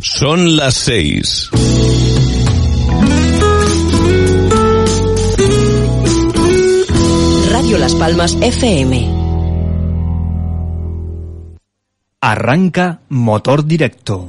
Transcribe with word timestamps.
Son 0.00 0.56
las 0.56 0.74
seis. 0.74 1.50
Radio 7.50 7.78
Las 7.78 7.94
Palmas 7.96 8.36
FM. 8.40 9.10
Arranca 12.20 13.00
motor 13.08 13.64
directo. 13.64 14.28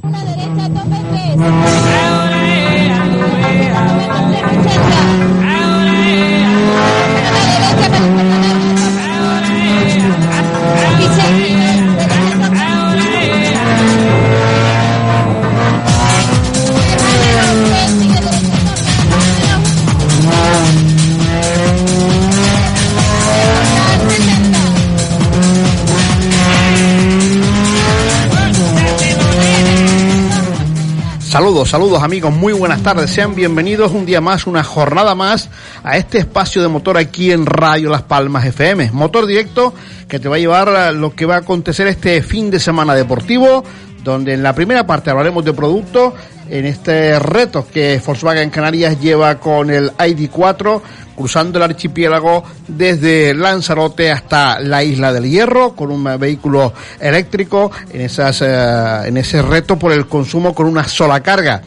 Saludos, 31.30 31.68
saludos 31.70 32.02
amigos, 32.02 32.34
muy 32.34 32.52
buenas 32.52 32.82
tardes, 32.82 33.08
sean 33.08 33.36
bienvenidos 33.36 33.92
un 33.92 34.04
día 34.04 34.20
más, 34.20 34.48
una 34.48 34.64
jornada 34.64 35.14
más 35.14 35.48
a 35.84 35.96
este 35.96 36.18
espacio 36.18 36.60
de 36.60 36.66
motor 36.66 36.98
aquí 36.98 37.30
en 37.30 37.46
Radio 37.46 37.88
Las 37.88 38.02
Palmas 38.02 38.44
FM. 38.46 38.90
Motor 38.90 39.26
directo 39.26 39.72
que 40.08 40.18
te 40.18 40.28
va 40.28 40.34
a 40.34 40.38
llevar 40.40 40.68
a 40.70 40.90
lo 40.90 41.14
que 41.14 41.26
va 41.26 41.36
a 41.36 41.38
acontecer 41.38 41.86
este 41.86 42.20
fin 42.24 42.50
de 42.50 42.58
semana 42.58 42.96
deportivo, 42.96 43.62
donde 44.02 44.34
en 44.34 44.42
la 44.42 44.54
primera 44.54 44.86
parte 44.86 45.10
hablaremos 45.10 45.44
de 45.44 45.52
productos, 45.52 46.14
en 46.48 46.66
este 46.66 47.18
reto 47.18 47.66
que 47.72 48.00
Volkswagen 48.04 48.50
Canarias 48.50 49.00
lleva 49.00 49.38
con 49.38 49.70
el 49.70 49.92
ID4, 49.92 50.80
cruzando 51.16 51.58
el 51.58 51.64
archipiélago 51.64 52.42
desde 52.66 53.34
Lanzarote 53.34 54.10
hasta 54.10 54.58
la 54.58 54.82
isla 54.82 55.12
del 55.12 55.30
Hierro 55.30 55.76
con 55.76 55.90
un 55.90 56.18
vehículo 56.18 56.72
eléctrico 56.98 57.70
en 57.92 58.00
esas 58.00 58.42
eh, 58.42 59.08
en 59.08 59.16
ese 59.16 59.42
reto 59.42 59.78
por 59.78 59.92
el 59.92 60.06
consumo 60.06 60.54
con 60.54 60.66
una 60.66 60.88
sola 60.88 61.20
carga. 61.20 61.62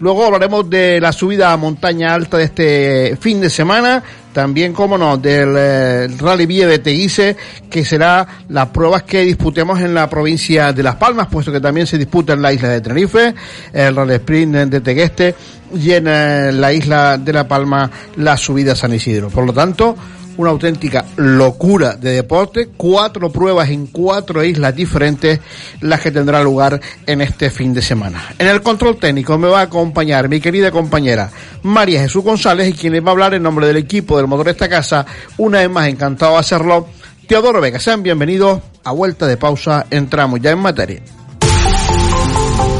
Luego 0.00 0.24
hablaremos 0.24 0.70
de 0.70 1.00
la 1.00 1.12
subida 1.12 1.52
a 1.52 1.56
montaña 1.56 2.14
alta 2.14 2.36
de 2.36 2.44
este 2.44 3.16
fin 3.20 3.40
de 3.40 3.50
semana, 3.50 4.02
también, 4.32 4.72
como 4.72 4.96
no, 4.98 5.16
del 5.16 5.54
eh, 5.56 6.08
Rally 6.18 6.46
Vía 6.46 6.66
de 6.66 6.78
Teguise, 6.78 7.36
que 7.68 7.84
será 7.84 8.26
las 8.48 8.68
pruebas 8.68 9.02
que 9.02 9.22
disputemos 9.22 9.80
en 9.80 9.94
la 9.94 10.08
provincia 10.08 10.72
de 10.72 10.82
Las 10.82 10.96
Palmas, 10.96 11.28
puesto 11.28 11.52
que 11.52 11.60
también 11.60 11.86
se 11.86 11.98
disputa 11.98 12.34
en 12.34 12.42
la 12.42 12.52
isla 12.52 12.68
de 12.68 12.80
Tenerife, 12.80 13.34
el 13.72 13.96
Rally 13.96 14.14
Sprint 14.14 14.54
de 14.54 14.80
Tegueste 14.80 15.34
y 15.74 15.92
en 15.92 16.06
eh, 16.08 16.52
la 16.52 16.72
isla 16.72 17.18
de 17.18 17.32
La 17.32 17.46
Palma 17.46 17.90
la 18.16 18.36
subida 18.36 18.72
a 18.72 18.76
San 18.76 18.92
Isidro. 18.94 19.28
Por 19.28 19.44
lo 19.44 19.52
tanto, 19.52 19.96
una 20.38 20.50
auténtica 20.50 21.04
locura 21.16 21.96
de 21.96 22.12
deporte, 22.12 22.70
cuatro 22.76 23.30
pruebas 23.30 23.68
en 23.68 23.86
cuatro 23.88 24.42
islas 24.42 24.74
diferentes 24.74 25.40
las 25.80 26.00
que 26.00 26.10
tendrá 26.10 26.42
lugar 26.42 26.80
en 27.06 27.20
este 27.20 27.50
fin 27.50 27.74
de 27.74 27.82
semana. 27.82 28.34
En 28.38 28.46
el 28.46 28.62
control 28.62 28.96
técnico 28.96 29.36
me 29.36 29.48
va 29.48 29.60
a 29.60 29.64
acompañar 29.64 30.28
mi 30.28 30.40
querida 30.40 30.70
compañera 30.70 31.30
María 31.62 32.00
Jesús 32.00 32.24
González 32.24 32.68
y 32.68 32.72
quien 32.72 32.92
les 32.92 33.04
va 33.04 33.08
a 33.08 33.12
hablar 33.12 33.34
en 33.34 33.42
nombre 33.42 33.66
del 33.66 33.76
equipo 33.76 34.16
del 34.16 34.26
motor 34.26 34.46
de 34.46 34.52
esta 34.52 34.68
casa, 34.68 35.04
una 35.36 35.58
vez 35.58 35.70
más 35.70 35.88
encantado 35.88 36.32
de 36.32 36.38
hacerlo, 36.38 36.88
Teodoro 37.26 37.60
Vega. 37.60 37.78
Sean 37.78 38.02
bienvenidos 38.02 38.60
a 38.84 38.92
vuelta 38.92 39.26
de 39.26 39.36
pausa, 39.36 39.86
entramos 39.90 40.40
ya 40.40 40.52
en 40.52 40.58
materia. 40.60 41.17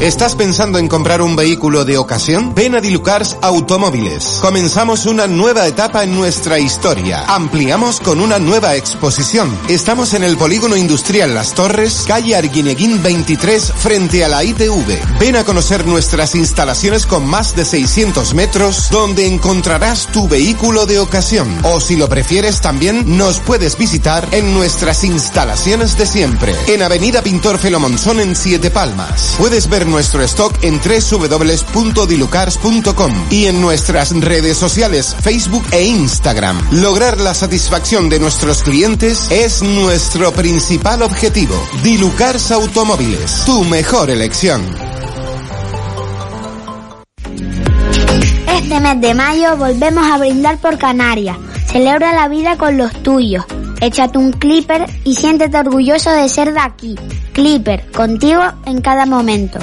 ¿Estás 0.01 0.33
pensando 0.35 0.79
en 0.79 0.87
comprar 0.87 1.21
un 1.21 1.35
vehículo 1.35 1.83
de 1.83 1.97
ocasión? 1.97 2.55
Ven 2.55 2.73
a 2.73 2.79
Dilucars 2.79 3.35
Automóviles. 3.41 4.39
Comenzamos 4.41 5.05
una 5.05 5.27
nueva 5.27 5.67
etapa 5.67 6.05
en 6.05 6.15
nuestra 6.15 6.57
historia. 6.57 7.25
Ampliamos 7.27 7.99
con 7.99 8.21
una 8.21 8.39
nueva 8.39 8.77
exposición. 8.77 9.53
Estamos 9.67 10.13
en 10.13 10.23
el 10.23 10.37
Polígono 10.37 10.77
Industrial 10.77 11.33
Las 11.33 11.53
Torres, 11.53 12.05
calle 12.07 12.33
Arguineguín 12.37 13.03
23, 13.03 13.73
frente 13.75 14.23
a 14.23 14.29
la 14.29 14.41
ITV. 14.41 15.19
Ven 15.19 15.35
a 15.35 15.43
conocer 15.43 15.85
nuestras 15.85 16.33
instalaciones 16.33 17.05
con 17.05 17.27
más 17.27 17.53
de 17.57 17.65
600 17.65 18.33
metros, 18.35 18.87
donde 18.91 19.27
encontrarás 19.27 20.07
tu 20.13 20.29
vehículo 20.29 20.85
de 20.85 20.99
ocasión. 20.99 21.49
O 21.63 21.81
si 21.81 21.97
lo 21.97 22.07
prefieres 22.07 22.61
también, 22.61 23.17
nos 23.17 23.41
puedes 23.41 23.77
visitar 23.77 24.25
en 24.31 24.53
nuestras 24.53 25.03
instalaciones 25.03 25.97
de 25.97 26.05
siempre. 26.05 26.55
En 26.67 26.83
Avenida 26.83 27.21
Pintor 27.21 27.57
Felomonzón 27.57 28.21
en 28.21 28.37
Siete 28.37 28.71
Palmas. 28.71 29.35
Puedes 29.37 29.67
ver 29.67 29.88
nuestro 29.89 30.23
stock 30.23 30.63
en 30.63 30.79
www.dilucars.com 30.79 33.13
y 33.29 33.47
en 33.47 33.59
nuestras 33.61 34.17
redes 34.19 34.57
sociales 34.57 35.15
Facebook 35.21 35.63
e 35.71 35.83
Instagram. 35.83 36.57
Lograr 36.71 37.19
la 37.19 37.33
satisfacción 37.33 38.09
de 38.09 38.19
nuestros 38.19 38.63
clientes 38.63 39.29
es 39.31 39.61
nuestro 39.61 40.31
principal 40.31 41.01
objetivo. 41.01 41.55
Dilucars 41.83 42.51
Automóviles, 42.51 43.43
tu 43.45 43.63
mejor 43.65 44.09
elección. 44.09 44.61
Este 48.47 48.79
mes 48.79 49.01
de 49.01 49.13
mayo 49.13 49.57
volvemos 49.57 50.05
a 50.05 50.17
brindar 50.17 50.57
por 50.59 50.77
Canarias. 50.77 51.37
Celebra 51.65 52.13
la 52.13 52.27
vida 52.27 52.57
con 52.57 52.77
los 52.77 52.91
tuyos. 53.03 53.45
Échate 53.81 54.17
un 54.17 54.31
clipper 54.31 54.85
y 55.05 55.15
siéntete 55.15 55.57
orgulloso 55.57 56.11
de 56.11 56.27
ser 56.29 56.53
de 56.53 56.59
aquí. 56.59 56.95
Clipper, 57.33 57.89
contigo 57.91 58.41
en 58.65 58.81
cada 58.81 59.05
momento. 59.05 59.59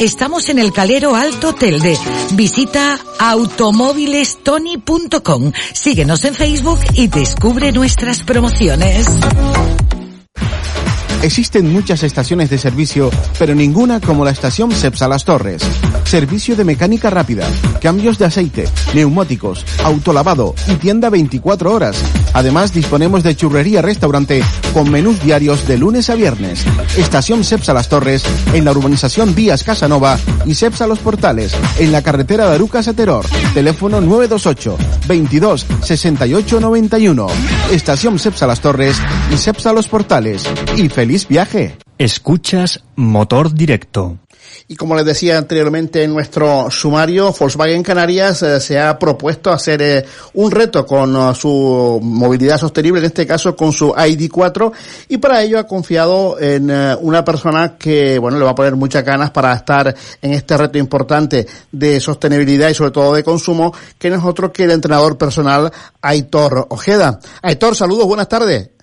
Estamos 0.00 0.48
en 0.48 0.58
el 0.58 0.72
Calero 0.72 1.14
Alto 1.14 1.54
Telde. 1.54 1.98
Visita 2.32 2.98
automóvilestony.com. 3.18 5.52
Síguenos 5.74 6.24
en 6.24 6.34
Facebook 6.34 6.80
y 6.94 7.08
descubre 7.08 7.72
nuestras 7.72 8.22
promociones. 8.22 9.06
Existen 11.24 11.72
muchas 11.72 12.02
estaciones 12.02 12.50
de 12.50 12.58
servicio, 12.58 13.10
pero 13.38 13.54
ninguna 13.54 13.98
como 13.98 14.26
la 14.26 14.30
estación 14.30 14.70
Cepsa 14.70 15.08
Las 15.08 15.24
Torres. 15.24 15.62
Servicio 16.04 16.54
de 16.54 16.64
mecánica 16.64 17.08
rápida, 17.08 17.48
cambios 17.80 18.18
de 18.18 18.26
aceite, 18.26 18.68
neumáticos, 18.92 19.64
autolavado 19.82 20.54
y 20.68 20.74
tienda 20.74 21.08
24 21.08 21.72
horas. 21.72 21.96
Además, 22.34 22.74
disponemos 22.74 23.22
de 23.22 23.34
churrería 23.34 23.80
restaurante 23.80 24.42
con 24.74 24.90
menús 24.90 25.22
diarios 25.22 25.66
de 25.66 25.78
lunes 25.78 26.10
a 26.10 26.14
viernes. 26.14 26.62
Estación 26.98 27.42
Cepsa 27.42 27.72
Las 27.72 27.88
Torres 27.88 28.22
en 28.52 28.66
la 28.66 28.72
urbanización 28.72 29.34
Vías 29.34 29.64
Casanova 29.64 30.18
y 30.44 30.54
Cepsa 30.54 30.86
Los 30.86 30.98
Portales 30.98 31.56
en 31.78 31.90
la 31.90 32.02
carretera 32.02 32.50
de 32.50 32.56
Arucas. 32.56 32.84
Teléfono 33.54 34.02
928 34.02 34.76
22 35.08 35.66
68 35.80 36.60
91. 36.60 37.26
Estación 37.72 38.18
Cepsa 38.18 38.46
Las 38.46 38.60
Torres 38.60 38.98
y 39.32 39.38
Cepsa 39.38 39.72
Los 39.72 39.88
Portales. 39.88 40.44
Y 40.76 40.90
feliz 40.90 41.13
viaje. 41.28 41.76
Escuchas 41.98 42.82
Motor 42.96 43.54
Directo. 43.54 44.18
Y 44.66 44.76
como 44.76 44.94
les 44.94 45.04
decía 45.04 45.38
anteriormente 45.38 46.02
en 46.02 46.12
nuestro 46.12 46.70
sumario, 46.70 47.34
Volkswagen 47.38 47.82
Canarias 47.82 48.42
eh, 48.42 48.60
se 48.60 48.80
ha 48.80 48.98
propuesto 48.98 49.50
hacer 49.50 49.82
eh, 49.82 50.04
un 50.34 50.50
reto 50.50 50.86
con 50.86 51.14
uh, 51.14 51.34
su 51.34 52.00
movilidad 52.02 52.58
sostenible, 52.58 53.00
en 53.00 53.06
este 53.06 53.26
caso 53.26 53.54
con 53.54 53.72
su 53.72 53.90
ID4, 53.92 54.72
y 55.08 55.18
para 55.18 55.42
ello 55.42 55.58
ha 55.58 55.66
confiado 55.66 56.38
en 56.40 56.70
uh, 56.70 56.98
una 57.00 57.24
persona 57.24 57.76
que, 57.78 58.18
bueno, 58.18 58.38
le 58.38 58.44
va 58.44 58.52
a 58.52 58.54
poner 58.54 58.74
muchas 58.74 59.04
ganas 59.04 59.30
para 59.30 59.52
estar 59.52 59.94
en 60.22 60.32
este 60.32 60.56
reto 60.56 60.78
importante 60.78 61.46
de 61.70 62.00
sostenibilidad 62.00 62.68
y 62.70 62.74
sobre 62.74 62.90
todo 62.90 63.14
de 63.14 63.22
consumo, 63.22 63.74
que 63.98 64.10
no 64.10 64.16
es 64.16 64.24
otro 64.24 64.52
que 64.52 64.64
el 64.64 64.70
entrenador 64.70 65.18
personal 65.18 65.70
Aitor 66.00 66.66
Ojeda. 66.70 67.20
Aitor, 67.42 67.76
saludos, 67.76 68.06
buenas 68.06 68.28
tardes. 68.28 68.73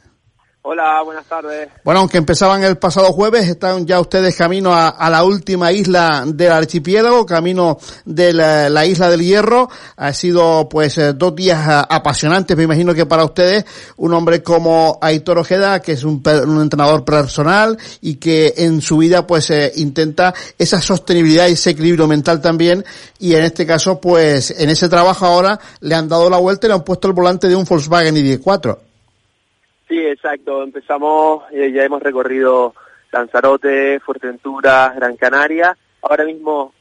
Hola, 0.64 1.02
buenas 1.04 1.26
tardes. 1.26 1.70
Bueno, 1.84 2.02
aunque 2.02 2.20
empezaban 2.20 2.64
el 2.64 2.78
pasado 2.78 3.12
jueves, 3.14 3.48
están 3.48 3.88
ya 3.88 4.00
ustedes 4.00 4.36
camino 4.36 4.72
a, 4.76 5.10
la 5.10 5.24
última 5.24 5.72
isla 5.72 6.24
del 6.28 6.52
archipiélago, 6.52 7.26
camino 7.26 7.80
de 8.06 8.32
la, 8.32 8.70
la, 8.70 8.86
isla 8.86 9.10
del 9.10 9.24
Hierro. 9.24 9.70
Ha 9.96 10.14
sido 10.14 10.70
pues 10.70 11.00
eh, 11.00 11.14
dos 11.14 11.36
días 11.36 11.68
uh, 11.68 11.88
apasionantes, 11.90 12.56
me 12.56 12.66
imagino 12.66 12.94
que 12.94 13.08
para 13.08 13.26
ustedes, 13.26 13.66
un 13.98 14.14
hombre 14.14 14.44
como 14.44 15.00
Aitor 15.02 15.40
Ojeda, 15.40 15.80
que 15.80 15.94
es 15.94 16.04
un, 16.04 16.22
un 16.46 16.62
entrenador 16.62 17.04
personal 17.06 17.80
y 18.00 18.18
que 18.18 18.54
en 18.58 18.82
su 18.82 18.98
vida 18.98 19.26
pues 19.26 19.50
eh, 19.50 19.72
intenta 19.78 20.32
esa 20.60 20.80
sostenibilidad 20.80 21.48
y 21.48 21.54
ese 21.54 21.72
equilibrio 21.72 22.06
mental 22.06 22.40
también. 22.40 22.86
Y 23.18 23.34
en 23.34 23.46
este 23.46 23.66
caso, 23.66 24.00
pues 24.00 24.52
en 24.52 24.70
ese 24.70 24.90
trabajo 24.90 25.26
ahora 25.26 25.60
le 25.80 25.96
han 25.96 26.08
dado 26.08 26.30
la 26.30 26.38
vuelta 26.38 26.68
y 26.68 26.70
le 26.70 26.76
han 26.76 26.84
puesto 26.84 27.08
el 27.08 27.16
volante 27.16 27.48
de 27.48 27.56
un 27.56 27.66
Volkswagen 27.66 28.16
ID4. 28.16 28.91
Sí, 29.92 30.00
exacto. 30.00 30.64
Empezamos, 30.64 31.44
eh, 31.52 31.70
ya 31.70 31.84
hemos 31.84 32.02
recorrido 32.02 32.74
Lanzarote, 33.12 34.00
Fuerteventura, 34.00 34.94
Gran 34.96 35.18
Canaria. 35.18 35.76
Ahora 36.02 36.24
mismo 36.24 36.74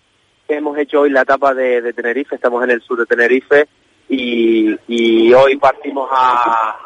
hemos 0.46 0.78
hecho 0.78 1.00
hoy 1.00 1.10
la 1.10 1.22
etapa 1.22 1.52
de, 1.52 1.92
Tenerife, 1.92 2.36
estamos 2.36 2.62
en 2.62 2.70
el 2.70 2.80
sur 2.82 3.00
de 3.00 3.06
Tenerife 3.06 3.66
y, 4.08 5.32
hoy 5.32 5.56
partimos 5.56 6.08
a, 6.12 6.78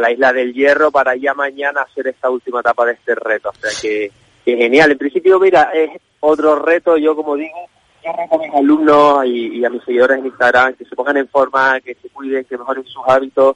la 0.00 0.10
isla 0.10 0.32
del 0.32 0.52
Hierro 0.52 0.90
para 0.90 1.14
ya 1.14 1.32
mañana 1.32 1.82
hacer 1.82 2.08
esta 2.08 2.28
última 2.28 2.58
etapa 2.58 2.84
de 2.84 2.94
este 2.94 3.14
reto. 3.14 3.50
O 3.50 3.54
sea 3.54 3.70
que, 3.80 4.10
que 4.44 4.56
genial. 4.56 4.90
En 4.90 4.98
principio, 4.98 5.38
mira, 5.38 5.70
es 5.72 5.92
otro 6.18 6.56
reto, 6.56 6.96
yo 6.96 7.14
como 7.14 7.36
digo, 7.36 7.68
yo 8.04 8.10
a 8.10 8.36
mis 8.36 8.52
alumnos 8.52 9.26
y, 9.26 9.58
y 9.58 9.64
a 9.64 9.70
mis 9.70 9.84
seguidores 9.84 10.18
en 10.18 10.26
Instagram 10.26 10.74
que 10.74 10.86
se 10.86 10.96
pongan 10.96 11.18
en 11.18 11.28
forma, 11.28 11.80
que 11.80 11.94
se 11.94 12.08
cuiden, 12.08 12.44
que 12.46 12.58
mejoren 12.58 12.84
sus 12.84 13.04
hábitos 13.06 13.54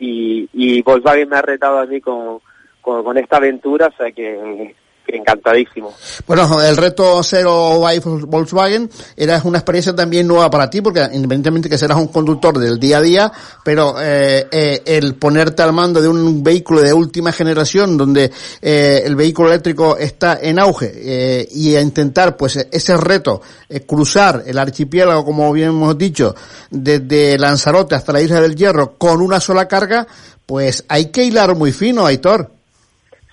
y, 0.00 0.48
y 0.52 0.82
Volkswagen 0.82 1.28
me 1.28 1.36
ha 1.36 1.42
retado 1.42 1.78
a 1.78 1.86
mí 1.86 2.00
con, 2.00 2.40
con, 2.80 3.04
con 3.04 3.18
esta 3.18 3.36
aventura, 3.36 3.86
o 3.88 3.96
sea 3.96 4.10
que, 4.12 4.22
que, 4.22 4.74
encantadísimo. 5.16 5.94
Bueno, 6.26 6.62
el 6.62 6.76
reto 6.76 7.22
Zero 7.22 7.80
by 7.80 8.00
Volkswagen 8.00 8.90
era 9.16 9.40
una 9.44 9.58
experiencia 9.58 9.94
también 9.94 10.26
nueva 10.26 10.50
para 10.50 10.68
ti, 10.68 10.80
porque 10.80 11.00
independientemente 11.00 11.68
que 11.68 11.78
serás 11.78 11.98
un 11.98 12.08
conductor 12.08 12.58
del 12.58 12.78
día 12.78 12.98
a 12.98 13.00
día, 13.00 13.32
pero 13.64 13.94
eh, 14.00 14.46
eh, 14.50 14.82
el 14.84 15.14
ponerte 15.14 15.62
al 15.62 15.72
mando 15.72 16.00
de 16.00 16.08
un 16.08 16.42
vehículo 16.42 16.82
de 16.82 16.92
última 16.92 17.32
generación, 17.32 17.96
donde 17.96 18.30
eh, 18.60 19.02
el 19.04 19.16
vehículo 19.16 19.48
eléctrico 19.48 19.96
está 19.96 20.38
en 20.40 20.58
auge, 20.58 21.46
y 21.50 21.74
a 21.74 21.80
intentar 21.80 22.36
pues 22.36 22.56
ese 22.56 22.96
reto, 22.96 23.40
cruzar 23.86 24.42
el 24.46 24.58
archipiélago, 24.58 25.24
como 25.24 25.52
bien 25.52 25.68
hemos 25.68 25.96
dicho, 25.96 26.34
desde 26.70 27.38
Lanzarote 27.38 27.94
hasta 27.94 28.12
la 28.12 28.20
isla 28.20 28.40
del 28.40 28.56
Hierro 28.56 28.96
con 28.98 29.20
una 29.20 29.40
sola 29.40 29.66
carga, 29.68 30.06
pues 30.46 30.84
hay 30.88 31.06
que 31.06 31.24
hilar 31.24 31.54
muy 31.54 31.72
fino, 31.72 32.06
Aitor. 32.06 32.57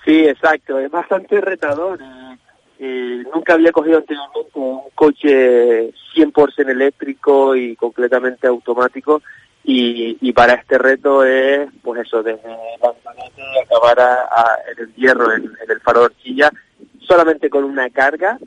Sí, 0.06 0.24
exacto, 0.24 0.78
es 0.78 0.88
bastante 0.88 1.40
retador. 1.40 1.98
Eh, 2.78 3.24
nunca 3.34 3.54
había 3.54 3.72
cogido 3.72 3.98
anteriormente 3.98 4.50
un 4.54 4.82
coche 4.94 5.92
100% 6.14 6.68
eléctrico 6.68 7.56
y 7.56 7.74
completamente 7.74 8.46
automático 8.46 9.20
y, 9.64 10.32
para 10.32 10.54
este 10.54 10.78
reto 10.78 11.24
es, 11.24 11.68
pues 11.82 12.06
eso, 12.06 12.22
desde 12.22 12.48
Lanzarote 12.80 13.42
acabar 13.64 13.98
a, 13.98 14.14
a, 14.30 14.58
en 14.70 14.84
el 14.84 14.94
hierro, 14.94 15.32
en, 15.32 15.50
el 15.68 15.80
faro 15.80 16.00
de 16.00 16.06
horquilla, 16.06 16.52
solamente 17.00 17.50
con 17.50 17.64
una 17.64 17.90
carga 17.90 18.38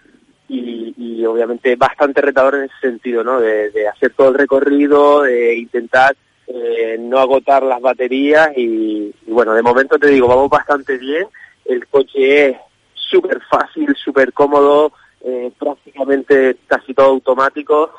y, 0.47 0.93
y 0.95 1.25
obviamente 1.25 1.75
bastante 1.75 2.21
retador 2.21 2.55
en 2.55 2.63
ese 2.65 2.79
sentido, 2.79 3.25
¿no? 3.25 3.41
De, 3.41 3.85
hacer 3.89 4.13
todo 4.13 4.29
el 4.29 4.35
recorrido, 4.35 5.23
de 5.23 5.57
intentar 5.57 6.15
eh, 6.47 6.95
no 6.97 7.19
agotar 7.19 7.63
las 7.63 7.81
baterías 7.81 8.51
y 8.55 9.13
bueno, 9.27 9.53
de 9.53 9.61
momento 9.61 9.99
te 9.99 10.07
digo, 10.07 10.27
vamos 10.27 10.49
bastante 10.49 10.97
bien 10.97 11.27
el 11.69 11.87
coche 11.87 12.49
es 12.49 12.57
súper 12.93 13.39
fácil, 13.49 13.95
súper 13.95 14.33
cómodo, 14.33 14.91
eh, 15.21 15.51
prácticamente 15.57 16.57
casi 16.67 16.93
todo 16.93 17.07
automático. 17.07 17.91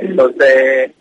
Entonces, 0.00 0.92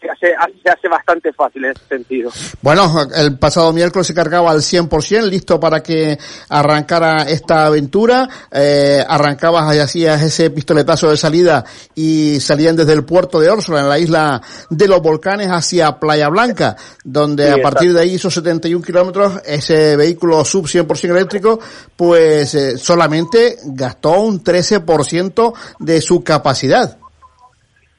se 0.00 0.08
hace, 0.08 0.34
se 0.62 0.70
hace 0.70 0.88
bastante 0.88 1.32
fácil 1.32 1.64
en 1.64 1.72
ese 1.72 1.86
sentido. 1.86 2.30
Bueno, 2.62 2.90
el 3.14 3.38
pasado 3.38 3.72
miércoles 3.72 4.06
se 4.06 4.14
cargaba 4.14 4.50
al 4.50 4.58
100%, 4.58 5.28
listo 5.28 5.60
para 5.60 5.82
que 5.82 6.18
arrancara 6.48 7.24
esta 7.24 7.66
aventura. 7.66 8.28
Eh, 8.50 9.04
arrancabas 9.06 9.74
y 9.76 9.78
hacías 9.78 10.22
ese 10.22 10.50
pistoletazo 10.50 11.10
de 11.10 11.16
salida 11.16 11.64
y 11.94 12.40
salían 12.40 12.76
desde 12.76 12.94
el 12.94 13.04
puerto 13.04 13.40
de 13.40 13.50
Órsula, 13.50 13.80
en 13.80 13.88
la 13.88 13.98
isla 13.98 14.40
de 14.70 14.88
los 14.88 15.02
volcanes, 15.02 15.48
hacia 15.48 15.98
Playa 15.98 16.28
Blanca, 16.28 16.76
donde 17.04 17.52
sí, 17.52 17.60
a 17.60 17.62
partir 17.62 17.92
de 17.92 18.00
ahí, 18.00 18.14
esos 18.14 18.32
71 18.34 18.84
kilómetros, 18.84 19.42
ese 19.44 19.96
vehículo 19.96 20.44
sub 20.44 20.64
100% 20.64 21.10
eléctrico, 21.10 21.60
pues 21.96 22.54
eh, 22.54 22.78
solamente 22.78 23.56
gastó 23.64 24.20
un 24.20 24.42
13% 24.42 25.52
de 25.78 26.00
su 26.00 26.24
capacidad. 26.24 26.96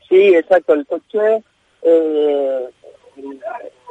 Sí, 0.10 0.36
exacto. 0.36 0.74
El 0.74 0.86
coche 0.86 1.44
eh, 1.84 2.70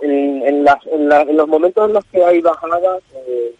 en, 0.02 0.42
en, 0.42 0.64
las, 0.64 0.86
en, 0.86 1.08
la, 1.08 1.22
en, 1.22 1.36
los 1.36 1.48
momentos 1.48 1.86
en 1.86 1.94
los 1.94 2.04
que 2.06 2.24
hay 2.24 2.40
bajadas 2.40 3.02
eh, 3.26 3.54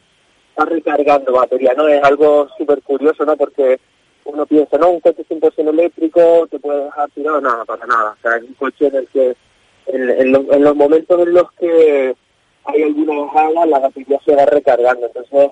está 0.50 0.64
recargando 0.64 1.32
batería, 1.32 1.74
¿no? 1.76 1.88
Es 1.88 2.02
algo 2.02 2.48
súper 2.56 2.82
curioso, 2.82 3.24
¿no? 3.24 3.36
Porque 3.36 3.78
uno 4.24 4.46
piensa, 4.46 4.78
no, 4.78 4.90
un 4.90 5.00
coche 5.00 5.24
100% 5.28 5.68
eléctrico 5.70 6.46
te 6.50 6.58
puede 6.58 6.84
dejar 6.84 7.10
tirado, 7.10 7.40
nada, 7.40 7.64
para 7.64 7.86
nada. 7.86 8.16
O 8.18 8.22
sea, 8.22 8.36
es 8.36 8.44
un 8.44 8.54
coche 8.54 8.86
en 8.86 8.96
el 8.96 9.08
que 9.08 9.36
en, 9.86 10.10
en, 10.10 10.32
lo, 10.32 10.52
en 10.52 10.62
los 10.62 10.76
momentos 10.76 11.20
en 11.20 11.34
los 11.34 11.50
que 11.52 12.14
hay 12.64 12.82
alguna 12.82 13.20
bajada, 13.20 13.66
la 13.66 13.78
batería 13.78 14.20
se 14.24 14.34
va 14.34 14.46
recargando, 14.46 15.06
entonces 15.06 15.50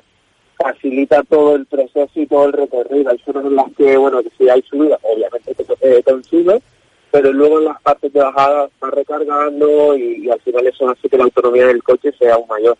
facilita 0.56 1.22
todo 1.24 1.54
el 1.56 1.66
proceso 1.66 2.10
y 2.14 2.26
todo 2.26 2.46
el 2.46 2.52
recorrido. 2.52 3.10
Hay 3.10 3.18
zonas 3.18 3.44
en 3.44 3.56
las 3.56 3.72
que, 3.76 3.96
bueno, 3.96 4.20
si 4.36 4.48
hay 4.48 4.62
subida, 4.62 4.98
obviamente 5.02 5.54
te 5.54 5.64
eh, 5.80 6.02
consume, 6.02 6.60
pero 7.10 7.32
luego 7.32 7.58
en 7.58 7.66
las 7.66 7.80
partes 7.82 8.12
de 8.12 8.20
bajada 8.20 8.66
está 8.66 8.90
recargando 8.90 9.96
y, 9.96 10.24
y, 10.24 10.30
al 10.30 10.40
final 10.40 10.66
eso 10.66 10.88
hace 10.88 11.08
que 11.08 11.16
la 11.16 11.24
autonomía 11.24 11.66
del 11.66 11.82
coche 11.82 12.12
sea 12.18 12.34
aún 12.34 12.46
mayor. 12.48 12.76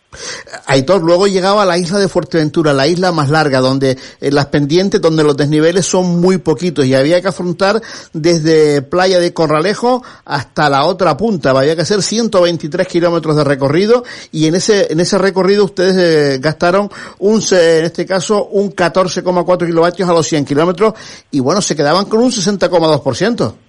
Aitor, 0.67 1.03
luego 1.03 1.27
llegaba 1.27 1.63
a 1.63 1.67
la 1.67 1.79
isla 1.79 1.99
de 1.99 2.09
Fuerteventura, 2.09 2.73
la 2.73 2.87
isla 2.87 3.13
más 3.13 3.31
larga, 3.31 3.61
donde 3.61 3.97
eh, 4.21 4.31
las 4.31 4.47
pendientes, 4.47 5.01
donde 5.01 5.25
los 5.25 5.37
desniveles 5.37 5.87
son 5.87 6.21
muy 6.21 6.39
poquitos 6.39 6.85
y 6.87 6.95
había 6.95 7.21
que 7.21 7.29
afrontar 7.29 7.81
desde 8.13 8.83
Playa 8.83 9.19
de 9.19 9.33
Corralejo 9.33 10.03
hasta 10.25 10.69
la 10.69 10.87
otra 10.87 11.17
punta, 11.17 11.51
había 11.51 11.77
que 11.77 11.83
hacer 11.83 12.03
123 12.03 12.87
kilómetros 12.87 13.37
de 13.37 13.45
recorrido 13.45 14.05
y 14.33 14.47
en 14.47 14.55
ese, 14.55 14.93
en 14.93 15.01
ese 15.01 15.19
recorrido 15.19 15.65
ustedes 15.65 15.97
eh, 15.97 16.39
gastaron 16.39 16.91
un, 17.19 17.43
en 17.51 17.85
este 17.85 18.07
caso, 18.07 18.47
un 18.47 18.75
14,4 18.75 19.67
kilovatios 19.67 20.09
a 20.09 20.13
los 20.13 20.27
100 20.27 20.45
kilómetros 20.45 20.95
y 21.31 21.41
bueno, 21.41 21.63
se 21.63 21.77
quedaban 21.77 22.07
con 22.07 22.21
un 22.21 22.31
60,2%. 22.31 23.68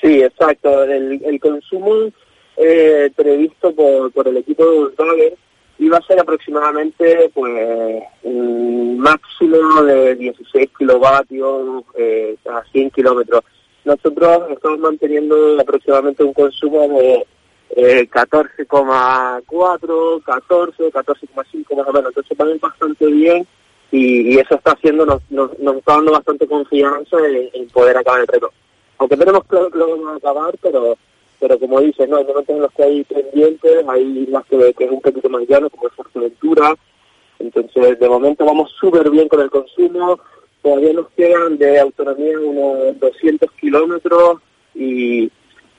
Sí, 0.00 0.22
exacto. 0.22 0.84
El, 0.84 1.40
consumo 1.40 2.10
eh, 2.56 3.10
previsto 3.14 3.74
por, 3.74 4.10
por 4.12 4.28
el 4.28 4.38
equipo 4.38 4.64
de 4.64 4.78
Volkswagen 4.78 5.34
iba 5.78 5.98
a 5.98 6.02
ser 6.02 6.20
aproximadamente 6.20 7.30
pues 7.32 8.02
un 8.22 8.98
máximo 8.98 9.82
de 9.82 10.14
16 10.16 10.68
kilovatios 10.76 11.84
eh, 11.96 12.36
a 12.50 12.62
100 12.70 12.90
kilómetros. 12.90 13.44
Nosotros 13.84 14.50
estamos 14.50 14.80
manteniendo 14.80 15.58
aproximadamente 15.60 16.24
un 16.24 16.32
consumo 16.32 16.88
de 16.88 17.24
eh, 17.70 18.08
14,4, 18.10 20.22
14, 20.22 20.92
14,5 20.92 21.76
más 21.76 21.86
o 21.86 21.92
menos. 21.92 22.08
Entonces 22.08 22.36
van 22.36 22.58
bastante 22.60 23.06
bien 23.06 23.46
y, 23.90 24.38
eso 24.38 24.56
está 24.56 24.72
haciendo, 24.72 25.06
nos 25.06 25.22
está 25.76 25.94
dando 25.94 26.12
bastante 26.12 26.46
confianza 26.46 27.16
en, 27.26 27.48
en 27.52 27.68
poder 27.68 27.96
acabar 27.96 28.20
el 28.20 28.26
reto 28.26 28.52
aunque 28.98 29.16
tenemos 29.16 29.44
claro 29.44 29.70
que 29.70 29.78
lo 29.78 29.90
vamos 29.90 30.12
a 30.12 30.16
acabar, 30.16 30.54
pero 30.60 30.96
pero 31.40 31.58
como 31.58 31.80
dices, 31.80 32.08
no, 32.08 32.16
hay 32.16 32.24
momentos 32.24 32.56
en 32.56 32.62
los 32.62 32.72
que 32.72 32.82
hay 32.82 33.04
pendientes, 33.04 33.84
hay 33.86 34.26
las 34.26 34.44
que, 34.46 34.74
que 34.74 34.84
es 34.84 34.90
un 34.90 35.00
poquito 35.00 35.28
más 35.28 35.48
llano, 35.48 35.70
como 35.70 35.86
es 35.86 35.94
Fuerteventura, 35.94 36.74
entonces 37.38 37.98
de 37.98 38.08
momento 38.08 38.44
vamos 38.44 38.72
súper 38.72 39.08
bien 39.08 39.28
con 39.28 39.40
el 39.40 39.50
consumo, 39.50 40.18
todavía 40.62 40.92
nos 40.92 41.08
quedan 41.10 41.56
de 41.56 41.78
autonomía 41.78 42.40
unos 42.40 42.98
200 42.98 43.52
kilómetros 43.52 44.40
y, 44.74 45.30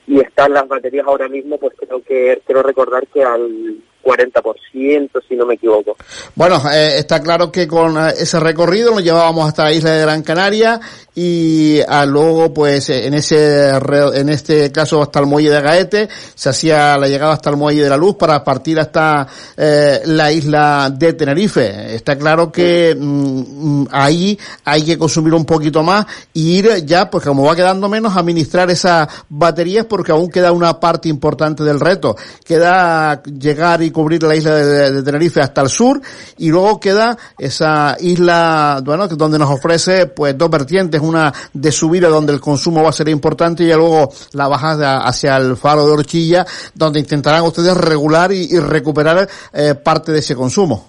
y 0.06 0.20
están 0.20 0.54
las 0.54 0.66
baterías 0.66 1.06
ahora 1.06 1.28
mismo, 1.28 1.58
pues 1.58 1.74
creo 1.76 2.02
que 2.02 2.40
quiero 2.46 2.62
recordar 2.62 3.06
que 3.08 3.22
al 3.22 3.82
40%, 4.02 5.10
si 5.28 5.36
no 5.36 5.46
me 5.46 5.54
equivoco. 5.54 5.96
Bueno, 6.34 6.60
eh, 6.72 6.98
está 6.98 7.20
claro 7.22 7.50
que 7.50 7.66
con 7.66 7.96
eh, 7.96 8.14
ese 8.18 8.40
recorrido 8.40 8.92
nos 8.92 9.04
llevábamos 9.04 9.48
hasta 9.48 9.64
la 9.64 9.72
isla 9.72 9.90
de 9.90 10.02
Gran 10.02 10.22
Canaria 10.22 10.80
y 11.14 11.80
a 11.86 12.06
luego, 12.06 12.54
pues, 12.54 12.88
eh, 12.88 13.06
en 13.06 13.14
ese, 13.14 13.70
en 13.70 14.28
este 14.28 14.70
caso 14.70 15.02
hasta 15.02 15.20
el 15.20 15.26
muelle 15.26 15.50
de 15.50 15.60
Gaete, 15.60 16.08
se 16.34 16.48
hacía 16.48 16.96
la 16.96 17.08
llegada 17.08 17.34
hasta 17.34 17.50
el 17.50 17.56
muelle 17.56 17.82
de 17.82 17.90
la 17.90 17.96
Luz 17.96 18.14
para 18.14 18.42
partir 18.44 18.78
hasta 18.78 19.26
eh, 19.56 20.00
la 20.06 20.32
isla 20.32 20.90
de 20.96 21.12
Tenerife. 21.12 21.94
Está 21.94 22.16
claro 22.16 22.52
que 22.52 22.96
mm, 22.98 23.86
ahí 23.90 24.38
hay 24.64 24.82
que 24.82 24.96
consumir 24.96 25.34
un 25.34 25.44
poquito 25.44 25.82
más 25.82 26.06
y 26.32 26.58
ir 26.58 26.86
ya, 26.86 27.10
pues 27.10 27.24
como 27.24 27.44
va 27.44 27.56
quedando 27.56 27.88
menos, 27.88 28.16
administrar 28.16 28.70
esas 28.70 29.08
baterías 29.28 29.86
porque 29.86 30.12
aún 30.12 30.30
queda 30.30 30.52
una 30.52 30.78
parte 30.78 31.08
importante 31.08 31.64
del 31.64 31.80
reto. 31.80 32.16
Queda 32.44 33.22
llegar 33.24 33.82
y 33.82 33.89
cubrir 33.90 34.22
la 34.22 34.36
isla 34.36 34.54
de, 34.54 35.02
Tenerife 35.02 35.40
hasta 35.40 35.62
el 35.62 35.68
sur 35.68 36.00
y 36.38 36.50
luego 36.50 36.78
queda 36.80 37.16
esa 37.38 37.96
isla, 38.00 38.80
bueno, 38.84 39.08
donde 39.08 39.38
nos 39.38 39.50
ofrece 39.50 40.06
pues 40.06 40.36
dos 40.36 40.50
vertientes, 40.50 41.00
una 41.00 41.32
de 41.52 41.72
subida 41.72 42.08
donde 42.08 42.32
el 42.32 42.40
consumo 42.40 42.82
va 42.82 42.90
a 42.90 42.92
ser 42.92 43.08
importante 43.08 43.64
y 43.64 43.72
luego 43.72 44.10
la 44.32 44.48
bajada 44.48 45.06
hacia 45.06 45.36
el 45.36 45.56
faro 45.56 45.86
de 45.86 45.92
Horchilla 45.92 46.46
donde 46.74 47.00
intentarán 47.00 47.42
ustedes 47.42 47.76
regular 47.76 48.32
y, 48.32 48.58
recuperar 48.60 49.28
eh, 49.52 49.74
parte 49.74 50.12
de 50.12 50.18
ese 50.18 50.34
consumo. 50.34 50.86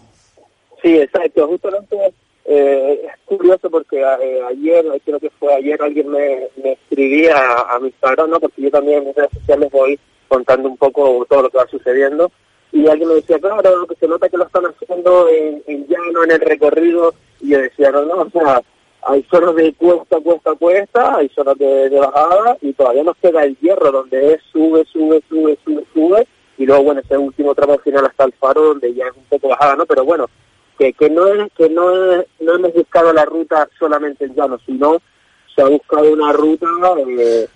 Sí, 0.82 0.96
exacto. 0.96 1.48
Justamente 1.48 2.14
eh, 2.46 3.02
es 3.06 3.20
curioso 3.26 3.70
porque 3.70 4.02
eh, 4.02 4.42
ayer, 4.50 4.86
creo 5.06 5.20
que 5.20 5.30
fue 5.32 5.54
ayer, 5.54 5.82
alguien 5.82 6.10
me, 6.10 6.50
escribía 6.64 7.36
a, 7.70 7.80
mi 7.80 7.88
Instagram, 7.88 8.32
porque 8.40 8.62
yo 8.62 8.72
también 8.72 9.08
en 9.08 9.14
redes 9.14 9.32
sociales 9.34 9.72
voy 9.72 10.00
contando 10.28 10.70
un 10.70 10.78
poco 10.78 11.26
todo 11.30 11.44
lo 11.44 11.50
que 11.50 11.58
va 11.58 11.68
sucediendo. 11.68 12.32
Y 12.72 12.88
alguien 12.88 13.10
me 13.10 13.16
decía, 13.16 13.40
claro, 13.40 13.88
que 13.88 13.96
se 13.96 14.08
nota 14.08 14.30
que 14.30 14.38
lo 14.38 14.46
están 14.46 14.66
haciendo 14.66 15.28
en, 15.30 15.62
en 15.68 15.88
llano, 15.88 16.24
en 16.24 16.32
el 16.32 16.40
recorrido. 16.40 17.14
Y 17.42 17.50
yo 17.50 17.60
decía, 17.60 17.92
no, 17.92 18.06
no, 18.06 18.22
o 18.22 18.30
sea, 18.30 18.62
hay 19.04 19.26
zonas 19.32 19.56
de 19.56 19.74
cuesta, 19.74 20.20
cuesta, 20.20 20.54
cuesta, 20.56 21.16
hay 21.18 21.30
zonas 21.30 21.58
de, 21.58 21.90
bajada 21.90 22.58
y 22.62 22.74
todavía 22.74 23.04
nos 23.04 23.18
queda 23.18 23.44
el 23.44 23.58
hierro 23.60 23.92
donde 23.92 24.34
es 24.34 24.42
sube, 24.52 24.86
sube, 24.92 25.22
sube, 25.28 25.58
sube, 25.66 25.84
sube 25.94 26.28
y 26.58 26.66
luego 26.66 26.84
bueno 26.84 27.02
ese 27.02 27.18
último 27.18 27.56
tramo 27.56 27.80
final 27.80 28.06
hasta 28.06 28.26
el 28.26 28.34
faro 28.34 28.62
donde 28.62 28.94
ya 28.94 29.06
es 29.08 29.18
un 29.18 29.24
poco 29.24 29.50
bajada, 29.50 29.76
¿no? 29.76 29.86
Pero 29.86 30.06
bueno, 30.06 30.30
que, 30.78 30.94
que 30.94 31.10
no 31.10 31.28
es, 31.28 31.52
que 31.54 31.70
no 31.70 32.14
es, 32.14 32.28
no 32.40 32.56
hemos 32.56 32.74
buscado 32.74 33.12
la 33.12 33.26
ruta 33.26 33.68
solamente 33.80 34.26
en 34.26 34.36
llano, 34.36 34.60
sino 34.66 35.02
se 35.56 35.62
ha 35.62 35.66
buscado 35.66 36.12
una 36.12 36.32
ruta 36.32 36.68
eh, 37.08 37.48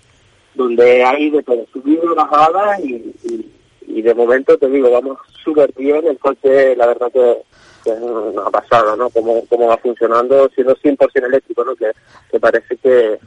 donde 0.54 1.04
hay 1.04 1.30
de 1.30 1.42
todo, 1.42 1.64
subida 1.72 2.02
y 2.02 2.14
bajada 2.14 2.80
y, 2.80 3.14
y, 3.24 3.52
y 3.86 4.02
de 4.02 4.14
momento 4.14 4.58
te 4.58 4.68
digo, 4.68 4.90
vamos 4.90 5.18
súper 5.42 5.72
bien, 5.76 6.06
el 6.06 6.18
coche 6.18 6.74
la 6.76 6.86
verdad 6.86 7.10
que 7.12 7.42
que 7.86 7.92
es 7.92 8.00
una 8.00 8.50
pasada, 8.50 8.96
¿no? 8.96 9.08
Cómo, 9.10 9.44
cómo 9.48 9.68
va 9.68 9.76
funcionando 9.76 10.50
siendo 10.54 10.74
100% 10.74 11.24
eléctrico, 11.24 11.64
¿no? 11.64 11.76
Que, 11.76 11.92
que 12.30 12.40
parece 12.40 12.76
que 12.76 13.18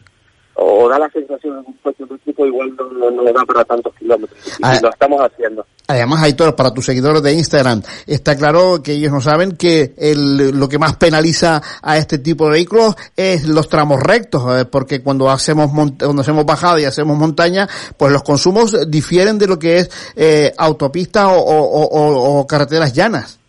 o 0.61 0.89
da 0.89 0.99
la 0.99 1.09
sensación 1.09 1.61
de 1.61 1.67
un 1.67 1.73
coche 1.81 2.03
eléctrico 2.03 2.45
igual 2.45 2.75
no, 2.75 3.11
no, 3.11 3.23
da 3.23 3.45
para 3.45 3.63
tantos 3.63 3.93
kilómetros. 3.95 4.37
Y 4.59 4.61
ah, 4.63 4.79
lo 4.81 4.89
estamos 4.89 5.21
haciendo. 5.21 5.65
Además, 5.87 6.21
Aitor, 6.23 6.55
para 6.55 6.73
tus 6.73 6.85
seguidores 6.85 7.23
de 7.23 7.33
Instagram, 7.33 7.81
está 8.05 8.35
claro 8.35 8.81
que 8.83 8.93
ellos 8.93 9.11
no 9.11 9.21
saben 9.21 9.55
que 9.55 9.93
el, 9.97 10.51
lo 10.59 10.67
que 10.67 10.77
más 10.77 10.97
penaliza 10.97 11.61
a 11.81 11.97
este 11.97 12.17
tipo 12.17 12.45
de 12.45 12.51
vehículos 12.51 12.95
es 13.15 13.47
los 13.47 13.69
tramos 13.69 14.01
rectos, 14.01 14.43
eh, 14.59 14.65
porque 14.65 15.01
cuando 15.01 15.29
hacemos 15.29 15.71
cuando 15.71 16.21
hacemos 16.21 16.45
bajada 16.45 16.79
y 16.81 16.85
hacemos 16.85 17.17
montaña, 17.17 17.67
pues 17.97 18.11
los 18.11 18.23
consumos 18.23 18.89
difieren 18.89 19.37
de 19.37 19.47
lo 19.47 19.57
que 19.57 19.79
es 19.79 20.13
eh, 20.15 20.51
autopista 20.57 21.29
o, 21.29 21.39
o, 21.39 21.83
o, 21.83 22.39
o 22.39 22.47
carreteras 22.47 22.93
llanas. 22.93 23.39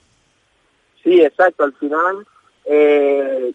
Sí, 1.03 1.21
exacto. 1.21 1.65
Al 1.65 1.73
final, 1.75 2.27
eh, 2.67 3.53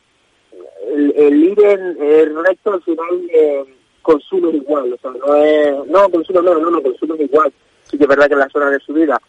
el, 0.94 1.14
el, 1.16 1.44
ir 1.44 1.60
en 1.64 1.98
el 2.02 2.46
recto 2.46 2.74
al 2.74 2.84
final 2.84 3.30
eh, 3.34 3.66
consume 4.02 4.50
igual. 4.50 4.94
O 4.94 4.98
sea, 4.98 5.12
no 5.12 5.36
es, 5.36 5.88
no, 5.88 6.10
consume 6.10 6.42
no, 6.42 6.60
no, 6.60 6.72
no, 6.72 6.82
consume 6.82 7.24
igual. 7.24 7.52
Sí 7.84 7.98
que 7.98 8.04
es 8.04 8.10
verdad 8.10 8.28
que 8.28 8.34
en 8.34 8.40
la 8.40 8.50
zona 8.50 8.70
de 8.70 8.80
subida, 8.80 9.22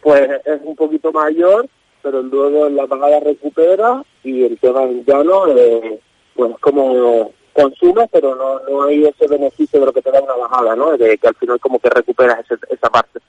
pues 0.00 0.28
es 0.44 0.60
un 0.64 0.74
poquito 0.76 1.12
mayor, 1.12 1.68
pero 2.02 2.22
luego 2.22 2.66
en 2.66 2.76
la 2.76 2.86
bajada 2.86 3.20
recupera 3.20 4.02
y 4.24 4.44
el 4.44 4.58
tema 4.58 4.86
del 4.86 5.04
llano, 5.04 5.46
eh, 5.48 6.00
pues 6.34 6.56
como 6.60 7.32
consumes, 7.52 8.08
pero 8.12 8.34
no, 8.34 8.60
no 8.68 8.84
hay 8.84 9.04
ese 9.04 9.26
beneficio 9.26 9.80
de 9.80 9.86
lo 9.86 9.92
que 9.92 10.02
te 10.02 10.10
da 10.10 10.20
una 10.20 10.34
bajada, 10.34 10.76
¿no? 10.76 10.96
De 10.96 11.18
que 11.18 11.28
al 11.28 11.34
final 11.34 11.58
como 11.60 11.78
que 11.78 11.90
recuperas 11.90 12.44
esa 12.68 12.88
parte. 12.90 13.20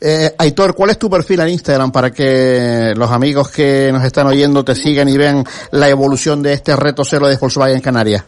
Eh, 0.00 0.30
Aitor, 0.38 0.74
¿cuál 0.74 0.90
es 0.90 0.98
tu 0.98 1.10
perfil 1.10 1.40
en 1.40 1.48
Instagram 1.48 1.90
para 1.90 2.10
que 2.10 2.92
los 2.96 3.10
amigos 3.10 3.50
que 3.50 3.90
nos 3.92 4.04
están 4.04 4.26
oyendo 4.26 4.64
te 4.64 4.74
sigan 4.74 5.08
y 5.08 5.16
vean 5.16 5.44
la 5.72 5.88
evolución 5.88 6.42
de 6.42 6.52
este 6.52 6.76
reto 6.76 7.04
cero 7.04 7.26
de 7.26 7.36
Volkswagen 7.36 7.80
Canarias? 7.80 8.24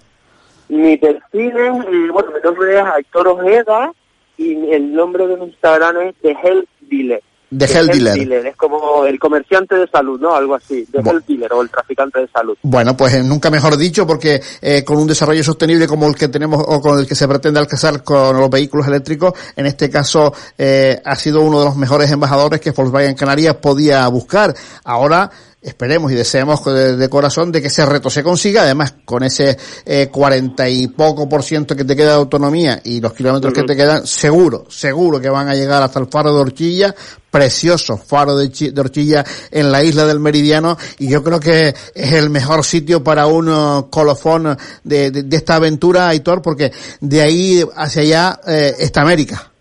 Mi 0.68 0.96
perfil 0.96 1.56
es, 1.56 1.84
eh, 1.84 2.10
bueno, 2.12 2.30
mi 2.32 2.40
nombre 2.42 2.78
es 2.78 2.84
Aitor 2.84 3.28
Ojeda 3.28 3.92
y 4.36 4.70
el 4.72 4.92
nombre 4.92 5.26
de 5.26 5.36
mi 5.36 5.46
Instagram 5.46 5.96
es 6.02 6.14
The 6.22 6.36
Health 6.42 6.68
Dealer 6.80 7.22
de 7.50 7.66
Health 7.66 7.92
Dealer. 7.92 8.46
Es 8.46 8.56
como 8.56 9.04
el 9.04 9.18
comerciante 9.18 9.74
de 9.76 9.86
salud, 9.88 10.20
¿no? 10.20 10.34
Algo 10.34 10.54
así, 10.54 10.86
de 10.90 11.00
Health 11.00 11.26
Dealer 11.26 11.52
o 11.52 11.62
el 11.62 11.70
traficante 11.70 12.20
de 12.20 12.28
salud. 12.28 12.56
Bueno, 12.62 12.96
pues 12.96 13.14
eh, 13.14 13.22
nunca 13.22 13.50
mejor 13.50 13.76
dicho 13.76 14.06
porque 14.06 14.40
eh, 14.62 14.84
con 14.84 14.98
un 14.98 15.06
desarrollo 15.06 15.42
sostenible 15.42 15.86
como 15.86 16.06
el 16.06 16.14
que 16.14 16.28
tenemos 16.28 16.62
o 16.66 16.80
con 16.80 16.98
el 16.98 17.06
que 17.06 17.14
se 17.14 17.26
pretende 17.26 17.60
alcanzar 17.60 18.02
con 18.02 18.38
los 18.38 18.48
vehículos 18.48 18.86
eléctricos, 18.86 19.32
en 19.56 19.66
este 19.66 19.90
caso 19.90 20.32
eh, 20.56 21.00
ha 21.04 21.16
sido 21.16 21.42
uno 21.42 21.58
de 21.60 21.64
los 21.66 21.76
mejores 21.76 22.10
embajadores 22.10 22.60
que 22.60 22.70
Volkswagen 22.70 23.14
Canarias 23.14 23.56
podía 23.56 24.06
buscar. 24.08 24.54
Ahora 24.84 25.30
esperemos 25.62 26.10
y 26.10 26.14
deseemos 26.14 26.64
de, 26.64 27.08
corazón 27.10 27.52
de 27.52 27.60
que 27.60 27.66
ese 27.66 27.84
reto 27.84 28.08
se 28.08 28.22
consiga, 28.22 28.62
además 28.62 28.94
con 29.04 29.22
ese 29.22 29.56
eh, 29.84 30.08
cuarenta 30.10 30.68
y 30.68 30.88
poco 30.88 31.28
por 31.28 31.42
ciento 31.42 31.76
que 31.76 31.84
te 31.84 31.94
queda 31.94 32.10
de 32.10 32.14
autonomía 32.14 32.80
y 32.82 33.00
los 33.00 33.12
kilómetros 33.12 33.52
que 33.52 33.64
te 33.64 33.76
quedan, 33.76 34.06
seguro, 34.06 34.64
seguro 34.70 35.20
que 35.20 35.28
van 35.28 35.48
a 35.48 35.54
llegar 35.54 35.82
hasta 35.82 36.00
el 36.00 36.06
faro 36.06 36.32
de 36.32 36.40
Horchilla, 36.40 36.94
precioso 37.30 37.98
faro 37.98 38.36
de, 38.36 38.48
de, 38.48 38.80
Horchilla 38.80 39.22
en 39.50 39.70
la 39.70 39.84
isla 39.84 40.06
del 40.06 40.18
Meridiano. 40.18 40.76
Y 40.98 41.10
yo 41.10 41.22
creo 41.22 41.38
que 41.38 41.68
es 41.68 42.12
el 42.12 42.30
mejor 42.30 42.64
sitio 42.64 43.04
para 43.04 43.26
un 43.26 43.48
uh, 43.48 43.90
colofón 43.90 44.56
de, 44.82 45.10
de, 45.10 45.36
esta 45.36 45.56
aventura, 45.56 46.08
Aitor, 46.08 46.40
porque 46.40 46.70
de 47.00 47.20
ahí 47.20 47.62
hacia 47.76 48.02
allá 48.02 48.40
eh, 48.46 48.72
está 48.78 49.02
América. 49.02 49.52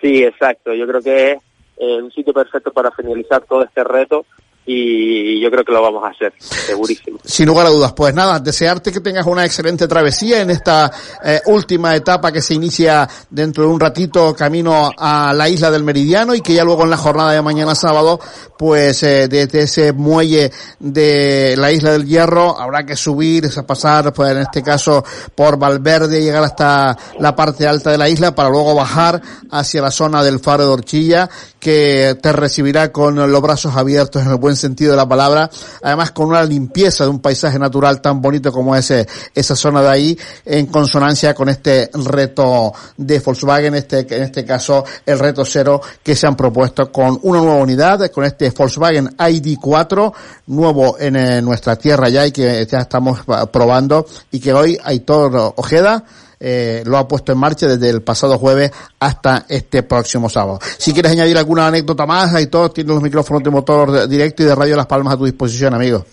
Sí, 0.00 0.24
exacto, 0.24 0.72
yo 0.72 0.86
creo 0.86 1.02
que 1.02 1.32
es 1.32 1.38
eh, 1.76 2.02
un 2.02 2.10
sitio 2.10 2.32
perfecto 2.32 2.72
para 2.72 2.90
finalizar 2.90 3.42
todo 3.42 3.62
este 3.62 3.84
reto 3.84 4.24
y 4.66 5.40
yo 5.40 5.50
creo 5.50 5.64
que 5.64 5.72
lo 5.72 5.82
vamos 5.82 6.04
a 6.04 6.08
hacer, 6.08 6.32
segurísimo. 6.38 7.18
Sin 7.24 7.46
lugar 7.46 7.66
a 7.66 7.70
dudas. 7.70 7.92
Pues 7.92 8.14
nada, 8.14 8.38
desearte 8.38 8.92
que 8.92 9.00
tengas 9.00 9.26
una 9.26 9.44
excelente 9.44 9.88
travesía 9.88 10.42
en 10.42 10.50
esta 10.50 10.92
eh, 11.24 11.40
última 11.46 11.96
etapa 11.96 12.30
que 12.30 12.42
se 12.42 12.54
inicia 12.54 13.08
dentro 13.30 13.64
de 13.64 13.70
un 13.70 13.80
ratito 13.80 14.34
camino 14.34 14.92
a 14.96 15.32
la 15.32 15.48
isla 15.48 15.70
del 15.70 15.82
Meridiano 15.82 16.34
y 16.34 16.40
que 16.40 16.54
ya 16.54 16.62
luego 16.62 16.84
en 16.84 16.90
la 16.90 16.98
jornada 16.98 17.32
de 17.32 17.42
mañana 17.42 17.74
sábado, 17.74 18.20
pues 18.58 19.02
eh, 19.02 19.28
desde 19.28 19.62
ese 19.62 19.92
muelle 19.92 20.52
de 20.78 21.54
la 21.56 21.72
isla 21.72 21.92
del 21.92 22.06
Hierro 22.06 22.58
habrá 22.58 22.84
que 22.84 22.96
subir, 22.96 23.48
pasar, 23.66 24.12
pues 24.12 24.30
en 24.30 24.38
este 24.38 24.62
caso 24.62 25.04
por 25.34 25.58
Valverde, 25.58 26.22
llegar 26.22 26.44
hasta 26.44 26.96
la 27.18 27.34
parte 27.34 27.66
alta 27.66 27.90
de 27.90 27.98
la 27.98 28.08
isla 28.08 28.34
para 28.34 28.50
luego 28.50 28.74
bajar 28.74 29.20
hacia 29.50 29.82
la 29.82 29.90
zona 29.90 30.22
del 30.22 30.38
faro 30.38 30.64
de 30.64 30.70
Horchilla 30.70 31.30
que 31.60 32.18
te 32.20 32.32
recibirá 32.32 32.90
con 32.90 33.14
los 33.14 33.42
brazos 33.42 33.76
abiertos 33.76 34.22
en 34.22 34.30
el 34.30 34.38
buen 34.38 34.56
sentido 34.56 34.92
de 34.92 34.96
la 34.96 35.08
palabra, 35.08 35.50
además 35.82 36.10
con 36.10 36.28
una 36.28 36.42
limpieza 36.42 37.04
de 37.04 37.10
un 37.10 37.20
paisaje 37.20 37.58
natural 37.58 38.00
tan 38.00 38.20
bonito 38.20 38.50
como 38.50 38.74
ese, 38.74 39.06
esa 39.34 39.54
zona 39.54 39.82
de 39.82 39.88
ahí, 39.88 40.18
en 40.44 40.66
consonancia 40.66 41.34
con 41.34 41.48
este 41.50 41.90
reto 41.92 42.72
de 42.96 43.20
Volkswagen, 43.20 43.74
este, 43.74 44.06
en 44.16 44.22
este 44.22 44.44
caso 44.44 44.84
el 45.04 45.18
reto 45.18 45.44
cero 45.44 45.80
que 46.02 46.16
se 46.16 46.26
han 46.26 46.34
propuesto 46.34 46.90
con 46.90 47.18
una 47.22 47.40
nueva 47.40 47.56
unidad, 47.56 48.10
con 48.10 48.24
este 48.24 48.50
Volkswagen 48.50 49.16
ID4, 49.16 50.12
nuevo 50.46 50.96
en, 50.98 51.16
en 51.16 51.44
nuestra 51.44 51.76
tierra 51.76 52.08
ya 52.08 52.26
y 52.26 52.32
que 52.32 52.66
ya 52.66 52.80
estamos 52.80 53.20
probando 53.52 54.06
y 54.30 54.40
que 54.40 54.52
hoy 54.52 54.78
Aitor 54.82 55.54
Ojeda 55.56 56.04
eh, 56.40 56.82
lo 56.86 56.96
ha 56.96 57.06
puesto 57.06 57.32
en 57.32 57.38
marcha 57.38 57.66
desde 57.66 57.90
el 57.90 58.02
pasado 58.02 58.38
jueves 58.38 58.72
hasta 58.98 59.44
este 59.48 59.82
próximo 59.82 60.30
sábado. 60.30 60.58
Si 60.78 60.94
quieres 60.94 61.12
añadir 61.12 61.36
alguna 61.36 61.66
anécdota 61.66 62.06
más, 62.06 62.34
ahí 62.34 62.46
todos 62.46 62.72
tienen 62.72 62.94
los 62.94 63.02
micrófonos 63.02 63.42
de 63.42 63.50
motor 63.50 64.08
directo 64.08 64.42
y 64.42 64.46
de 64.46 64.54
Radio 64.54 64.76
Las 64.76 64.86
Palmas 64.86 65.14
a 65.14 65.18
tu 65.18 65.26
disposición, 65.26 65.74
amigo. 65.74 66.04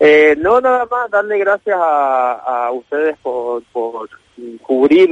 Eh, 0.00 0.34
no, 0.38 0.60
nada 0.60 0.86
más 0.90 1.10
darle 1.10 1.38
gracias 1.38 1.76
a, 1.78 2.70
ustedes 2.72 3.16
por, 3.22 3.62
cubrir 4.62 5.10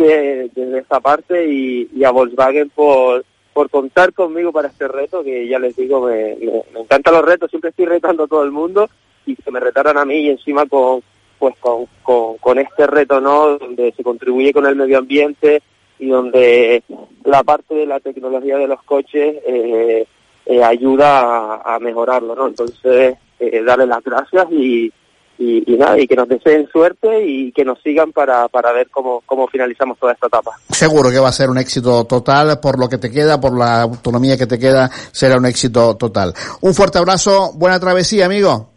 desde 0.54 0.78
esta 0.78 1.00
parte 1.00 1.46
y, 1.46 2.04
a 2.04 2.10
Volkswagen 2.10 2.70
por, 2.70 3.24
por 3.52 3.70
contar 3.70 4.12
conmigo 4.12 4.52
para 4.52 4.68
este 4.68 4.88
reto, 4.88 5.22
que 5.22 5.46
ya 5.48 5.58
les 5.58 5.76
digo, 5.76 6.06
me, 6.06 6.36
me, 6.36 6.62
me 6.72 6.80
encantan 6.80 7.14
los 7.14 7.24
retos, 7.24 7.50
siempre 7.50 7.70
estoy 7.70 7.86
retando 7.86 8.24
a 8.24 8.28
todo 8.28 8.42
el 8.42 8.50
mundo 8.50 8.88
y 9.26 9.36
que 9.36 9.50
me 9.50 9.60
retaran 9.60 9.96
a 9.96 10.04
mí 10.04 10.16
y 10.16 10.30
encima 10.30 10.66
con, 10.66 11.02
pues 11.44 11.56
con, 11.58 12.38
con, 12.40 12.58
este 12.58 12.86
reto, 12.86 13.20
¿no? 13.20 13.58
Donde 13.58 13.92
se 13.94 14.02
contribuye 14.02 14.50
con 14.50 14.64
el 14.64 14.76
medio 14.76 14.96
ambiente 14.96 15.62
y 15.98 16.08
donde 16.08 16.82
la 17.22 17.42
parte 17.42 17.74
de 17.74 17.84
la 17.84 18.00
tecnología 18.00 18.56
de 18.56 18.66
los 18.66 18.82
coches 18.84 19.36
eh, 19.46 20.06
eh, 20.46 20.64
ayuda 20.64 21.56
a, 21.56 21.78
mejorarlo, 21.80 22.34
¿no? 22.34 22.48
Entonces, 22.48 23.18
eh, 23.38 23.62
darle 23.62 23.86
las 23.86 24.02
gracias 24.02 24.46
y, 24.52 24.90
y, 25.36 25.76
nada, 25.76 26.00
y 26.00 26.06
que 26.06 26.16
nos 26.16 26.30
deseen 26.30 26.66
suerte 26.72 27.26
y 27.26 27.52
que 27.52 27.62
nos 27.62 27.78
sigan 27.82 28.12
para, 28.12 28.48
para 28.48 28.72
ver 28.72 28.88
cómo, 28.88 29.22
cómo 29.26 29.46
finalizamos 29.46 29.98
toda 29.98 30.14
esta 30.14 30.28
etapa. 30.28 30.52
Seguro 30.70 31.10
que 31.10 31.18
va 31.18 31.28
a 31.28 31.32
ser 31.32 31.50
un 31.50 31.58
éxito 31.58 32.06
total, 32.06 32.58
por 32.58 32.78
lo 32.78 32.88
que 32.88 32.96
te 32.96 33.10
queda, 33.10 33.38
por 33.38 33.54
la 33.54 33.82
autonomía 33.82 34.38
que 34.38 34.46
te 34.46 34.58
queda, 34.58 34.90
será 35.12 35.36
un 35.36 35.44
éxito 35.44 35.94
total. 35.98 36.32
Un 36.62 36.72
fuerte 36.72 36.96
abrazo, 36.96 37.52
buena 37.54 37.78
travesía, 37.78 38.24
amigo. 38.24 38.73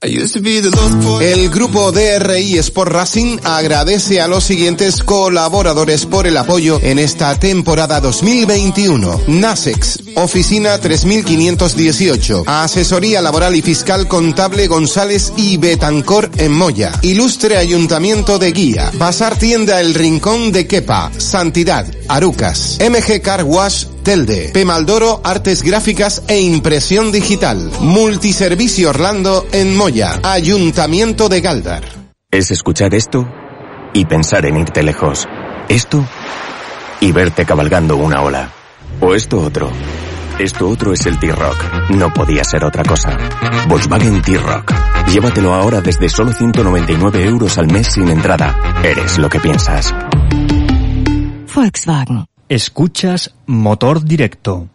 El 0.00 1.50
grupo 1.50 1.92
DRI 1.92 2.56
Sport 2.58 2.92
Racing 2.92 3.38
agradece 3.44 4.22
a 4.22 4.28
los 4.28 4.44
siguientes 4.44 5.02
colaboradores 5.02 6.06
por 6.06 6.26
el 6.26 6.36
apoyo 6.36 6.80
en 6.82 6.98
esta 6.98 7.38
temporada 7.38 8.00
2021. 8.00 9.22
Nasex, 9.26 9.98
oficina 10.22 10.78
3518, 10.78 12.44
asesoría 12.46 13.22
laboral 13.22 13.54
y 13.56 13.62
fiscal 13.62 14.08
contable 14.08 14.66
González 14.66 15.32
y 15.36 15.56
Betancor 15.56 16.30
en 16.38 16.52
Moya, 16.52 16.92
ilustre 17.02 17.56
ayuntamiento 17.56 18.38
de 18.38 18.52
Guía, 18.52 18.90
pasar 18.98 19.38
tienda 19.38 19.80
El 19.80 19.94
Rincón 19.94 20.52
de 20.52 20.66
Quepa, 20.66 21.10
Santidad, 21.16 21.86
Arucas, 22.08 22.78
MG 22.80 23.22
Car 23.22 23.44
Wash 23.44 23.84
Telde, 24.02 24.50
Pemaldoro 24.52 25.20
Artes 25.22 25.62
Gráficas 25.62 26.22
e 26.28 26.40
Impresión 26.40 27.12
Digital, 27.12 27.70
Multiservicio 27.80 28.90
Orlando 28.90 29.46
en 29.52 29.76
Moya, 29.76 30.20
Ayuntamiento 30.22 31.28
de 31.28 31.40
Galdar. 31.40 31.82
Es 32.30 32.50
escuchar 32.50 32.94
esto 32.94 33.28
y 33.94 34.04
pensar 34.04 34.46
en 34.46 34.56
irte 34.56 34.82
lejos. 34.82 35.26
Esto 35.68 36.06
y 37.00 37.12
verte 37.12 37.44
cabalgando 37.44 37.96
una 37.96 38.22
ola. 38.22 38.52
O 39.00 39.14
esto 39.14 39.40
otro. 39.40 39.70
Esto 40.38 40.68
otro 40.68 40.92
es 40.92 41.04
el 41.04 41.18
T-Rock. 41.18 41.90
No 41.96 42.12
podía 42.14 42.44
ser 42.44 42.64
otra 42.64 42.84
cosa. 42.84 43.16
Volkswagen 43.68 44.22
T-Rock. 44.22 44.72
Llévatelo 45.12 45.52
ahora 45.52 45.80
desde 45.80 46.08
solo 46.08 46.32
199 46.32 47.24
euros 47.24 47.58
al 47.58 47.66
mes 47.66 47.88
sin 47.88 48.08
entrada. 48.08 48.54
Eres 48.84 49.18
lo 49.18 49.28
que 49.28 49.40
piensas. 49.40 49.92
Volkswagen. 51.52 52.26
Escuchas 52.48 53.34
Motor 53.46 54.04
Directo. 54.04 54.68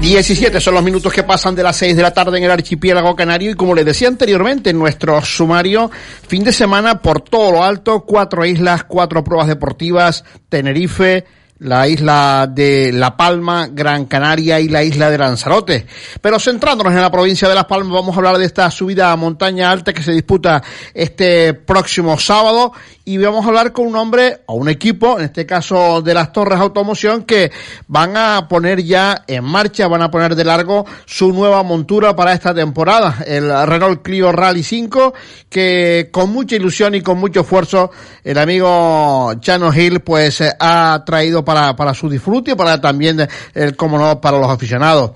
Diecisiete 0.00 0.60
son 0.60 0.74
los 0.74 0.82
minutos 0.82 1.12
que 1.12 1.22
pasan 1.22 1.54
de 1.54 1.62
las 1.62 1.76
6 1.76 1.96
de 1.96 2.02
la 2.02 2.12
tarde 2.12 2.38
en 2.38 2.44
el 2.44 2.50
archipiélago 2.50 3.14
canario 3.14 3.50
y 3.50 3.54
como 3.54 3.74
les 3.74 3.84
decía 3.84 4.08
anteriormente 4.08 4.70
en 4.70 4.78
nuestro 4.78 5.20
sumario, 5.24 5.90
fin 6.26 6.44
de 6.44 6.52
semana 6.52 7.00
por 7.00 7.20
todo 7.20 7.52
lo 7.52 7.64
alto, 7.64 8.04
cuatro 8.04 8.44
islas, 8.44 8.84
cuatro 8.84 9.22
pruebas 9.24 9.48
deportivas, 9.48 10.24
Tenerife, 10.48 11.24
la 11.58 11.88
isla 11.88 12.48
de 12.50 12.92
La 12.92 13.16
Palma, 13.16 13.68
Gran 13.70 14.06
Canaria 14.06 14.60
y 14.60 14.68
la 14.68 14.82
isla 14.82 15.10
de 15.10 15.18
Lanzarote. 15.18 15.86
Pero 16.20 16.38
centrándonos 16.38 16.92
en 16.92 17.00
la 17.00 17.10
provincia 17.10 17.48
de 17.48 17.54
Las 17.54 17.64
Palmas, 17.64 17.92
vamos 17.92 18.14
a 18.14 18.18
hablar 18.18 18.38
de 18.38 18.44
esta 18.44 18.70
subida 18.70 19.12
a 19.12 19.16
montaña 19.16 19.70
alta 19.70 19.92
que 19.92 20.02
se 20.02 20.12
disputa 20.12 20.62
este 20.92 21.54
próximo 21.54 22.18
sábado 22.18 22.72
y 23.08 23.18
vamos 23.18 23.44
a 23.44 23.48
hablar 23.48 23.72
con 23.72 23.86
un 23.86 23.94
hombre 23.94 24.40
o 24.46 24.54
un 24.54 24.68
equipo, 24.68 25.18
en 25.18 25.26
este 25.26 25.46
caso 25.46 26.02
de 26.02 26.12
las 26.12 26.32
Torres 26.32 26.58
Automoción, 26.58 27.22
que 27.22 27.52
van 27.86 28.16
a 28.16 28.48
poner 28.48 28.82
ya 28.82 29.22
en 29.28 29.44
marcha, 29.44 29.86
van 29.86 30.02
a 30.02 30.10
poner 30.10 30.34
de 30.34 30.44
largo 30.44 30.84
su 31.04 31.32
nueva 31.32 31.62
montura 31.62 32.16
para 32.16 32.32
esta 32.32 32.52
temporada, 32.52 33.18
el 33.24 33.48
Renault 33.66 34.02
Clio 34.02 34.32
Rally 34.32 34.64
5, 34.64 35.14
que 35.48 36.08
con 36.12 36.30
mucha 36.30 36.56
ilusión 36.56 36.96
y 36.96 37.00
con 37.00 37.18
mucho 37.18 37.42
esfuerzo 37.42 37.92
el 38.24 38.38
amigo 38.38 39.32
Chano 39.38 39.72
Hill 39.72 40.00
pues 40.00 40.42
ha 40.58 41.04
traído 41.06 41.44
para, 41.46 41.74
para 41.74 41.94
su 41.94 42.10
disfrute 42.10 42.50
y 42.50 42.54
para 42.54 42.78
también, 42.78 43.26
el, 43.54 43.74
como 43.74 43.98
no, 43.98 44.20
para 44.20 44.38
los 44.38 44.50
aficionados. 44.50 45.12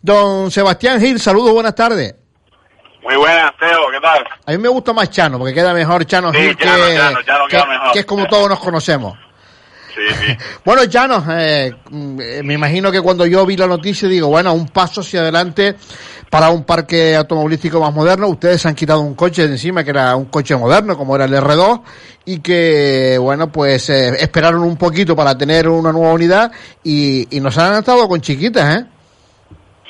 Don 0.00 0.50
Sebastián 0.50 1.04
Hill, 1.04 1.20
saludos, 1.20 1.52
buenas 1.52 1.74
tardes. 1.74 2.14
Muy 3.02 3.16
buenas, 3.16 3.52
Teo, 3.58 3.90
¿qué 3.90 4.00
tal? 4.00 4.24
A 4.46 4.52
mí 4.52 4.58
me 4.58 4.68
gusta 4.68 4.92
más 4.92 5.10
Chano, 5.10 5.38
porque 5.38 5.52
queda 5.52 5.74
mejor 5.74 6.06
Chano 6.06 6.32
Gil 6.32 6.56
que, 6.56 6.68
que, 7.92 7.98
es 7.98 8.06
como 8.06 8.26
todos 8.26 8.48
nos 8.48 8.60
conocemos. 8.60 9.18
Sí, 9.94 10.00
sí. 10.08 10.36
bueno, 10.64 10.86
Chano, 10.86 11.22
eh, 11.30 11.72
me 11.90 12.54
imagino 12.54 12.90
que 12.90 13.00
cuando 13.00 13.26
yo 13.26 13.44
vi 13.44 13.56
la 13.56 13.66
noticia 13.66 14.08
digo, 14.08 14.28
bueno, 14.28 14.54
un 14.54 14.68
paso 14.68 15.02
hacia 15.02 15.20
adelante 15.20 15.76
para 16.32 16.48
un 16.48 16.64
parque 16.64 17.14
automovilístico 17.14 17.78
más 17.78 17.92
moderno. 17.92 18.26
Ustedes 18.26 18.64
han 18.64 18.74
quitado 18.74 19.02
un 19.02 19.14
coche 19.14 19.42
de 19.42 19.48
encima 19.48 19.84
que 19.84 19.90
era 19.90 20.16
un 20.16 20.24
coche 20.30 20.56
moderno, 20.56 20.96
como 20.96 21.14
era 21.14 21.26
el 21.26 21.34
R2, 21.34 21.82
y 22.24 22.40
que, 22.40 23.18
bueno, 23.20 23.52
pues 23.52 23.90
eh, 23.90 24.16
esperaron 24.18 24.62
un 24.62 24.78
poquito 24.78 25.14
para 25.14 25.36
tener 25.36 25.68
una 25.68 25.92
nueva 25.92 26.14
unidad 26.14 26.50
y, 26.82 27.36
y 27.36 27.38
nos 27.38 27.58
han 27.58 27.74
estado 27.74 28.08
con 28.08 28.22
chiquitas, 28.22 28.78
¿eh? 28.78 28.86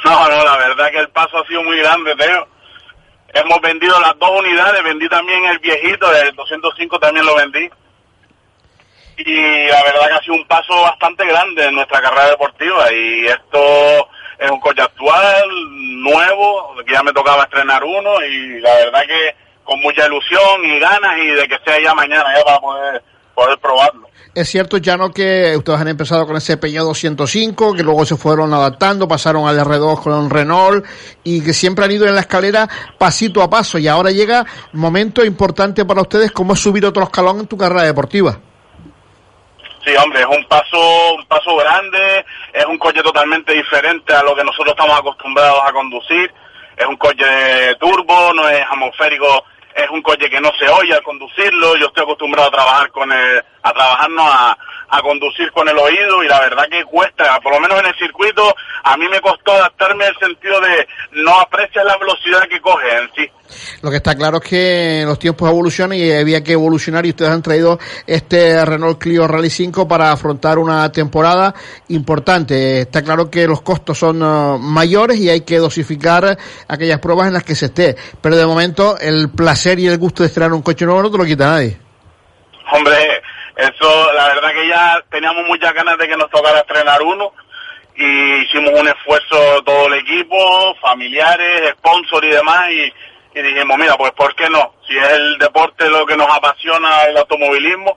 No, 0.04 0.28
no, 0.28 0.44
la 0.44 0.56
verdad 0.56 0.90
que 0.90 0.98
el 0.98 1.10
paso 1.10 1.38
ha 1.38 1.46
sido 1.46 1.62
muy 1.62 1.78
grande, 1.78 2.12
Teo 2.16 2.48
Hemos 3.34 3.60
vendido 3.60 4.00
las 4.00 4.18
dos 4.18 4.30
unidades, 4.36 4.82
vendí 4.82 5.08
también 5.08 5.44
el 5.44 5.60
viejito, 5.60 6.12
el 6.12 6.34
205 6.34 6.98
también 6.98 7.24
lo 7.24 7.36
vendí. 7.36 7.70
Y 9.18 9.66
la 9.68 9.82
verdad 9.84 10.08
que 10.08 10.14
ha 10.14 10.22
sido 10.24 10.34
un 10.34 10.48
paso 10.48 10.82
bastante 10.82 11.24
grande 11.24 11.66
en 11.66 11.76
nuestra 11.76 12.00
carrera 12.00 12.30
deportiva 12.30 12.92
y 12.92 13.26
esto 13.26 14.08
es 14.42 14.50
un 14.50 14.60
coche 14.60 14.82
actual, 14.82 15.48
nuevo, 16.02 16.74
que 16.84 16.92
ya 16.92 17.02
me 17.02 17.12
tocaba 17.12 17.44
estrenar 17.44 17.82
uno 17.84 18.10
y 18.24 18.60
la 18.60 18.74
verdad 18.74 19.02
que 19.06 19.36
con 19.64 19.80
mucha 19.80 20.06
ilusión 20.06 20.64
y 20.64 20.80
ganas 20.80 21.18
y 21.18 21.28
de 21.28 21.48
que 21.48 21.56
sea 21.64 21.80
ya 21.82 21.94
mañana 21.94 22.24
ya 22.36 22.44
para 22.44 22.60
poder, 22.60 23.02
poder 23.34 23.58
probarlo. 23.58 24.08
Es 24.34 24.48
cierto, 24.48 24.78
ya 24.78 24.96
no 24.96 25.10
que 25.10 25.54
ustedes 25.56 25.78
han 25.78 25.88
empezado 25.88 26.26
con 26.26 26.36
ese 26.36 26.56
Peugeot 26.56 26.86
205, 26.86 27.74
que 27.74 27.82
luego 27.82 28.06
se 28.06 28.16
fueron 28.16 28.52
adaptando, 28.54 29.06
pasaron 29.06 29.46
al 29.46 29.58
R2 29.58 30.02
con 30.02 30.30
Renault 30.30 30.86
y 31.22 31.42
que 31.42 31.52
siempre 31.52 31.84
han 31.84 31.92
ido 31.92 32.06
en 32.06 32.14
la 32.14 32.22
escalera 32.22 32.68
pasito 32.98 33.42
a 33.42 33.50
paso 33.50 33.78
y 33.78 33.88
ahora 33.88 34.10
llega 34.10 34.46
momento 34.72 35.24
importante 35.24 35.84
para 35.84 36.00
ustedes 36.00 36.32
como 36.32 36.54
es 36.54 36.60
subir 36.60 36.86
otro 36.86 37.02
escalón 37.04 37.40
en 37.40 37.46
tu 37.46 37.58
carrera 37.58 37.82
deportiva. 37.82 38.40
Sí, 39.84 39.94
hombre, 39.96 40.20
es 40.20 40.26
un 40.26 40.44
paso, 40.44 41.14
un 41.14 41.26
paso 41.26 41.56
grande, 41.56 42.24
es 42.52 42.64
un 42.66 42.78
coche 42.78 43.02
totalmente 43.02 43.52
diferente 43.52 44.14
a 44.14 44.22
lo 44.22 44.34
que 44.34 44.44
nosotros 44.44 44.74
estamos 44.78 44.98
acostumbrados 44.98 45.60
a 45.64 45.72
conducir, 45.72 46.32
es 46.76 46.86
un 46.86 46.96
coche 46.96 47.74
turbo, 47.80 48.32
no 48.32 48.48
es 48.48 48.62
atmosférico 48.62 49.44
es 49.74 49.88
un 49.90 50.02
coche 50.02 50.28
que 50.28 50.40
no 50.40 50.50
se 50.58 50.68
oye 50.68 50.94
al 50.94 51.02
conducirlo, 51.02 51.76
yo 51.76 51.86
estoy 51.86 52.02
acostumbrado 52.02 52.48
a 52.48 52.52
trabajar 52.52 52.90
con 52.90 53.10
el, 53.10 53.42
a 53.62 53.72
trabajarnos 53.72 54.26
a, 54.28 54.58
a 54.88 55.02
conducir 55.02 55.50
con 55.52 55.68
el 55.68 55.78
oído 55.78 56.22
y 56.22 56.28
la 56.28 56.40
verdad 56.40 56.68
que 56.70 56.84
cuesta, 56.84 57.40
por 57.40 57.54
lo 57.54 57.60
menos 57.60 57.80
en 57.80 57.86
el 57.86 57.94
circuito, 57.96 58.54
a 58.84 58.96
mí 58.96 59.08
me 59.08 59.20
costó 59.20 59.52
adaptarme 59.52 60.04
al 60.04 60.18
sentido 60.18 60.60
de 60.60 60.86
no 61.12 61.40
apreciar 61.40 61.86
la 61.86 61.96
velocidad 61.96 62.42
que 62.48 62.60
coge 62.60 62.88
sí. 63.16 63.30
Lo 63.82 63.90
que 63.90 63.96
está 63.96 64.14
claro 64.14 64.38
es 64.42 64.48
que 64.48 65.02
los 65.04 65.18
tiempos 65.18 65.48
evolucionan 65.48 65.98
y 65.98 66.10
había 66.10 66.42
que 66.42 66.52
evolucionar 66.52 67.06
y 67.06 67.10
ustedes 67.10 67.30
han 67.30 67.42
traído 67.42 67.78
este 68.06 68.64
Renault 68.64 68.98
Clio 68.98 69.26
Rally 69.26 69.50
5 69.50 69.86
para 69.88 70.12
afrontar 70.12 70.58
una 70.58 70.90
temporada 70.92 71.54
importante. 71.88 72.80
Está 72.80 73.02
claro 73.02 73.30
que 73.30 73.46
los 73.46 73.62
costos 73.62 73.98
son 73.98 74.22
uh, 74.22 74.58
mayores 74.58 75.18
y 75.18 75.30
hay 75.30 75.42
que 75.42 75.58
dosificar 75.58 76.36
aquellas 76.68 76.98
pruebas 77.00 77.28
en 77.28 77.34
las 77.34 77.44
que 77.44 77.54
se 77.54 77.66
esté. 77.66 77.96
Pero 78.20 78.36
de 78.36 78.46
momento 78.46 78.98
el 78.98 79.30
placer 79.30 79.78
y 79.78 79.86
el 79.86 79.98
gusto 79.98 80.22
de 80.22 80.28
estrenar 80.28 80.52
un 80.52 80.62
coche 80.62 80.84
nuevo 80.84 81.02
no 81.02 81.10
te 81.10 81.18
lo 81.18 81.24
quita 81.24 81.46
nadie. 81.46 81.78
Hombre, 82.72 83.22
eso, 83.56 84.12
la 84.14 84.28
verdad 84.28 84.52
que 84.52 84.68
ya 84.68 85.04
teníamos 85.10 85.44
muchas 85.46 85.74
ganas 85.74 85.98
de 85.98 86.08
que 86.08 86.16
nos 86.16 86.30
tocara 86.30 86.60
estrenar 86.60 87.02
uno 87.02 87.32
y 87.94 88.42
hicimos 88.42 88.70
un 88.80 88.88
esfuerzo 88.88 89.62
todo 89.64 89.86
el 89.88 90.00
equipo, 90.00 90.74
familiares, 90.80 91.74
sponsors 91.78 92.26
y 92.26 92.30
demás 92.30 92.70
y, 92.70 92.92
y 93.34 93.42
dijimos, 93.42 93.76
mira, 93.78 93.96
pues 93.96 94.12
¿por 94.12 94.34
qué 94.34 94.48
no? 94.50 94.74
Si 94.88 94.96
es 94.96 95.08
el 95.10 95.38
deporte 95.38 95.88
lo 95.88 96.04
que 96.06 96.16
nos 96.16 96.28
apasiona 96.34 97.02
el 97.04 97.16
automovilismo, 97.16 97.96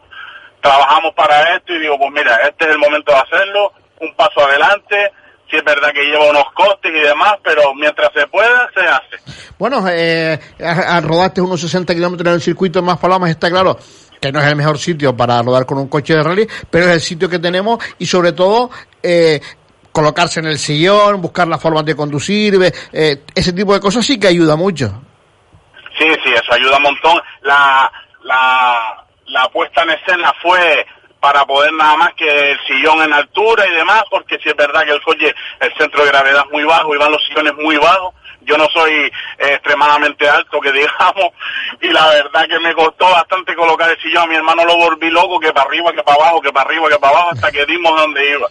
trabajamos 0.62 1.13
para 1.15 1.56
esto 1.56 1.74
y 1.74 1.80
digo, 1.80 1.98
pues 1.98 2.12
mira, 2.12 2.36
este 2.48 2.65
es 2.65 2.71
el 2.71 2.80
momento 2.80 3.12
de 3.12 3.17
hacerlo, 3.19 3.71
un 4.02 4.13
paso 4.15 4.41
adelante, 4.48 5.12
si 5.50 5.58
es 5.58 5.63
verdad 5.63 5.91
que 5.93 6.04
lleva 6.04 6.30
unos 6.30 6.52
costes 6.54 6.91
y 6.91 7.00
demás, 7.00 7.36
pero 7.43 7.74
mientras 7.76 8.10
se 8.13 8.26
pueda, 8.28 8.69
se 8.74 8.82
hace. 8.82 9.43
Bueno, 9.60 9.86
eh, 9.89 10.39
a- 10.63 11.02
rodaste 11.02 11.39
unos 11.41 11.62
60 11.62 11.93
kilómetros 11.93 12.28
en 12.28 12.34
el 12.36 12.41
circuito 12.41 12.82
Más 12.82 12.98
Palomas, 12.98 13.30
está 13.30 13.50
claro 13.50 13.78
que 14.19 14.32
no 14.32 14.39
es 14.39 14.45
el 14.48 14.56
mejor 14.56 14.80
sitio 14.80 15.15
para 15.15 15.41
rodar 15.43 15.65
con 15.67 15.78
un 15.78 15.88
coche 15.88 16.15
de 16.15 16.24
rally, 16.24 16.48
pero 16.69 16.86
es 16.88 16.93
el 16.93 17.02
sitio 17.02 17.30
que 17.30 17.38
tenemos 17.38 17.78
y 18.00 18.06
sobre 18.08 18.32
todo 18.32 18.71
eh, 19.04 19.39
colocarse 19.91 20.39
en 20.39 20.48
el 20.48 20.58
sillón, 20.58 21.21
buscar 21.21 21.48
las 21.48 21.62
formas 21.62 21.86
de 21.86 21.95
conducir, 21.95 22.60
eh, 22.91 23.21
ese 23.36 23.54
tipo 23.54 23.74
de 23.74 23.80
cosas 23.80 24.04
sí 24.06 24.19
que 24.19 24.28
ayuda 24.28 24.56
mucho. 24.56 25.00
Sí, 25.97 26.12
sí, 26.23 26.34
eso 26.34 26.53
ayuda 26.53 26.77
un 26.77 26.84
montón. 26.84 27.21
La, 27.41 27.91
la, 28.23 29.05
la 29.27 29.49
puesta 29.49 29.84
en 29.84 29.91
escena 29.91 30.34
fue 30.41 30.86
para 31.25 31.43
poder 31.43 31.73
nada 31.73 31.97
más 31.97 32.13
que 32.13 32.51
el 32.51 32.60
sillón 32.67 33.01
en 33.01 33.12
altura 33.12 33.65
y 33.67 33.73
demás, 33.73 34.03
porque 34.12 34.38
si 34.43 34.49
es 34.49 34.55
verdad 34.55 34.84
que 34.84 34.91
el 34.91 35.01
coche, 35.01 35.34
el 35.60 35.73
centro 35.75 36.03
de 36.03 36.10
gravedad 36.10 36.43
es 36.45 36.51
muy 36.51 36.63
bajo 36.63 36.93
y 36.93 36.99
van 36.99 37.12
los 37.12 37.25
sillones 37.25 37.55
muy 37.55 37.77
bajos. 37.77 38.13
Yo 38.41 38.58
no 38.58 38.67
soy 38.67 38.91
eh, 38.93 39.12
extremadamente 39.39 40.29
alto, 40.29 40.62
que 40.62 40.71
digamos, 40.71 41.31
y 41.81 41.88
la 41.88 42.10
verdad 42.10 42.45
que 42.47 42.60
me 42.60 42.75
costó 42.75 43.10
bastante 43.10 43.55
colocar 43.55 43.89
el 43.89 43.99
sillón. 44.01 44.23
A 44.23 44.27
mi 44.27 44.36
hermano 44.36 44.65
lo 44.65 44.77
volví 44.77 45.10
loco, 45.10 45.39
que 45.39 45.51
para 45.51 45.67
arriba, 45.67 45.91
que 45.93 46.03
para 46.03 46.21
abajo, 46.21 46.41
que 46.41 46.51
para 46.51 46.69
arriba, 46.69 46.89
que 46.89 46.99
para 46.99 47.13
abajo, 47.13 47.31
hasta 47.34 47.51
que 47.51 47.65
dimos 47.65 47.99
donde 47.99 48.29
iba. 48.29 48.47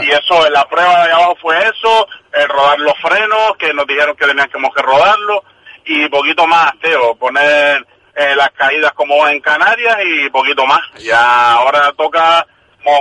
Y 0.00 0.10
eso, 0.10 0.48
la 0.50 0.64
prueba 0.68 1.06
de 1.06 1.12
abajo 1.12 1.36
fue 1.42 1.58
eso, 1.58 2.06
el 2.34 2.48
rodar 2.48 2.78
los 2.78 2.94
frenos, 3.00 3.56
que 3.58 3.74
nos 3.74 3.86
dijeron 3.86 4.14
que 4.14 4.26
teníamos 4.26 4.72
que 4.74 4.82
rodarlo, 4.82 5.42
y 5.86 6.08
poquito 6.08 6.46
más, 6.46 6.72
Teo, 6.80 7.14
poner 7.16 7.86
eh, 8.14 8.34
las 8.36 8.50
caídas 8.50 8.92
como 8.92 9.26
en 9.28 9.40
Canarias 9.40 9.96
y 10.04 10.28
poquito 10.30 10.66
más. 10.66 10.80
Ya 10.98 11.52
ahora 11.52 11.92
toca 11.96 12.46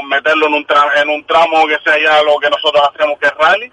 meterlo 0.07 0.47
en 0.47 0.53
un, 0.55 0.65
tra- 0.67 0.99
en 1.01 1.09
un 1.09 1.25
tramo 1.25 1.65
que 1.67 1.77
sea 1.83 1.97
ya 1.99 2.21
lo 2.23 2.37
que 2.39 2.49
nosotros 2.49 2.81
hacemos 2.93 3.19
que 3.19 3.27
es 3.27 3.33
rally, 3.37 3.71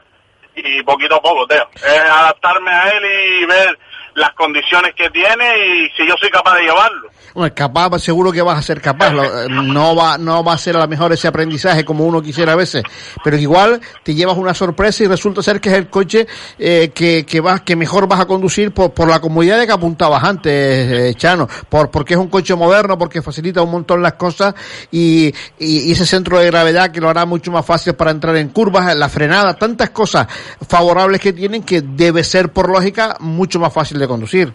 y 0.54 0.82
poquito 0.82 1.16
a 1.16 1.22
poco, 1.22 1.46
Teo. 1.46 1.68
Es 1.74 2.00
adaptarme 2.00 2.70
a 2.70 2.88
él 2.90 3.04
y 3.04 3.44
ver 3.46 3.78
las 4.14 4.32
condiciones 4.34 4.94
que 4.94 5.10
tiene 5.10 5.44
y 5.66 5.90
si 5.96 6.06
yo 6.06 6.14
soy 6.18 6.30
capaz 6.30 6.56
de 6.56 6.62
llevarlo. 6.62 7.08
Bueno, 7.34 7.54
capaz, 7.54 7.98
seguro 8.00 8.30
que 8.30 8.42
vas 8.42 8.58
a 8.58 8.62
ser 8.62 8.80
capaz. 8.80 9.12
Eh, 9.12 9.48
no 9.48 9.96
va, 9.96 10.18
no 10.18 10.44
va 10.44 10.52
a 10.52 10.58
ser 10.58 10.76
a 10.76 10.80
lo 10.80 10.88
mejor 10.88 11.12
ese 11.12 11.28
aprendizaje 11.28 11.84
como 11.84 12.04
uno 12.04 12.20
quisiera 12.20 12.52
a 12.52 12.56
veces, 12.56 12.82
pero 13.24 13.36
igual 13.36 13.80
te 14.02 14.14
llevas 14.14 14.36
una 14.36 14.52
sorpresa 14.52 15.04
y 15.04 15.06
resulta 15.06 15.42
ser 15.42 15.60
que 15.60 15.70
es 15.70 15.76
el 15.76 15.88
coche 15.88 16.26
eh, 16.58 16.90
que, 16.94 17.24
que 17.24 17.40
vas, 17.40 17.62
que 17.62 17.74
mejor 17.74 18.06
vas 18.06 18.20
a 18.20 18.26
conducir 18.26 18.72
por, 18.72 18.92
por 18.92 19.08
la 19.08 19.20
comodidad 19.20 19.58
de 19.58 19.66
que 19.66 19.72
apuntabas 19.72 20.22
antes, 20.22 20.52
eh, 20.52 21.14
Chano, 21.16 21.48
por, 21.68 21.90
porque 21.90 22.14
es 22.14 22.20
un 22.20 22.28
coche 22.28 22.54
moderno, 22.54 22.98
porque 22.98 23.22
facilita 23.22 23.62
un 23.62 23.70
montón 23.70 24.02
las 24.02 24.14
cosas 24.14 24.54
y, 24.90 25.28
y, 25.58 25.88
y 25.88 25.92
ese 25.92 26.04
centro 26.04 26.38
de 26.38 26.46
gravedad 26.46 26.90
que 26.90 27.00
lo 27.00 27.08
hará 27.08 27.24
mucho 27.24 27.50
más 27.50 27.64
fácil 27.64 27.94
para 27.94 28.10
entrar 28.10 28.36
en 28.36 28.48
curvas, 28.50 28.94
la 28.94 29.08
frenada, 29.08 29.54
tantas 29.54 29.90
cosas 29.90 30.26
favorables 30.68 31.20
que 31.20 31.32
tienen 31.32 31.62
que 31.62 31.80
debe 31.80 32.24
ser 32.24 32.50
por 32.50 32.68
lógica 32.68 33.16
mucho 33.20 33.58
más 33.58 33.72
fácil 33.72 34.01
de 34.02 34.08
conducir. 34.08 34.52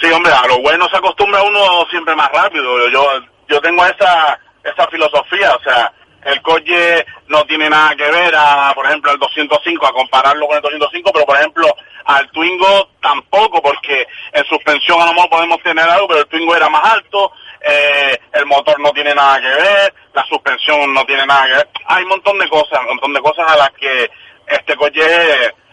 Sí, 0.00 0.10
hombre, 0.10 0.32
a 0.32 0.46
lo 0.46 0.60
bueno 0.62 0.88
se 0.88 0.96
acostumbra 0.96 1.42
uno 1.42 1.86
siempre 1.90 2.16
más 2.16 2.30
rápido. 2.32 2.88
Yo 2.88 3.06
yo 3.48 3.60
tengo 3.60 3.84
esa 3.84 4.38
esa 4.64 4.86
filosofía, 4.88 5.54
o 5.54 5.62
sea, 5.62 5.92
el 6.24 6.40
coche 6.42 7.04
no 7.28 7.44
tiene 7.44 7.68
nada 7.70 7.94
que 7.96 8.10
ver 8.10 8.34
a, 8.36 8.72
por 8.74 8.86
ejemplo, 8.86 9.10
al 9.10 9.18
205, 9.18 9.86
a 9.86 9.92
compararlo 9.92 10.46
con 10.46 10.56
el 10.56 10.62
205, 10.62 11.10
pero 11.12 11.26
por 11.26 11.36
ejemplo, 11.36 11.66
al 12.04 12.30
Twingo 12.30 12.90
tampoco, 13.00 13.62
porque 13.62 14.06
en 14.32 14.44
suspensión 14.44 15.00
a 15.00 15.06
lo 15.06 15.14
mejor 15.14 15.30
podemos 15.30 15.62
tener 15.62 15.88
algo, 15.88 16.08
pero 16.08 16.20
el 16.20 16.26
Twingo 16.26 16.54
era 16.54 16.68
más 16.68 16.84
alto, 16.84 17.32
eh, 17.60 18.18
el 18.32 18.46
motor 18.46 18.78
no 18.80 18.92
tiene 18.92 19.14
nada 19.14 19.40
que 19.40 19.48
ver, 19.48 19.94
la 20.12 20.24
suspensión 20.24 20.92
no 20.92 21.04
tiene 21.04 21.26
nada 21.26 21.46
que 21.46 21.52
ver. 21.52 21.68
Hay 21.86 22.02
un 22.02 22.10
montón 22.10 22.38
de 22.38 22.48
cosas, 22.48 22.80
un 22.80 22.86
montón 22.86 23.14
de 23.14 23.20
cosas 23.20 23.50
a 23.50 23.56
las 23.56 23.70
que 23.72 24.10
este 24.46 24.76
coche 24.76 25.00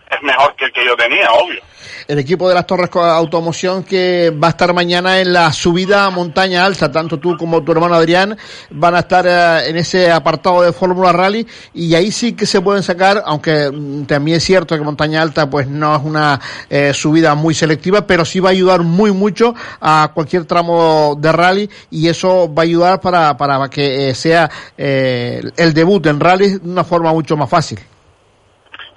es, 0.09 0.21
mejor 0.23 0.55
que 0.55 0.65
el 0.65 0.71
que 0.71 0.85
yo 0.85 0.95
tenía, 0.95 1.31
obvio. 1.31 1.61
el 2.07 2.19
equipo 2.19 2.47
de 2.47 2.55
las 2.55 2.65
Torres 2.65 2.89
Automoción 2.93 3.83
que 3.83 4.31
va 4.31 4.47
a 4.47 4.49
estar 4.51 4.73
mañana 4.73 5.19
en 5.19 5.33
la 5.33 5.51
subida 5.51 6.05
a 6.05 6.09
montaña 6.09 6.65
alta, 6.65 6.91
tanto 6.91 7.19
tú 7.19 7.35
como 7.37 7.63
tu 7.63 7.71
hermano 7.71 7.95
Adrián 7.95 8.37
van 8.69 8.95
a 8.95 8.99
estar 8.99 9.25
eh, 9.27 9.69
en 9.69 9.77
ese 9.77 10.11
apartado 10.11 10.61
de 10.61 10.73
Fórmula 10.73 11.11
Rally 11.11 11.45
y 11.73 11.93
ahí 11.95 12.11
sí 12.11 12.33
que 12.33 12.45
se 12.45 12.61
pueden 12.61 12.83
sacar, 12.83 13.23
aunque 13.25 13.69
mm, 13.71 14.05
también 14.05 14.37
es 14.37 14.43
cierto 14.43 14.75
que 14.75 14.81
montaña 14.81 15.21
alta 15.21 15.49
pues 15.49 15.67
no 15.67 15.95
es 15.95 16.01
una 16.03 16.39
eh, 16.69 16.93
subida 16.93 17.35
muy 17.35 17.53
selectiva, 17.53 18.05
pero 18.07 18.25
sí 18.25 18.39
va 18.39 18.49
a 18.49 18.51
ayudar 18.53 18.81
muy 18.83 19.11
mucho 19.11 19.53
a 19.81 20.11
cualquier 20.13 20.45
tramo 20.45 21.15
de 21.19 21.31
rally 21.31 21.69
y 21.91 22.07
eso 22.07 22.53
va 22.53 22.63
a 22.63 22.65
ayudar 22.65 23.01
para, 23.01 23.35
para 23.37 23.69
que 23.69 24.09
eh, 24.09 24.15
sea 24.15 24.49
eh, 24.77 25.41
el 25.57 25.73
debut 25.73 26.05
en 26.07 26.19
rally 26.19 26.59
de 26.59 26.69
una 26.69 26.83
forma 26.83 27.11
mucho 27.11 27.35
más 27.35 27.49
fácil. 27.49 27.79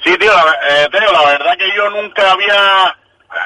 Sí, 0.05 0.17
tío, 0.17 0.33
la, 0.33 0.59
eh, 0.69 0.89
Teo, 0.91 1.13
la 1.13 1.27
verdad 1.27 1.57
que 1.59 1.71
yo 1.77 1.91
nunca 1.91 2.33
había, 2.33 2.97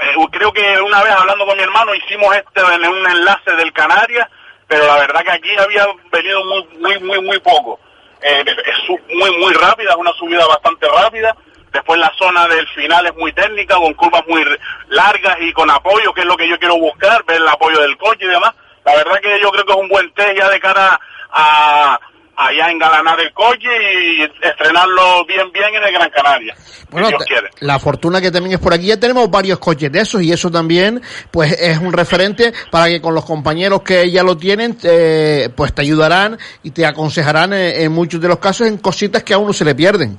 eh, 0.03 0.27
creo 0.31 0.53
que 0.53 0.81
una 0.81 1.03
vez 1.03 1.13
hablando 1.13 1.45
con 1.47 1.57
mi 1.57 1.63
hermano 1.63 1.95
hicimos 1.95 2.35
este 2.37 2.61
en 2.61 2.87
un 2.87 3.11
enlace 3.11 3.53
del 3.57 3.73
Canarias, 3.73 4.29
pero 4.69 4.87
la 4.87 4.97
verdad 4.99 5.23
que 5.23 5.33
aquí 5.33 5.51
había 5.59 5.87
venido 6.13 6.45
muy, 6.45 6.65
muy, 6.79 6.99
muy, 7.01 7.21
muy 7.23 7.39
poco. 7.41 7.81
Eh, 8.23 8.45
es 8.47 8.89
muy, 9.15 9.37
muy 9.39 9.53
rápida, 9.55 9.91
es 9.91 9.97
una 9.97 10.13
subida 10.13 10.47
bastante 10.47 10.89
rápida. 10.89 11.37
Después 11.73 11.99
la 11.99 12.13
zona 12.17 12.47
del 12.47 12.67
final 12.69 13.05
es 13.07 13.15
muy 13.17 13.33
técnica, 13.33 13.75
con 13.75 13.93
curvas 13.95 14.23
muy 14.29 14.45
largas 14.89 15.37
y 15.41 15.53
con 15.53 15.69
apoyo, 15.69 16.15
que 16.15 16.21
es 16.21 16.27
lo 16.27 16.37
que 16.37 16.49
yo 16.49 16.59
quiero 16.59 16.77
buscar, 16.77 17.25
ver 17.25 17.39
el 17.39 17.49
apoyo 17.49 17.81
del 17.81 17.99
coche 17.99 18.27
y 18.27 18.29
demás. 18.29 18.55
La 18.85 18.95
verdad 18.95 19.21
que 19.21 19.41
yo 19.41 19.51
creo 19.51 19.65
que 19.65 19.73
es 19.73 19.79
un 19.79 19.89
buen 19.89 20.13
test 20.15 20.39
ya 20.39 20.49
de 20.49 20.61
cara 20.61 21.01
a, 21.33 21.99
a 22.37 22.53
ya 22.53 22.71
engalanar 22.71 23.19
el 23.21 23.33
coche 23.33 23.69
y 23.69 24.23
estrenarlo 24.43 25.25
bien, 25.27 25.51
bien 25.53 25.75
en 25.75 25.83
el 25.85 25.93
Gran 25.93 26.11
Canaria. 26.11 26.55
Bueno, 26.91 27.07
si 27.09 27.13
Dios 27.13 27.25
te- 27.27 27.33
quiere. 27.33 27.51
la 27.61 27.79
fortuna 27.79 28.21
que 28.21 28.31
también 28.31 28.55
es 28.55 28.61
por 28.61 28.73
aquí, 28.75 28.87
ya 28.87 28.99
tenemos 28.99 29.31
varios 29.31 29.59
coches 29.59 29.91
de 29.91 30.01
esos 30.01 30.23
y 30.23 30.33
eso 30.33 30.51
también 30.51 31.03
pues 31.31 31.53
es 31.53 31.79
un 31.79 31.93
referente 31.93 32.53
para 32.71 32.87
que 32.87 33.01
con 33.01 33.15
los 33.15 33.25
compañeros 33.25 33.83
que 33.83 34.11
ya 34.11 34.23
lo 34.23 34.37
tienen 34.37 34.77
eh, 34.85 35.49
pues 35.57 35.75
te 35.75 35.83
ayudarán 35.83 36.39
y 36.63 36.71
te 36.71 36.87
aconsejarán 36.87 37.53
en, 37.53 37.83
en 37.83 37.93
muchos 37.93 38.21
de 38.21 38.29
los 38.29 38.39
casos 38.39 38.67
en 38.69 38.79
cositas 38.79 39.23
que 39.23 39.35
a 39.35 39.39
uno 39.39 39.53
se 39.53 39.65
le 39.65 39.75
pierden. 39.75 40.19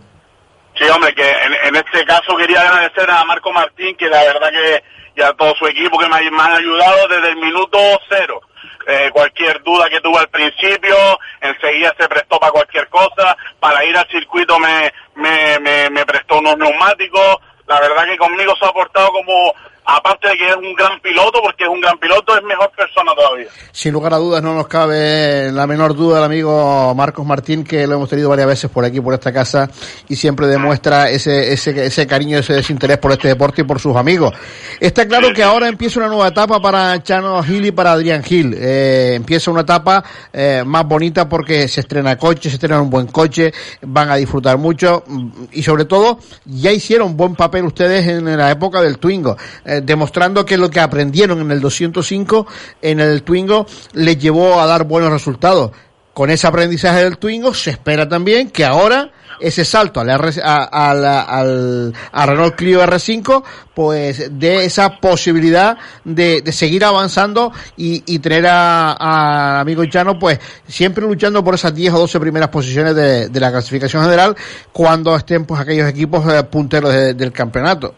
Sí, 0.77 0.83
hombre, 0.89 1.13
que 1.15 1.29
en, 1.29 1.53
en 1.67 1.75
este 1.77 2.03
caso 2.05 2.35
quería 2.37 2.61
agradecer 2.61 3.09
a 3.09 3.23
Marco 3.23 3.51
Martín, 3.53 3.95
que 3.97 4.07
la 4.07 4.21
verdad 4.23 4.49
que 4.51 4.83
y 5.17 5.21
a 5.21 5.31
todo 5.31 5.53
su 5.57 5.65
equipo 5.67 5.97
que 5.97 6.09
me 6.09 6.15
han 6.17 6.51
ayudado 6.51 7.07
desde 7.07 7.29
el 7.29 7.37
minuto 7.37 7.77
cero. 8.09 8.41
Eh, 8.87 9.09
cualquier 9.11 9.63
duda 9.63 9.89
que 9.89 9.99
tuve 10.01 10.19
al 10.19 10.29
principio, 10.29 10.95
enseguida 11.41 11.93
se 11.99 12.07
prestó 12.07 12.39
para 12.39 12.51
cualquier 12.51 12.87
cosa. 12.89 13.35
Para 13.59 13.83
ir 13.85 13.97
al 13.97 14.07
circuito 14.09 14.59
me, 14.59 14.93
me, 15.15 15.59
me, 15.59 15.89
me 15.89 16.05
prestó 16.05 16.39
unos 16.39 16.57
neumáticos. 16.57 17.37
La 17.67 17.79
verdad 17.79 18.05
que 18.05 18.17
conmigo 18.17 18.53
se 18.59 18.65
ha 18.65 18.71
portado 18.71 19.09
como, 19.11 19.53
aparte 19.85 20.29
de 20.29 20.37
que 20.37 20.49
es 20.49 20.55
un 20.55 20.73
gran 20.73 20.99
piloto, 20.99 21.39
porque 21.41 21.63
es 21.63 21.69
un 21.69 21.81
gran 21.81 21.97
piloto, 21.97 22.35
es 22.35 22.43
mejor 22.43 22.71
persona 22.71 23.13
todavía. 23.15 23.47
Sin 23.71 23.93
lugar 23.93 24.13
a 24.13 24.17
dudas 24.17 24.41
no 24.41 24.55
nos 24.55 24.67
cabe 24.67 25.51
la 25.51 25.67
menor 25.67 25.95
duda 25.95 26.19
el 26.19 26.25
amigo 26.25 26.93
Marcos 26.95 27.25
Martín 27.25 27.63
que 27.63 27.85
lo 27.87 27.95
hemos 27.95 28.09
tenido 28.09 28.29
varias 28.29 28.47
veces 28.47 28.69
por 28.69 28.85
aquí, 28.85 28.99
por 29.01 29.13
esta 29.13 29.31
casa 29.31 29.69
y 30.07 30.15
siempre 30.15 30.47
demuestra 30.47 31.09
ese, 31.09 31.53
ese, 31.53 31.85
ese 31.85 32.07
cariño, 32.07 32.39
ese 32.39 32.53
desinterés 32.53 32.97
por 32.97 33.11
este 33.11 33.27
deporte 33.27 33.61
y 33.61 33.65
por 33.65 33.79
sus 33.79 33.95
amigos. 33.95 34.33
Está 34.79 35.07
claro 35.07 35.33
que 35.33 35.43
ahora 35.43 35.67
empieza 35.67 35.99
una 35.99 36.09
nueva 36.09 36.27
etapa 36.27 36.61
para 36.61 37.01
Chano 37.03 37.41
Gil 37.43 37.65
y 37.65 37.71
para 37.71 37.93
Adrián 37.93 38.23
Gil. 38.23 38.55
Eh, 38.57 39.13
empieza 39.15 39.51
una 39.51 39.61
etapa 39.61 40.03
eh, 40.33 40.63
más 40.65 40.85
bonita 40.85 41.27
porque 41.27 41.67
se 41.67 41.81
estrena 41.81 42.17
coche, 42.17 42.49
se 42.49 42.55
estrena 42.55 42.81
un 42.81 42.89
buen 42.89 43.07
coche, 43.07 43.53
van 43.81 44.09
a 44.09 44.15
disfrutar 44.15 44.57
mucho 44.57 45.03
mm, 45.05 45.29
y 45.51 45.63
sobre 45.63 45.85
todo 45.85 46.19
ya 46.45 46.71
hicieron 46.71 47.15
buen 47.15 47.35
papel 47.35 47.65
ustedes 47.65 48.07
en 48.07 48.37
la 48.37 48.51
época 48.51 48.81
del 48.81 48.97
Twingo, 48.97 49.37
eh, 49.63 49.74
demostrando 49.81 50.45
que 50.45 50.57
lo 50.57 50.69
que 50.69 50.79
aprendieron 50.79 51.41
en 51.41 51.51
el 51.51 51.61
205 51.61 52.47
en 52.81 52.99
el 52.99 53.23
Twingo 53.23 53.65
les 53.93 54.17
llevó 54.17 54.59
a 54.59 54.65
dar 54.65 54.83
buenos 54.85 55.11
resultados. 55.11 55.71
con 56.13 56.29
ese 56.29 56.47
aprendizaje 56.47 57.03
del 57.03 57.17
Twingo 57.17 57.53
se 57.53 57.71
espera 57.71 58.07
también 58.07 58.49
que 58.49 58.63
ahora 58.63 59.11
ese 59.39 59.65
salto 59.65 59.99
al, 59.99 60.09
a, 60.09 60.63
al, 60.63 61.93
a 62.11 62.25
Renault 62.25 62.55
Clio 62.55 62.81
R5 62.81 63.43
pues 63.73 64.39
de 64.39 64.63
esa 64.63 64.97
posibilidad 65.01 65.77
de, 66.05 66.41
de 66.41 66.51
seguir 66.53 66.85
avanzando 66.85 67.51
y, 67.75 68.03
y 68.05 68.19
tener 68.19 68.47
a, 68.47 68.93
a 68.93 69.59
amigo 69.59 69.83
Chano 69.85 70.17
pues 70.17 70.39
siempre 70.67 71.05
luchando 71.05 71.43
por 71.43 71.55
esas 71.55 71.75
10 71.75 71.93
o 71.93 71.99
12 71.99 72.19
primeras 72.19 72.49
posiciones 72.49 72.95
de, 72.95 73.27
de 73.29 73.39
la 73.39 73.51
clasificación 73.51 74.03
general 74.03 74.35
cuando 74.71 75.15
estén 75.15 75.45
pues 75.45 75.59
aquellos 75.59 75.89
equipos 75.89 76.25
eh, 76.33 76.43
punteros 76.43 76.93
de, 76.93 77.13
del 77.13 77.31
campeonato. 77.31 77.93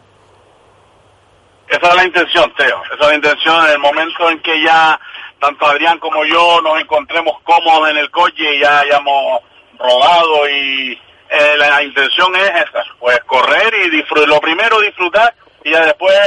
Esa 1.67 1.89
es 1.89 1.95
la 1.95 2.05
intención, 2.05 2.53
Teo. 2.55 2.81
Esa 2.85 2.93
es 2.93 3.07
la 3.07 3.15
intención 3.15 3.65
en 3.65 3.71
el 3.71 3.79
momento 3.79 4.29
en 4.29 4.39
que 4.39 4.61
ya 4.61 4.99
tanto 5.39 5.65
Adrián 5.65 5.99
como 5.99 6.23
yo 6.25 6.61
nos 6.61 6.79
encontremos 6.79 7.39
cómodos 7.43 7.89
en 7.89 7.97
el 7.97 8.09
coche 8.09 8.55
y 8.55 8.59
ya 8.59 8.79
hayamos 8.79 9.41
rodado 9.77 10.49
y 10.49 10.99
eh, 11.29 11.57
la 11.57 11.83
intención 11.83 12.35
es 12.35 12.49
esa, 12.49 12.83
pues 12.99 13.19
correr 13.25 13.73
y 13.85 13.89
disfrutar, 13.89 14.29
lo 14.29 14.39
primero 14.39 14.79
disfrutar 14.79 15.35
y 15.63 15.71
ya 15.71 15.85
después 15.85 16.17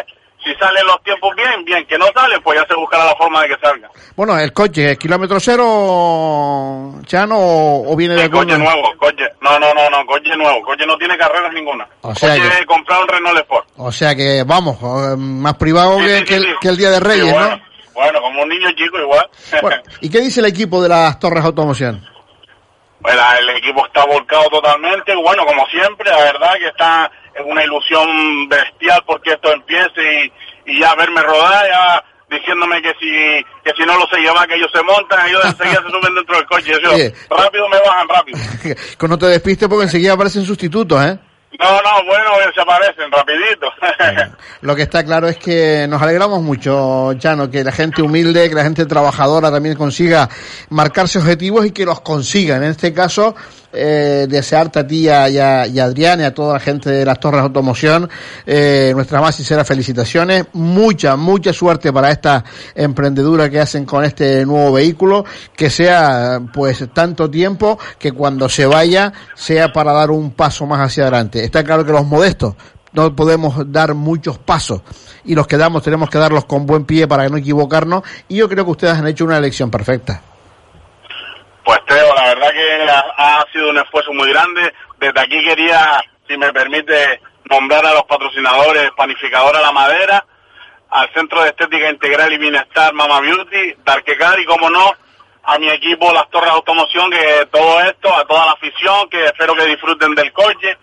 si 0.44 0.55
salen 0.55 0.87
los 0.87 1.03
tiempos 1.03 1.35
bien, 1.37 1.64
bien, 1.64 1.87
que 1.87 1.98
no 1.98 2.07
salen, 2.14 2.40
pues 2.42 2.59
ya 2.61 2.66
se 2.66 2.74
buscará 2.74 3.05
la 3.05 3.14
forma 3.16 3.42
de 3.42 3.48
que 3.48 3.57
salga. 3.61 3.90
Bueno, 4.16 4.38
el 4.38 4.53
coche, 4.53 4.92
¿es 4.92 4.98
kilómetro 4.98 5.38
cero, 5.40 6.94
Chano, 7.07 7.37
o, 7.38 7.92
o 7.92 7.96
viene 7.96 8.14
de 8.14 8.24
el 8.24 8.31
coche 8.31 8.57
nuevo, 8.59 8.92
coche, 8.98 9.24
no, 9.40 9.59
no, 9.59 9.72
no, 9.74 9.90
no, 9.90 10.05
coche 10.07 10.37
nuevo, 10.37 10.62
coche 10.62 10.87
no 10.87 10.96
tiene 10.98 11.16
carreras 11.16 11.53
ninguna. 11.53 11.87
O 12.03 12.14
sea 12.14 12.37
coche 12.37 12.48
que- 12.50 12.59
he 12.62 12.66
comprado 12.66 13.03
un 13.03 13.09
Renault 13.09 13.38
Sport. 13.40 13.68
O 13.76 13.92
sea 13.92 14.14
que, 14.14 14.42
vamos, 14.46 14.76
eh, 14.83 15.16
más 15.16 15.55
privado 15.55 15.98
Sí, 15.98 16.05
que, 16.07 16.16
sí, 16.18 16.24
que 16.24 16.35
sí, 16.35 16.35
el, 16.35 16.42
sí. 16.44 16.55
que 16.61 16.68
el 16.68 16.76
Día 16.76 16.90
de 16.90 17.00
Reyes, 17.00 17.33
bueno, 17.33 17.57
¿no? 17.57 17.62
Bueno, 17.94 18.20
como 18.22 18.42
un 18.42 18.48
niño 18.48 18.70
chico 18.72 18.98
igual. 18.98 19.29
Bueno, 19.61 19.83
¿Y 20.00 20.09
qué 20.09 20.20
dice 20.20 20.40
el 20.40 20.46
equipo 20.46 20.83
de 20.83 20.88
las 20.88 21.18
Torres 21.18 21.44
Automoción? 21.44 22.03
La- 23.05 23.38
el 23.38 23.48
equipo 23.50 23.87
está 23.87 24.05
volcado 24.07 24.44
totalmente, 24.50 25.14
bueno, 25.16 25.44
como 25.46 25.66
siempre, 25.66 26.11
la 26.11 26.18
verdad 26.18 26.55
que 26.59 26.68
está 26.68 27.11
una 27.46 27.64
ilusión 27.64 28.48
bestial 28.48 29.03
porque 29.07 29.33
esto 29.33 29.53
empiece 29.53 30.33
y, 30.66 30.72
y 30.72 30.81
ya 30.81 30.94
verme 30.94 31.22
rodar, 31.22 31.66
ya 31.66 32.05
diciéndome 32.31 32.81
que 32.81 32.92
si 33.00 33.44
que 33.64 33.72
si 33.76 33.85
no 33.85 33.98
lo 33.98 34.07
se 34.07 34.20
lleva, 34.20 34.46
que 34.46 34.55
ellos 34.55 34.70
se 34.72 34.83
montan, 34.83 35.26
ellos 35.26 35.44
enseguida 35.44 35.83
se 35.83 35.90
suben 35.90 36.14
dentro 36.14 36.37
del 36.37 36.46
coche, 36.46 36.72
yo, 36.83 36.92
Oye. 36.92 37.14
rápido 37.29 37.68
me 37.68 37.79
bajan, 37.81 38.09
rápido. 38.09 38.38
que 38.98 39.09
no 39.09 39.18
te 39.18 39.26
despistes 39.26 39.68
porque 39.68 39.85
enseguida 39.85 40.12
aparecen 40.12 40.44
sustitutos, 40.44 41.05
¿eh? 41.05 41.18
No, 41.59 41.83
no, 41.83 42.05
bueno, 42.07 42.31
se 42.55 42.61
aparecen 42.61 43.11
rapidito. 43.11 43.66
Lo 44.61 44.76
que 44.76 44.83
está 44.83 45.05
claro 45.05 45.29
es 45.29 45.37
que 45.37 45.87
nos 45.88 46.00
alegramos 46.00 46.40
mucho, 46.42 47.12
Chano, 47.18 47.50
que 47.50 47.64
la 47.64 47.72
gente 47.72 48.03
humilde, 48.03 48.48
que 48.48 48.55
la 48.55 48.62
gente 48.62 48.87
trabajadora 48.87 49.50
también 49.50 49.74
consiga 49.74 50.29
marcarse 50.68 51.18
objetivos 51.18 51.66
y 51.66 51.72
que 51.72 51.85
los 51.85 52.00
consiga. 52.03 52.57
En 52.57 52.62
este 52.62 52.94
caso, 52.94 53.35
eh, 53.72 54.26
desearte 54.28 54.80
a 54.80 54.87
ti 54.87 55.00
y 55.04 55.09
a, 55.09 55.28
y 55.28 55.38
a- 55.38 55.85
Adrián 55.85 56.20
y 56.20 56.24
a 56.24 56.35
toda 56.35 56.54
la 56.54 56.61
gente 56.61 56.90
de 56.90 57.04
las 57.04 57.20
Torres 57.20 57.40
Automoción 57.40 58.09
eh, 58.46 58.92
nuestras 58.94 59.20
más 59.22 59.35
sinceras 59.35 59.66
felicitaciones. 59.66 60.46
Mucha, 60.52 61.16
mucha 61.16 61.52
suerte 61.52 61.92
para 61.92 62.11
esta 62.11 62.44
emprendedura 62.74 63.48
que 63.48 63.61
hacen 63.61 63.85
con 63.85 64.04
este 64.04 64.44
nuevo 64.44 64.72
vehículo. 64.72 65.24
Que 65.56 65.70
sea, 65.70 66.40
pues, 66.52 66.85
tanto 66.92 67.30
tiempo 67.30 67.78
que 67.98 68.12
cuando 68.12 68.48
se 68.48 68.66
vaya 68.66 69.12
sea 69.35 69.72
para 69.72 69.92
dar 69.92 70.11
un 70.11 70.33
paso 70.33 70.66
más 70.66 70.80
hacia 70.80 71.04
adelante. 71.04 71.44
Está 71.44 71.62
claro 71.64 71.85
que 71.85 71.92
los 71.92 72.06
modestos 72.06 72.54
no 72.92 73.14
podemos 73.14 73.70
dar 73.70 73.94
muchos 73.94 74.38
pasos 74.38 74.83
y 75.24 75.35
los 75.37 75.46
que 75.46 75.56
damos 75.56 75.83
tenemos 75.85 76.11
que 76.11 76.18
darlos 76.18 76.44
con 76.46 76.66
buen 76.66 76.85
pie 76.85 77.06
para 77.06 77.28
no 77.28 77.37
equivocarnos 77.37 78.02
y 78.26 78.37
yo 78.37 78.48
creo 78.48 78.64
que 78.64 78.70
ustedes 78.72 78.94
han 78.94 79.06
hecho 79.06 79.24
una 79.24 79.37
elección 79.38 79.70
perfecta. 79.70 80.22
Pues 81.70 81.85
Teo, 81.87 82.12
la 82.16 82.35
verdad 82.35 82.50
que 82.50 82.90
ha, 83.16 83.46
sido 83.52 83.70
un 83.70 83.78
esfuerzo 83.78 84.12
muy 84.12 84.28
grande. 84.28 84.74
Desde 84.98 85.20
aquí 85.20 85.40
quería, 85.44 86.02
si 86.26 86.37
me 86.37 86.52
permite, 86.52 87.20
nombrar 87.44 87.87
a 87.87 87.94
los 87.94 88.02
patrocinadores 88.06 88.90
Panificadora 88.96 89.61
La 89.61 89.70
Madera, 89.70 90.26
al 90.90 91.09
Centro 91.14 91.40
de 91.40 91.50
Estética 91.50 91.88
Integral 91.88 92.33
y 92.33 92.38
Bienestar 92.38 92.92
Mama 92.92 93.20
Beauty, 93.20 93.76
Darkecar 93.85 94.40
y, 94.40 94.46
como 94.46 94.68
no, 94.68 94.94
a 95.44 95.59
mi 95.61 95.68
equipo 95.68 96.12
Las 96.12 96.28
Torres 96.30 96.50
Automoción, 96.50 97.09
que 97.09 97.46
todo 97.52 97.80
esto, 97.83 98.16
a 98.16 98.24
toda 98.24 98.46
la 98.46 98.52
afición, 98.52 99.09
que 99.09 99.26
espero 99.26 99.54
que 99.54 99.66
disfruten 99.66 100.12
del 100.16 100.33
coche, 100.33 100.76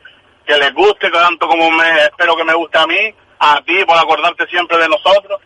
que 0.45 0.57
les 0.57 0.73
guste 0.73 1.09
tanto 1.09 1.49
como 1.49 1.69
me 1.69 2.03
espero 2.05 2.33
que 2.37 2.45
me 2.45 2.53
guste 2.53 2.77
a 2.77 2.87
mí, 2.87 3.13
a 3.39 3.61
ti 3.65 3.83
por 3.83 3.97
acordarte 3.97 4.47
siempre 4.47 4.77
de 4.77 4.87
nosotros. 4.87 5.41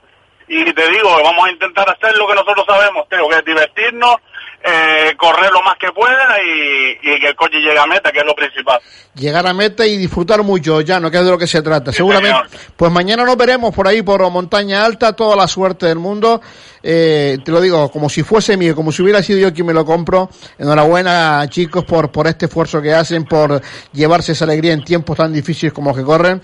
Y 0.47 0.71
te 0.71 0.91
digo, 0.91 1.09
vamos 1.23 1.47
a 1.47 1.51
intentar 1.51 1.89
hacer 1.89 2.15
lo 2.15 2.27
que 2.27 2.35
nosotros 2.35 2.63
sabemos, 2.67 3.09
Teo, 3.09 3.27
que 3.27 3.37
es 3.37 3.45
divertirnos, 3.45 4.17
eh, 4.63 5.13
correr 5.17 5.51
lo 5.51 5.61
más 5.63 5.75
que 5.77 5.91
pueda 5.91 6.37
y, 6.41 6.91
y 7.01 7.19
que 7.19 7.27
el 7.27 7.35
coche 7.35 7.57
llegue 7.59 7.79
a 7.79 7.85
meta, 7.85 8.11
que 8.11 8.19
es 8.19 8.25
lo 8.25 8.35
principal. 8.35 8.79
Llegar 9.15 9.45
a 9.45 9.53
meta 9.53 9.85
y 9.85 9.97
disfrutar 9.97 10.41
mucho, 10.43 10.81
ya 10.81 10.99
no 10.99 11.11
que 11.11 11.17
es 11.17 11.25
de 11.25 11.31
lo 11.31 11.37
que 11.37 11.47
se 11.47 11.61
trata. 11.61 11.91
Seguramente, 11.91 12.57
pues 12.77 12.91
mañana 12.91 13.25
nos 13.25 13.35
veremos 13.35 13.73
por 13.73 13.87
ahí 13.87 14.01
por 14.01 14.29
Montaña 14.29 14.85
Alta, 14.85 15.13
toda 15.13 15.35
la 15.35 15.47
suerte 15.47 15.87
del 15.87 15.99
mundo. 15.99 16.41
Eh, 16.83 17.37
te 17.43 17.51
lo 17.51 17.61
digo, 17.61 17.91
como 17.91 18.09
si 18.09 18.23
fuese 18.23 18.57
mío, 18.57 18.75
como 18.75 18.91
si 18.91 19.01
hubiera 19.03 19.21
sido 19.21 19.39
yo 19.39 19.53
quien 19.53 19.67
me 19.67 19.73
lo 19.73 19.85
compro. 19.85 20.29
Enhorabuena, 20.57 21.45
chicos, 21.49 21.83
por, 21.83 22.11
por 22.11 22.27
este 22.27 22.45
esfuerzo 22.45 22.81
que 22.81 22.93
hacen, 22.93 23.25
por 23.25 23.61
llevarse 23.91 24.31
esa 24.31 24.45
alegría 24.45 24.73
en 24.73 24.83
tiempos 24.83 25.17
tan 25.17 25.33
difíciles 25.33 25.73
como 25.73 25.93
que 25.93 26.03
corren. 26.03 26.41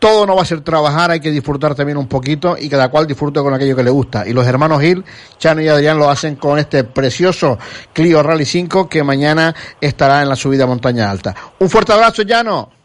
Todo 0.00 0.26
no 0.26 0.34
va 0.34 0.42
a 0.42 0.46
ser 0.46 0.62
trabajar, 0.62 1.10
hay 1.10 1.20
que 1.20 1.30
disfrutar 1.30 1.74
también 1.74 1.98
un 1.98 2.08
poquito 2.08 2.56
y 2.58 2.68
cada 2.68 2.88
cual 2.88 3.06
disfrute 3.06 3.40
con 3.40 3.54
aquello 3.54 3.76
que 3.76 3.84
le 3.84 3.90
gusta. 3.90 4.26
Y 4.26 4.32
los 4.32 4.46
hermanos 4.46 4.80
Gil, 4.80 5.04
Chano 5.38 5.60
y 5.60 5.68
Adrián 5.68 5.98
lo 5.98 6.10
hacen 6.10 6.36
con 6.36 6.58
este 6.58 6.84
precioso 6.84 7.58
Clio 7.92 8.22
Rally 8.22 8.46
5 8.46 8.88
que 8.88 9.04
mañana 9.04 9.54
estará 9.80 10.22
en 10.22 10.28
la 10.30 10.36
subida 10.36 10.64
a 10.64 10.66
Montaña 10.66 11.10
Alta. 11.10 11.34
Un 11.58 11.68
fuerte 11.68 11.92
abrazo, 11.92 12.22
Llano. 12.22 12.80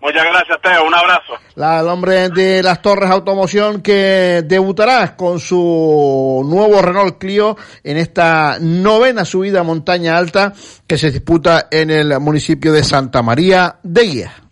Muchas 0.00 0.24
gracias, 0.24 0.58
Teo, 0.62 0.84
un 0.86 0.94
abrazo. 0.94 1.32
La, 1.56 1.80
el 1.80 1.88
hombre 1.88 2.28
de 2.28 2.62
las 2.62 2.80
Torres 2.80 3.10
Automoción 3.10 3.82
que 3.82 4.42
debutará 4.44 5.16
con 5.16 5.40
su 5.40 6.44
nuevo 6.46 6.80
Renault 6.80 7.18
Clio 7.18 7.56
en 7.82 7.96
esta 7.96 8.58
novena 8.60 9.24
subida 9.24 9.60
a 9.60 9.64
montaña 9.64 10.16
alta 10.16 10.52
que 10.86 10.98
se 10.98 11.10
disputa 11.10 11.66
en 11.70 11.90
el 11.90 12.20
municipio 12.20 12.72
de 12.72 12.84
Santa 12.84 13.22
María 13.22 13.78
de 13.82 14.02
Guía. 14.02 14.47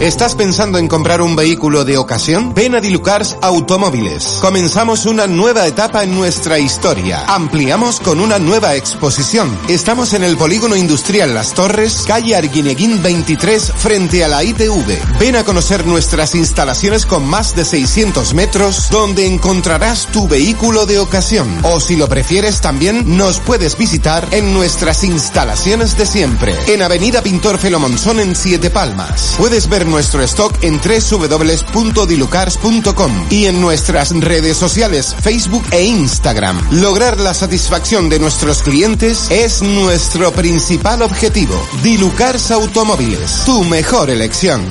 ¿Estás 0.00 0.34
pensando 0.34 0.78
en 0.78 0.88
comprar 0.88 1.22
un 1.22 1.36
vehículo 1.36 1.84
de 1.84 1.96
ocasión? 1.96 2.52
Ven 2.52 2.74
a 2.74 2.80
Dilucars 2.80 3.36
Automóviles. 3.40 4.38
Comenzamos 4.40 5.06
una 5.06 5.26
nueva 5.26 5.66
etapa 5.66 6.02
en 6.02 6.14
nuestra 6.14 6.58
historia. 6.58 7.24
Ampliamos 7.26 8.00
con 8.00 8.20
una 8.20 8.38
nueva 8.38 8.74
exposición. 8.74 9.56
Estamos 9.68 10.12
en 10.12 10.24
el 10.24 10.36
Polígono 10.36 10.76
Industrial 10.76 11.32
Las 11.32 11.54
Torres, 11.54 12.04
calle 12.06 12.34
Arguineguín 12.36 13.02
23, 13.02 13.72
frente 13.76 14.24
a 14.24 14.28
la 14.28 14.42
ITV. 14.42 15.18
Ven 15.20 15.36
a 15.36 15.44
conocer 15.44 15.86
nuestras 15.86 16.34
instalaciones 16.34 17.06
con 17.06 17.24
más 17.26 17.54
de 17.54 17.64
600 17.64 18.34
metros, 18.34 18.88
donde 18.90 19.26
encontrarás 19.26 20.08
tu 20.08 20.26
vehículo 20.28 20.86
de 20.86 20.98
ocasión. 20.98 21.60
O 21.62 21.80
si 21.80 21.96
lo 21.96 22.08
prefieres 22.08 22.60
también, 22.60 23.16
nos 23.16 23.38
puedes 23.38 23.78
visitar 23.78 24.26
en 24.32 24.52
nuestras 24.52 25.04
instalaciones 25.04 25.96
de 25.96 26.04
siempre. 26.04 26.54
En 26.66 26.82
Avenida 26.82 27.22
Pintor 27.22 27.58
Felomonzón 27.58 28.20
en 28.20 28.34
Siete 28.34 28.70
Palmas. 28.70 29.34
Puedes 29.38 29.68
ver 29.68 29.83
nuestro 29.86 30.22
stock 30.22 30.52
en 30.62 30.80
www.dilucars.com 30.80 33.26
y 33.30 33.46
en 33.46 33.60
nuestras 33.60 34.10
redes 34.10 34.56
sociales 34.56 35.14
Facebook 35.20 35.64
e 35.70 35.84
Instagram. 35.84 36.60
Lograr 36.72 37.20
la 37.20 37.34
satisfacción 37.34 38.08
de 38.08 38.18
nuestros 38.18 38.62
clientes 38.62 39.30
es 39.30 39.62
nuestro 39.62 40.32
principal 40.32 41.02
objetivo. 41.02 41.54
Dilucars 41.82 42.50
Automóviles, 42.50 43.44
tu 43.44 43.62
mejor 43.64 44.10
elección. 44.10 44.62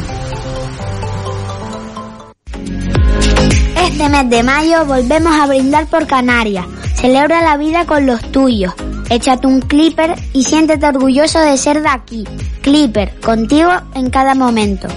Este 3.77 4.09
mes 4.09 4.29
de 4.29 4.43
mayo 4.43 4.85
volvemos 4.85 5.33
a 5.33 5.47
brindar 5.47 5.87
por 5.87 6.07
Canarias. 6.07 6.65
Celebra 6.95 7.41
la 7.41 7.57
vida 7.57 7.85
con 7.85 8.05
los 8.05 8.21
tuyos. 8.31 8.73
Échate 9.13 9.45
un 9.45 9.59
clipper 9.59 10.15
y 10.33 10.43
siéntete 10.43 10.87
orgulloso 10.87 11.39
de 11.39 11.55
ser 11.55 11.83
de 11.83 11.87
aquí. 11.87 12.23
Clipper, 12.63 13.13
contigo 13.19 13.69
en 13.93 14.09
cada 14.09 14.33
momento. 14.33 14.87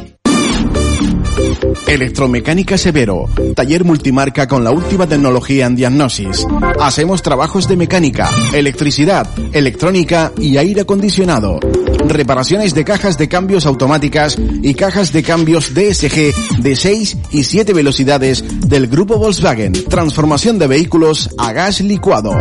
Electromecánica 1.87 2.79
Severo, 2.79 3.26
taller 3.55 3.85
multimarca 3.85 4.48
con 4.48 4.64
la 4.64 4.70
última 4.70 5.07
tecnología 5.07 5.66
en 5.66 5.76
diagnosis. 5.76 6.46
Hacemos 6.81 7.20
trabajos 7.20 7.68
de 7.68 7.76
mecánica, 7.76 8.31
electricidad, 8.55 9.29
electrónica 9.52 10.33
y 10.38 10.57
aire 10.57 10.81
acondicionado. 10.81 11.61
Reparaciones 12.08 12.74
de 12.74 12.84
cajas 12.84 13.16
de 13.18 13.28
cambios 13.28 13.66
automáticas 13.66 14.38
y 14.38 14.74
cajas 14.74 15.12
de 15.12 15.22
cambios 15.22 15.74
DSG 15.74 16.62
de 16.62 16.76
6 16.76 17.16
y 17.30 17.44
7 17.44 17.72
velocidades 17.72 18.44
del 18.68 18.86
grupo 18.86 19.16
Volkswagen. 19.18 19.72
Transformación 19.72 20.58
de 20.58 20.66
vehículos 20.66 21.30
a 21.38 21.52
gas 21.52 21.80
licuado. 21.80 22.38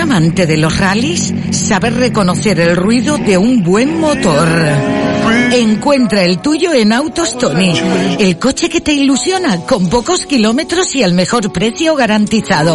amante 0.00 0.46
de 0.46 0.56
los 0.56 0.78
rallies? 0.78 1.34
Saber 1.50 1.94
reconocer 1.94 2.58
el 2.60 2.76
ruido 2.76 3.18
de 3.18 3.38
un 3.38 3.62
buen 3.62 4.00
motor. 4.00 4.48
Encuentra 5.52 6.24
el 6.24 6.38
tuyo 6.38 6.72
en 6.72 6.92
Autos 6.92 7.36
Tony. 7.38 7.72
El 8.18 8.38
coche 8.38 8.68
que 8.68 8.80
te 8.80 8.92
ilusiona 8.92 9.64
con 9.66 9.88
pocos 9.88 10.26
kilómetros 10.26 10.94
y 10.94 11.02
al 11.02 11.12
mejor 11.12 11.52
precio 11.52 11.96
garantizado. 11.96 12.74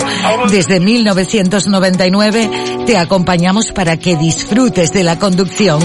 Desde 0.49 0.79
1999 0.79 2.49
te 2.85 2.97
acompañamos 2.97 3.71
para 3.71 3.97
que 3.97 4.15
disfrutes 4.15 4.93
de 4.93 5.03
la 5.03 5.17
conducción. 5.17 5.79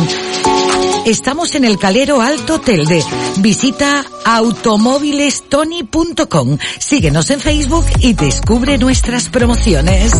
Estamos 1.06 1.54
en 1.54 1.64
el 1.64 1.78
Calero 1.78 2.20
Alto 2.20 2.60
Telde. 2.60 3.02
Visita 3.38 4.04
automóvilestony.com. 4.24 6.58
Síguenos 6.78 7.30
en 7.30 7.40
Facebook 7.40 7.86
y 8.00 8.12
descubre 8.12 8.76
nuestras 8.78 9.28
promociones. 9.28 10.12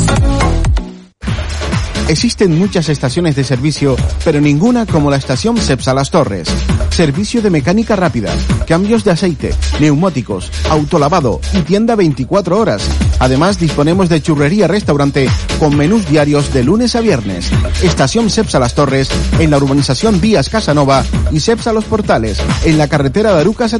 Existen 2.11 2.59
muchas 2.59 2.89
estaciones 2.89 3.37
de 3.37 3.45
servicio, 3.45 3.95
pero 4.25 4.41
ninguna 4.41 4.85
como 4.85 5.13
la 5.13 5.17
estación 5.17 5.57
Cepsa 5.57 5.95
Las 5.95 6.11
Torres. 6.11 6.49
Servicio 6.91 7.41
de 7.41 7.51
mecánica 7.51 7.95
rápida, 7.95 8.35
cambios 8.67 9.05
de 9.05 9.13
aceite, 9.13 9.55
neumáticos, 9.79 10.51
autolavado 10.69 11.41
y 11.55 11.61
tienda 11.61 11.95
24 11.95 12.59
horas. 12.59 12.83
Además, 13.21 13.61
disponemos 13.61 14.09
de 14.09 14.21
churrería 14.21 14.67
restaurante 14.67 15.31
con 15.61 15.77
menús 15.77 16.09
diarios 16.09 16.53
de 16.53 16.65
lunes 16.65 16.97
a 16.97 17.01
viernes. 17.01 17.49
Estación 17.81 18.29
Cepsa 18.29 18.59
Las 18.59 18.75
Torres 18.75 19.09
en 19.39 19.53
la 19.53 19.59
urbanización 19.59 20.21
Vías 20.21 20.49
Casanova 20.49 21.05
y 21.31 21.39
Cepsa 21.39 21.73
Los 21.73 21.85
Portales 21.85 22.43
en 22.65 22.77
la 22.77 22.89
carretera 22.89 23.35
de 23.35 23.43
Arucas. 23.43 23.71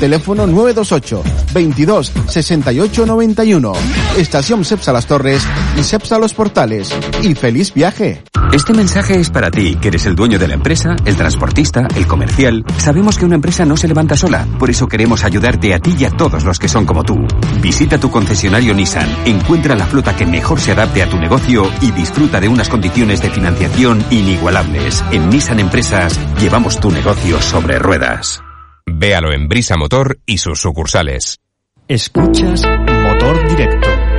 Teléfono 0.00 0.46
928 0.48 1.22
22 1.54 2.12
68 2.26 3.06
91. 3.06 3.72
Estación 4.18 4.64
Cepsa 4.64 4.92
Las 4.92 5.06
Torres 5.06 5.44
y 5.78 5.84
Cepsa 5.84 6.18
Los 6.18 6.34
Portales. 6.34 6.92
Y 7.22 7.34
feliz 7.36 7.59
viaje. 7.74 8.22
Este 8.52 8.72
mensaje 8.72 9.20
es 9.20 9.30
para 9.30 9.50
ti, 9.50 9.76
que 9.76 9.88
eres 9.88 10.06
el 10.06 10.16
dueño 10.16 10.38
de 10.38 10.48
la 10.48 10.54
empresa, 10.54 10.96
el 11.04 11.16
transportista, 11.16 11.86
el 11.94 12.06
comercial. 12.06 12.64
Sabemos 12.78 13.18
que 13.18 13.24
una 13.24 13.36
empresa 13.36 13.64
no 13.64 13.76
se 13.76 13.86
levanta 13.86 14.16
sola, 14.16 14.46
por 14.58 14.70
eso 14.70 14.88
queremos 14.88 15.22
ayudarte 15.22 15.74
a 15.74 15.78
ti 15.78 15.94
y 15.98 16.04
a 16.04 16.10
todos 16.10 16.44
los 16.44 16.58
que 16.58 16.68
son 16.68 16.86
como 16.86 17.04
tú. 17.04 17.26
Visita 17.60 17.98
tu 17.98 18.10
concesionario 18.10 18.74
Nissan, 18.74 19.08
encuentra 19.26 19.76
la 19.76 19.86
flota 19.86 20.16
que 20.16 20.26
mejor 20.26 20.58
se 20.58 20.72
adapte 20.72 21.02
a 21.02 21.10
tu 21.10 21.18
negocio 21.18 21.70
y 21.80 21.90
disfruta 21.92 22.40
de 22.40 22.48
unas 22.48 22.68
condiciones 22.68 23.22
de 23.22 23.30
financiación 23.30 24.02
inigualables. 24.10 25.04
En 25.12 25.28
Nissan 25.28 25.60
Empresas 25.60 26.18
llevamos 26.40 26.80
tu 26.80 26.90
negocio 26.90 27.40
sobre 27.40 27.78
ruedas. 27.78 28.40
Véalo 28.86 29.32
en 29.32 29.48
Brisa 29.48 29.76
Motor 29.76 30.18
y 30.26 30.38
sus 30.38 30.60
sucursales. 30.60 31.38
Escuchas 31.86 32.62
Motor 32.64 33.48
Directo. 33.48 34.09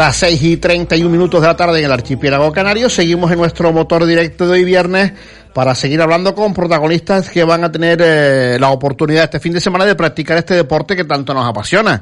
Las 0.00 0.16
6 0.16 0.42
y 0.44 0.56
31 0.56 1.10
minutos 1.10 1.42
de 1.42 1.46
la 1.46 1.54
tarde 1.54 1.78
en 1.78 1.84
el 1.84 1.92
archipiélago 1.92 2.50
canario. 2.52 2.88
Seguimos 2.88 3.30
en 3.32 3.36
nuestro 3.36 3.70
motor 3.70 4.06
directo 4.06 4.46
de 4.46 4.52
hoy 4.52 4.64
viernes 4.64 5.12
para 5.52 5.74
seguir 5.74 6.00
hablando 6.00 6.34
con 6.34 6.54
protagonistas 6.54 7.30
que 7.30 7.44
van 7.44 7.64
a 7.64 7.72
tener 7.72 8.00
eh, 8.02 8.58
la 8.60 8.70
oportunidad 8.70 9.24
este 9.24 9.40
fin 9.40 9.52
de 9.52 9.60
semana 9.60 9.84
de 9.84 9.94
practicar 9.94 10.38
este 10.38 10.54
deporte 10.54 10.96
que 10.96 11.04
tanto 11.04 11.34
nos 11.34 11.48
apasiona. 11.48 12.00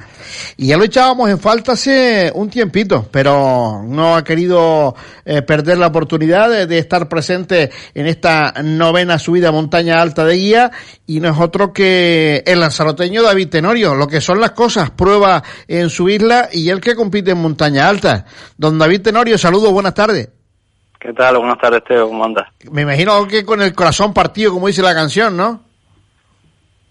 Y 0.56 0.68
ya 0.68 0.76
lo 0.76 0.84
echábamos 0.84 1.30
en 1.30 1.38
falta 1.38 1.72
hace 1.72 2.30
un 2.34 2.50
tiempito, 2.50 3.08
pero 3.10 3.82
no 3.84 4.16
ha 4.16 4.24
querido 4.24 4.94
eh, 5.24 5.42
perder 5.42 5.78
la 5.78 5.88
oportunidad 5.88 6.66
de, 6.66 6.78
estar 6.78 7.08
presente 7.08 7.70
en 7.94 8.06
esta 8.06 8.54
novena 8.62 9.18
subida 9.18 9.48
a 9.48 9.52
montaña 9.52 10.00
alta 10.00 10.24
de 10.24 10.36
guía 10.36 10.70
y 11.06 11.20
no 11.20 11.28
es 11.28 11.38
otro 11.38 11.72
que 11.72 12.42
el 12.46 12.60
lanzaroteño 12.60 13.22
David 13.22 13.48
Tenorio, 13.48 13.94
lo 13.94 14.06
que 14.06 14.20
son 14.20 14.40
las 14.40 14.52
cosas, 14.52 14.90
prueba 14.90 15.42
en 15.66 15.90
su 15.90 16.08
isla 16.08 16.48
y 16.52 16.68
el 16.70 16.80
que 16.80 16.94
compite 16.94 17.32
en 17.32 17.38
montaña 17.38 17.88
alta. 17.88 18.26
Don 18.56 18.78
David 18.78 19.02
Tenorio, 19.02 19.36
saludos, 19.38 19.72
buenas 19.72 19.94
tardes. 19.94 20.37
¿Qué 20.98 21.12
tal? 21.12 21.38
Buenas 21.38 21.58
tardes, 21.58 21.84
Teo. 21.84 22.08
¿Cómo 22.08 22.24
andas? 22.24 22.48
Me 22.70 22.82
imagino 22.82 23.26
que 23.28 23.44
con 23.44 23.62
el 23.62 23.74
corazón 23.74 24.12
partido, 24.12 24.52
como 24.52 24.66
dice 24.66 24.82
la 24.82 24.94
canción, 24.94 25.36
¿no? 25.36 25.60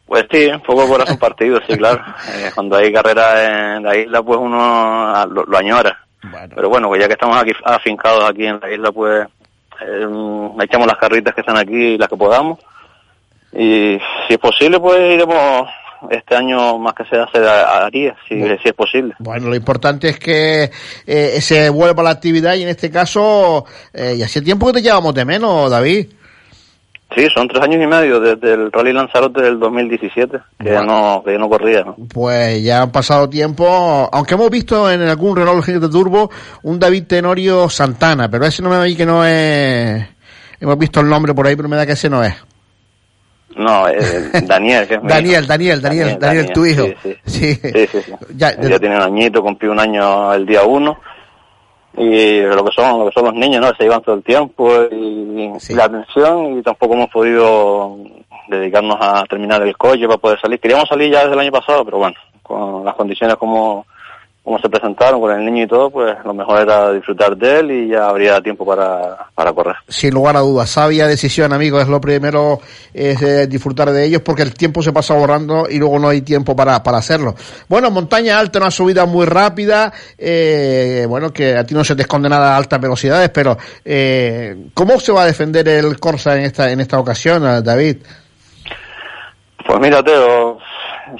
Pues 0.05 0.25
sí, 0.31 0.45
un 0.45 0.61
poco 0.61 0.87
corazón 0.87 1.17
partido, 1.17 1.59
sí, 1.67 1.77
claro. 1.77 2.01
Eh, 2.33 2.51
cuando 2.55 2.77
hay 2.77 2.93
carrera 2.93 3.75
en 3.75 3.83
la 3.83 3.97
isla, 3.97 4.23
pues 4.23 4.39
uno 4.39 5.25
lo, 5.27 5.43
lo 5.43 5.57
añora. 5.57 6.05
Bueno. 6.23 6.53
Pero 6.55 6.69
bueno, 6.69 6.87
pues 6.87 7.01
ya 7.01 7.07
que 7.07 7.13
estamos 7.13 7.37
aquí 7.37 7.51
afincados 7.63 8.29
aquí 8.29 8.45
en 8.45 8.59
la 8.59 8.71
isla, 8.71 8.91
pues 8.91 9.27
eh, 9.81 10.07
echamos 10.61 10.87
las 10.87 10.97
carritas 10.97 11.35
que 11.35 11.41
están 11.41 11.57
aquí, 11.57 11.97
las 11.97 12.07
que 12.07 12.15
podamos. 12.15 12.59
Y 13.51 13.99
si 14.27 14.33
es 14.33 14.39
posible, 14.39 14.79
pues 14.79 14.99
iremos 14.99 15.67
este 16.09 16.35
año 16.35 16.77
más 16.77 16.93
que 16.93 17.05
sea 17.05 17.27
se 17.31 17.39
haría, 17.39 18.15
si, 18.27 18.35
bueno. 18.39 18.57
si 18.61 18.69
es 18.69 18.73
posible. 18.73 19.15
Bueno, 19.19 19.49
lo 19.49 19.55
importante 19.55 20.09
es 20.09 20.19
que 20.19 20.69
eh, 21.05 21.41
se 21.41 21.69
vuelva 21.69 22.03
la 22.03 22.11
actividad 22.11 22.55
y 22.55 22.63
en 22.63 22.69
este 22.69 22.89
caso, 22.89 23.65
eh, 23.93 24.15
y 24.17 24.23
hace 24.23 24.41
tiempo 24.41 24.67
que 24.67 24.73
te 24.73 24.81
llevamos 24.81 25.13
de 25.13 25.25
menos, 25.25 25.69
David. 25.69 26.07
Sí, 27.15 27.25
son 27.33 27.47
tres 27.47 27.63
años 27.63 27.81
y 27.81 27.87
medio 27.87 28.19
desde 28.19 28.53
el 28.53 28.71
Rally 28.71 28.91
Lanzarote 28.91 29.41
del 29.41 29.59
2017, 29.59 30.39
que, 30.59 30.71
bueno. 30.71 30.83
no, 30.83 31.23
que 31.23 31.37
no 31.37 31.47
corría. 31.47 31.83
¿no? 31.83 31.95
Pues 32.13 32.61
ya 32.61 32.81
han 32.81 32.91
pasado 32.91 33.29
tiempo, 33.29 34.09
aunque 34.11 34.33
hemos 34.33 34.49
visto 34.49 34.91
en 34.91 35.01
algún 35.01 35.37
Renault 35.37 35.65
GT 35.65 35.89
Turbo 35.89 36.29
un 36.63 36.77
David 36.77 37.05
Tenorio 37.07 37.69
Santana, 37.69 38.29
pero 38.29 38.45
ese 38.45 38.61
no 38.61 38.69
me 38.69 38.75
da 38.75 38.85
que 38.95 39.05
no 39.05 39.25
es... 39.25 40.05
Hemos 40.59 40.77
visto 40.77 40.99
el 40.99 41.07
nombre 41.07 41.33
por 41.33 41.47
ahí, 41.47 41.55
pero 41.55 41.69
me 41.69 41.77
da 41.77 41.85
que 41.85 41.93
ese 41.93 42.09
no 42.09 42.23
es. 42.23 42.35
No, 43.57 43.87
eh, 43.87 43.97
Daniel, 44.43 44.87
que 44.87 44.95
es 44.95 45.03
Daniel, 45.03 45.47
Daniel, 45.47 45.81
Daniel, 45.81 45.81
Daniel, 45.81 46.19
Daniel, 46.19 46.53
tu 46.53 46.65
hijo. 46.65 46.83
Sí, 46.83 46.95
sí. 47.03 47.15
sí. 47.25 47.55
sí, 47.55 47.87
sí, 47.87 48.01
sí. 48.01 48.13
Ya, 48.35 48.59
ya, 48.59 48.79
tiene 48.79 48.95
un 48.95 49.01
añito, 49.01 49.41
cumplió 49.41 49.71
un 49.71 49.79
año 49.79 50.33
el 50.33 50.45
día 50.45 50.63
uno. 50.63 50.99
Y 51.97 52.41
lo 52.41 52.63
que 52.63 52.71
son, 52.75 52.99
lo 52.99 53.07
que 53.07 53.13
son 53.13 53.25
los 53.25 53.33
niños, 53.33 53.59
¿no? 53.59 53.75
Se 53.75 53.83
llevan 53.83 54.03
todo 54.03 54.15
el 54.15 54.23
tiempo 54.23 54.71
y, 54.91 55.73
la 55.73 55.85
atención 55.85 56.59
y 56.59 56.61
tampoco 56.61 56.93
hemos 56.93 57.09
podido 57.09 57.97
dedicarnos 58.47 58.97
a 59.01 59.23
terminar 59.23 59.63
el 59.63 59.75
coche 59.75 60.05
para 60.05 60.19
poder 60.19 60.39
salir. 60.39 60.59
Queríamos 60.59 60.87
salir 60.87 61.11
ya 61.11 61.21
desde 61.21 61.33
el 61.33 61.39
año 61.39 61.51
pasado, 61.51 61.83
pero 61.83 61.97
bueno, 61.97 62.15
con 62.43 62.85
las 62.85 62.93
condiciones 62.93 63.35
como 63.37 63.87
como 64.47 64.59
se 64.59 64.69
presentaron 64.69 65.19
con 65.19 65.29
el 65.29 65.45
niño 65.45 65.65
y 65.65 65.67
todo, 65.67 65.89
pues 65.89 66.15
lo 66.23 66.33
mejor 66.33 66.61
era 66.61 66.93
disfrutar 66.93 67.35
de 67.35 67.59
él 67.59 67.69
y 67.69 67.89
ya 67.89 68.07
habría 68.07 68.39
tiempo 68.39 68.65
para, 68.65 69.27
para 69.35 69.51
correr. 69.51 69.75
Sin 69.89 70.13
lugar 70.13 70.37
a 70.37 70.39
dudas, 70.39 70.69
sabia 70.69 71.05
decisión, 71.05 71.51
amigo, 71.51 71.81
es 71.81 71.89
lo 71.89 71.99
primero, 71.99 72.61
es 72.93 73.21
eh, 73.21 73.47
disfrutar 73.47 73.91
de 73.91 74.05
ellos 74.05 74.21
porque 74.21 74.43
el 74.43 74.53
tiempo 74.53 74.81
se 74.81 74.93
pasa 74.93 75.15
borrando 75.15 75.67
y 75.69 75.77
luego 75.77 75.99
no 75.99 76.07
hay 76.07 76.21
tiempo 76.21 76.55
para, 76.55 76.81
para 76.81 76.99
hacerlo. 76.99 77.35
Bueno, 77.67 77.91
montaña 77.91 78.39
alta, 78.39 78.59
una 78.59 78.71
subida 78.71 79.05
muy 79.05 79.25
rápida, 79.25 79.91
eh, 80.17 81.05
bueno, 81.09 81.33
que 81.33 81.57
a 81.57 81.65
ti 81.65 81.73
no 81.75 81.83
se 81.83 81.97
te 81.97 82.03
esconde 82.03 82.29
nada 82.29 82.53
a 82.53 82.57
altas 82.57 82.79
velocidades, 82.79 83.29
pero 83.31 83.57
eh, 83.83 84.69
¿cómo 84.73 84.97
se 85.01 85.11
va 85.11 85.23
a 85.23 85.25
defender 85.25 85.67
el 85.67 85.99
Corsa 85.99 86.37
en 86.37 86.43
esta, 86.43 86.71
en 86.71 86.79
esta 86.79 86.97
ocasión, 86.97 87.43
David? 87.65 87.97
Pues 89.67 89.79
mira, 89.81 90.01
Teo, 90.01 90.57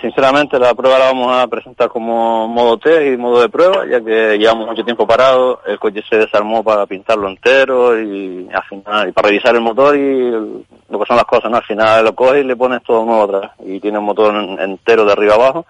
sinceramente 0.02 0.60
la 0.60 0.74
prueba 0.74 1.00
la 1.00 1.06
vamos 1.06 1.36
a 1.36 1.48
presentar 1.48 1.90
como 1.90 2.48
modo 2.48 2.78
test 2.78 3.02
y 3.06 3.18
modo 3.18 3.42
de 3.42 3.50
prueba, 3.50 3.86
ya 3.86 4.02
que 4.02 4.38
llevamos 4.38 4.68
mucho 4.68 4.84
tiempo 4.84 5.08
parado, 5.08 5.62
el 5.66 5.80
coche 5.80 6.04
se 6.10 6.18
desarmó 6.18 6.64
para 6.64 6.86
pintarlo 6.86 7.28
entero 7.28 8.00
y 8.00 8.48
al 8.52 8.64
final, 8.64 9.10
y 9.10 9.12
para 9.12 9.30
revisar 9.30 9.56
el 9.56 9.62
motor 9.62 9.96
y 9.96 10.32
lo 10.32 11.00
que 11.00 11.06
son 11.08 11.18
las 11.18 11.26
cosas, 11.26 11.50
¿no? 11.50 11.58
Al 11.58 11.64
final 11.64 12.04
lo 12.04 12.16
coges 12.16 12.44
y 12.44 12.48
le 12.48 12.56
pones 12.56 12.84
todo 12.84 13.06
nuevo 13.06 13.24
atrás 13.24 13.52
y 13.64 13.80
tiene 13.80 14.00
un 14.00 14.06
motor 14.06 14.34
entero 14.60 15.06
de 15.06 15.12
arriba 15.12 15.36
abajo. 15.36 15.66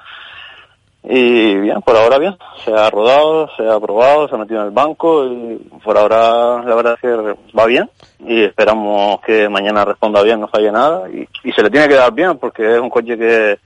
Y 1.09 1.55
bien, 1.55 1.81
por 1.83 1.95
ahora 1.95 2.17
bien, 2.17 2.35
se 2.65 2.73
ha 2.73 2.89
rodado, 2.89 3.49
se 3.55 3.65
ha 3.65 3.79
probado, 3.79 4.27
se 4.27 4.35
ha 4.35 4.37
metido 4.37 4.59
en 4.59 4.67
el 4.67 4.73
banco 4.73 5.25
y 5.25 5.55
por 5.81 5.97
ahora 5.97 6.61
la 6.63 6.75
verdad 6.75 6.95
es 6.95 6.99
que 6.99 7.57
va 7.57 7.65
bien 7.65 7.89
y 8.19 8.43
esperamos 8.43 9.21
que 9.21 9.47
mañana 9.47 9.85
responda 9.85 10.21
bien, 10.21 10.41
no 10.41 10.49
falle 10.49 10.69
nada 10.69 11.09
y, 11.09 11.25
y 11.45 11.51
se 11.53 11.63
le 11.63 11.69
tiene 11.69 11.87
que 11.87 11.93
dar 11.93 12.11
bien 12.11 12.37
porque 12.37 12.73
es 12.75 12.79
un 12.81 12.89
coche 12.89 13.17
que, 13.17 13.57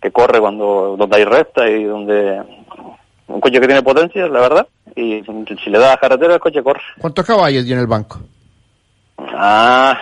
que 0.00 0.10
corre 0.10 0.40
cuando 0.40 0.96
donde 0.98 1.16
hay 1.16 1.24
recta 1.24 1.68
y 1.68 1.84
donde 1.84 2.42
un 3.28 3.40
coche 3.40 3.60
que 3.60 3.66
tiene 3.66 3.82
potencia, 3.82 4.26
la 4.28 4.40
verdad, 4.40 4.66
y 4.94 5.22
si 5.62 5.70
le 5.70 5.78
da 5.78 5.94
a 5.94 5.98
carretera 5.98 6.34
el 6.34 6.40
coche 6.40 6.62
corre. 6.62 6.82
¿Cuántos 6.98 7.24
caballos 7.24 7.64
tiene 7.64 7.80
el 7.80 7.86
banco? 7.86 8.20
Ah. 9.18 9.96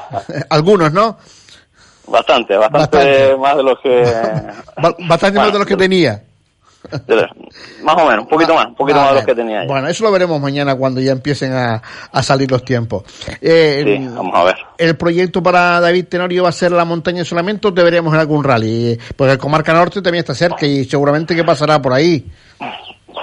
Algunos, 0.50 0.92
¿no? 0.92 1.16
Bastante, 2.06 2.56
bastante, 2.56 2.96
bastante, 2.96 3.36
más 3.36 3.56
de 3.56 3.62
los 3.62 3.78
que... 3.80 4.02
bastante 5.08 5.38
bueno, 5.38 5.40
más 5.40 5.52
de 5.52 5.58
los 5.58 5.66
que 5.66 5.76
tenía. 5.76 6.22
Más 7.82 7.96
o 7.96 8.06
menos, 8.06 8.24
un 8.24 8.28
poquito 8.28 8.54
más, 8.54 8.66
un 8.66 8.74
poquito 8.74 8.98
más 8.98 9.10
de 9.10 9.14
los 9.16 9.24
que 9.24 9.34
tenía. 9.34 9.62
Ya. 9.62 9.68
Bueno, 9.68 9.88
eso 9.88 10.04
lo 10.04 10.12
veremos 10.12 10.40
mañana 10.40 10.74
cuando 10.74 11.00
ya 11.00 11.12
empiecen 11.12 11.52
a, 11.52 11.82
a 12.12 12.22
salir 12.22 12.50
los 12.50 12.64
tiempos. 12.64 13.04
Eh, 13.40 13.82
sí, 13.84 14.08
vamos 14.14 14.34
a 14.34 14.44
ver. 14.44 14.56
¿El 14.78 14.96
proyecto 14.96 15.42
para 15.42 15.80
David 15.80 16.06
Tenorio 16.08 16.44
va 16.44 16.50
a 16.50 16.52
ser 16.52 16.72
la 16.72 16.84
montaña 16.84 17.24
solamente 17.24 17.68
o 17.68 17.70
deberíamos 17.70 18.12
en 18.14 18.20
algún 18.20 18.44
rally? 18.44 18.98
Porque 19.16 19.32
el 19.32 19.38
Comarca 19.38 19.72
Norte 19.72 20.02
también 20.02 20.20
está 20.20 20.34
cerca 20.34 20.66
y 20.66 20.84
seguramente 20.84 21.34
que 21.34 21.44
pasará 21.44 21.80
por 21.80 21.92
ahí. 21.92 22.30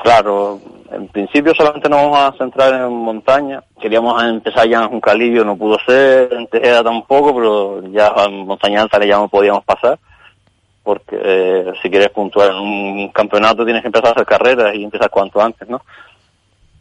Claro, 0.04 0.60
en 0.92 1.08
principio 1.10 1.54
solamente 1.56 1.90
nos 1.90 2.02
vamos 2.02 2.20
a 2.20 2.38
centrar 2.38 2.74
en 2.74 2.94
montaña. 2.94 3.64
Queríamos 3.80 4.22
empezar 4.24 4.68
ya 4.68 4.82
en 4.82 4.90
Juncalillo, 4.90 5.46
no 5.46 5.56
pudo 5.56 5.78
ser, 5.86 6.34
en 6.34 6.48
Tejeda 6.48 6.84
tampoco, 6.84 7.34
pero 7.36 7.92
ya 7.92 8.14
en 8.26 8.46
montaña 8.46 8.82
alta 8.82 9.00
ya 9.06 9.18
no 9.18 9.28
podíamos 9.28 9.64
pasar 9.64 10.00
porque 10.84 11.18
eh, 11.22 11.74
si 11.82 11.90
quieres 11.90 12.10
puntuar 12.10 12.50
en 12.52 12.58
un 12.58 13.10
campeonato 13.10 13.64
tienes 13.64 13.82
que 13.82 13.88
empezar 13.90 14.10
a 14.10 14.12
hacer 14.12 14.26
carreras 14.26 14.74
y 14.76 14.84
empezar 14.84 15.10
cuanto 15.10 15.42
antes, 15.42 15.68
¿no? 15.70 15.82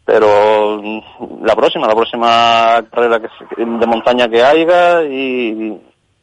Pero 0.04 0.80
mm, 0.82 1.44
la 1.44 1.54
próxima, 1.54 1.86
la 1.86 1.94
próxima 1.94 2.82
carrera 2.90 3.20
de 3.56 3.86
montaña 3.86 4.28
que 4.28 4.42
haya 4.42 5.02
y, 5.04 5.76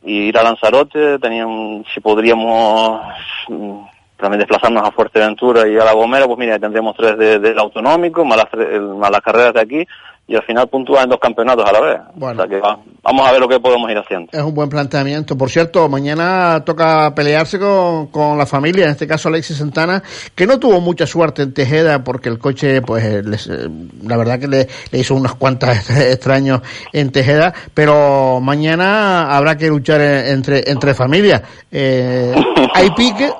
ir 0.04 0.38
a 0.38 0.44
Lanzarote, 0.44 1.20
tenían, 1.20 1.84
si 1.94 2.00
podríamos 2.00 3.02
mm, 3.50 3.80
también 4.18 4.40
desplazarnos 4.40 4.84
a 4.84 4.92
Fuerteventura 4.92 5.68
y 5.68 5.78
a 5.78 5.86
La 5.86 5.94
Gomera, 5.94 6.26
pues 6.26 6.40
mira, 6.40 6.58
tendríamos 6.60 6.96
tres 6.98 7.18
de- 7.18 7.40
del 7.40 7.60
autonómico, 7.60 8.26
más 8.26 8.38
las, 8.38 8.68
más 8.98 9.12
las 9.12 9.22
carreras 9.22 9.54
de 9.54 9.62
aquí, 9.62 9.88
y 10.28 10.36
al 10.36 10.44
final 10.44 10.68
puntúan 10.68 11.04
en 11.06 11.10
dos 11.12 11.20
campeonatos 11.20 11.66
a 11.66 11.72
la 11.72 11.80
vez. 11.82 11.98
Bueno. 12.16 12.44
O 12.44 12.46
sea 12.46 12.50
que 12.50 12.60
va- 12.62 12.80
vamos 13.02 13.28
a 13.28 13.32
ver 13.32 13.40
lo 13.40 13.48
que 13.48 13.60
podemos 13.62 13.90
ir 13.90 13.98
haciendo. 13.98 14.28
Es 14.32 14.42
un 14.42 14.54
buen 14.54 14.68
planteamiento. 14.68 15.38
Por 15.38 15.50
cierto, 15.50 15.88
mañana 15.88 16.62
toca 16.66 17.16
pelearse 17.16 17.58
con, 17.58 18.08
con 18.08 18.38
la 18.38 18.46
familia, 18.46 18.86
en 18.86 18.92
este 18.92 19.08
caso 19.08 19.30
Alexis 19.30 19.58
Santana, 19.58 20.04
que 20.36 20.46
no 20.46 20.60
tuvo 20.60 20.82
mucha 20.82 21.08
suerte 21.08 21.44
en 21.44 21.54
Tejeda 21.54 22.04
porque 22.04 22.28
el 22.30 22.40
coche, 22.40 22.82
pues, 22.82 23.06
eh, 23.06 23.22
les, 23.24 23.48
eh, 23.48 23.70
la 24.04 24.18
verdad 24.18 24.38
que 24.40 24.48
le, 24.50 24.68
le 24.92 25.00
hizo 25.00 25.16
unas 25.16 25.36
cuantas 25.36 25.90
extraños 25.98 26.62
en 26.92 27.12
Tejeda, 27.12 27.54
pero 27.74 28.40
mañana 28.42 29.36
habrá 29.36 29.56
que 29.58 29.68
luchar 29.70 30.02
entre, 30.02 30.70
entre 30.70 30.94
familias. 30.94 31.42
Eh, 31.72 32.36
hay 32.74 32.90
pique, 32.92 33.32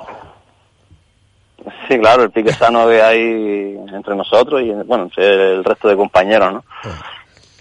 Sí, 1.88 1.98
claro, 1.98 2.24
el 2.24 2.30
pique 2.30 2.52
sano 2.52 2.86
que 2.86 3.00
hay 3.00 3.78
entre 3.94 4.14
nosotros 4.14 4.60
y, 4.60 4.70
bueno, 4.72 5.08
el 5.16 5.64
resto 5.64 5.88
de 5.88 5.96
compañeros, 5.96 6.52
¿no? 6.52 6.64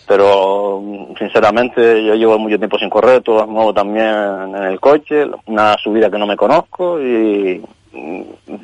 Pero, 0.06 0.82
mm, 0.82 1.16
sinceramente, 1.18 2.04
yo 2.04 2.14
llevo 2.14 2.38
mucho 2.38 2.58
tiempo 2.58 2.78
sin 2.78 2.90
correr, 2.90 3.22
todo 3.22 3.42
es 3.44 3.48
nuevo 3.48 3.74
también 3.74 4.06
en 4.06 4.64
el 4.64 4.80
coche, 4.82 5.26
una 5.46 5.78
subida 5.78 6.10
que 6.10 6.18
no 6.18 6.28
me 6.28 6.36
conozco 6.36 7.02
y 7.02 7.64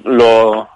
lo, 0.04 0.68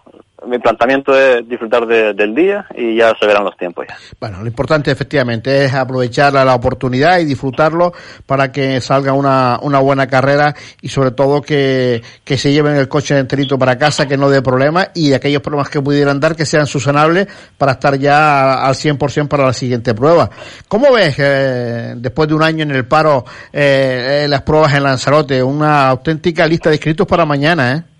mi 0.47 0.59
planteamiento 0.59 1.17
es 1.17 1.47
disfrutar 1.47 1.85
de- 1.85 2.13
del 2.13 2.33
día 2.33 2.65
y 2.75 2.95
ya 2.97 3.13
se 3.19 3.25
verán 3.25 3.43
los 3.43 3.55
tiempos 3.57 3.85
ya. 3.87 3.95
Bueno, 4.19 4.41
lo 4.41 4.47
importante 4.47 4.91
efectivamente 4.91 5.65
es 5.65 5.73
aprovechar 5.73 6.33
la, 6.33 6.55
oportunidad 6.55 7.19
y 7.19 7.25
disfrutarlo 7.25 7.93
para 8.25 8.51
que 8.51 8.81
salga 8.81 9.13
una, 9.13 9.59
una 9.61 9.79
buena 9.79 10.07
carrera 10.07 10.55
y 10.81 10.89
sobre 10.89 11.11
todo 11.11 11.41
que, 11.41 12.01
se 12.25 12.51
lleven 12.51 12.75
el 12.75 12.87
coche 12.87 13.17
enterito 13.17 13.57
para 13.59 13.77
casa, 13.77 14.07
que 14.07 14.17
no 14.17 14.29
dé 14.29 14.41
problemas 14.41 14.89
y 14.95 15.13
aquellos 15.13 15.41
problemas 15.41 15.69
que 15.69 15.81
pudieran 15.81 16.19
dar 16.19 16.35
que 16.35 16.45
sean 16.45 16.65
subsanables 16.67 17.27
para 17.57 17.73
estar 17.73 17.97
ya 17.97 18.65
al 18.65 18.73
100% 18.75 19.27
para 19.27 19.45
la 19.45 19.53
siguiente 19.53 19.93
prueba. 19.93 20.29
¿Cómo 20.67 20.91
ves 20.91 21.15
eh, 21.19 21.93
después 21.97 22.27
de 22.27 22.35
un 22.35 22.43
año 22.43 22.63
en 22.63 22.71
el 22.71 22.85
paro 22.85 23.25
eh, 23.51 24.23
eh, 24.23 24.27
las 24.27 24.41
pruebas 24.41 24.73
en 24.73 24.83
Lanzarote? 24.83 25.43
Una 25.43 25.89
auténtica 25.89 26.47
lista 26.47 26.69
de 26.69 26.75
inscritos 26.75 27.07
para 27.07 27.25
mañana, 27.25 27.73
¿eh? 27.73 27.96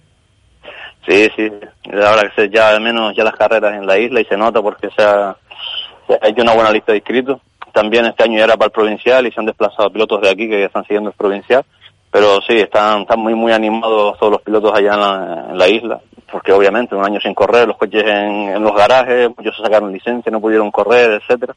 Sí, 1.08 1.30
sí, 1.38 1.49
ahora 1.93 2.24
que 2.24 2.41
se 2.41 2.49
ya 2.49 2.70
al 2.70 2.82
menos 2.82 3.16
ya 3.16 3.24
las 3.24 3.36
carreras 3.36 3.76
en 3.76 3.88
la 3.88 3.97
isla 3.97 4.20
y 4.20 4.26
se 4.26 4.36
nota 4.36 4.62
porque 4.62 4.89
se 4.89 5.01
ha, 5.01 5.38
se 6.05 6.14
ha 6.22 6.28
hecho 6.28 6.41
una 6.41 6.53
buena 6.53 6.72
lista 6.72 6.91
de 6.91 6.97
inscritos. 6.97 7.39
También 7.72 8.05
este 8.05 8.24
año 8.24 8.38
ya 8.38 8.43
era 8.43 8.58
para 8.58 8.66
el 8.66 8.72
provincial 8.72 9.26
y 9.26 9.32
se 9.32 9.39
han 9.39 9.45
desplazado 9.45 9.89
pilotos 9.89 10.20
de 10.22 10.30
aquí 10.30 10.49
que 10.49 10.60
ya 10.60 10.66
están 10.66 10.84
siguiendo 10.84 11.12
el 11.12 11.16
provincial. 11.16 11.64
Pero 12.12 12.41
sí, 12.41 12.58
están, 12.58 13.01
están 13.01 13.20
muy 13.20 13.36
muy 13.36 13.53
animados 13.53 14.18
todos 14.18 14.34
los 14.34 14.41
pilotos 14.41 14.74
allá 14.74 14.93
en 14.95 14.99
la, 14.99 15.45
en 15.51 15.58
la 15.58 15.68
isla, 15.70 16.01
porque 16.30 16.51
obviamente 16.51 16.95
un 16.95 17.05
año 17.05 17.22
sin 17.22 17.34
correr, 17.34 17.68
los 17.68 17.78
coches 17.78 18.03
en, 18.03 18.49
en 18.49 18.64
los 18.64 18.76
garajes, 18.76 19.30
muchos 19.38 19.55
se 19.55 19.64
sacaron 19.64 19.93
licencia, 19.93 20.32
no 20.32 20.41
pudieron 20.41 20.72
correr, 20.72 21.22
etcétera. 21.22 21.55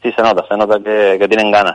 Sí 0.00 0.12
se 0.12 0.22
nota, 0.22 0.44
se 0.48 0.56
nota 0.56 0.78
que, 0.78 1.26
tienen 1.28 1.50
ganas. 1.50 1.74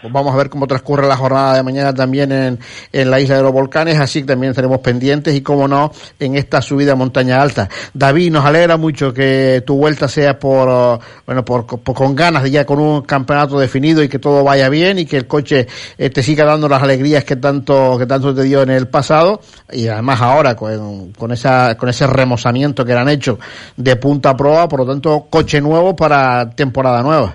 Pues 0.00 0.10
vamos 0.10 0.32
a 0.32 0.38
ver 0.38 0.48
cómo 0.48 0.66
transcurre 0.66 1.06
la 1.06 1.16
jornada 1.18 1.54
de 1.54 1.62
mañana 1.62 1.94
también 1.94 2.32
en, 2.32 2.58
en 2.92 3.10
la 3.10 3.20
isla 3.20 3.36
de 3.36 3.42
los 3.42 3.52
volcanes, 3.52 4.00
así 4.00 4.22
que 4.22 4.28
también 4.28 4.54
tenemos 4.54 4.78
pendientes 4.80 5.34
y 5.34 5.42
como 5.42 5.68
no, 5.68 5.92
en 6.18 6.34
esta 6.36 6.62
subida 6.62 6.92
a 6.92 6.96
montaña 6.96 7.42
alta. 7.42 7.68
David, 7.92 8.32
nos 8.32 8.46
alegra 8.46 8.78
mucho 8.78 9.12
que 9.12 9.62
tu 9.66 9.76
vuelta 9.76 10.08
sea 10.08 10.38
por, 10.38 10.98
bueno, 11.26 11.44
por, 11.44 11.66
por- 11.66 11.94
con 11.94 12.14
ganas 12.16 12.42
de 12.44 12.50
ya 12.52 12.64
con 12.64 12.80
un 12.80 13.02
campeonato 13.02 13.58
definido 13.58 14.02
y 14.02 14.08
que 14.08 14.18
todo 14.18 14.42
vaya 14.42 14.70
bien 14.70 14.98
y 15.00 15.04
que 15.04 15.18
el 15.18 15.26
coche 15.26 15.66
eh, 15.98 16.08
te 16.08 16.22
siga 16.22 16.46
dando 16.46 16.70
las 16.70 16.82
alegrías 16.82 17.24
que 17.24 17.36
tanto, 17.36 17.98
que 17.98 18.06
tanto 18.06 18.34
te 18.34 18.44
dio 18.44 18.62
en 18.62 18.70
el 18.70 18.88
pasado 18.88 19.42
y 19.70 19.88
además 19.88 20.22
ahora 20.22 20.56
con, 20.56 21.12
con 21.12 21.32
esa, 21.32 21.76
con 21.76 21.90
ese 21.90 22.06
remozamiento 22.06 22.82
que 22.82 22.94
le 22.94 22.98
han 23.00 23.10
hecho 23.10 23.38
de 23.76 23.96
punta 23.96 24.30
a 24.30 24.36
proa, 24.38 24.66
por 24.68 24.80
lo 24.80 24.86
tanto, 24.86 25.26
coche 25.28 25.60
nuevo 25.60 25.94
para 25.94 26.48
temporada 26.48 27.02
nueva. 27.02 27.34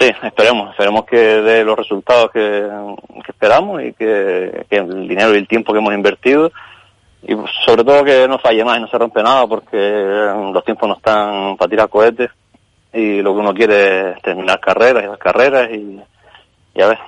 Sí, 0.00 0.10
esperemos, 0.22 0.70
esperemos 0.70 1.04
que 1.04 1.18
dé 1.18 1.62
los 1.62 1.76
resultados 1.76 2.30
que, 2.30 2.66
que 3.22 3.32
esperamos 3.32 3.82
y 3.82 3.92
que, 3.92 4.64
que 4.70 4.76
el 4.76 5.06
dinero 5.06 5.34
y 5.34 5.36
el 5.36 5.46
tiempo 5.46 5.74
que 5.74 5.78
hemos 5.78 5.92
invertido 5.92 6.50
y 7.22 7.34
sobre 7.66 7.84
todo 7.84 8.02
que 8.02 8.26
no 8.26 8.38
falle 8.38 8.64
más 8.64 8.78
y 8.78 8.80
no 8.80 8.88
se 8.88 8.96
rompe 8.96 9.22
nada 9.22 9.46
porque 9.46 9.76
eh, 9.76 10.32
los 10.54 10.64
tiempos 10.64 10.88
no 10.88 10.96
están 10.96 11.54
para 11.58 11.68
tirar 11.68 11.90
cohetes 11.90 12.30
y 12.94 13.20
lo 13.20 13.34
que 13.34 13.40
uno 13.40 13.52
quiere 13.52 14.12
es 14.12 14.22
terminar 14.22 14.58
carreras 14.58 15.04
y 15.04 15.06
las 15.06 15.18
carreras 15.18 15.70
y, 15.70 16.00
y 16.74 16.80
a 16.80 16.86
ver, 16.86 16.98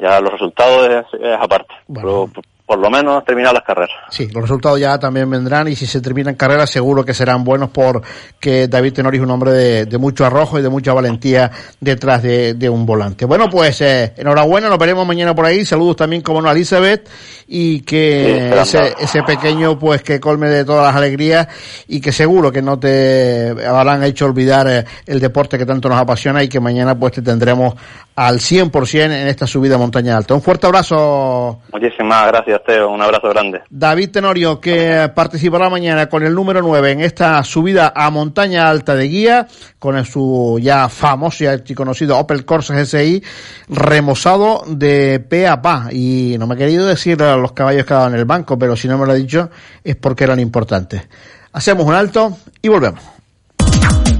ya 0.00 0.20
los 0.20 0.30
resultados 0.30 0.88
es, 0.88 1.20
es 1.20 1.36
aparte, 1.40 1.74
pero 1.92 2.30
por, 2.68 2.78
lo 2.78 2.90
menos 2.90 3.24
terminar 3.24 3.54
las 3.54 3.64
carreras. 3.64 3.96
Sí, 4.10 4.28
los 4.28 4.42
resultados 4.42 4.78
ya 4.78 4.98
también 4.98 5.28
vendrán 5.30 5.68
y 5.68 5.76
si 5.76 5.86
se 5.86 6.00
terminan 6.00 6.34
carreras 6.34 6.70
seguro 6.70 7.04
que 7.04 7.14
serán 7.14 7.44
buenos 7.44 7.70
porque 7.70 8.68
David 8.68 8.92
Tenori 8.92 9.16
es 9.16 9.22
un 9.22 9.30
hombre 9.30 9.52
de, 9.52 9.86
de 9.86 9.98
mucho 9.98 10.24
arrojo 10.24 10.58
y 10.58 10.62
de 10.62 10.68
mucha 10.68 10.92
valentía 10.92 11.50
detrás 11.80 12.22
de, 12.22 12.54
de 12.54 12.68
un 12.68 12.86
volante. 12.86 13.24
Bueno, 13.24 13.48
pues 13.50 13.80
eh, 13.80 14.12
enhorabuena, 14.16 14.68
nos 14.68 14.78
veremos 14.78 15.06
mañana 15.06 15.34
por 15.34 15.46
ahí. 15.46 15.64
Saludos 15.64 15.96
también 15.96 16.22
como 16.22 16.40
no 16.40 16.48
a 16.48 16.52
Elizabeth 16.52 17.08
y 17.46 17.80
que 17.80 18.50
ese, 18.60 18.94
ese 19.00 19.22
pequeño 19.22 19.78
pues 19.78 20.02
que 20.02 20.20
colme 20.20 20.48
de 20.48 20.64
todas 20.64 20.86
las 20.86 20.96
alegrías 20.96 21.48
y 21.86 22.00
que 22.00 22.12
seguro 22.12 22.52
que 22.52 22.62
no 22.62 22.78
te 22.78 23.54
habrán 23.66 24.04
hecho 24.04 24.26
olvidar 24.26 24.68
eh, 24.68 24.84
el 25.06 25.20
deporte 25.20 25.58
que 25.58 25.66
tanto 25.66 25.88
nos 25.88 25.98
apasiona 25.98 26.42
y 26.42 26.48
que 26.48 26.60
mañana 26.60 26.98
pues 26.98 27.12
te 27.14 27.22
tendremos 27.22 27.74
al 28.18 28.40
100% 28.40 29.04
en 29.04 29.28
esta 29.28 29.46
subida 29.46 29.76
a 29.76 29.78
montaña 29.78 30.16
alta. 30.16 30.34
Un 30.34 30.42
fuerte 30.42 30.66
abrazo. 30.66 31.60
Muchísimas 31.72 32.26
gracias, 32.26 32.60
Teo, 32.66 32.90
un 32.90 33.00
abrazo 33.00 33.28
grande. 33.28 33.62
David 33.70 34.10
Tenorio, 34.10 34.60
que 34.60 35.08
participará 35.14 35.70
mañana 35.70 36.08
con 36.08 36.24
el 36.24 36.34
número 36.34 36.60
9 36.60 36.90
en 36.90 37.00
esta 37.02 37.44
subida 37.44 37.92
a 37.94 38.10
montaña 38.10 38.68
alta 38.68 38.96
de 38.96 39.06
guía, 39.06 39.46
con 39.78 40.04
su 40.04 40.58
ya 40.60 40.88
famoso 40.88 41.44
y 41.44 41.74
conocido 41.74 42.18
Opel 42.18 42.44
Corsa 42.44 42.74
GSI, 42.74 43.22
remozado 43.68 44.64
de 44.66 45.20
pe 45.20 45.46
a 45.46 45.62
pa. 45.62 45.86
Y 45.92 46.34
no 46.40 46.48
me 46.48 46.56
he 46.56 46.58
querido 46.58 46.88
decir 46.88 47.22
a 47.22 47.36
los 47.36 47.52
caballos 47.52 47.86
que 47.86 47.94
daban 47.94 48.14
en 48.14 48.18
el 48.18 48.24
banco, 48.24 48.58
pero 48.58 48.74
si 48.74 48.88
no 48.88 48.98
me 48.98 49.06
lo 49.06 49.12
ha 49.12 49.14
dicho 49.14 49.48
es 49.84 49.94
porque 49.94 50.24
eran 50.24 50.40
importantes. 50.40 51.06
Hacemos 51.52 51.86
un 51.86 51.94
alto 51.94 52.36
y 52.60 52.66
volvemos. 52.66 53.17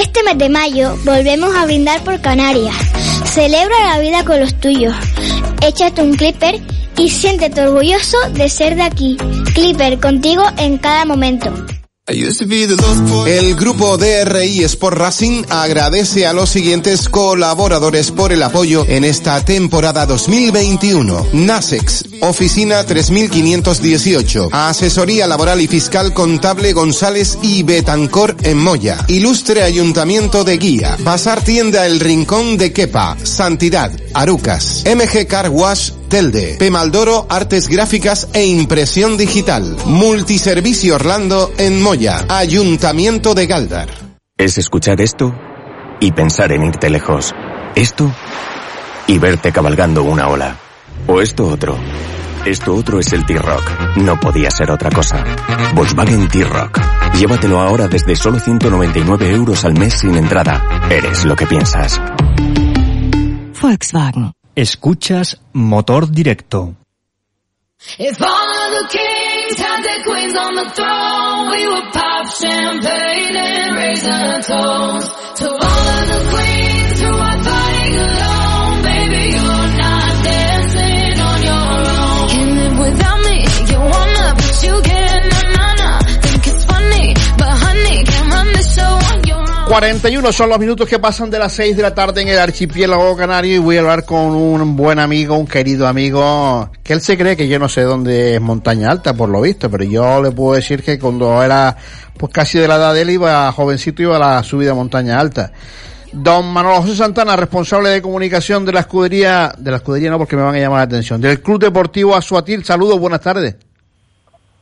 Este 0.00 0.22
mes 0.22 0.38
de 0.38 0.48
mayo 0.48 0.96
volvemos 1.04 1.52
a 1.56 1.64
brindar 1.64 2.04
por 2.04 2.20
Canarias. 2.20 2.76
Celebra 3.24 3.88
la 3.88 3.98
vida 3.98 4.24
con 4.24 4.38
los 4.38 4.54
tuyos. 4.60 4.94
Échate 5.62 6.02
un 6.02 6.14
clipper 6.14 6.60
y 6.98 7.10
siéntete 7.10 7.62
orgulloso 7.62 8.16
de 8.32 8.48
ser 8.48 8.76
de 8.76 8.82
aquí. 8.82 9.16
Clipper 9.54 10.00
contigo 10.00 10.44
en 10.56 10.78
cada 10.78 11.04
momento. 11.04 11.52
El 13.26 13.56
grupo 13.56 13.98
DRI 13.98 14.62
Sport 14.62 14.96
Racing 14.96 15.42
agradece 15.48 16.24
a 16.24 16.32
los 16.32 16.48
siguientes 16.48 17.08
colaboradores 17.08 18.12
por 18.12 18.32
el 18.32 18.44
apoyo 18.44 18.84
en 18.86 19.02
esta 19.02 19.44
temporada 19.44 20.06
2021. 20.06 21.26
Nasex, 21.32 22.04
Oficina 22.22 22.84
3518. 22.84 24.48
Asesoría 24.52 25.26
laboral 25.26 25.60
y 25.60 25.66
fiscal 25.66 26.12
contable 26.12 26.72
González 26.72 27.38
y 27.42 27.62
Betancor 27.62 28.36
en 28.42 28.58
Moya. 28.58 29.04
Ilustre 29.08 29.62
Ayuntamiento 29.62 30.44
de 30.44 30.56
Guía. 30.56 30.96
Pasar 31.04 31.42
tienda 31.42 31.86
El 31.86 32.00
Rincón 32.00 32.56
de 32.56 32.72
Quepa. 32.72 33.16
Santidad. 33.22 33.90
Arucas. 34.14 34.84
MG 34.86 35.26
Car 35.26 35.50
Wash 35.50 35.90
Telde. 36.08 36.56
Pemaldoro 36.58 37.26
Artes 37.28 37.68
Gráficas 37.68 38.28
e 38.32 38.44
Impresión 38.46 39.16
Digital. 39.16 39.76
Multiservicio 39.86 40.96
Orlando 40.96 41.52
en 41.58 41.82
Moya. 41.82 42.24
Ayuntamiento 42.28 43.34
de 43.34 43.46
Galdar. 43.46 43.88
Es 44.38 44.58
escuchar 44.58 45.00
esto 45.00 45.34
y 46.00 46.12
pensar 46.12 46.52
en 46.52 46.64
irte 46.64 46.90
lejos. 46.90 47.34
Esto 47.74 48.12
y 49.06 49.18
verte 49.18 49.52
cabalgando 49.52 50.02
una 50.02 50.28
ola. 50.28 50.65
O 51.08 51.20
esto 51.20 51.46
otro. 51.46 51.78
Esto 52.44 52.74
otro 52.74 52.98
es 52.98 53.12
el 53.12 53.24
T-Rock. 53.24 53.96
No 53.96 54.18
podía 54.18 54.50
ser 54.50 54.70
otra 54.70 54.90
cosa. 54.90 55.24
Volkswagen 55.74 56.28
T-Rock. 56.28 56.80
Llévatelo 57.14 57.60
ahora 57.60 57.86
desde 57.86 58.16
solo 58.16 58.40
199 58.40 59.30
euros 59.30 59.64
al 59.64 59.74
mes 59.74 59.94
sin 59.94 60.16
entrada. 60.16 60.62
Eres 60.90 61.24
lo 61.24 61.36
que 61.36 61.46
piensas. 61.46 62.00
Volkswagen. 63.60 64.32
Escuchas 64.54 65.40
Motor 65.52 66.10
Directo. 66.10 66.74
If 67.98 68.20
all 68.20 68.28
of 68.28 68.90
the 68.90 68.98
kings 68.98 69.58
had 69.60 69.82
their 69.82 70.02
queens 70.02 70.34
on 70.34 70.54
the 70.56 70.70
throne, 70.74 71.50
we 71.50 71.68
would 71.68 71.92
pop 71.92 72.26
champagne 72.40 73.36
and 73.36 73.76
raise 73.76 74.08
our 74.08 74.42
toast 74.42 75.36
to 75.38 75.46
all 75.46 75.88
of 75.88 76.08
the 76.08 76.30
queens 76.30 76.55
41 89.66 90.32
son 90.32 90.48
los 90.48 90.60
minutos 90.60 90.88
que 90.88 91.00
pasan 91.00 91.28
de 91.28 91.40
las 91.40 91.52
6 91.54 91.76
de 91.76 91.82
la 91.82 91.92
tarde 91.92 92.22
en 92.22 92.28
el 92.28 92.38
archipiélago 92.38 93.16
canario 93.16 93.56
y 93.56 93.58
voy 93.58 93.76
a 93.76 93.80
hablar 93.80 94.04
con 94.04 94.36
un 94.36 94.76
buen 94.76 95.00
amigo, 95.00 95.36
un 95.36 95.46
querido 95.46 95.88
amigo, 95.88 96.70
que 96.84 96.92
él 96.92 97.00
se 97.00 97.18
cree 97.18 97.36
que 97.36 97.48
yo 97.48 97.58
no 97.58 97.68
sé 97.68 97.82
dónde 97.82 98.36
es 98.36 98.40
Montaña 98.40 98.92
Alta, 98.92 99.14
por 99.14 99.28
lo 99.28 99.40
visto, 99.40 99.68
pero 99.68 99.82
yo 99.82 100.22
le 100.22 100.30
puedo 100.30 100.54
decir 100.54 100.84
que 100.84 101.00
cuando 101.00 101.42
era 101.42 101.76
pues 102.16 102.32
casi 102.32 102.58
de 102.58 102.68
la 102.68 102.76
edad 102.76 102.94
de 102.94 103.02
él 103.02 103.10
iba 103.10 103.50
jovencito 103.50 104.02
iba 104.02 104.16
a 104.16 104.20
la 104.20 104.42
subida 104.44 104.70
a 104.70 104.74
Montaña 104.74 105.18
Alta. 105.18 105.52
Don 106.12 106.46
Manolo 106.46 106.82
José 106.82 106.96
Santana, 106.96 107.34
responsable 107.34 107.88
de 107.88 108.00
comunicación 108.00 108.64
de 108.64 108.72
la 108.72 108.80
escudería, 108.80 109.52
de 109.58 109.70
la 109.72 109.78
escudería 109.78 110.10
no 110.10 110.18
porque 110.18 110.36
me 110.36 110.42
van 110.42 110.54
a 110.54 110.60
llamar 110.60 110.78
la 110.78 110.84
atención, 110.84 111.20
del 111.20 111.42
Club 111.42 111.58
Deportivo 111.58 112.14
Azuatil, 112.14 112.64
saludos, 112.64 113.00
buenas 113.00 113.20
tardes. 113.20 113.56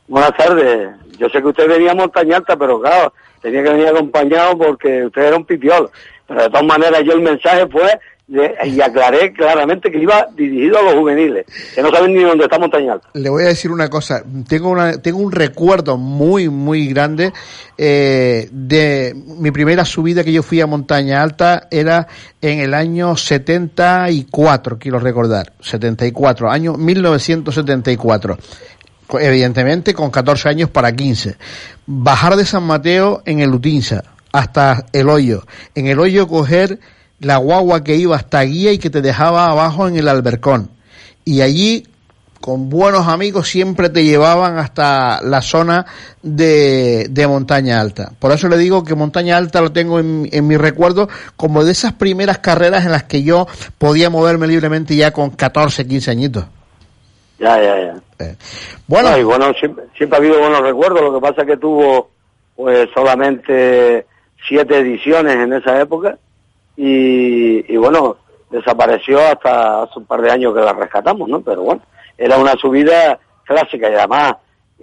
Buenas 0.07 0.35
tardes. 0.37 0.89
Yo 1.17 1.27
sé 1.29 1.41
que 1.41 1.47
usted 1.47 1.67
venía 1.67 1.91
a 1.91 1.95
Montaña 1.95 2.37
Alta, 2.37 2.55
pero 2.57 2.79
claro, 2.79 3.13
tenía 3.41 3.63
que 3.63 3.69
venir 3.69 3.87
acompañado 3.87 4.57
porque 4.57 5.05
usted 5.05 5.21
era 5.23 5.37
un 5.37 5.45
pipiol. 5.45 5.89
Pero 6.27 6.41
de 6.43 6.47
todas 6.49 6.65
maneras, 6.65 7.01
yo 7.05 7.13
el 7.13 7.21
mensaje 7.21 7.65
fue 7.67 7.99
de- 8.27 8.55
y 8.65 8.81
aclaré 8.81 9.31
claramente 9.33 9.91
que 9.91 9.99
iba 9.99 10.27
dirigido 10.35 10.79
a 10.79 10.81
los 10.81 10.95
juveniles, 10.95 11.45
que 11.75 11.81
no 11.83 11.91
saben 11.91 12.11
ni 12.15 12.23
dónde 12.23 12.45
está 12.45 12.57
Montaña 12.57 12.93
Alta. 12.93 13.07
Le 13.13 13.29
voy 13.29 13.43
a 13.43 13.47
decir 13.49 13.69
una 13.69 13.87
cosa, 13.87 14.23
tengo 14.49 14.69
una, 14.69 14.99
tengo 14.99 15.19
un 15.19 15.31
recuerdo 15.31 15.97
muy, 15.97 16.49
muy 16.49 16.87
grande 16.87 17.31
eh, 17.77 18.49
de 18.51 19.13
mi 19.15 19.51
primera 19.51 19.85
subida 19.85 20.23
que 20.23 20.33
yo 20.33 20.41
fui 20.41 20.59
a 20.59 20.65
Montaña 20.65 21.21
Alta 21.21 21.67
era 21.69 22.07
en 22.41 22.59
el 22.61 22.73
año 22.73 23.15
74, 23.15 24.79
quiero 24.79 24.97
recordar, 24.99 25.53
74, 25.61 26.49
año 26.49 26.73
1974. 26.73 28.37
Evidentemente 29.19 29.93
con 29.93 30.09
14 30.09 30.49
años 30.49 30.69
para 30.69 30.91
15. 30.91 31.35
Bajar 31.85 32.35
de 32.35 32.45
San 32.45 32.63
Mateo 32.63 33.21
en 33.25 33.39
el 33.39 33.53
Utinsa 33.53 34.03
hasta 34.31 34.85
el 34.91 35.09
hoyo. 35.09 35.45
En 35.75 35.87
el 35.87 35.99
hoyo 35.99 36.27
coger 36.27 36.79
la 37.19 37.37
guagua 37.37 37.83
que 37.83 37.95
iba 37.95 38.15
hasta 38.15 38.41
Guía 38.41 38.71
y 38.71 38.77
que 38.77 38.89
te 38.89 39.01
dejaba 39.01 39.47
abajo 39.47 39.87
en 39.87 39.95
el 39.97 40.07
Albercón. 40.07 40.69
Y 41.23 41.41
allí 41.41 41.87
con 42.41 42.69
buenos 42.69 43.07
amigos 43.07 43.49
siempre 43.49 43.89
te 43.89 44.03
llevaban 44.03 44.59
hasta 44.59 45.19
la 45.23 45.41
zona 45.41 45.85
de, 46.21 47.07
de 47.09 47.27
montaña 47.27 47.81
alta. 47.81 48.11
Por 48.19 48.31
eso 48.31 48.47
le 48.47 48.57
digo 48.57 48.83
que 48.83 48.93
montaña 48.93 49.37
alta 49.37 49.61
lo 49.61 49.71
tengo 49.71 49.99
en, 49.99 50.29
en 50.31 50.45
mi 50.45 50.57
recuerdo 50.57 51.09
como 51.35 51.63
de 51.63 51.71
esas 51.71 51.93
primeras 51.93 52.39
carreras 52.39 52.85
en 52.85 52.91
las 52.91 53.03
que 53.03 53.23
yo 53.23 53.47
podía 53.79 54.09
moverme 54.09 54.45
libremente 54.45 54.95
ya 54.95 55.11
con 55.11 55.31
14, 55.31 55.87
15 55.87 56.11
añitos. 56.11 56.45
Ya, 57.39 57.57
ya, 57.57 57.77
ya. 57.77 58.04
Bueno. 58.87 59.11
No, 59.11 59.17
y 59.17 59.23
bueno, 59.23 59.53
siempre, 59.53 59.85
siempre 59.97 60.17
ha 60.17 60.19
habido 60.19 60.39
buenos 60.39 60.61
recuerdos. 60.61 61.01
Lo 61.01 61.13
que 61.13 61.21
pasa 61.21 61.41
es 61.41 61.47
que 61.47 61.57
tuvo 61.57 62.09
pues 62.55 62.87
solamente 62.93 64.05
siete 64.47 64.77
ediciones 64.77 65.35
en 65.35 65.53
esa 65.53 65.79
época 65.81 66.17
y, 66.77 67.71
y 67.71 67.77
bueno, 67.77 68.17
desapareció 68.49 69.19
hasta 69.19 69.83
hace 69.83 69.99
un 69.99 70.05
par 70.05 70.21
de 70.21 70.31
años 70.31 70.53
que 70.53 70.61
la 70.61 70.73
rescatamos, 70.73 71.27
¿no? 71.27 71.41
Pero 71.41 71.63
bueno, 71.63 71.81
era 72.17 72.37
una 72.37 72.53
subida 72.53 73.19
clásica 73.43 73.89
y 73.89 73.95
además, 73.95 74.35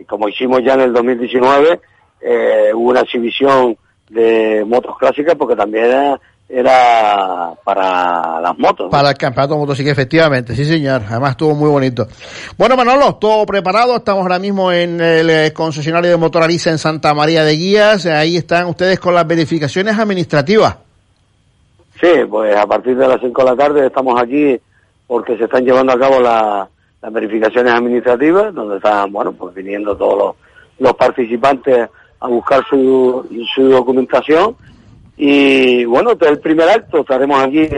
como 0.06 0.28
hicimos 0.28 0.62
ya 0.62 0.74
en 0.74 0.80
el 0.80 0.92
2019, 0.92 1.80
eh, 2.20 2.70
hubo 2.74 2.90
una 2.90 3.00
exhibición 3.00 3.76
de 4.08 4.64
motos 4.66 4.96
clásicas 4.98 5.34
porque 5.34 5.56
también 5.56 5.86
era, 5.86 6.20
era 6.54 7.52
para 7.64 8.40
las 8.40 8.58
motos. 8.58 8.86
¿no? 8.86 8.90
Para 8.90 9.10
el 9.10 9.16
campeonato 9.16 9.54
de 9.54 9.60
motocicleta, 9.60 9.92
efectivamente, 10.00 10.54
sí 10.54 10.64
señor. 10.64 11.02
Además 11.08 11.30
estuvo 11.30 11.54
muy 11.54 11.70
bonito. 11.70 12.06
Bueno, 12.58 12.76
Manolo, 12.76 13.14
todo 13.14 13.46
preparado. 13.46 13.96
Estamos 13.96 14.22
ahora 14.22 14.38
mismo 14.38 14.70
en 14.70 15.00
el 15.00 15.30
eh, 15.30 15.52
concesionario 15.52 16.10
de 16.10 16.16
Motor 16.18 16.42
Arisa 16.42 16.70
en 16.70 16.78
Santa 16.78 17.14
María 17.14 17.42
de 17.44 17.52
Guías. 17.56 18.04
Ahí 18.06 18.36
están 18.36 18.66
ustedes 18.66 19.00
con 19.00 19.14
las 19.14 19.26
verificaciones 19.26 19.98
administrativas. 19.98 20.76
Sí, 22.00 22.08
pues 22.28 22.54
a 22.56 22.66
partir 22.66 22.96
de 22.96 23.08
las 23.08 23.20
5 23.20 23.44
de 23.44 23.50
la 23.50 23.56
tarde 23.56 23.86
estamos 23.86 24.20
aquí 24.20 24.58
porque 25.06 25.36
se 25.38 25.44
están 25.44 25.64
llevando 25.64 25.92
a 25.92 25.98
cabo 25.98 26.20
la- 26.20 26.68
las 27.00 27.12
verificaciones 27.12 27.72
administrativas, 27.72 28.54
donde 28.54 28.76
están, 28.76 29.10
bueno, 29.12 29.32
pues 29.32 29.54
viniendo 29.54 29.96
todos 29.96 30.18
los, 30.18 30.34
los 30.78 30.92
participantes 30.94 31.88
a 32.20 32.28
buscar 32.28 32.62
su, 32.68 33.26
su 33.54 33.68
documentación. 33.68 34.54
Y 35.16 35.84
bueno, 35.84 36.12
este 36.12 36.26
es 36.26 36.30
el 36.32 36.40
primer 36.40 36.68
acto, 36.68 37.00
estaremos 37.00 37.42
aquí 37.42 37.68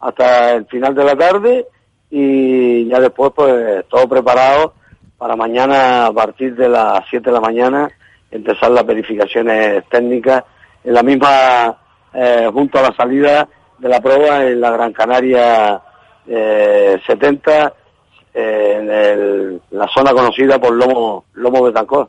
hasta 0.00 0.54
el 0.54 0.66
final 0.66 0.94
de 0.94 1.04
la 1.04 1.16
tarde 1.16 1.66
y 2.10 2.86
ya 2.88 2.98
después 3.00 3.32
pues 3.34 3.84
todo 3.88 4.08
preparado 4.08 4.74
para 5.16 5.36
mañana 5.36 6.06
a 6.06 6.12
partir 6.12 6.56
de 6.56 6.68
las 6.68 7.04
7 7.10 7.28
de 7.28 7.32
la 7.32 7.40
mañana 7.40 7.90
empezar 8.30 8.70
las 8.70 8.86
verificaciones 8.86 9.84
técnicas 9.88 10.44
en 10.84 10.94
la 10.94 11.02
misma, 11.02 11.76
eh, 12.14 12.48
junto 12.52 12.78
a 12.78 12.82
la 12.82 12.96
salida 12.96 13.48
de 13.78 13.88
la 13.88 14.00
prueba 14.00 14.44
en 14.44 14.60
la 14.60 14.70
Gran 14.70 14.92
Canaria 14.92 15.80
eh, 16.26 17.00
70, 17.06 17.74
eh, 18.32 18.76
en 18.78 19.60
la 19.70 19.88
zona 19.88 20.12
conocida 20.12 20.58
por 20.58 20.72
Lomo, 20.72 21.24
Lomo 21.34 21.64
Betancor. 21.64 22.08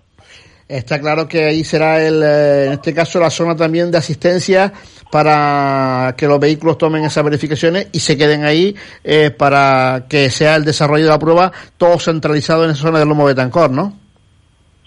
Está 0.72 1.02
claro 1.02 1.28
que 1.28 1.44
ahí 1.44 1.66
será 1.66 2.02
el, 2.02 2.24
eh, 2.24 2.66
en 2.68 2.72
este 2.72 2.94
caso 2.94 3.20
la 3.20 3.30
zona 3.30 3.58
también 3.58 3.92
de 3.92 3.98
asistencia 3.98 4.72
para 5.12 6.16
que 6.18 6.30
los 6.30 6.40
vehículos 6.40 6.78
tomen 6.78 7.04
esas 7.04 7.26
verificaciones 7.26 7.90
y 7.92 8.00
se 8.00 8.18
queden 8.18 8.46
ahí 8.46 8.74
eh, 9.04 9.32
para 9.32 10.06
que 10.08 10.30
sea 10.30 10.56
el 10.56 10.64
desarrollo 10.64 11.04
de 11.04 11.10
la 11.10 11.20
prueba 11.20 11.52
todo 11.76 12.00
centralizado 12.00 12.64
en 12.64 12.72
esa 12.72 12.84
zona 12.84 13.00
del 13.00 13.10
Lomo 13.10 13.26
Betancor, 13.26 13.70
¿no? 13.70 13.92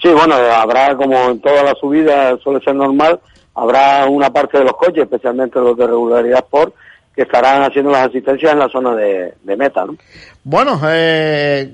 Sí, 0.00 0.08
bueno, 0.08 0.36
habrá 0.36 0.96
como 0.96 1.16
en 1.28 1.40
todas 1.42 1.62
las 1.62 1.78
subidas 1.78 2.40
suele 2.42 2.64
ser 2.64 2.74
normal, 2.74 3.20
habrá 3.54 4.06
una 4.06 4.30
parte 4.30 4.56
de 4.56 4.64
los 4.64 4.78
coches, 4.78 5.02
especialmente 5.02 5.60
los 5.60 5.76
de 5.76 5.86
regularidad 5.86 6.38
Sport, 6.38 6.74
que 7.14 7.22
estarán 7.22 7.62
haciendo 7.62 7.90
las 7.90 8.08
asistencias 8.08 8.52
en 8.52 8.58
la 8.58 8.68
zona 8.68 8.94
de, 8.94 9.34
de 9.42 9.56
meta, 9.56 9.84
¿no? 9.84 9.96
Bueno, 10.42 10.80
eh, 10.88 11.72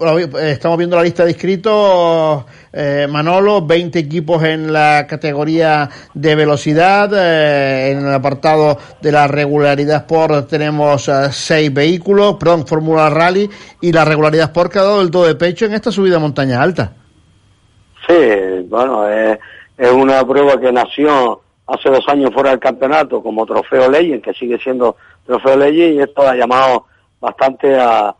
eh, 0.00 0.50
estamos 0.50 0.76
viendo 0.76 0.96
la 0.96 1.02
lista 1.04 1.24
de 1.24 1.30
inscritos. 1.30 2.44
eh, 2.72 3.06
Manolo, 3.08 3.64
20 3.64 3.98
equipos 4.00 4.42
en 4.42 4.72
la 4.72 5.06
categoría 5.08 5.88
de 6.12 6.34
velocidad. 6.34 7.08
eh, 7.14 7.92
en 7.92 8.04
el 8.04 8.12
apartado 8.12 8.76
de 9.00 9.12
la 9.12 9.28
regularidad 9.28 9.98
Sport 9.98 10.48
tenemos 10.48 11.08
6 11.30 11.72
vehículos, 11.72 12.34
perdón, 12.34 12.66
Fórmula 12.66 13.08
Rally 13.10 13.48
y 13.80 13.92
la 13.92 14.04
regularidad 14.04 14.46
Sport 14.46 14.72
que 14.72 14.78
ha 14.80 14.82
dado 14.82 15.00
el 15.02 15.10
do 15.10 15.24
de 15.24 15.36
pecho 15.36 15.66
en 15.66 15.74
esta 15.74 15.92
subida 15.92 16.16
a 16.16 16.20
montaña 16.20 16.60
alta. 16.60 16.92
Sí, 18.08 18.66
bueno, 18.68 19.08
es, 19.08 19.38
es 19.78 19.90
una 19.92 20.26
prueba 20.26 20.60
que 20.60 20.72
nació 20.72 21.40
hace 21.66 21.90
dos 21.90 22.06
años 22.08 22.30
fuera 22.32 22.50
del 22.50 22.58
campeonato 22.58 23.22
como 23.22 23.46
Trofeo 23.46 23.90
Legend, 23.90 24.22
que 24.22 24.34
sigue 24.34 24.58
siendo 24.58 24.96
Trofeo 25.26 25.56
Legend, 25.56 25.94
y 25.94 26.00
esto 26.00 26.22
ha 26.22 26.34
llamado 26.34 26.86
bastante 27.20 27.76
a, 27.78 28.14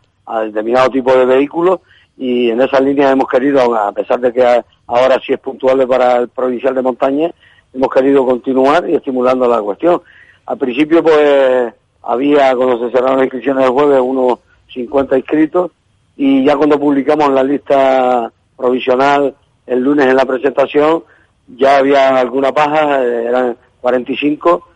determinado 0.45 0.89
tipo 0.89 1.13
de 1.15 1.25
vehículos, 1.25 1.81
y 2.17 2.49
en 2.49 2.61
esa 2.61 2.79
línea 2.79 3.11
hemos 3.11 3.27
querido, 3.29 3.75
a 3.75 3.91
pesar 3.91 4.19
de 4.19 4.33
que 4.33 4.63
ahora 4.87 5.21
sí 5.23 5.33
es 5.33 5.39
puntual 5.39 5.87
para 5.87 6.17
el 6.17 6.29
provincial 6.29 6.73
de 6.73 6.81
montaña, 6.81 7.31
hemos 7.73 7.89
querido 7.89 8.25
continuar 8.25 8.89
y 8.89 8.95
estimulando 8.95 9.47
la 9.47 9.61
cuestión. 9.61 10.01
Al 10.47 10.57
principio, 10.57 11.03
pues, 11.03 11.73
había, 12.01 12.55
cuando 12.55 12.79
se 12.79 12.91
cerraron 12.91 13.17
las 13.17 13.25
inscripciones 13.25 13.65
el 13.65 13.71
jueves, 13.71 13.99
unos 14.01 14.39
50 14.73 15.17
inscritos, 15.17 15.71
y 16.17 16.43
ya 16.45 16.55
cuando 16.55 16.79
publicamos 16.79 17.29
la 17.31 17.43
lista 17.43 18.31
provisional 18.57 19.35
el 19.67 19.79
lunes 19.79 20.07
en 20.07 20.15
la 20.15 20.25
presentación, 20.25 21.03
ya 21.47 21.77
había 21.77 22.17
alguna 22.17 22.51
paja, 22.51 23.03
eh, 23.03 23.25
eran 23.25 23.57
45, 23.81 24.67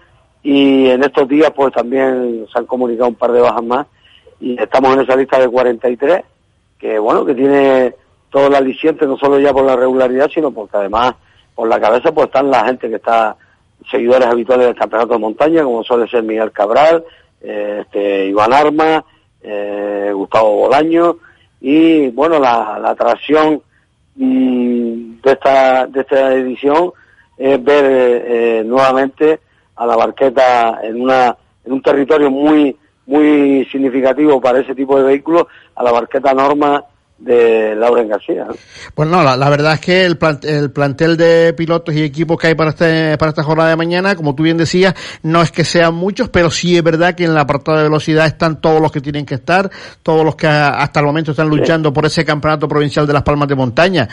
y 0.44 0.88
en 0.90 1.04
estos 1.04 1.28
días 1.28 1.52
pues 1.56 1.74
también 1.74 2.46
se 2.52 2.60
han 2.60 2.66
comunicado 2.66 3.10
un 3.10 3.16
par 3.16 3.32
de 3.32 3.42
bajas 3.42 3.64
más, 3.64 3.88
y 4.40 4.62
estamos 4.62 4.94
en 4.94 5.02
esa 5.02 5.16
lista 5.16 5.40
de 5.40 5.50
43, 5.50 6.22
que 6.78 7.00
bueno, 7.00 7.26
que 7.26 7.36
tiene 7.36 7.96
todo 8.30 8.48
el 8.48 8.56
aliciente, 8.56 9.06
no 9.06 9.18
solo 9.18 9.40
ya 9.40 9.52
por 9.52 9.66
la 9.66 9.76
regularidad, 9.76 10.30
sino 10.34 10.52
porque 10.52 10.78
además 10.78 11.16
por 11.56 11.68
la 11.68 11.80
cabeza 11.80 12.12
pues 12.12 12.28
están 12.28 12.50
la 12.50 12.66
gente 12.66 12.88
que 12.88 12.96
está, 12.96 13.36
seguidores 13.90 14.28
habituales 14.28 14.68
del 14.68 14.76
campeonato 14.76 15.14
de 15.14 15.20
montaña, 15.20 15.64
como 15.64 15.84
suele 15.84 16.08
ser 16.08 16.24
Miguel 16.24 16.52
Cabral, 16.52 17.04
eh, 17.42 17.80
este, 17.82 18.28
Iván 18.28 18.54
Arma, 18.54 19.04
eh, 19.42 20.12
Gustavo 20.14 20.56
Bolaño, 20.56 21.18
y 21.60 22.10
bueno, 22.10 22.40
la, 22.40 22.80
la 22.80 22.92
atracción 22.92 23.62
de 24.20 25.32
esta, 25.32 25.88
de 25.88 26.02
esta 26.02 26.34
edición 26.34 26.92
es 27.38 27.64
ver 27.64 27.86
eh, 27.86 28.64
nuevamente 28.66 29.40
a 29.76 29.86
la 29.86 29.96
barqueta 29.96 30.80
en 30.84 31.02
una 31.02 31.36
en 31.64 31.74
un 31.74 31.82
territorio 31.82 32.30
muy 32.30 32.76
muy 33.06 33.66
significativo 33.72 34.40
para 34.40 34.60
ese 34.60 34.76
tipo 34.76 34.98
de 34.98 35.04
vehículos, 35.04 35.48
a 35.76 35.84
la 35.84 35.92
barqueta 35.92 36.34
Norma 36.34 36.84
de 37.20 37.76
Lauren 37.76 38.08
García. 38.08 38.48
Pues 38.96 39.10
no, 39.10 39.22
la, 39.24 39.36
la 39.36 39.50
verdad 39.50 39.74
es 39.74 39.80
que 39.82 40.06
el, 40.06 40.18
el 40.44 40.72
plantel 40.72 41.18
de 41.18 41.54
pilotos 41.54 41.94
y 41.94 42.02
equipos 42.04 42.38
que 42.40 42.48
hay 42.48 42.56
para, 42.56 42.70
este, 42.70 43.18
para 43.18 43.30
esta 43.30 43.44
jornada 43.44 43.70
de 43.70 43.76
mañana, 43.76 44.16
como 44.16 44.36
tú 44.36 44.44
bien 44.44 44.58
decías, 44.58 44.94
no 45.24 45.42
es 45.42 45.52
que 45.52 45.64
sean 45.66 45.94
muchos, 45.96 46.30
pero 46.30 46.50
sí 46.50 46.78
es 46.78 46.84
verdad 46.84 47.16
que 47.16 47.26
en 47.26 47.32
el 47.32 47.38
apartado 47.38 47.78
de 47.78 47.84
velocidad 47.84 48.26
están 48.26 48.62
todos 48.62 48.82
los 48.82 48.92
que 48.92 49.02
tienen 49.02 49.26
que 49.26 49.36
estar, 49.36 49.70
todos 50.02 50.24
los 50.24 50.36
que 50.36 50.48
hasta 50.48 51.00
el 51.02 51.06
momento 51.06 51.32
están 51.32 51.50
luchando 51.50 51.92
por 51.92 52.06
ese 52.06 52.24
campeonato 52.24 52.68
provincial 52.68 53.06
de 53.06 53.14
las 53.14 53.24
Palmas 53.24 53.50
de 53.50 53.56
Montaña. 53.56 54.08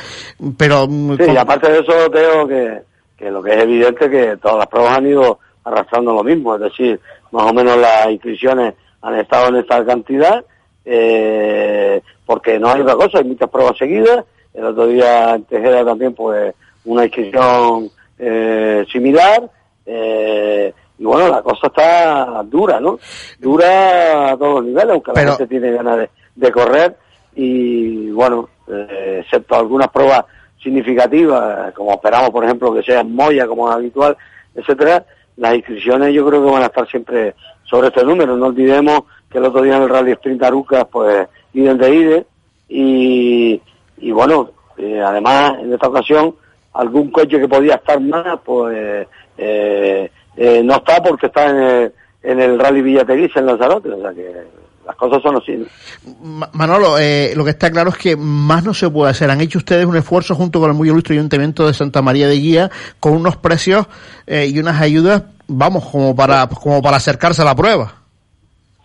Pero 0.58 0.86
mm, 0.88 1.12
Sí, 1.16 1.24
con- 1.26 1.34
y 1.34 1.36
aparte 1.36 1.70
de 1.70 1.78
eso, 1.78 2.10
Teo, 2.10 2.48
que, 2.48 2.82
que 3.16 3.30
lo 3.30 3.42
que 3.42 3.54
es 3.54 3.62
evidente 3.62 4.10
que 4.10 4.36
todas 4.42 4.58
las 4.58 4.66
pruebas 4.66 4.98
han 4.98 5.06
ido 5.06 5.38
arrastrando 5.64 6.12
lo 6.12 6.24
mismo, 6.24 6.54
es 6.56 6.60
decir, 6.60 7.00
más 7.30 7.50
o 7.50 7.54
menos 7.54 7.76
las 7.76 8.10
inscripciones 8.10 8.74
han 9.02 9.14
estado 9.14 9.48
en 9.48 9.56
esta 9.56 9.84
cantidad, 9.84 10.44
eh, 10.86 12.00
porque 12.24 12.58
no 12.58 12.68
hay 12.70 12.80
otra 12.80 12.94
cosa, 12.94 13.18
hay 13.18 13.24
muchas 13.24 13.50
pruebas 13.50 13.76
seguidas, 13.76 14.24
el 14.54 14.64
otro 14.64 14.86
día 14.86 15.34
en 15.34 15.44
Tejeda 15.44 15.84
también 15.84 16.14
pues 16.14 16.54
una 16.84 17.04
inscripción 17.04 17.90
eh, 18.18 18.86
similar, 18.90 19.50
eh, 19.84 20.72
y 20.98 21.04
bueno, 21.04 21.28
la 21.28 21.42
cosa 21.42 21.66
está 21.66 22.42
dura, 22.44 22.80
¿no? 22.80 22.98
Dura 23.38 24.30
a 24.30 24.36
todos 24.38 24.54
los 24.60 24.64
niveles, 24.64 24.90
aunque 24.92 25.12
Pero- 25.12 25.30
la 25.32 25.36
gente 25.36 25.46
tiene 25.48 25.72
ganas 25.76 25.98
de, 25.98 26.10
de 26.36 26.52
correr, 26.52 26.96
y 27.34 28.10
bueno, 28.12 28.48
eh, 28.68 29.22
excepto 29.24 29.56
algunas 29.56 29.88
pruebas 29.88 30.24
significativas, 30.62 31.72
como 31.74 31.92
esperamos, 31.92 32.30
por 32.30 32.44
ejemplo, 32.44 32.72
que 32.72 32.82
sea 32.82 33.00
en 33.00 33.14
Moya, 33.14 33.46
como 33.46 33.68
es 33.68 33.74
habitual, 33.76 34.16
etcétera, 34.54 35.04
las 35.36 35.54
inscripciones 35.54 36.14
yo 36.14 36.26
creo 36.26 36.42
que 36.44 36.50
van 36.50 36.62
a 36.62 36.66
estar 36.66 36.88
siempre 36.88 37.34
sobre 37.64 37.88
este 37.88 38.02
número. 38.04 38.36
No 38.36 38.46
olvidemos 38.46 39.02
el 39.38 39.44
otro 39.44 39.62
día 39.62 39.76
en 39.76 39.82
el 39.84 39.88
Rally 39.88 40.12
Sprint 40.12 40.42
Arucas, 40.42 40.86
pues, 40.90 41.26
iden 41.54 41.78
de 41.78 41.94
ide, 41.94 42.26
y, 42.68 43.60
y 43.98 44.10
bueno, 44.12 44.50
eh, 44.76 45.00
además, 45.00 45.54
en 45.60 45.72
esta 45.72 45.88
ocasión, 45.88 46.34
algún 46.74 47.10
coche 47.10 47.38
que 47.40 47.48
podía 47.48 47.76
estar 47.76 48.00
más, 48.00 48.38
pues, 48.44 49.06
eh, 49.38 50.10
eh, 50.36 50.62
no 50.64 50.74
está 50.76 51.02
porque 51.02 51.26
está 51.26 51.50
en 51.50 51.56
el, 51.56 51.92
en 52.22 52.40
el 52.40 52.58
Rally 52.58 52.82
Villateguís, 52.82 53.34
en 53.36 53.46
Lanzarote, 53.46 53.90
o 53.90 54.00
sea 54.00 54.12
que 54.12 54.32
las 54.86 54.96
cosas 54.96 55.20
son 55.22 55.36
así. 55.36 55.52
¿no? 55.56 55.66
Ma- 56.22 56.50
Manolo, 56.52 56.98
eh, 56.98 57.32
lo 57.34 57.44
que 57.44 57.50
está 57.50 57.70
claro 57.70 57.90
es 57.90 57.96
que 57.96 58.16
más 58.16 58.62
no 58.64 58.72
se 58.74 58.88
puede 58.88 59.10
hacer. 59.10 59.30
Han 59.30 59.40
hecho 59.40 59.58
ustedes 59.58 59.84
un 59.84 59.96
esfuerzo 59.96 60.34
junto 60.34 60.60
con 60.60 60.70
el 60.70 60.76
muy 60.76 60.88
ilustre 60.88 61.14
Ayuntamiento 61.16 61.66
de 61.66 61.74
Santa 61.74 62.02
María 62.02 62.28
de 62.28 62.36
Guía 62.36 62.70
con 63.00 63.14
unos 63.14 63.36
precios 63.36 63.86
eh, 64.26 64.46
y 64.52 64.58
unas 64.60 64.80
ayudas, 64.80 65.24
vamos, 65.48 65.84
como 65.86 66.14
para, 66.14 66.46
como 66.48 66.80
para 66.82 66.98
acercarse 66.98 67.42
a 67.42 67.46
la 67.46 67.56
prueba. 67.56 67.94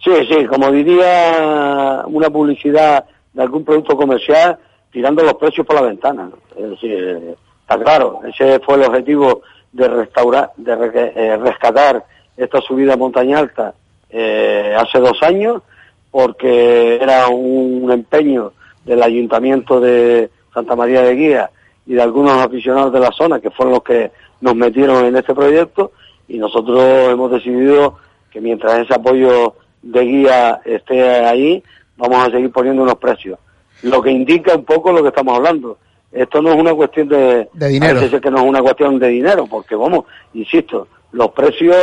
Sí, 0.03 0.11
sí, 0.27 0.45
como 0.47 0.71
diría 0.71 2.03
una 2.07 2.29
publicidad 2.29 3.05
de 3.33 3.41
algún 3.41 3.63
producto 3.63 3.95
comercial, 3.95 4.57
tirando 4.91 5.23
los 5.23 5.35
precios 5.35 5.65
por 5.65 5.75
la 5.75 5.83
ventana. 5.83 6.29
Es 6.57 6.69
decir, 6.71 7.35
está 7.61 7.77
claro, 7.81 8.21
ese 8.27 8.59
fue 8.61 8.75
el 8.75 8.83
objetivo 8.83 9.41
de 9.71 9.87
restaurar, 9.87 10.51
de 10.57 10.73
eh, 11.15 11.37
rescatar 11.37 12.03
esta 12.35 12.59
subida 12.61 12.93
a 12.93 12.97
montaña 12.97 13.39
alta 13.39 13.73
eh, 14.09 14.75
hace 14.75 14.99
dos 14.99 15.21
años, 15.21 15.61
porque 16.09 16.95
era 16.95 17.27
un 17.27 17.89
empeño 17.91 18.53
del 18.83 19.03
ayuntamiento 19.03 19.79
de 19.79 20.31
Santa 20.53 20.75
María 20.75 21.03
de 21.03 21.15
Guía 21.15 21.51
y 21.85 21.93
de 21.93 22.01
algunos 22.01 22.33
aficionados 22.33 22.91
de 22.91 22.99
la 22.99 23.11
zona 23.11 23.39
que 23.39 23.51
fueron 23.51 23.75
los 23.75 23.83
que 23.83 24.11
nos 24.41 24.55
metieron 24.55 25.05
en 25.05 25.15
este 25.15 25.35
proyecto 25.35 25.91
y 26.27 26.37
nosotros 26.37 26.81
hemos 27.09 27.31
decidido 27.31 27.97
que 28.31 28.41
mientras 28.41 28.79
ese 28.79 28.95
apoyo 28.95 29.55
de 29.81 30.01
guía 30.01 30.61
esté 30.65 31.25
ahí, 31.25 31.63
vamos 31.97 32.27
a 32.27 32.31
seguir 32.31 32.51
poniendo 32.51 32.83
unos 32.83 32.95
precios. 32.95 33.39
Lo 33.83 34.01
que 34.01 34.11
indica 34.11 34.55
un 34.55 34.65
poco 34.65 34.91
lo 34.91 35.01
que 35.01 35.09
estamos 35.09 35.35
hablando. 35.35 35.77
Esto 36.11 36.41
no 36.41 36.51
es 36.51 36.55
una 36.57 36.73
cuestión 36.73 37.07
de... 37.07 37.47
De 37.53 37.67
dinero. 37.69 37.95
parece 37.95 38.11
ser 38.11 38.21
que 38.21 38.31
no 38.31 38.39
es 38.39 38.43
una 38.43 38.61
cuestión 38.61 38.99
de 38.99 39.07
dinero, 39.07 39.47
porque 39.47 39.75
vamos, 39.75 40.05
insisto, 40.33 40.87
los 41.13 41.31
precios 41.31 41.77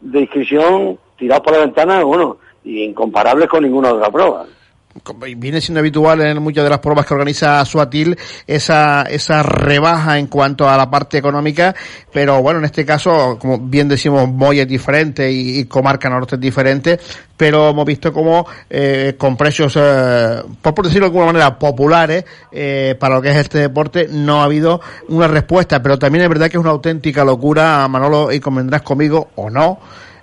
de 0.00 0.20
inscripción 0.20 0.98
tirados 1.16 1.44
por 1.44 1.54
la 1.54 1.60
ventana, 1.60 2.04
bueno, 2.04 2.38
incomparables 2.64 3.48
con 3.48 3.64
ninguna 3.64 3.92
otra 3.92 4.10
prueba. 4.10 4.46
Viene 5.36 5.60
siendo 5.60 5.80
habitual 5.80 6.20
en 6.20 6.42
muchas 6.42 6.64
de 6.64 6.70
las 6.70 6.80
pruebas 6.80 7.06
que 7.06 7.14
organiza 7.14 7.64
Suatil 7.64 8.16
esa, 8.46 9.02
esa 9.02 9.42
rebaja 9.42 10.18
en 10.18 10.26
cuanto 10.26 10.68
a 10.68 10.76
la 10.76 10.90
parte 10.90 11.18
económica, 11.18 11.74
pero 12.12 12.42
bueno, 12.42 12.58
en 12.58 12.66
este 12.66 12.84
caso, 12.84 13.38
como 13.38 13.58
bien 13.58 13.88
decimos, 13.88 14.28
Moya 14.28 14.62
es 14.62 14.68
diferente 14.68 15.30
y, 15.30 15.60
y 15.60 15.64
Comarca 15.64 16.10
Norte 16.10 16.34
es 16.34 16.40
diferente, 16.40 16.98
pero 17.42 17.70
hemos 17.70 17.84
visto 17.84 18.12
como 18.12 18.46
eh, 18.70 19.16
con 19.18 19.36
precios, 19.36 19.76
eh, 19.76 20.42
por 20.62 20.84
decirlo 20.84 21.06
de 21.06 21.16
alguna 21.16 21.26
manera, 21.26 21.58
populares 21.58 22.24
eh, 22.52 22.94
para 23.00 23.16
lo 23.16 23.22
que 23.22 23.30
es 23.30 23.36
este 23.36 23.58
deporte, 23.58 24.06
no 24.08 24.42
ha 24.42 24.44
habido 24.44 24.80
una 25.08 25.26
respuesta, 25.26 25.82
pero 25.82 25.98
también 25.98 26.22
es 26.22 26.28
verdad 26.28 26.48
que 26.48 26.56
es 26.56 26.62
una 26.62 26.70
auténtica 26.70 27.24
locura, 27.24 27.88
Manolo, 27.88 28.30
y 28.30 28.38
convendrás 28.38 28.82
conmigo 28.82 29.30
o 29.34 29.50
no, 29.50 29.80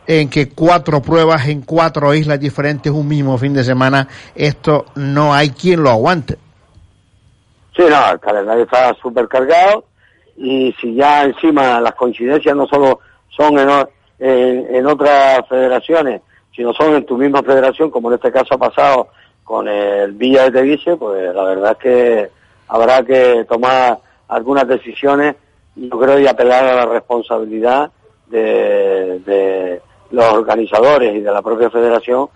en 0.10 0.28
que 0.28 0.50
cuatro 0.50 1.04
pruebas 1.04 1.48
en 1.50 1.62
cuatro 1.62 2.16
islas 2.16 2.40
diferentes 2.40 2.92
un 2.92 3.08
mismo 3.08 3.38
fin 3.38 3.54
de 3.54 3.64
semana, 3.64 4.08
esto 4.34 4.88
no 4.96 5.36
hay 5.36 5.52
quien 5.52 5.84
lo 5.84 5.92
aguante. 5.92 6.36
Sí, 7.76 7.84
no, 7.88 8.12
el 8.12 8.20
calendario 8.20 8.64
está 8.64 8.92
súper 8.96 9.28
cargado 9.28 9.84
y 10.36 10.74
si 10.82 10.96
ya 10.96 11.26
encima 11.26 11.80
las 11.80 11.94
coincidencias 11.94 12.56
no 12.56 12.66
solo 12.66 13.02
son 13.30 13.60
en, 13.60 13.88
en, 14.18 14.88
otras 14.88 15.48
federaciones, 15.48 16.24
sino 16.56 16.74
son 16.74 16.96
en 16.96 17.06
tu 17.06 17.16
misma 17.16 17.44
federación, 17.44 17.92
como 17.92 18.10
en 18.10 18.16
este 18.16 18.32
caso 18.32 18.56
ha 18.56 18.58
pasado 18.58 19.10
con 19.44 19.68
el 19.68 20.14
Villa 20.14 20.46
de 20.46 20.52
Teguise, 20.60 20.98
pues 20.98 21.36
la 21.36 21.44
verdad 21.44 21.74
es 21.74 21.78
que 21.78 22.30
habrá 22.68 23.04
que 23.04 23.46
tomar 23.48 24.00
algunas 24.28 24.68
decisiones, 24.68 25.36
yo 25.76 26.00
creo, 26.00 26.18
y 26.18 26.26
apelar 26.26 26.66
a 26.66 26.76
la 26.78 26.86
responsabilidad 26.88 27.92
de 28.26 29.82
los 30.12 30.26
organizadores 30.34 31.16
y 31.16 31.22
de 31.22 31.32
la 31.32 31.42
propia 31.42 31.70
federación 31.70 32.28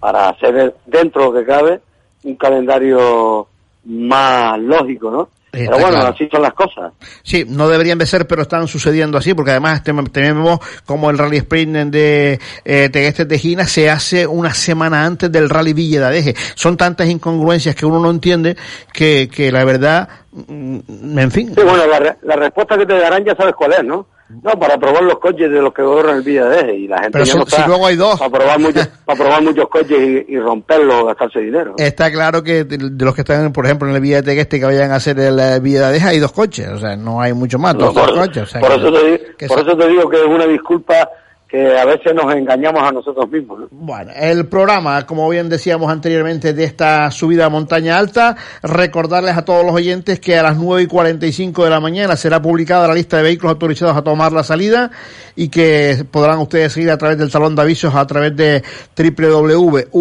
para 0.00 0.30
hacer 0.30 0.74
dentro 0.86 1.22
de 1.22 1.28
lo 1.28 1.34
que 1.34 1.46
cabe 1.46 1.80
un 2.24 2.36
calendario 2.36 3.46
más 3.84 4.58
lógico, 4.58 5.10
¿no? 5.10 5.28
Pero 5.52 5.72
bueno, 5.72 5.98
claro. 5.98 6.14
así 6.14 6.26
son 6.32 6.40
las 6.40 6.54
cosas. 6.54 6.94
Sí, 7.22 7.44
no 7.46 7.68
deberían 7.68 7.98
de 7.98 8.06
ser, 8.06 8.26
pero 8.26 8.40
están 8.40 8.66
sucediendo 8.68 9.18
así, 9.18 9.34
porque 9.34 9.50
además 9.50 9.82
tenemos 9.82 10.60
como 10.86 11.10
el 11.10 11.18
Rally 11.18 11.36
Sprint 11.36 11.92
de 11.92 12.40
eh, 12.64 12.88
Tegueste 12.90 13.26
Tejina 13.26 13.66
se 13.66 13.90
hace 13.90 14.26
una 14.26 14.54
semana 14.54 15.04
antes 15.04 15.30
del 15.30 15.50
Rally 15.50 15.74
Villa 15.74 16.00
de 16.00 16.06
Adeje. 16.06 16.34
Son 16.54 16.78
tantas 16.78 17.06
incongruencias 17.10 17.74
que 17.74 17.84
uno 17.84 18.00
no 18.00 18.10
entiende 18.10 18.56
que, 18.94 19.28
que 19.30 19.52
la 19.52 19.66
verdad, 19.66 20.08
mm, 20.32 21.18
en 21.18 21.30
fin. 21.30 21.48
Sí, 21.54 21.62
bueno, 21.62 21.86
la, 21.86 22.16
la 22.22 22.36
respuesta 22.36 22.78
que 22.78 22.86
te 22.86 22.98
darán 22.98 23.22
ya 23.22 23.36
sabes 23.36 23.54
cuál 23.54 23.74
es, 23.74 23.84
¿no? 23.84 24.06
No, 24.42 24.52
para 24.58 24.78
probar 24.78 25.02
los 25.02 25.18
coches 25.18 25.50
de 25.50 25.60
los 25.60 25.72
que 25.74 25.82
corren 25.82 26.16
el 26.16 26.26
Eje 26.28 26.74
y 26.76 26.88
la 26.88 26.96
gente 26.98 27.10
Pero 27.12 27.24
ya 27.24 27.32
si- 27.32 27.38
no 27.38 27.44
si 27.46 27.54
está 27.54 27.66
luego 27.66 27.86
hay 27.86 27.96
dos. 27.96 28.18
para 28.18 28.30
probar 28.30 28.58
muchos, 28.60 28.86
para 29.04 29.18
probar 29.18 29.42
muchos 29.42 29.68
coches 29.68 29.98
y, 30.28 30.32
y 30.34 30.38
romperlos 30.38 31.06
gastarse 31.06 31.40
dinero. 31.40 31.74
Está 31.78 32.10
claro 32.10 32.42
que 32.42 32.64
de, 32.64 32.78
los 33.04 33.14
que 33.14 33.20
están, 33.22 33.52
por 33.52 33.66
ejemplo, 33.66 33.88
en 33.88 33.94
el 33.94 34.00
Villa 34.00 34.16
de 34.16 34.22
Tegueste 34.22 34.58
que 34.58 34.64
vayan 34.66 34.92
a 34.92 34.96
hacer 34.96 35.18
el 35.18 35.38
eh, 35.38 35.60
de 35.60 35.84
Adeje 35.84 36.06
hay 36.08 36.18
dos 36.18 36.32
coches, 36.32 36.68
o 36.68 36.78
sea, 36.78 36.96
no 36.96 37.20
hay 37.20 37.32
mucho 37.32 37.58
más, 37.58 37.74
No, 37.74 37.86
dos, 37.86 37.94
por, 37.94 38.06
dos 38.14 38.18
coches. 38.26 38.42
o 38.44 38.46
sea, 38.46 38.60
por 38.60 38.70
que- 38.70 38.76
eso 38.76 38.92
te, 38.92 39.10
di- 39.10 39.18
que 39.38 39.46
por 39.48 39.58
se- 39.58 39.64
eso 39.66 39.76
te 39.76 39.88
digo 39.88 40.08
que 40.08 40.16
es 40.16 40.26
una 40.26 40.46
disculpa 40.46 41.08
que 41.52 41.78
a 41.78 41.84
veces 41.84 42.14
nos 42.14 42.34
engañamos 42.34 42.82
a 42.82 42.90
nosotros 42.90 43.30
mismos. 43.30 43.60
¿no? 43.60 43.68
Bueno, 43.72 44.10
el 44.16 44.46
programa, 44.46 45.04
como 45.04 45.28
bien 45.28 45.50
decíamos 45.50 45.92
anteriormente, 45.92 46.54
de 46.54 46.64
esta 46.64 47.10
subida 47.10 47.44
a 47.44 47.50
montaña 47.50 47.98
alta, 47.98 48.36
recordarles 48.62 49.36
a 49.36 49.44
todos 49.44 49.62
los 49.62 49.74
oyentes 49.74 50.18
que 50.18 50.38
a 50.38 50.42
las 50.42 50.56
9 50.56 50.84
y 50.84 50.86
45 50.86 51.64
de 51.64 51.70
la 51.70 51.78
mañana 51.78 52.16
será 52.16 52.40
publicada 52.40 52.88
la 52.88 52.94
lista 52.94 53.18
de 53.18 53.24
vehículos 53.24 53.52
autorizados 53.52 53.94
a 53.98 54.02
tomar 54.02 54.32
la 54.32 54.44
salida 54.44 54.90
y 55.36 55.48
que 55.48 56.06
podrán 56.10 56.38
ustedes 56.38 56.72
seguir 56.72 56.90
a 56.90 56.96
través 56.96 57.18
del 57.18 57.30
talón 57.30 57.54
de 57.54 57.60
avisos 57.60 57.94
a 57.94 58.06
través 58.06 58.34
de 58.34 58.62
www.umrm.net, 58.96 59.92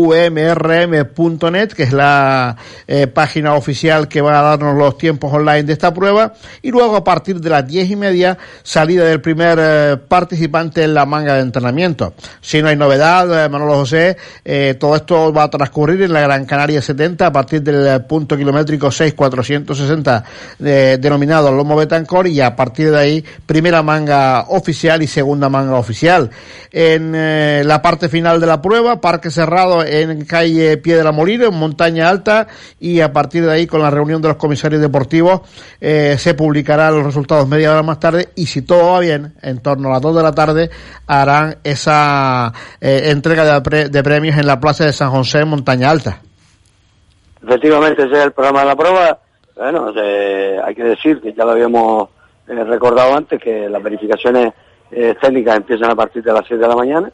que 1.74 1.84
es 1.84 1.92
la 1.92 2.56
eh, 2.88 3.08
página 3.08 3.56
oficial 3.56 4.08
que 4.08 4.22
va 4.22 4.40
a 4.40 4.44
darnos 4.44 4.78
los 4.78 4.98
tiempos 4.98 5.34
online 5.34 5.64
de 5.64 5.74
esta 5.74 5.94
prueba. 5.94 6.32
Y 6.62 6.72
luego 6.72 6.96
a 6.96 7.04
partir 7.04 7.42
de 7.42 7.50
las 7.50 7.68
10 7.68 7.92
y 7.92 7.96
media, 7.98 8.38
salida 8.64 9.04
del 9.04 9.20
primer 9.20 9.60
eh, 9.62 9.98
participante 10.08 10.84
en 10.84 10.94
la 10.94 11.06
manga 11.06 11.34
de 11.36 11.41
entrenamiento. 11.42 12.14
Si 12.40 12.62
no 12.62 12.70
hay 12.70 12.76
novedad, 12.76 13.46
eh, 13.46 13.50
Manolo 13.50 13.76
José, 13.76 14.18
eh, 14.44 14.76
todo 14.80 14.96
esto 14.96 15.34
va 15.34 15.44
a 15.44 15.50
transcurrir 15.50 16.02
en 16.04 16.14
la 16.14 16.22
Gran 16.22 16.46
Canaria 16.46 16.82
70 16.82 17.28
a 17.28 17.32
partir 17.32 17.62
del 17.62 17.88
eh, 17.88 18.00
punto 18.00 18.38
kilométrico 18.38 18.92
6460 18.92 20.24
eh, 20.64 20.98
denominado 21.00 21.52
Lomo 21.52 21.76
Betancor 21.76 22.28
y 22.28 22.42
a 22.42 22.56
partir 22.56 22.92
de 22.92 22.98
ahí 22.98 23.26
primera 23.46 23.84
manga 23.84 24.46
oficial 24.50 25.02
y 25.04 25.08
segunda 25.08 25.50
manga 25.50 25.76
oficial. 25.76 26.30
En 26.72 27.12
la 27.68 27.82
parte 27.82 28.08
final 28.08 28.40
de 28.40 28.48
la 28.48 28.62
prueba, 28.62 29.02
parque 29.02 29.30
cerrado 29.30 29.84
en 29.84 30.24
calle 30.24 30.78
Piedra 30.78 31.12
Molino, 31.12 31.48
en 31.48 31.54
montaña 31.54 32.08
alta 32.08 32.48
y 32.80 33.02
a 33.02 33.12
partir 33.12 33.46
de 33.46 33.52
ahí 33.52 33.68
con 33.68 33.82
la 33.82 33.90
reunión 33.90 34.22
de 34.22 34.30
los 34.30 34.38
comisarios 34.38 34.82
deportivos 34.82 35.42
se 35.82 36.34
publicarán 36.34 36.96
los 36.96 37.04
resultados 37.04 37.46
media 37.48 37.72
hora 37.72 37.84
más 37.84 38.00
tarde 38.00 38.30
y 38.36 38.46
si 38.46 38.62
todo 38.62 38.94
va 38.94 39.00
bien, 39.02 39.34
en 39.42 39.60
torno 39.60 39.90
a 39.90 39.94
las 39.94 40.02
2 40.02 40.16
de 40.16 40.24
la 40.24 40.32
tarde 40.32 40.70
esa 41.64 42.52
eh, 42.80 43.04
entrega 43.12 43.44
de, 43.46 43.62
pre- 43.62 43.90
de 43.90 44.04
premios 44.04 44.38
en 44.38 44.48
la 44.48 44.60
plaza 44.60 44.86
de 44.86 44.94
San 44.94 45.12
José 45.12 45.40
en 45.40 45.48
montaña 45.50 45.90
alta. 45.90 46.22
Efectivamente, 47.44 48.04
ese 48.04 48.14
es 48.18 48.24
el 48.26 48.32
programa 48.32 48.62
de 48.62 48.66
la 48.68 48.76
prueba. 48.76 49.20
Bueno, 49.56 49.92
eh, 49.96 50.60
hay 50.64 50.76
que 50.76 50.84
decir 50.84 51.20
que 51.22 51.34
ya 51.34 51.44
lo 51.46 51.52
habíamos 51.52 52.10
eh, 52.48 52.64
recordado 52.64 53.16
antes, 53.16 53.40
que 53.42 53.68
las 53.70 53.82
verificaciones 53.82 54.54
eh, 54.92 55.16
técnicas 55.22 55.58
empiezan 55.58 55.92
a 55.92 55.96
partir 55.96 56.24
de 56.24 56.34
las 56.34 56.48
6 56.48 56.60
de 56.60 56.68
la 56.68 56.76
mañana. 56.76 57.12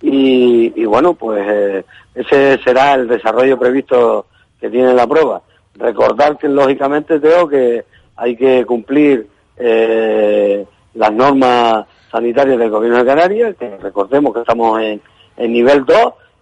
Y, 0.00 0.84
bueno, 0.84 1.14
pues 1.14 1.84
ese 2.14 2.58
será 2.62 2.94
el 2.94 3.08
desarrollo 3.08 3.58
previsto 3.58 4.26
que 4.60 4.70
tiene 4.70 4.94
la 4.94 5.06
prueba. 5.08 5.42
Recordar 5.74 6.38
que, 6.38 6.48
lógicamente, 6.48 7.18
Teo, 7.18 7.48
que 7.48 7.84
hay 8.14 8.36
que 8.36 8.64
cumplir 8.64 9.26
las 10.94 11.12
normas 11.12 11.84
sanitarias 12.10 12.58
del 12.58 12.70
Gobierno 12.70 12.98
de 12.98 13.04
Canarias, 13.06 13.56
que 13.58 13.76
recordemos 13.78 14.32
que 14.34 14.40
estamos 14.40 14.80
en, 14.80 15.00
en 15.36 15.52
nivel 15.52 15.84
2 15.84 15.96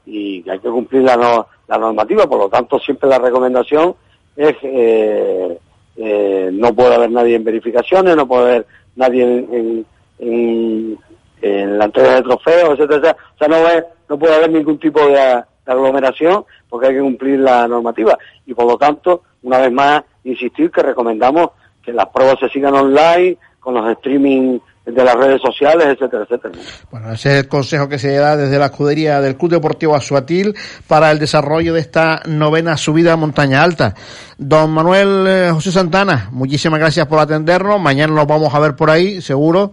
y 0.06 0.42
que 0.42 0.50
hay 0.52 0.58
que 0.60 0.68
cumplir 0.70 1.02
la, 1.02 1.16
no- 1.16 1.46
la 1.68 1.78
normativa, 1.78 2.26
por 2.26 2.38
lo 2.38 2.48
tanto 2.48 2.78
siempre 2.78 3.08
la 3.08 3.18
recomendación 3.18 3.94
es 4.36 4.54
eh, 4.62 5.58
eh, 5.96 6.50
no 6.52 6.74
puede 6.74 6.94
haber 6.94 7.10
nadie 7.10 7.36
en 7.36 7.44
verificaciones, 7.44 8.14
no 8.16 8.26
puede 8.28 8.42
haber 8.42 8.66
nadie 8.96 9.22
en, 10.20 10.98
la 11.78 11.84
entrega 11.84 12.14
de 12.16 12.22
trofeos, 12.22 12.78
etcétera. 12.78 13.16
O 13.34 13.38
sea, 13.38 13.48
no, 13.48 13.56
es- 13.68 13.84
no 14.08 14.18
puede 14.18 14.34
haber 14.34 14.50
ningún 14.50 14.78
tipo 14.78 15.00
de 15.06 15.42
aglomeración 15.66 16.44
porque 16.68 16.88
hay 16.88 16.94
que 16.94 17.00
cumplir 17.00 17.40
la 17.40 17.66
normativa 17.68 18.16
y 18.46 18.54
por 18.54 18.66
lo 18.66 18.76
tanto, 18.78 19.22
una 19.42 19.58
vez 19.58 19.72
más, 19.72 20.02
insistir 20.24 20.70
que 20.70 20.82
recomendamos 20.82 21.50
que 21.82 21.92
las 21.92 22.06
pruebas 22.06 22.38
se 22.40 22.48
sigan 22.48 22.74
online, 22.74 23.36
con 23.66 23.74
los 23.74 23.90
streaming 23.96 24.60
de 24.84 25.04
las 25.04 25.16
redes 25.16 25.42
sociales, 25.42 25.88
etcétera, 25.88 26.22
etcétera. 26.22 26.54
Bueno, 26.88 27.12
ese 27.12 27.32
es 27.32 27.42
el 27.42 27.48
consejo 27.48 27.88
que 27.88 27.98
se 27.98 28.14
da 28.14 28.36
desde 28.36 28.60
la 28.60 28.66
escudería 28.66 29.20
del 29.20 29.36
Club 29.36 29.50
Deportivo 29.50 29.96
Azuatil 29.96 30.54
para 30.86 31.10
el 31.10 31.18
desarrollo 31.18 31.74
de 31.74 31.80
esta 31.80 32.22
novena 32.26 32.76
subida 32.76 33.14
a 33.14 33.16
montaña 33.16 33.64
alta. 33.64 33.96
Don 34.38 34.70
Manuel 34.70 35.24
eh, 35.26 35.50
José 35.52 35.72
Santana, 35.72 36.28
muchísimas 36.30 36.78
gracias 36.78 37.08
por 37.08 37.18
atendernos. 37.18 37.80
Mañana 37.80 38.14
nos 38.14 38.28
vamos 38.28 38.54
a 38.54 38.60
ver 38.60 38.76
por 38.76 38.88
ahí, 38.88 39.20
seguro. 39.20 39.72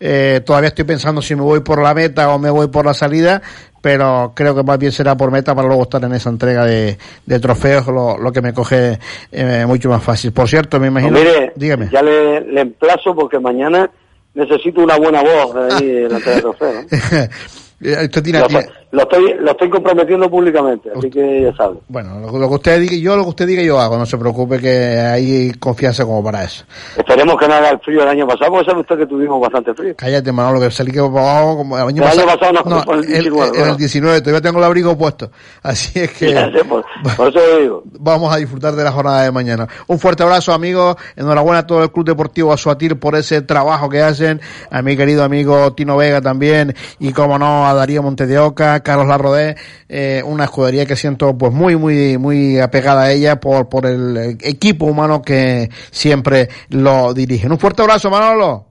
Eh, 0.00 0.40
todavía 0.46 0.68
estoy 0.68 0.86
pensando 0.86 1.20
si 1.20 1.34
me 1.34 1.42
voy 1.42 1.60
por 1.60 1.82
la 1.82 1.92
meta 1.92 2.34
o 2.34 2.38
me 2.38 2.48
voy 2.48 2.68
por 2.68 2.86
la 2.86 2.94
salida, 2.94 3.42
pero 3.84 4.32
creo 4.34 4.54
que 4.54 4.62
más 4.62 4.78
bien 4.78 4.92
será 4.92 5.14
por 5.14 5.30
meta 5.30 5.54
para 5.54 5.68
luego 5.68 5.82
estar 5.82 6.02
en 6.02 6.14
esa 6.14 6.30
entrega 6.30 6.64
de, 6.64 6.96
de 7.26 7.38
trofeos, 7.38 7.86
lo, 7.88 8.16
lo 8.16 8.32
que 8.32 8.40
me 8.40 8.54
coge 8.54 8.98
eh, 9.30 9.64
mucho 9.66 9.90
más 9.90 10.02
fácil. 10.02 10.32
Por 10.32 10.48
cierto, 10.48 10.80
me 10.80 10.86
imagino. 10.86 11.12
Pues 11.12 11.22
mire, 11.22 11.52
dígame. 11.54 11.90
ya 11.92 12.00
le, 12.02 12.40
le 12.40 12.62
emplazo 12.62 13.14
porque 13.14 13.38
mañana 13.38 13.90
necesito 14.32 14.80
una 14.80 14.96
buena 14.96 15.20
voz 15.22 15.54
ahí 15.54 15.98
en 15.98 16.08
la 16.08 16.16
entrega 16.16 16.36
de 16.36 16.40
trofeo, 16.40 16.72
¿no? 16.72 16.80
Eh, 16.90 17.28
usted 18.04 18.22
tiene- 18.22 18.40
Lo, 18.40 18.46
tiene- 18.46 18.66
lo 18.92 19.02
estoy, 19.02 19.34
lo 19.40 19.50
estoy 19.50 19.70
comprometiendo 19.70 20.30
públicamente, 20.30 20.88
así 20.96 21.10
que 21.10 21.42
ya 21.42 21.56
sabe. 21.56 21.78
Bueno, 21.88 22.20
lo, 22.20 22.38
lo 22.38 22.48
que 22.48 22.54
usted 22.54 22.80
diga, 22.80 22.94
yo 22.96 23.16
lo 23.16 23.24
que 23.24 23.28
usted 23.30 23.46
diga 23.48 23.62
yo 23.62 23.80
hago, 23.80 23.98
no 23.98 24.06
se 24.06 24.16
preocupe 24.16 24.58
que 24.60 24.68
hay 24.98 25.52
confianza 25.58 26.04
como 26.04 26.22
para 26.22 26.44
eso. 26.44 26.64
Esperemos 26.96 27.36
que 27.36 27.48
no 27.48 27.54
haga 27.54 27.70
el 27.70 27.78
frío 27.80 28.02
el 28.02 28.08
año 28.08 28.26
pasado, 28.26 28.52
porque 28.52 28.66
sabe 28.70 28.80
usted 28.82 28.98
que 28.98 29.06
tuvimos 29.06 29.40
bastante 29.40 29.74
frío. 29.74 29.94
Cállate, 29.96 30.30
Manolo, 30.30 30.60
que 30.60 30.70
salí 30.70 30.92
que 30.92 31.00
para 31.00 31.38
abajo 31.38 31.56
como 31.56 31.76
el 31.76 31.82
año 31.88 32.02
El 32.04 32.08
año 32.08 32.24
pasado. 32.26 32.52
pasado 32.54 32.70
no, 32.70 32.84
por 32.84 32.98
el 32.98 33.04
el, 33.04 33.10
19, 33.22 33.58
el- 33.62 33.68
el 33.70 33.76
19, 33.76 34.20
todavía 34.20 34.40
tengo 34.40 34.58
el 34.58 34.64
abrigo 34.64 34.96
puesto. 34.96 35.30
Así 35.62 35.98
es 35.98 36.12
que 36.12 36.28
sé, 36.28 36.64
por, 36.68 36.84
por 37.16 37.28
eso 37.28 37.40
digo. 37.60 37.82
vamos 37.98 38.32
a 38.32 38.36
disfrutar 38.36 38.74
de 38.76 38.84
la 38.84 38.92
jornada 38.92 39.22
de 39.24 39.32
mañana. 39.32 39.66
Un 39.88 39.98
fuerte 39.98 40.22
abrazo, 40.22 40.52
amigos. 40.52 40.94
Enhorabuena 41.16 41.60
a 41.60 41.66
todo 41.66 41.82
el 41.82 41.90
Club 41.90 42.06
Deportivo 42.06 42.52
Azuatir 42.52 42.98
por 43.00 43.16
ese 43.16 43.42
trabajo 43.42 43.88
que 43.88 44.00
hacen. 44.02 44.40
A 44.70 44.82
mi 44.82 44.96
querido 44.96 45.24
amigo 45.24 45.72
Tino 45.72 45.96
Vega 45.96 46.20
también. 46.20 46.74
Y 47.00 47.12
como 47.12 47.38
no, 47.40 47.66
a 47.66 47.73
Darío 47.74 48.02
Monte 48.02 48.26
de 48.26 48.38
Oca, 48.38 48.80
Carlos 48.82 49.06
Larrodé, 49.06 49.56
eh, 49.88 50.22
una 50.24 50.44
escudería 50.44 50.86
que 50.86 50.96
siento 50.96 51.36
pues 51.36 51.52
muy, 51.52 51.76
muy, 51.76 52.18
muy 52.18 52.58
apegada 52.60 53.02
a 53.04 53.12
ella 53.12 53.40
por, 53.40 53.68
por 53.68 53.86
el 53.86 54.16
eh, 54.16 54.36
equipo 54.42 54.86
humano 54.86 55.22
que 55.22 55.68
siempre 55.90 56.48
lo 56.70 57.12
dirigen. 57.14 57.52
Un 57.52 57.58
fuerte 57.58 57.82
abrazo, 57.82 58.10
Manolo. 58.10 58.64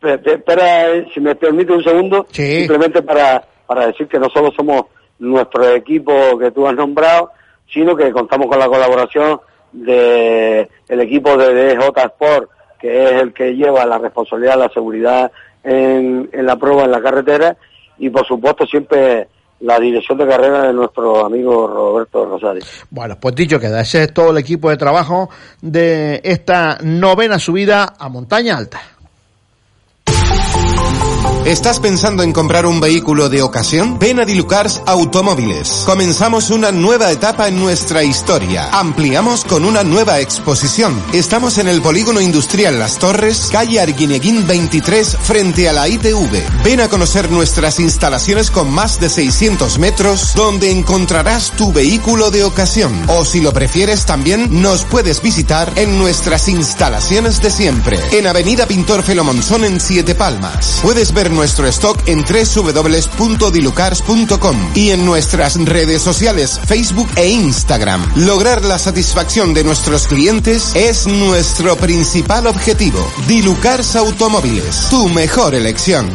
Pe- 0.00 0.18
pe- 0.18 0.34
Espera, 0.34 0.90
eh, 0.90 1.06
si 1.12 1.20
me 1.20 1.34
permite 1.34 1.72
un 1.72 1.82
segundo, 1.82 2.26
simplemente 2.60 3.02
para, 3.02 3.44
para 3.66 3.86
decir 3.88 4.06
que 4.06 4.18
no 4.18 4.28
solo 4.30 4.50
somos 4.56 4.82
nuestro 5.18 5.68
equipo 5.74 6.38
que 6.38 6.50
tú 6.52 6.66
has 6.68 6.74
nombrado, 6.76 7.32
sino 7.72 7.96
que 7.96 8.10
contamos 8.12 8.46
con 8.46 8.58
la 8.58 8.66
colaboración 8.68 9.40
de 9.72 10.68
el 10.88 11.00
equipo 11.00 11.36
de 11.36 11.52
DJ 11.74 11.88
Sport, 11.96 12.50
que 12.80 13.04
es 13.04 13.12
el 13.22 13.32
que 13.32 13.54
lleva 13.54 13.84
la 13.86 13.98
responsabilidad 13.98 14.54
de 14.54 14.60
la 14.60 14.68
seguridad 14.72 15.32
en, 15.64 16.28
en 16.32 16.46
la 16.46 16.56
prueba 16.56 16.84
en 16.84 16.92
la 16.92 17.00
carretera, 17.02 17.56
y 17.98 18.10
por 18.10 18.26
supuesto 18.26 18.66
siempre 18.66 19.28
la 19.60 19.78
dirección 19.80 20.18
de 20.18 20.26
carrera 20.26 20.68
de 20.68 20.72
nuestro 20.72 21.24
amigo 21.24 21.66
Roberto 21.66 22.24
Rosario. 22.24 22.62
Bueno, 22.90 23.18
pues 23.20 23.34
dicho 23.34 23.58
queda, 23.58 23.80
ese 23.80 24.04
es 24.04 24.14
todo 24.14 24.30
el 24.30 24.38
equipo 24.38 24.70
de 24.70 24.76
trabajo 24.76 25.30
de 25.60 26.20
esta 26.22 26.78
novena 26.82 27.38
subida 27.38 27.94
a 27.98 28.08
montaña 28.08 28.56
alta. 28.56 28.80
¿Estás 31.48 31.80
pensando 31.80 32.22
en 32.22 32.34
comprar 32.34 32.66
un 32.66 32.78
vehículo 32.78 33.30
de 33.30 33.40
ocasión? 33.40 33.98
Ven 33.98 34.20
a 34.20 34.26
Dilucars 34.26 34.82
Automóviles. 34.84 35.82
Comenzamos 35.86 36.50
una 36.50 36.72
nueva 36.72 37.10
etapa 37.10 37.48
en 37.48 37.58
nuestra 37.58 38.04
historia. 38.04 38.68
Ampliamos 38.70 39.46
con 39.46 39.64
una 39.64 39.82
nueva 39.82 40.20
exposición. 40.20 41.02
Estamos 41.14 41.56
en 41.56 41.68
el 41.68 41.80
Polígono 41.80 42.20
Industrial 42.20 42.78
Las 42.78 42.98
Torres, 42.98 43.48
calle 43.50 43.80
Arguineguín 43.80 44.46
23, 44.46 45.16
frente 45.22 45.70
a 45.70 45.72
la 45.72 45.88
ITV. 45.88 46.62
Ven 46.64 46.82
a 46.82 46.88
conocer 46.90 47.30
nuestras 47.30 47.80
instalaciones 47.80 48.50
con 48.50 48.70
más 48.70 49.00
de 49.00 49.08
600 49.08 49.78
metros, 49.78 50.34
donde 50.34 50.70
encontrarás 50.70 51.52
tu 51.52 51.72
vehículo 51.72 52.30
de 52.30 52.44
ocasión. 52.44 52.92
O 53.06 53.24
si 53.24 53.40
lo 53.40 53.54
prefieres 53.54 54.04
también, 54.04 54.60
nos 54.60 54.84
puedes 54.84 55.22
visitar 55.22 55.72
en 55.76 55.98
nuestras 55.98 56.46
instalaciones 56.48 57.40
de 57.40 57.50
siempre. 57.50 57.98
En 58.12 58.26
Avenida 58.26 58.66
Pintor 58.66 59.02
Felomonzón 59.02 59.64
en 59.64 59.80
Siete 59.80 60.14
Palmas. 60.14 60.80
Puedes 60.82 61.10
nuestro 61.38 61.66
stock 61.68 61.96
en 62.08 62.24
www.dilucars.com 62.24 64.56
y 64.74 64.90
en 64.90 65.06
nuestras 65.06 65.54
redes 65.54 66.02
sociales 66.02 66.58
Facebook 66.66 67.08
e 67.14 67.28
Instagram. 67.28 68.04
Lograr 68.16 68.64
la 68.64 68.76
satisfacción 68.76 69.54
de 69.54 69.62
nuestros 69.62 70.08
clientes 70.08 70.72
es 70.74 71.06
nuestro 71.06 71.76
principal 71.76 72.48
objetivo. 72.48 72.98
Dilucars 73.28 73.94
Automóviles, 73.94 74.88
tu 74.90 75.08
mejor 75.10 75.54
elección. 75.54 76.10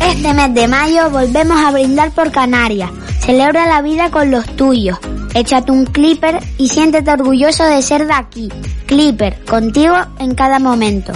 Este 0.00 0.32
mes 0.32 0.54
de 0.54 0.66
mayo 0.66 1.10
volvemos 1.10 1.60
a 1.60 1.72
brindar 1.72 2.10
por 2.12 2.32
Canarias. 2.32 2.90
Celebra 3.20 3.66
la 3.66 3.82
vida 3.82 4.10
con 4.10 4.30
los 4.30 4.46
tuyos. 4.56 4.96
Échate 5.34 5.72
un 5.72 5.84
clipper 5.84 6.38
y 6.56 6.68
siéntete 6.68 7.10
orgulloso 7.10 7.64
de 7.64 7.82
ser 7.82 8.06
de 8.06 8.14
aquí. 8.14 8.48
Clipper, 8.86 9.44
contigo 9.44 9.94
en 10.18 10.34
cada 10.34 10.58
momento. 10.58 11.12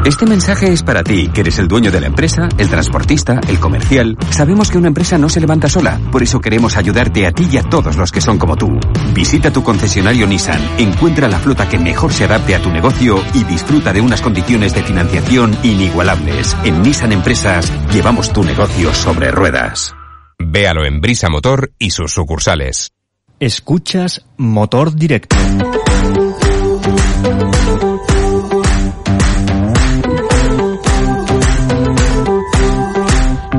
Este 0.05 0.27
mensaje 0.27 0.71
es 0.71 0.83
para 0.83 1.03
ti, 1.03 1.31
que 1.33 1.41
eres 1.41 1.59
el 1.59 1.67
dueño 1.67 1.91
de 1.91 1.99
la 1.99 2.09
empresa, 2.09 2.51
el 2.59 2.69
transportista, 2.69 3.41
el 3.49 3.59
comercial. 3.59 4.19
Sabemos 4.29 4.71
que 4.71 4.77
una 4.77 4.89
empresa 4.89 5.17
no 5.17 5.31
se 5.31 5.41
levanta 5.41 5.67
sola, 5.67 5.99
por 6.13 6.23
eso 6.23 6.43
queremos 6.43 6.77
ayudarte 6.77 7.27
a 7.27 7.33
ti 7.33 7.49
y 7.51 7.57
a 7.57 7.63
todos 7.63 7.97
los 7.97 8.13
que 8.13 8.21
son 8.21 8.37
como 8.37 8.55
tú. 8.55 8.79
Visita 9.15 9.51
tu 9.51 9.63
concesionario 9.63 10.27
Nissan, 10.27 10.61
encuentra 10.77 11.27
la 11.27 11.39
flota 11.39 11.71
que 11.71 11.79
mejor 11.79 12.13
se 12.13 12.25
adapte 12.25 12.55
a 12.55 12.61
tu 12.61 12.71
negocio 12.71 13.25
y 13.33 13.45
disfruta 13.45 13.95
de 13.95 14.03
unas 14.03 14.21
condiciones 14.21 14.75
de 14.75 14.83
financiación 14.83 15.57
inigualables. 15.63 16.55
En 16.65 16.83
Nissan 16.83 17.13
Empresas 17.13 17.73
llevamos 17.91 18.31
tu 18.31 18.45
negocio 18.45 18.93
sobre 18.93 19.31
ruedas. 19.31 19.95
Véalo 20.39 20.85
en 20.85 21.01
Brisa 21.01 21.31
Motor 21.31 21.73
y 21.79 21.93
sus 21.93 22.13
sucursales. 22.13 22.93
Escuchas 23.41 24.27
Motor 24.37 24.95
Directo. 24.95 25.37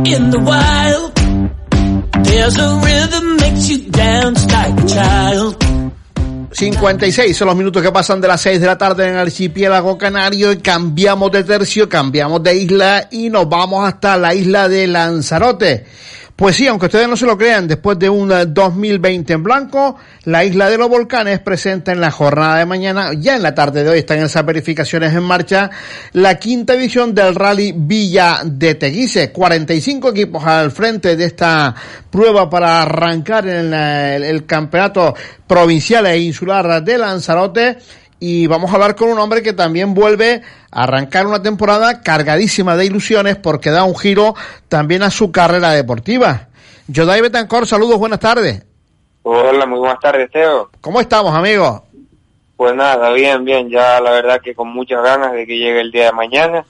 In 0.06 0.30
the 0.30 0.38
wild, 0.38 1.16
there's 2.26 2.58
a 2.58 2.70
rhythm 2.78 3.38
makes 3.38 3.68
you 3.68 3.90
dance 3.90 4.46
like 4.54 4.78
a 4.78 4.86
child. 4.86 5.58
56 6.52 7.36
son 7.36 7.48
los 7.48 7.56
minutos 7.58 7.82
que 7.82 7.92
pasan 7.92 8.22
de 8.22 8.28
las 8.28 8.40
6 8.42 8.62
de 8.62 8.68
la 8.68 8.78
tarde 8.78 9.08
en 9.08 9.14
el 9.14 9.20
archipiélago 9.20 9.98
canario 9.98 10.52
y 10.52 10.58
cambiamos 10.58 11.32
de 11.32 11.44
tercio, 11.44 11.90
cambiamos 11.90 12.44
de 12.44 12.56
isla 12.56 13.08
y 13.10 13.32
nos 13.32 13.50
vamos 13.50 13.88
hasta 13.88 14.16
la 14.16 14.36
isla 14.36 14.70
de 14.70 14.86
Lanzarote. 14.86 15.88
Pues 16.36 16.58
sí, 16.58 16.68
aunque 16.68 16.88
ustedes 16.88 17.08
no 17.08 17.16
se 17.16 17.26
lo 17.26 17.38
crean, 17.38 17.66
después 17.66 17.98
de 17.98 18.10
un 18.10 18.30
eh, 18.30 18.46
2020 18.46 19.32
en 19.32 19.42
blanco, 19.42 19.96
la 20.26 20.44
isla 20.44 20.70
de 20.70 20.78
los 20.78 20.90
volcanes 20.90 21.40
presenta 21.40 21.94
en 21.94 22.02
la 22.02 22.12
jornada 22.12 22.58
de 22.58 22.66
mañana, 22.66 23.12
ya 23.14 23.38
en 23.38 23.42
la 23.42 23.56
tarde 23.56 23.86
de 23.86 23.92
hoy 23.92 24.00
están 24.00 24.20
esas 24.20 24.46
verificaciones 24.46 25.14
en 25.14 25.24
marcha, 25.24 25.70
la 26.12 26.36
quinta 26.36 26.74
edición 26.74 27.16
del 27.16 27.36
Rally 27.36 27.74
Villa 27.78 28.42
de 28.44 28.76
Teguise. 28.76 29.32
45 29.32 30.10
equipos 30.10 30.44
al 30.44 30.72
frente 30.72 31.16
de 31.16 31.24
esta 31.24 31.74
prueba 32.10 32.50
para 32.50 32.82
arrancar 32.82 33.48
en 33.48 33.74
el, 33.74 34.24
el 34.24 34.46
campeonato 34.46 35.16
provincial 35.48 36.06
e 36.08 36.20
insular 36.20 36.84
de 36.84 36.98
Lanzarote. 36.98 37.78
Y 38.28 38.48
vamos 38.48 38.72
a 38.72 38.74
hablar 38.74 38.96
con 38.96 39.10
un 39.10 39.20
hombre 39.20 39.44
que 39.44 39.54
también 39.54 39.94
vuelve 39.94 40.42
a 40.72 40.84
arrancar 40.86 41.28
una 41.28 41.44
temporada 41.44 42.02
cargadísima 42.02 42.76
de 42.76 42.88
ilusiones 42.88 43.36
porque 43.36 43.70
da 43.70 43.84
un 43.84 43.96
giro 43.96 44.34
también 44.68 45.04
a 45.04 45.12
su 45.12 45.32
carrera 45.32 45.70
deportiva. 45.70 46.48
Yodai 46.88 47.22
Betancor, 47.22 47.68
saludos, 47.68 48.00
buenas 48.00 48.20
tardes. 48.20 48.66
Hola, 49.22 49.68
muy 49.68 49.78
buenas 49.78 50.00
tardes, 50.00 50.32
Teo. 50.32 50.72
¿Cómo 50.82 51.00
estamos, 51.00 51.36
amigo? 51.36 51.86
Pues 52.58 52.74
nada, 52.74 53.12
bien, 53.12 53.46
bien, 53.46 53.70
ya 53.70 54.02
la 54.02 54.10
verdad 54.10 54.42
que 54.44 54.56
con 54.56 54.70
muchas 54.70 55.04
ganas 55.04 55.32
de 55.34 55.46
que 55.46 55.60
llegue 55.60 55.82
el 55.82 55.92
día 55.92 56.06
de 56.06 56.14
mañana 56.14 56.66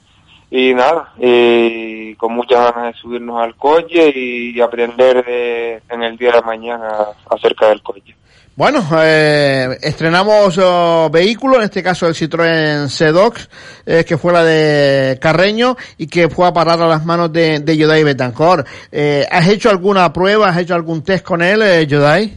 y 0.51 0.73
nada, 0.73 1.13
y 1.17 2.15
con 2.15 2.33
muchas 2.33 2.69
ganas 2.69 2.93
de 2.93 2.99
subirnos 2.99 3.41
al 3.41 3.55
coche 3.55 4.11
y 4.13 4.59
aprender 4.59 5.23
de, 5.23 5.81
en 5.87 6.03
el 6.03 6.17
día 6.17 6.33
de 6.33 6.41
mañana 6.41 6.97
acerca 7.29 7.69
del 7.69 7.81
coche. 7.81 8.13
Bueno, 8.57 8.81
eh, 9.03 9.77
estrenamos 9.81 10.57
oh, 10.63 11.09
vehículo, 11.11 11.57
en 11.57 11.63
este 11.63 11.83
caso 11.83 12.07
el 12.07 12.13
Citroën 12.13 12.87
C-Dox, 12.87 13.49
eh, 13.85 14.05
que 14.07 14.17
fue 14.17 14.31
la 14.31 14.45
de 14.45 15.19
Carreño 15.19 15.75
y 15.97 16.07
que 16.07 16.29
fue 16.29 16.47
a 16.47 16.53
parar 16.53 16.81
a 16.81 16.87
las 16.87 17.05
manos 17.05 17.33
de, 17.33 17.59
de 17.59 17.75
Yodai 17.75 18.05
Betancor. 18.05 18.63
Eh, 18.93 19.25
¿Has 19.29 19.49
hecho 19.49 19.69
alguna 19.69 20.13
prueba, 20.13 20.47
has 20.47 20.57
hecho 20.57 20.73
algún 20.73 21.03
test 21.03 21.25
con 21.25 21.41
él, 21.41 21.61
eh, 21.63 21.85
Yodai? 21.85 22.33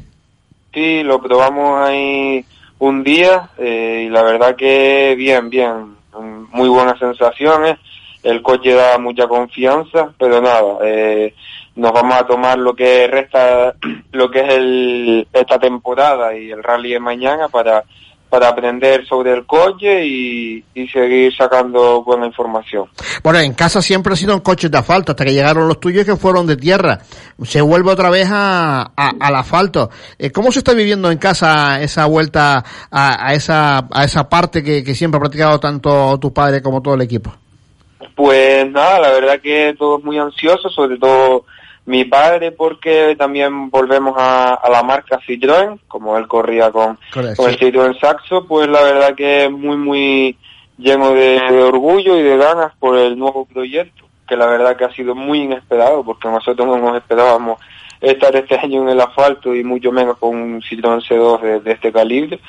Sí, 0.75 1.05
lo 1.05 1.23
probamos 1.23 1.89
ahí 1.89 2.45
un 2.81 3.05
día 3.05 3.51
eh, 3.57 4.07
y 4.09 4.11
la 4.11 4.25
verdad 4.25 4.57
que 4.57 5.15
bien, 5.17 5.49
bien, 5.49 5.95
muy 6.51 6.69
buenas 6.69 6.99
sensaciones, 6.99 7.79
el 8.25 8.43
coche 8.43 8.75
da 8.75 8.99
mucha 8.99 9.29
confianza, 9.29 10.11
pero 10.19 10.43
nada, 10.43 10.79
eh, 10.83 11.33
nos 11.79 11.93
vamos 11.93 12.17
a 12.17 12.27
tomar 12.27 12.59
lo 12.59 12.75
que 12.75 13.07
resta, 13.07 13.75
lo 14.13 14.31
que 14.31 14.41
es 14.41 14.49
el, 14.55 15.29
esta 15.33 15.59
temporada 15.59 16.37
y 16.37 16.51
el 16.51 16.63
rally 16.63 16.93
de 16.93 17.01
mañana 17.01 17.49
para, 17.49 17.85
para 18.29 18.49
aprender 18.49 19.07
sobre 19.07 19.33
el 19.33 19.47
coche 19.47 20.05
y, 20.05 20.63
y 20.75 20.89
seguir 20.89 21.35
sacando 21.35 22.03
buena 22.03 22.27
información. 22.27 22.87
Bueno, 23.23 23.39
en 23.39 23.55
casa 23.55 23.81
siempre 23.81 24.13
ha 24.13 24.17
sido 24.17 24.35
en 24.35 24.41
coches 24.41 24.71
de 24.71 24.77
asfalto, 24.79 25.13
hasta 25.13 25.25
que 25.25 25.33
llegaron 25.33 25.67
los 25.69 25.81
tuyos 25.81 26.05
que 26.05 26.17
fueron 26.17 26.47
de 26.47 26.57
tierra. 26.57 26.99
Se 27.45 27.61
vuelve 27.63 27.91
otra 27.93 28.11
vez 28.11 28.29
a, 28.31 28.83
a- 28.97 29.13
al 29.21 29.35
asfalto. 29.37 29.89
Eh, 30.19 30.31
¿Cómo 30.31 30.51
se 30.53 30.59
está 30.59 30.75
viviendo 30.75 31.11
en 31.11 31.19
casa 31.19 31.81
esa 31.81 32.07
vuelta 32.07 32.65
a, 32.91 33.27
a 33.29 33.33
esa, 33.35 33.87
a 33.91 34.05
esa 34.05 34.29
parte 34.29 34.63
que, 34.63 34.83
que 34.85 34.95
siempre 34.95 35.17
ha 35.19 35.21
practicado 35.21 35.59
tanto 35.61 36.19
tu 36.19 36.33
padre 36.35 36.61
como 36.61 36.83
todo 36.83 36.95
el 36.95 37.03
equipo? 37.03 37.33
Pues 38.15 38.69
nada, 38.71 38.99
la 39.01 39.11
verdad 39.13 39.41
que 39.41 39.75
todos 39.79 40.03
muy 40.03 40.19
ansiosos, 40.19 40.75
sobre 40.75 40.99
todo 40.99 41.45
mi 41.89 42.05
padre, 42.05 42.53
porque 42.53 43.17
también 43.19 43.71
volvemos 43.71 44.15
a, 44.19 44.55
a 44.55 44.69
la 44.69 44.83
marca 44.83 45.19
Citroën, 45.27 45.81
como 45.89 46.19
él 46.19 46.29
corría 46.29 46.71
con, 46.71 46.99
Correcto, 47.11 47.43
con 47.43 47.51
el. 47.51 47.59
Citroën 47.59 47.99
Saxo, 47.99 48.47
pues 48.47 48.69
la 48.69 48.83
verdad 48.83 49.15
que 49.15 49.49
muy, 49.49 49.77
muy 49.79 50.37
lleno 50.77 51.15
de, 51.15 51.41
de 51.51 51.63
orgullo 51.63 52.19
y 52.19 52.23
de 52.23 52.37
ganas 52.37 52.75
por 52.79 52.99
el 52.99 53.19
nuevo 53.19 53.47
proyecto, 53.47 54.05
que 54.29 54.37
la 54.37 54.45
verdad 54.47 54.77
que 54.77 54.85
ha 54.85 54.93
sido 54.93 55.15
muy 55.15 55.41
inesperado, 55.41 56.05
porque 56.05 56.29
nosotros 56.29 56.69
no 56.69 56.77
nos 56.77 56.97
esperábamos 56.99 57.59
estar 58.01 58.35
este 58.37 58.57
año 58.63 58.83
en 58.83 58.91
el 58.91 59.01
asfalto 59.01 59.55
y 59.55 59.65
mucho 59.65 59.93
menos 59.93 60.19
con 60.19 60.37
un 60.37 60.63
Citroën 60.63 61.03
C2 61.03 61.63
de, 61.63 61.73
este 61.73 61.93
calibre. 61.93 62.41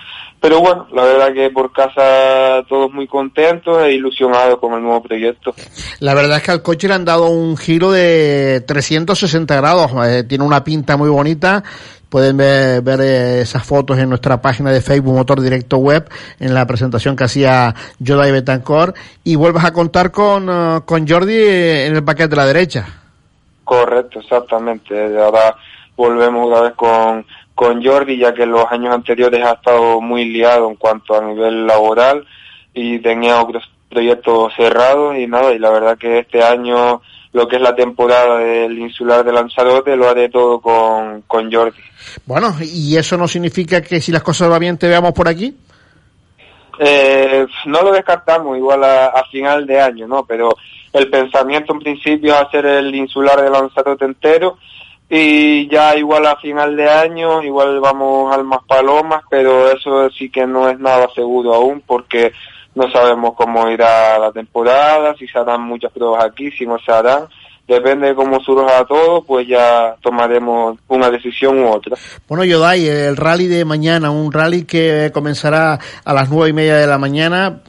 Pero 0.41 0.61
bueno, 0.61 0.87
la 0.93 1.03
verdad 1.03 1.33
que 1.33 1.49
por 1.49 1.73
casa 1.73 2.63
todos 2.69 2.91
muy 2.93 3.07
contentos 3.07 3.83
e 3.83 3.91
ilusionados 3.91 4.57
con 4.59 4.73
el 4.73 4.81
nuevo 4.81 5.03
proyecto. 5.03 5.53
La 5.99 6.13
verdad 6.13 6.37
es 6.37 6.43
que 6.43 6.51
al 6.51 6.61
coche 6.61 6.87
le 6.87 6.93
han 6.93 7.03
dado 7.03 7.29
un 7.29 7.57
giro 7.57 7.91
de 7.91 8.63
360 8.65 9.55
grados. 9.57 9.91
eh, 10.07 10.23
tiene 10.23 10.45
una 10.45 10.63
pinta 10.63 10.95
muy 10.95 11.09
bonita. 11.09 11.63
Pueden 12.09 12.37
ver, 12.37 13.01
eh, 13.01 13.41
esas 13.41 13.63
fotos 13.63 13.99
en 13.99 14.09
nuestra 14.09 14.41
página 14.41 14.71
de 14.71 14.81
Facebook 14.81 15.13
Motor 15.13 15.41
Directo 15.41 15.77
Web 15.77 16.09
en 16.39 16.55
la 16.55 16.65
presentación 16.65 17.15
que 17.15 17.25
hacía 17.25 17.75
Yodai 17.99 18.31
Betancor. 18.31 18.93
Y 19.23 19.35
vuelves 19.35 19.63
a 19.63 19.73
contar 19.73 20.11
con, 20.11 20.47
eh, 20.49 20.79
con 20.85 21.07
Jordi 21.07 21.35
en 21.37 21.95
el 21.95 22.03
paquete 22.03 22.29
de 22.29 22.35
la 22.37 22.45
derecha. 22.45 23.08
Correcto, 23.69 24.19
exactamente. 24.19 24.95
Ahora 25.21 25.55
volvemos 25.95 26.47
otra 26.47 26.61
vez 26.61 26.73
con, 26.73 27.23
con 27.53 27.85
Jordi, 27.85 28.17
ya 28.17 28.33
que 28.33 28.41
en 28.41 28.51
los 28.51 28.65
años 28.71 28.95
anteriores 28.95 29.45
ha 29.45 29.51
estado 29.51 30.01
muy 30.01 30.25
liado 30.25 30.67
en 30.67 30.75
cuanto 30.75 31.13
a 31.13 31.21
nivel 31.21 31.67
laboral 31.67 32.25
y 32.73 32.97
tenía 32.97 33.39
otros 33.39 33.69
proyectos 33.87 34.53
cerrados 34.55 35.15
y 35.17 35.27
nada, 35.27 35.53
y 35.53 35.59
la 35.59 35.69
verdad 35.69 35.99
que 35.99 36.17
este 36.17 36.41
año 36.41 37.03
lo 37.31 37.47
que 37.47 37.57
es 37.57 37.61
la 37.61 37.75
temporada 37.75 38.39
del 38.39 38.75
insular 38.79 39.23
de 39.23 39.33
Lanzarote 39.33 39.95
lo 39.95 40.09
haré 40.09 40.29
todo 40.29 40.59
con, 40.59 41.21
con 41.27 41.53
Jordi. 41.53 41.83
Bueno, 42.25 42.55
¿y 42.59 42.97
eso 42.97 43.17
no 43.17 43.27
significa 43.27 43.83
que 43.83 44.01
si 44.01 44.11
las 44.11 44.23
cosas 44.23 44.49
van 44.49 44.61
bien 44.61 44.79
te 44.79 44.87
veamos 44.87 45.13
por 45.13 45.27
aquí? 45.27 45.55
Eh, 46.79 47.45
no 47.67 47.83
lo 47.83 47.91
descartamos 47.91 48.57
igual 48.57 48.83
a, 48.83 49.09
a 49.09 49.23
final 49.25 49.67
de 49.67 49.79
año, 49.79 50.07
¿no? 50.07 50.25
Pero 50.25 50.55
el 50.93 51.09
pensamiento 51.09 51.73
en 51.73 51.79
principio 51.79 52.33
es 52.33 52.41
hacer 52.41 52.65
el 52.65 52.93
insular 52.95 53.41
de 53.41 53.49
Lanzarote 53.49 54.05
entero 54.05 54.57
y 55.09 55.67
ya 55.67 55.95
igual 55.95 56.25
a 56.27 56.35
final 56.37 56.75
de 56.75 56.89
año 56.89 57.41
igual 57.41 57.79
vamos 57.79 58.33
al 58.33 58.43
más 58.43 58.59
palomas, 58.67 59.23
pero 59.29 59.71
eso 59.71 60.09
sí 60.11 60.29
que 60.29 60.45
no 60.45 60.69
es 60.69 60.79
nada 60.79 61.07
seguro 61.15 61.55
aún 61.55 61.81
porque 61.85 62.31
no 62.75 62.89
sabemos 62.91 63.33
cómo 63.33 63.69
irá 63.69 64.19
la 64.19 64.31
temporada, 64.31 65.15
si 65.15 65.27
se 65.27 65.39
harán 65.39 65.61
muchas 65.61 65.91
pruebas 65.91 66.23
aquí, 66.23 66.51
si 66.51 66.65
no 66.65 66.77
se 66.79 66.91
harán 66.91 67.27
depende 67.69 68.07
de 68.07 68.15
cómo 68.15 68.39
surja 68.41 68.83
todo, 68.85 69.23
pues 69.23 69.47
ya 69.47 69.95
tomaremos 70.01 70.77
una 70.87 71.09
decisión 71.09 71.59
u 71.59 71.69
otra. 71.69 71.95
Bueno, 72.27 72.43
Yodai, 72.43 72.87
el 72.87 73.15
rally 73.15 73.47
de 73.47 73.63
mañana, 73.63 74.09
un 74.11 74.31
rally 74.31 74.65
que 74.65 75.11
comenzará 75.13 75.79
a 76.03 76.13
las 76.13 76.29
nueve 76.29 76.49
y 76.49 76.53
media 76.53 76.77
de 76.77 76.87
la 76.87 76.97
mañana, 76.97 77.61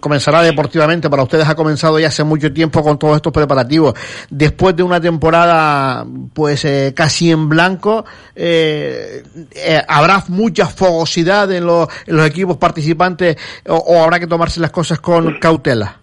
comenzará 0.00 0.42
deportivamente, 0.42 1.08
para 1.08 1.22
ustedes 1.22 1.48
ha 1.48 1.54
comenzado 1.54 1.98
ya 1.98 2.08
hace 2.08 2.24
mucho 2.24 2.52
tiempo 2.52 2.82
con 2.82 2.98
todos 2.98 3.16
estos 3.16 3.32
preparativos. 3.32 3.94
Después 4.28 4.74
de 4.74 4.82
una 4.82 5.00
temporada, 5.00 6.04
pues 6.34 6.64
eh, 6.64 6.92
casi 6.94 7.30
en 7.30 7.48
blanco, 7.48 8.04
eh, 8.34 9.22
eh, 9.52 9.82
habrá 9.86 10.24
mucha 10.28 10.66
fogosidad 10.66 11.50
en 11.52 11.66
los, 11.66 11.88
en 12.06 12.16
los 12.16 12.26
equipos 12.26 12.56
participantes 12.56 13.36
o, 13.68 13.76
o 13.76 14.02
habrá 14.02 14.18
que 14.18 14.26
tomarse 14.26 14.60
las 14.60 14.72
cosas 14.72 14.98
con 14.98 15.38
cautela. 15.38 16.00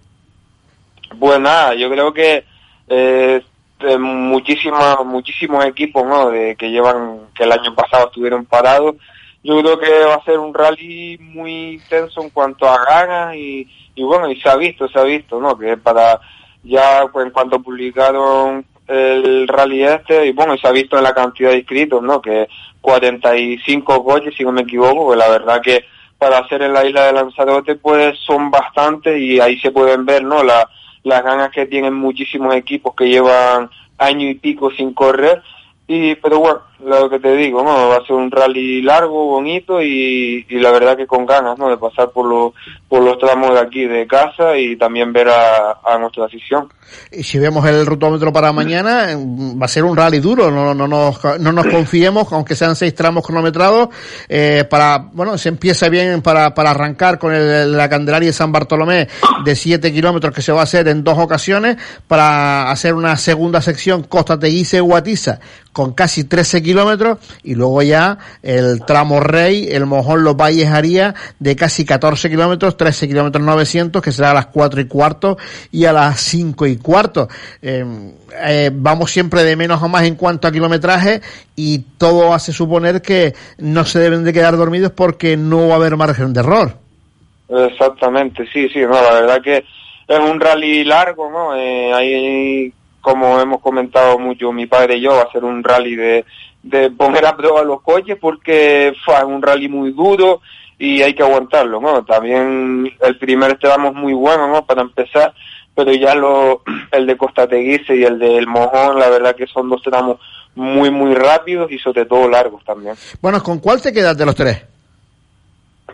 Pues 1.19 1.39
nada, 1.39 1.75
yo 1.75 1.89
creo 1.91 2.13
que 2.13 2.52
eh, 2.87 3.41
de 3.79 3.97
muchísimos 3.97 5.05
muchísimos 5.05 5.65
equipos 5.65 6.05
¿no? 6.05 6.29
de 6.29 6.55
que 6.55 6.71
llevan 6.71 7.27
que 7.35 7.43
el 7.43 7.51
año 7.51 7.75
pasado 7.75 8.07
estuvieron 8.07 8.45
parados. 8.45 8.95
Yo 9.43 9.59
creo 9.61 9.77
que 9.77 10.05
va 10.05 10.15
a 10.15 10.23
ser 10.23 10.39
un 10.39 10.53
rally 10.53 11.17
muy 11.19 11.73
intenso 11.73 12.21
en 12.21 12.29
cuanto 12.29 12.67
a 12.67 12.83
ganas 12.85 13.35
y, 13.35 13.67
y 13.95 14.03
bueno 14.03 14.29
y 14.29 14.39
se 14.39 14.49
ha 14.49 14.55
visto 14.55 14.87
se 14.87 14.99
ha 14.99 15.03
visto 15.03 15.39
no 15.39 15.57
que 15.57 15.77
para 15.77 16.19
ya 16.63 17.05
pues 17.11 17.25
en 17.25 17.31
cuanto 17.31 17.61
publicaron 17.61 18.65
el 18.87 19.47
rally 19.47 19.83
este 19.83 20.27
y 20.27 20.31
bueno 20.31 20.55
y 20.55 20.59
se 20.59 20.67
ha 20.67 20.71
visto 20.71 20.97
en 20.97 21.03
la 21.03 21.13
cantidad 21.13 21.51
de 21.51 21.57
inscritos 21.57 22.01
no 22.01 22.21
que 22.21 22.47
45 22.81 24.03
coches 24.03 24.33
si 24.35 24.43
no 24.43 24.51
me 24.51 24.61
equivoco 24.61 25.11
que 25.11 25.17
la 25.17 25.29
verdad 25.29 25.61
que 25.61 25.85
para 26.17 26.39
hacer 26.39 26.61
en 26.61 26.73
la 26.73 26.85
isla 26.85 27.05
de 27.05 27.13
Lanzarote 27.13 27.75
pues 27.75 28.17
son 28.19 28.49
bastantes 28.49 29.19
y 29.19 29.39
ahí 29.39 29.59
se 29.59 29.71
pueden 29.71 30.05
ver 30.05 30.23
no 30.23 30.41
la 30.43 30.69
las 31.03 31.23
ganas 31.23 31.51
que 31.51 31.65
tienen 31.65 31.93
muchísimos 31.93 32.55
equipos 32.55 32.95
que 32.95 33.09
llevan 33.09 33.69
año 33.97 34.27
y 34.29 34.35
pico 34.35 34.71
sin 34.71 34.93
correr. 34.93 35.41
Y, 35.87 36.15
pero 36.15 36.39
bueno, 36.39 36.61
lo 36.85 37.09
que 37.09 37.19
te 37.19 37.35
digo, 37.35 37.63
¿no? 37.63 37.89
Va 37.89 37.97
a 37.97 38.05
ser 38.05 38.15
un 38.15 38.31
rally 38.31 38.81
largo, 38.81 39.25
bonito 39.25 39.81
y, 39.81 40.45
y 40.49 40.59
la 40.59 40.71
verdad 40.71 40.97
que 40.97 41.07
con 41.07 41.25
ganas, 41.25 41.57
¿no? 41.57 41.69
De 41.69 41.77
pasar 41.77 42.11
por 42.11 42.25
los, 42.25 42.53
por 42.87 43.03
los 43.03 43.17
tramos 43.17 43.53
de 43.53 43.59
aquí 43.59 43.85
de 43.85 44.07
casa 44.07 44.57
y 44.57 44.75
también 44.75 45.13
ver 45.13 45.29
a, 45.29 45.79
a 45.83 45.97
nuestra 45.97 46.25
afición. 46.25 46.69
Y 47.11 47.23
si 47.23 47.39
vemos 47.39 47.65
el 47.65 47.85
rutómetro 47.85 48.31
para 48.33 48.51
mañana, 48.51 49.07
va 49.15 49.65
a 49.65 49.69
ser 49.69 49.83
un 49.83 49.95
rally 49.95 50.19
duro, 50.19 50.51
no, 50.51 50.73
no, 50.73 50.87
nos, 50.87 51.19
no 51.39 51.51
nos 51.51 51.65
confiemos, 51.67 52.31
aunque 52.31 52.55
sean 52.55 52.75
seis 52.75 52.93
tramos 52.95 53.25
cronometrados, 53.25 53.89
eh, 54.27 54.65
para, 54.69 54.97
bueno, 54.97 55.37
se 55.37 55.49
empieza 55.49 55.89
bien 55.89 56.21
para, 56.21 56.53
para 56.53 56.71
arrancar 56.71 57.19
con 57.19 57.33
el, 57.33 57.75
la 57.75 57.89
Candelaria 57.89 58.27
de 58.27 58.33
San 58.33 58.51
Bartolomé 58.51 59.07
de 59.43 59.55
siete 59.55 59.91
kilómetros 59.91 60.33
que 60.33 60.41
se 60.41 60.51
va 60.51 60.61
a 60.61 60.63
hacer 60.63 60.87
en 60.87 61.03
dos 61.03 61.17
ocasiones, 61.17 61.77
para 62.07 62.71
hacer 62.71 62.93
una 62.93 63.15
segunda 63.17 63.61
sección 63.61 64.03
Costa 64.03 64.37
Teguise 64.37 64.79
Guatiza 64.79 65.39
con 65.73 65.93
casi 65.93 66.23
13 66.23 66.61
kilómetros 66.61 66.72
y 67.43 67.55
luego 67.55 67.81
ya 67.81 68.17
el 68.41 68.83
tramo 68.85 69.19
Rey, 69.19 69.67
el 69.71 69.85
Mojón 69.85 70.23
Los 70.23 70.35
Valles 70.35 70.69
Haría 70.69 71.13
de 71.39 71.55
casi 71.55 71.85
14 71.85 72.29
kilómetros, 72.29 72.77
13 72.77 73.07
kilómetros 73.07 73.43
900 73.43 74.01
que 74.01 74.11
será 74.11 74.31
a 74.31 74.33
las 74.33 74.47
4 74.47 74.81
y 74.81 74.87
cuarto 74.87 75.37
y 75.71 75.85
a 75.85 75.93
las 75.93 76.19
5 76.21 76.65
y 76.67 76.77
cuarto. 76.77 77.27
Eh, 77.61 77.85
eh, 78.45 78.71
vamos 78.73 79.11
siempre 79.11 79.43
de 79.43 79.55
menos 79.55 79.81
a 79.81 79.87
más 79.87 80.03
en 80.03 80.15
cuanto 80.15 80.47
a 80.47 80.51
kilometraje 80.51 81.21
y 81.55 81.79
todo 81.97 82.33
hace 82.33 82.51
suponer 82.51 83.01
que 83.01 83.33
no 83.57 83.85
se 83.85 83.99
deben 83.99 84.23
de 84.23 84.33
quedar 84.33 84.57
dormidos 84.57 84.91
porque 84.91 85.37
no 85.37 85.67
va 85.67 85.73
a 85.73 85.77
haber 85.77 85.95
margen 85.97 86.33
de 86.33 86.39
error. 86.39 86.73
Exactamente, 87.49 88.47
sí, 88.51 88.67
sí, 88.69 88.79
no, 88.81 88.93
la 88.93 89.13
verdad 89.13 89.41
que 89.41 89.63
es 90.07 90.19
un 90.19 90.39
rally 90.39 90.83
largo, 90.83 91.29
¿no? 91.29 91.55
Eh, 91.55 91.93
hay 91.93 92.73
como 93.03 93.37
hemos 93.41 93.59
comentado 93.59 94.17
mucho 94.17 94.53
mi 94.53 94.65
padre 94.65 94.95
y 94.95 95.01
yo, 95.01 95.11
va 95.11 95.23
a 95.23 95.31
ser 95.31 95.43
un 95.43 95.61
rally 95.61 95.95
de, 95.95 96.25
de 96.63 96.89
poner 96.89 97.25
a 97.25 97.35
prueba 97.35 97.61
los 97.63 97.81
coches 97.81 98.17
porque 98.19 98.93
fue 99.05 99.23
un 99.23 99.41
rally 99.41 99.67
muy 99.67 99.91
duro 99.91 100.41
y 100.79 101.01
hay 101.01 101.13
que 101.13 101.23
aguantarlo, 101.23 101.79
¿no? 101.79 102.03
También 102.03 102.91
el 103.01 103.17
primer 103.17 103.57
tramo 103.59 103.89
es 103.89 103.93
muy 103.93 104.13
bueno, 104.13 104.47
¿no? 104.47 104.65
Para 104.65 104.81
empezar, 104.81 105.33
pero 105.75 105.93
ya 105.93 106.15
lo, 106.15 106.63
el 106.91 107.05
de 107.05 107.17
Costa 107.17 107.47
Teguise 107.47 107.95
y 107.95 108.03
el 108.03 108.17
del 108.17 108.47
Mojón, 108.47 108.97
la 108.97 109.09
verdad 109.09 109.35
que 109.35 109.45
son 109.45 109.69
dos 109.69 109.81
tramos 109.81 110.19
muy, 110.55 110.89
muy 110.89 111.13
rápidos 111.13 111.71
y 111.71 111.79
sobre 111.79 112.05
todo 112.05 112.29
largos 112.29 112.63
también. 112.63 112.95
Bueno, 113.21 113.41
¿con 113.43 113.59
cuál 113.59 113.81
te 113.81 113.91
quedas 113.91 114.17
de 114.17 114.25
los 114.25 114.35
tres? 114.35 114.63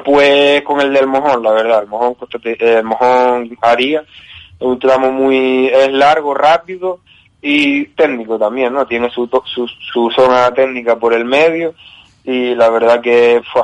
Pues 0.06 0.62
con 0.62 0.80
el 0.82 0.94
del 0.94 1.08
Mojón, 1.08 1.44
la 1.44 1.52
verdad, 1.52 1.82
el 1.82 1.88
Mojón, 1.88 2.16
el 2.44 2.84
Mojón 2.84 3.58
Haría, 3.62 4.04
un 4.60 4.80
tramo 4.80 5.12
muy, 5.12 5.68
es 5.68 5.92
largo, 5.92 6.34
rápido 6.34 7.00
y 7.42 7.86
técnico 7.90 8.38
también, 8.38 8.74
¿no? 8.74 8.86
Tiene 8.86 9.10
su, 9.10 9.28
su, 9.46 9.68
su 9.68 10.12
zona 10.12 10.52
técnica 10.54 10.98
por 10.98 11.14
el 11.14 11.26
medio 11.26 11.74
y 12.24 12.54
la 12.56 12.70
verdad 12.70 13.02
que 13.02 13.42
fue 13.52 13.62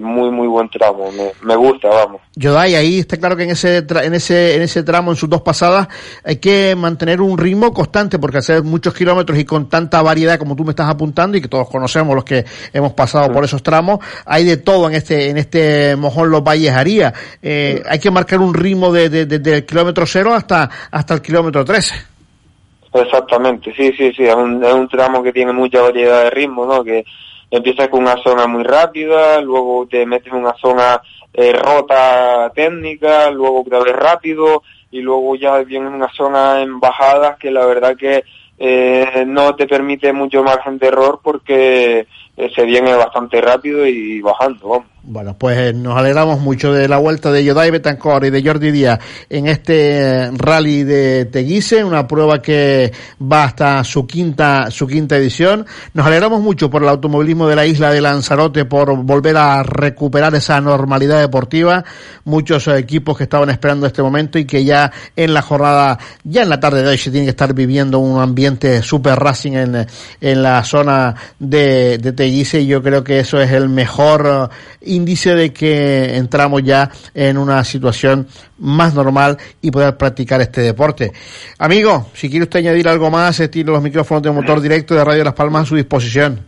muy, 0.00 0.30
muy 0.30 0.46
buen 0.46 0.68
tramo, 0.70 1.10
me, 1.12 1.32
me 1.42 1.54
gusta, 1.56 1.88
vamos. 1.88 2.20
Yodai, 2.36 2.74
ahí 2.76 3.00
está 3.00 3.16
claro 3.18 3.36
que 3.36 3.42
en 3.42 3.50
ese, 3.50 3.86
tra- 3.86 4.04
en 4.04 4.14
ese, 4.14 4.54
en 4.54 4.62
ese 4.62 4.82
tramo, 4.82 5.10
en 5.10 5.16
sus 5.16 5.28
dos 5.28 5.42
pasadas, 5.42 5.88
hay 6.24 6.36
que 6.36 6.74
mantener 6.76 7.20
un 7.20 7.36
ritmo 7.36 7.72
constante 7.74 8.18
porque 8.18 8.38
hacer 8.38 8.62
muchos 8.62 8.94
kilómetros 8.94 9.38
y 9.38 9.44
con 9.44 9.68
tanta 9.68 10.00
variedad 10.02 10.38
como 10.38 10.56
tú 10.56 10.64
me 10.64 10.70
estás 10.70 10.88
apuntando 10.88 11.36
y 11.36 11.42
que 11.42 11.48
todos 11.48 11.68
conocemos 11.68 12.14
los 12.14 12.24
que 12.24 12.44
hemos 12.72 12.92
pasado 12.94 13.30
por 13.32 13.44
esos 13.44 13.62
tramos, 13.62 13.98
hay 14.24 14.44
de 14.44 14.56
todo 14.56 14.88
en 14.88 14.94
este, 14.94 15.28
en 15.28 15.36
este 15.36 15.94
mojón 15.96 16.30
Los 16.30 16.42
Valles 16.44 16.72
Haría. 16.72 17.12
Eh, 17.42 17.82
hay 17.88 17.98
que 17.98 18.10
marcar 18.10 18.40
un 18.40 18.54
ritmo 18.54 18.92
de, 18.92 19.10
de- 19.10 19.26
de- 19.26 19.38
del 19.40 19.66
kilómetro 19.66 20.06
cero 20.06 20.32
hasta, 20.32 20.70
hasta 20.90 21.14
el 21.14 21.20
kilómetro 21.22 21.64
13. 21.64 21.94
Exactamente, 22.92 23.72
sí, 23.74 23.92
sí, 23.96 24.12
sí, 24.12 24.24
es 24.24 24.34
un, 24.34 24.64
es 24.64 24.74
un 24.74 24.88
tramo 24.88 25.22
que 25.22 25.32
tiene 25.32 25.52
mucha 25.52 25.80
variedad 25.80 26.24
de 26.24 26.30
ritmo, 26.30 26.66
¿no? 26.66 26.82
Que 26.82 27.04
empiezas 27.50 27.88
con 27.88 28.00
una 28.00 28.16
zona 28.22 28.46
muy 28.46 28.64
rápida, 28.64 29.40
luego 29.40 29.86
te 29.88 30.04
metes 30.06 30.32
en 30.32 30.40
una 30.40 30.54
zona 30.54 31.00
eh, 31.32 31.52
rota 31.52 32.50
técnica, 32.54 33.30
luego 33.30 33.60
otra 33.60 33.78
vez 33.80 33.94
rápido 33.94 34.62
y 34.90 35.00
luego 35.00 35.36
ya 35.36 35.58
viene 35.58 35.88
una 35.88 36.10
zona 36.12 36.62
en 36.62 36.80
bajadas 36.80 37.38
que 37.38 37.52
la 37.52 37.64
verdad 37.64 37.96
que 37.96 38.24
eh, 38.58 39.24
no 39.26 39.54
te 39.54 39.66
permite 39.66 40.12
mucho 40.12 40.42
margen 40.42 40.78
de 40.78 40.88
error 40.88 41.20
porque 41.22 42.06
eh, 42.36 42.50
se 42.54 42.64
viene 42.64 42.94
bastante 42.94 43.40
rápido 43.40 43.86
y 43.86 44.20
bajando, 44.20 44.68
vamos. 44.68 44.86
Bueno, 45.02 45.34
pues 45.38 45.56
eh, 45.56 45.72
nos 45.72 45.96
alegramos 45.96 46.40
mucho 46.40 46.74
de 46.74 46.86
la 46.86 46.98
vuelta 46.98 47.32
de 47.32 47.42
Yodai 47.42 47.70
Betancor 47.70 48.22
y 48.26 48.30
de 48.30 48.42
Jordi 48.42 48.70
Díaz 48.70 48.98
en 49.30 49.46
este 49.46 50.26
eh, 50.26 50.30
rally 50.32 50.84
de 50.84 51.24
Teguise, 51.24 51.82
una 51.82 52.06
prueba 52.06 52.42
que 52.42 52.92
va 53.20 53.44
hasta 53.44 53.82
su 53.82 54.06
quinta, 54.06 54.70
su 54.70 54.86
quinta 54.86 55.16
edición. 55.16 55.64
Nos 55.94 56.06
alegramos 56.06 56.42
mucho 56.42 56.68
por 56.68 56.82
el 56.82 56.88
automovilismo 56.90 57.48
de 57.48 57.56
la 57.56 57.64
isla 57.64 57.90
de 57.90 58.02
Lanzarote, 58.02 58.66
por 58.66 58.94
volver 59.02 59.38
a 59.38 59.62
recuperar 59.62 60.34
esa 60.34 60.60
normalidad 60.60 61.18
deportiva. 61.18 61.82
Muchos 62.24 62.68
eh, 62.68 62.76
equipos 62.76 63.16
que 63.16 63.24
estaban 63.24 63.48
esperando 63.48 63.86
este 63.86 64.02
momento 64.02 64.38
y 64.38 64.44
que 64.44 64.66
ya 64.66 64.92
en 65.16 65.32
la 65.32 65.40
jornada, 65.40 65.98
ya 66.24 66.42
en 66.42 66.50
la 66.50 66.60
tarde 66.60 66.82
de 66.82 66.88
hoy 66.88 66.98
se 66.98 67.10
tiene 67.10 67.24
que 67.24 67.30
estar 67.30 67.54
viviendo 67.54 68.00
un 68.00 68.20
ambiente 68.20 68.82
super 68.82 69.18
racing 69.18 69.52
en, 69.52 69.86
en 70.20 70.42
la 70.42 70.62
zona 70.62 71.14
de, 71.38 71.96
de 71.96 72.12
Teguise 72.12 72.60
y 72.60 72.66
yo 72.66 72.82
creo 72.82 73.02
que 73.02 73.20
eso 73.20 73.40
es 73.40 73.50
el 73.50 73.70
mejor 73.70 74.50
índice 74.90 75.34
de 75.34 75.52
que 75.52 76.16
entramos 76.16 76.62
ya 76.62 76.90
en 77.14 77.38
una 77.38 77.64
situación 77.64 78.26
más 78.58 78.94
normal 78.94 79.38
y 79.62 79.70
poder 79.70 79.96
practicar 79.96 80.40
este 80.40 80.60
deporte. 80.60 81.12
Amigo, 81.58 82.08
si 82.12 82.28
quiere 82.28 82.44
usted 82.44 82.60
añadir 82.60 82.88
algo 82.88 83.10
más, 83.10 83.42
tiene 83.50 83.70
los 83.70 83.82
micrófonos 83.82 84.22
de 84.22 84.30
motor 84.30 84.60
directo 84.60 84.94
de 84.94 85.04
Radio 85.04 85.24
Las 85.24 85.34
Palmas 85.34 85.62
a 85.62 85.66
su 85.66 85.76
disposición. 85.76 86.44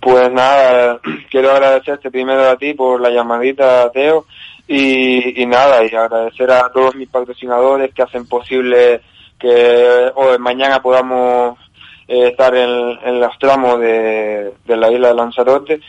Pues 0.00 0.30
nada, 0.32 1.00
quiero 1.30 1.50
agradecerte 1.52 2.10
primero 2.10 2.48
a 2.48 2.56
ti 2.56 2.74
por 2.74 3.00
la 3.00 3.10
llamadita, 3.10 3.90
Teo, 3.90 4.26
y, 4.66 5.44
nada, 5.46 5.84
y 5.84 5.94
agradecer 5.94 6.50
a 6.50 6.70
todos 6.72 6.94
mis 6.94 7.08
patrocinadores 7.08 7.92
que 7.94 8.02
hacen 8.02 8.26
posible 8.26 9.00
que 9.38 10.10
hoy, 10.14 10.38
mañana 10.38 10.80
podamos 10.80 11.58
eh, 12.06 12.28
estar 12.28 12.54
en, 12.54 13.20
los 13.20 13.38
tramos 13.38 13.80
de 13.80 14.52
la 14.66 14.90
isla 14.90 15.08
de 15.08 15.14
Lanzarote. 15.14 15.80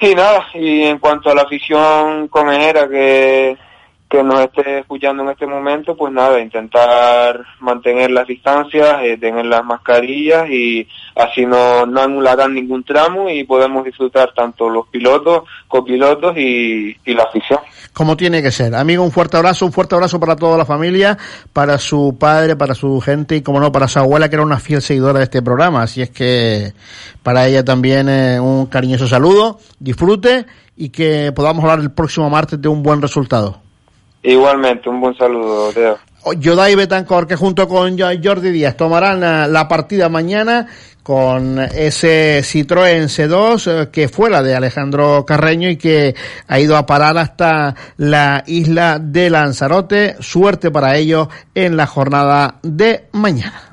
Y 0.00 0.14
nada, 0.14 0.46
y 0.54 0.84
en 0.84 0.98
cuanto 0.98 1.30
a 1.30 1.34
la 1.34 1.42
afición 1.42 2.28
conejera 2.28 2.88
que, 2.88 3.56
que 4.08 4.22
nos 4.22 4.40
esté 4.40 4.78
escuchando 4.78 5.24
en 5.24 5.30
este 5.30 5.46
momento, 5.46 5.96
pues 5.96 6.12
nada, 6.12 6.40
intentar 6.40 7.44
mantener 7.58 8.12
las 8.12 8.26
distancias, 8.26 9.00
eh, 9.02 9.18
tener 9.18 9.46
las 9.46 9.64
mascarillas 9.64 10.48
y 10.48 10.86
así 11.16 11.44
no, 11.44 11.84
no 11.84 12.00
anularán 12.00 12.54
ningún 12.54 12.84
tramo 12.84 13.28
y 13.28 13.42
podemos 13.42 13.84
disfrutar 13.84 14.32
tanto 14.34 14.70
los 14.70 14.86
pilotos, 14.86 15.42
copilotos 15.66 16.36
y, 16.38 16.96
y 17.04 17.14
la 17.14 17.24
afición. 17.24 17.58
Como 17.98 18.16
tiene 18.16 18.40
que 18.40 18.52
ser. 18.52 18.76
Amigo, 18.76 19.02
un 19.02 19.10
fuerte 19.10 19.38
abrazo, 19.38 19.66
un 19.66 19.72
fuerte 19.72 19.96
abrazo 19.96 20.20
para 20.20 20.36
toda 20.36 20.56
la 20.56 20.64
familia, 20.64 21.18
para 21.52 21.78
su 21.78 22.16
padre, 22.16 22.54
para 22.54 22.72
su 22.72 23.00
gente 23.00 23.34
y, 23.34 23.42
como 23.42 23.58
no, 23.58 23.72
para 23.72 23.88
su 23.88 23.98
abuela, 23.98 24.28
que 24.28 24.36
era 24.36 24.44
una 24.44 24.60
fiel 24.60 24.80
seguidora 24.80 25.18
de 25.18 25.24
este 25.24 25.42
programa. 25.42 25.82
Así 25.82 26.00
es 26.02 26.10
que 26.10 26.74
para 27.24 27.48
ella 27.48 27.64
también 27.64 28.08
eh, 28.08 28.38
un 28.38 28.66
cariñoso 28.66 29.08
saludo, 29.08 29.58
disfrute 29.80 30.46
y 30.76 30.90
que 30.90 31.32
podamos 31.34 31.64
hablar 31.64 31.80
el 31.80 31.90
próximo 31.90 32.30
martes 32.30 32.62
de 32.62 32.68
un 32.68 32.84
buen 32.84 33.02
resultado. 33.02 33.58
Igualmente, 34.22 34.88
un 34.88 35.00
buen 35.00 35.16
saludo, 35.16 35.72
Teo. 35.72 35.98
Yodai 36.38 36.76
Betancor, 36.76 37.26
que 37.26 37.34
junto 37.34 37.66
con 37.66 37.98
Jordi 37.98 38.50
Díaz 38.52 38.76
tomarán 38.76 39.18
la, 39.18 39.48
la 39.48 39.66
partida 39.66 40.08
mañana 40.08 40.68
con 41.08 41.58
ese 41.58 42.42
Citroën 42.42 43.08
C2 43.08 43.66
eh, 43.66 43.88
que 43.90 44.10
fue 44.10 44.28
la 44.28 44.42
de 44.42 44.54
Alejandro 44.54 45.24
Carreño 45.24 45.70
y 45.70 45.78
que 45.78 46.14
ha 46.46 46.60
ido 46.60 46.76
a 46.76 46.84
parar 46.84 47.16
hasta 47.16 47.74
la 47.96 48.44
isla 48.46 48.98
de 48.98 49.30
Lanzarote. 49.30 50.16
Suerte 50.20 50.70
para 50.70 50.96
ellos 50.96 51.28
en 51.54 51.78
la 51.78 51.86
jornada 51.86 52.56
de 52.62 53.06
mañana. 53.12 53.67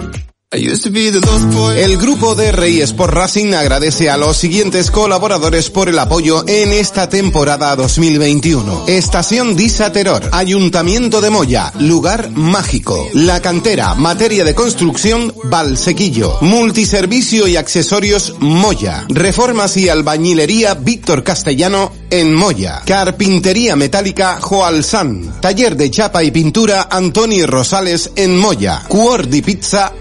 El 1.72 1.98
grupo 1.98 2.34
de 2.34 2.50
Rey 2.50 2.80
Sport 2.80 3.12
Racing 3.12 3.52
agradece 3.52 4.09
a 4.09 4.16
los 4.16 4.38
siguientes 4.38 4.90
colaboradores 4.90 5.68
por 5.68 5.90
el 5.90 5.98
apoyo 5.98 6.44
en 6.48 6.72
esta 6.72 7.11
temporada 7.11 7.76
2021. 7.76 8.84
Estación 8.86 9.54
Disa 9.54 9.92
Terror, 9.92 10.30
Ayuntamiento 10.32 11.20
de 11.20 11.28
Moya, 11.28 11.72
Lugar 11.78 12.30
Mágico, 12.30 13.07
La 13.12 13.42
Cantera, 13.42 13.94
Materia 13.94 14.44
de 14.44 14.54
Construcción, 14.54 15.34
Valsequillo, 15.44 16.38
Multiservicio 16.40 17.46
y 17.46 17.57
Accesorios 17.57 18.34
Moya, 18.40 19.04
Reformas 19.11 19.76
y 19.76 19.90
Albañilería 19.90 20.72
Víctor 20.72 21.22
Castellano 21.22 21.92
en 22.09 22.34
Moya, 22.34 22.82
Carpintería 22.86 23.76
Metálica 23.76 24.38
Joalsan, 24.40 25.38
Taller 25.40 25.76
de 25.76 25.90
Chapa 25.90 26.24
y 26.24 26.30
Pintura 26.30 26.88
Antonio 26.90 27.46
Rosales 27.46 28.12
en 28.16 28.38
Moya, 28.38 28.82
Cuordi 28.88 29.42
Pizza 29.42 29.92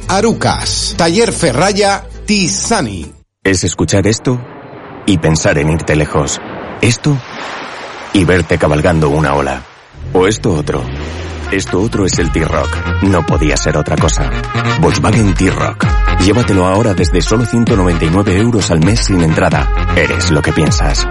Taller 0.95 1.33
Ferraya 1.33 2.03
Tisani. 2.27 3.11
Es 3.43 3.63
escuchar 3.63 4.05
esto 4.05 4.39
y 5.07 5.17
pensar 5.17 5.57
en 5.57 5.71
irte 5.71 5.95
lejos. 5.95 6.39
Esto 6.81 7.17
y 8.13 8.25
verte 8.25 8.59
cabalgando 8.59 9.09
una 9.09 9.33
ola. 9.33 9.63
O 10.13 10.27
esto 10.27 10.53
otro. 10.53 10.83
Esto 11.51 11.81
otro 11.81 12.05
es 12.05 12.19
el 12.19 12.31
T-Rock. 12.31 13.03
No 13.03 13.25
podía 13.25 13.57
ser 13.57 13.75
otra 13.75 13.95
cosa. 13.95 14.29
Volkswagen 14.81 15.33
T-Rock. 15.33 15.83
Llévatelo 16.23 16.67
ahora 16.67 16.93
desde 16.93 17.23
solo 17.23 17.43
199 17.47 18.37
euros 18.37 18.69
al 18.69 18.81
mes 18.81 18.99
sin 18.99 19.21
entrada. 19.21 19.67
Eres 19.95 20.29
lo 20.29 20.43
que 20.43 20.53
piensas. 20.53 21.07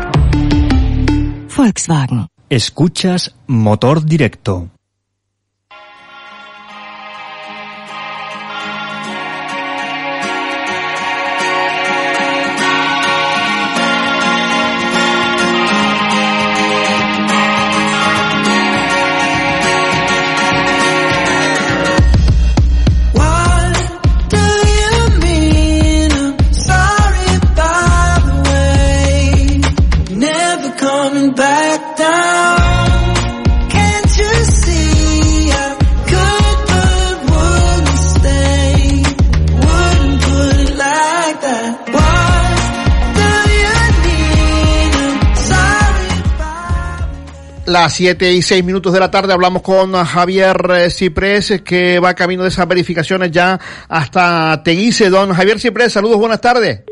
Volkswagen. 1.56 2.28
Escuchas 2.48 3.34
Motor 3.48 4.04
Directo. 4.04 4.73
Las 47.74 47.94
siete 47.94 48.32
y 48.32 48.40
seis 48.40 48.64
minutos 48.64 48.92
de 48.92 49.00
la 49.00 49.10
tarde 49.10 49.32
hablamos 49.32 49.60
con 49.60 49.94
Javier 49.94 50.56
eh, 50.76 50.90
Ciprés, 50.90 51.60
que 51.64 51.98
va 51.98 52.14
camino 52.14 52.44
de 52.44 52.48
esas 52.48 52.68
verificaciones 52.68 53.32
ya 53.32 53.58
hasta 53.88 54.62
Teguise. 54.62 55.10
Don 55.10 55.32
Javier 55.34 55.58
Ciprés, 55.58 55.92
saludos, 55.92 56.18
buenas 56.18 56.40
tardes. 56.40 56.82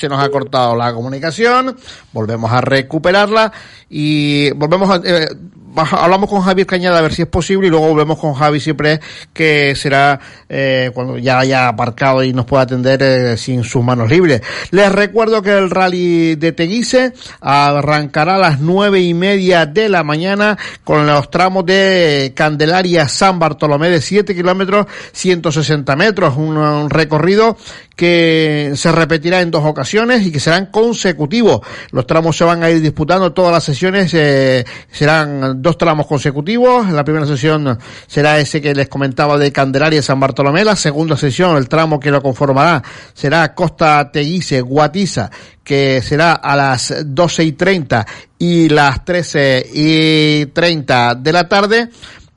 Se 0.00 0.08
nos 0.08 0.24
ha 0.24 0.30
cortado 0.30 0.74
la 0.76 0.94
comunicación, 0.94 1.76
volvemos 2.10 2.50
a 2.50 2.62
recuperarla 2.62 3.52
y 3.90 4.50
volvemos 4.52 4.88
a, 4.88 5.02
eh, 5.04 5.28
hablamos 5.76 6.28
con 6.28 6.42
Javier 6.42 6.66
Cañada 6.66 6.98
a 6.98 7.02
ver 7.02 7.14
si 7.14 7.22
es 7.22 7.28
posible 7.28 7.66
y 7.66 7.70
luego 7.70 7.88
volvemos 7.88 8.18
con 8.18 8.34
Javi 8.34 8.60
siempre 8.60 9.00
que 9.32 9.74
será 9.76 10.18
eh, 10.48 10.90
cuando 10.94 11.18
ya 11.18 11.38
haya 11.38 11.68
aparcado 11.68 12.22
y 12.22 12.32
nos 12.32 12.46
pueda 12.46 12.64
atender 12.64 13.02
eh, 13.02 13.36
sin 13.36 13.64
sus 13.64 13.82
manos 13.84 14.10
libres. 14.10 14.42
Les 14.70 14.90
recuerdo 14.90 15.42
que 15.42 15.56
el 15.56 15.70
rally 15.70 16.36
de 16.36 16.52
Teguise 16.52 17.12
arrancará 17.40 18.36
a 18.36 18.38
las 18.38 18.60
nueve 18.60 19.00
y 19.00 19.14
media 19.14 19.66
de 19.66 19.88
la 19.88 20.02
mañana 20.04 20.58
con 20.84 21.06
los 21.06 21.30
tramos 21.30 21.66
de 21.66 22.32
Candelaria 22.34 23.08
San 23.08 23.38
Bartolomé 23.38 23.90
de 23.90 24.00
7 24.00 24.34
kilómetros 24.34 24.86
160 25.12 25.96
metros, 25.96 26.36
un, 26.36 26.56
un 26.56 26.90
recorrido 26.90 27.56
que 27.98 28.74
se 28.76 28.92
repetirá 28.92 29.40
en 29.40 29.50
dos 29.50 29.64
ocasiones 29.64 30.24
y 30.24 30.30
que 30.30 30.38
serán 30.38 30.66
consecutivos. 30.66 31.62
Los 31.90 32.06
tramos 32.06 32.36
se 32.36 32.44
van 32.44 32.62
a 32.62 32.70
ir 32.70 32.80
disputando, 32.80 33.32
todas 33.32 33.50
las 33.50 33.64
sesiones 33.64 34.14
eh, 34.14 34.64
serán 34.88 35.60
dos 35.60 35.76
tramos 35.76 36.06
consecutivos. 36.06 36.88
La 36.92 37.02
primera 37.02 37.26
sesión 37.26 37.76
será 38.06 38.38
ese 38.38 38.62
que 38.62 38.72
les 38.72 38.88
comentaba 38.88 39.36
de 39.36 39.50
Candelaria 39.50 40.00
San 40.00 40.20
Bartolomé. 40.20 40.64
La 40.64 40.76
segunda 40.76 41.16
sesión, 41.16 41.56
el 41.56 41.68
tramo 41.68 41.98
que 41.98 42.12
lo 42.12 42.22
conformará, 42.22 42.84
será 43.14 43.52
Costa 43.52 44.12
Teguise, 44.12 44.60
Guatiza, 44.60 45.28
que 45.64 46.00
será 46.00 46.34
a 46.34 46.54
las 46.54 46.94
doce 47.04 47.42
y 47.42 47.50
treinta 47.50 48.06
y 48.38 48.68
las 48.68 49.04
trece 49.04 49.66
y 49.74 50.46
treinta 50.46 51.16
de 51.16 51.32
la 51.32 51.48
tarde 51.48 51.88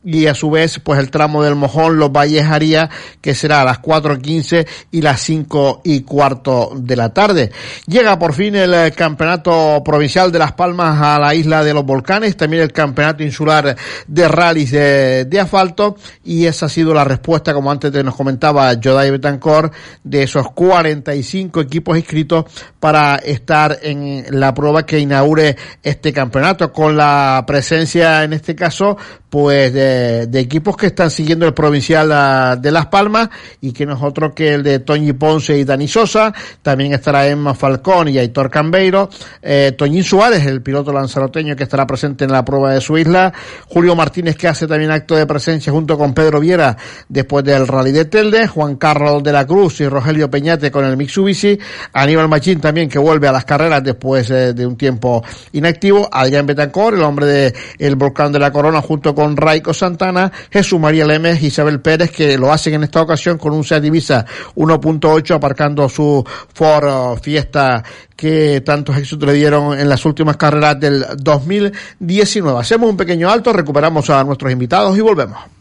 y 0.04 0.26
a 0.28 0.34
su 0.34 0.50
vez 0.50 0.80
pues 0.80 1.00
el 1.00 1.12
tramo 1.12 1.44
del 1.44 1.56
Mojón 1.56 1.98
Los 1.98 2.12
Valles 2.12 2.46
Haría 2.46 2.90
que 3.22 3.36
será 3.36 3.62
a 3.62 3.66
las 3.66 3.82
4.15 3.82 4.68
y 4.92 5.02
las 5.02 5.22
5 5.22 5.82
y 5.84 6.02
cuarto 6.02 6.72
de 6.76 6.96
la 6.96 7.14
tarde. 7.14 7.52
Llega 7.88 8.18
por 8.18 8.34
fin 8.34 8.56
el 8.56 8.74
eh, 8.74 8.92
campeonato 8.92 9.82
provincial 9.84 10.32
de 10.32 10.40
Las 10.40 10.54
Palmas 10.54 11.00
a 11.02 11.20
la 11.20 11.36
isla 11.36 11.64
de 11.64 11.74
los 11.74 11.86
volcanes, 11.86 12.36
también 12.36 12.64
el 12.64 12.72
campeonato 12.72 13.24
insular 13.24 13.76
de 14.08 14.28
rallies 14.28 14.72
de, 14.72 15.40
asfalto 15.42 15.96
y 16.24 16.46
esa 16.46 16.68
ha 16.68 16.70
sido 16.70 16.94
la 16.94 17.04
respuesta 17.04 17.54
como 17.54 17.72
antes 17.72 17.92
nos 18.04 18.16
comentaba 18.16 18.72
Jodai 18.82 19.10
Betancor 19.10 19.72
de 20.04 20.24
esos 20.24 20.52
45 20.52 21.62
equipos 21.62 21.98
inscritos 21.98 22.46
para 22.80 23.16
estar 23.16 23.80
en 23.82 24.26
la 24.30 24.54
prueba 24.54 24.86
que 24.86 25.00
inaugure 25.00 25.56
este 25.82 26.14
campeonato 26.14 26.72
con 26.72 26.96
la 26.96 27.44
presencia 27.48 28.24
en 28.24 28.34
este 28.34 28.56
caso 28.56 28.98
pues 29.32 29.74
de, 29.74 29.91
de, 30.28 30.40
equipos 30.40 30.76
que 30.76 30.88
están 30.88 31.10
siguiendo 31.10 31.46
el 31.46 31.54
provincial 31.54 32.12
ah, 32.12 32.58
de 32.60 32.72
Las 32.72 32.88
Palmas 32.88 33.30
y 33.62 33.72
que 33.72 33.86
no 33.86 33.96
es 33.96 34.02
otro 34.02 34.34
que 34.34 34.54
el 34.54 34.64
de 34.64 34.80
Toñi 34.80 35.14
Ponce 35.14 35.58
y 35.58 35.64
Dani 35.64 35.88
Sosa, 35.88 36.34
también 36.62 36.94
estará 36.94 37.28
Emma 37.28 37.54
Falcón 37.54 38.10
y 38.10 38.18
Aitor 38.18 38.50
Cambeiro, 38.50 39.10
eh, 39.42 39.76
Suárez, 40.04 40.46
el 40.46 40.62
piloto 40.62 40.92
lanzaroteño 40.92 41.56
que 41.56 41.64
estará 41.64 41.88
presente 41.88 42.26
en 42.26 42.32
la 42.32 42.44
prueba 42.44 42.74
de 42.74 42.82
su 42.82 42.98
isla, 42.98 43.32
Julio 43.68 43.96
Martínez 43.96 44.36
que 44.36 44.48
hace 44.48 44.68
también 44.68 44.92
acto 44.92 45.16
de 45.16 45.26
presencia 45.26 45.72
junto 45.72 45.98
con 45.98 46.14
Pedro 46.14 46.40
Viera 46.40 46.76
después 47.08 47.46
del 47.46 47.68
rally 47.68 47.92
de 47.92 48.06
Telde, 48.06 48.48
Juan 48.48 48.76
Carlos 48.76 49.24
de 49.24 49.32
la 49.32 49.46
Cruz 49.46 49.80
y 49.82 49.88
Rogelio 49.88 50.30
Peñate 50.30 50.72
con 50.72 50.86
el 50.86 50.98
Mitsubishi, 50.98 51.58
Aníbal 51.94 52.28
Machín 52.28 52.60
también 52.60 52.90
que 52.90 53.00
vuelve 53.00 53.28
a 53.28 53.32
las 53.32 53.46
carreras 53.46 53.84
después 53.84 54.30
eh, 54.30 54.54
de 54.54 54.66
un 54.66 54.76
tiempo 54.76 55.24
inactivo, 55.54 56.10
Adrián 56.12 56.46
Betancor, 56.46 56.96
el 56.96 57.04
hombre 57.04 57.26
de 57.28 57.54
el 57.80 57.96
Volcán 57.96 58.32
de 58.32 58.40
la 58.40 58.52
Corona 58.52 58.82
junto 58.82 59.16
con 59.16 59.22
con 59.22 59.38
Raico 59.38 59.72
Santana, 59.82 60.32
Jesús 60.52 60.80
María 60.80 61.06
Lemes, 61.06 61.42
Isabel 61.42 61.82
Pérez, 61.82 62.12
que 62.12 62.38
lo 62.38 62.52
hacen 62.52 62.76
en 62.76 62.84
esta 62.84 63.02
ocasión 63.02 63.38
con 63.38 63.54
un 63.54 63.64
Seat 63.64 63.82
Divisa 63.82 64.26
1.8 64.56 65.36
aparcando 65.36 65.90
su 65.90 66.24
Ford 66.54 67.20
Fiesta 67.20 67.84
que 68.16 68.62
tantos 68.62 68.96
éxitos 68.98 69.28
le 69.28 69.34
dieron 69.34 69.80
en 69.80 69.90
las 69.90 70.06
últimas 70.06 70.38
carreras 70.38 70.80
del 70.80 71.04
2019. 71.18 72.60
Hacemos 72.60 72.90
un 72.92 72.98
pequeño 72.98 73.30
alto, 73.32 73.52
recuperamos 73.52 74.10
a 74.12 74.24
nuestros 74.24 74.52
invitados 74.52 74.96
y 74.96 75.02
volvemos. 75.02 75.61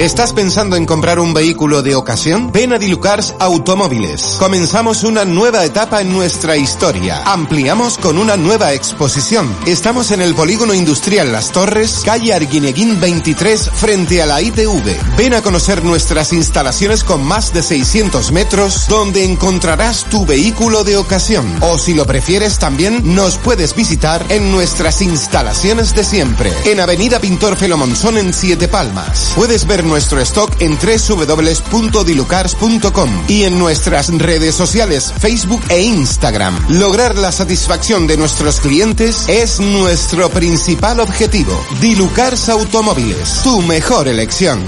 ¿Estás 0.00 0.32
pensando 0.32 0.76
en 0.76 0.86
comprar 0.86 1.20
un 1.20 1.34
vehículo 1.34 1.82
de 1.82 1.94
ocasión? 1.94 2.50
Ven 2.52 2.72
a 2.72 2.78
Dilucars 2.78 3.34
Automóviles. 3.38 4.36
Comenzamos 4.38 5.04
una 5.04 5.26
nueva 5.26 5.62
etapa 5.62 6.00
en 6.00 6.10
nuestra 6.10 6.56
historia. 6.56 7.22
Ampliamos 7.26 7.98
con 7.98 8.16
una 8.16 8.38
nueva 8.38 8.72
exposición. 8.72 9.54
Estamos 9.66 10.10
en 10.10 10.22
el 10.22 10.34
Polígono 10.34 10.72
Industrial 10.72 11.30
Las 11.30 11.52
Torres, 11.52 12.00
calle 12.02 12.32
Arguineguín 12.32 12.98
23, 12.98 13.72
frente 13.74 14.22
a 14.22 14.26
la 14.26 14.40
ITV. 14.40 15.18
Ven 15.18 15.34
a 15.34 15.42
conocer 15.42 15.84
nuestras 15.84 16.32
instalaciones 16.32 17.04
con 17.04 17.22
más 17.22 17.52
de 17.52 17.62
600 17.62 18.32
metros, 18.32 18.86
donde 18.88 19.24
encontrarás 19.24 20.04
tu 20.04 20.24
vehículo 20.24 20.82
de 20.82 20.96
ocasión. 20.96 21.58
O 21.60 21.76
si 21.76 21.92
lo 21.92 22.06
prefieres 22.06 22.58
también, 22.58 23.14
nos 23.14 23.36
puedes 23.36 23.74
visitar 23.74 24.24
en 24.30 24.50
nuestras 24.50 25.02
instalaciones 25.02 25.94
de 25.94 26.04
siempre. 26.04 26.50
En 26.64 26.80
Avenida 26.80 27.20
Pintor 27.20 27.56
Felomonzón 27.56 28.16
en 28.16 28.32
Siete 28.32 28.66
Palmas. 28.66 29.32
Puedes 29.36 29.66
ver 29.66 29.89
nuestro 29.90 30.20
stock 30.20 30.50
en 30.60 30.78
www.dilucars.com 30.78 33.10
y 33.28 33.42
en 33.42 33.58
nuestras 33.58 34.16
redes 34.16 34.54
sociales 34.54 35.12
Facebook 35.18 35.60
e 35.68 35.82
Instagram. 35.82 36.56
Lograr 36.70 37.16
la 37.16 37.32
satisfacción 37.32 38.06
de 38.06 38.16
nuestros 38.16 38.60
clientes 38.60 39.28
es 39.28 39.60
nuestro 39.60 40.30
principal 40.30 41.00
objetivo. 41.00 41.52
Dilucars 41.80 42.48
Automóviles, 42.48 43.42
tu 43.42 43.60
mejor 43.62 44.06
elección. 44.08 44.60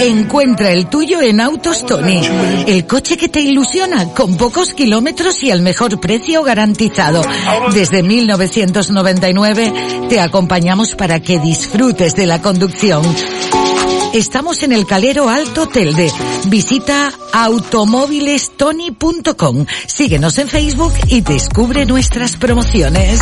Encuentra 0.00 0.72
el 0.72 0.86
tuyo 0.86 1.22
en 1.22 1.40
Autos 1.40 1.86
Tony, 1.86 2.20
el 2.66 2.84
coche 2.84 3.16
que 3.16 3.28
te 3.28 3.40
ilusiona 3.40 4.06
con 4.06 4.36
pocos 4.36 4.74
kilómetros 4.74 5.44
y 5.44 5.52
al 5.52 5.62
mejor 5.62 6.00
precio 6.00 6.42
garantizado. 6.42 7.22
Desde 7.72 8.02
1999 8.02 9.72
te 10.08 10.18
acompañamos 10.18 10.96
para 10.96 11.20
que 11.20 11.38
disfrutes 11.38 12.16
de 12.16 12.26
la 12.26 12.42
conducción. 12.42 13.04
Estamos 14.12 14.64
en 14.64 14.72
el 14.72 14.86
Calero 14.86 15.28
Alto 15.28 15.68
Telde. 15.68 16.10
Visita 16.48 17.12
automóvilestony.com. 17.32 19.66
Síguenos 19.86 20.36
en 20.38 20.48
Facebook 20.48 20.94
y 21.06 21.20
descubre 21.20 21.86
nuestras 21.86 22.36
promociones. 22.36 23.20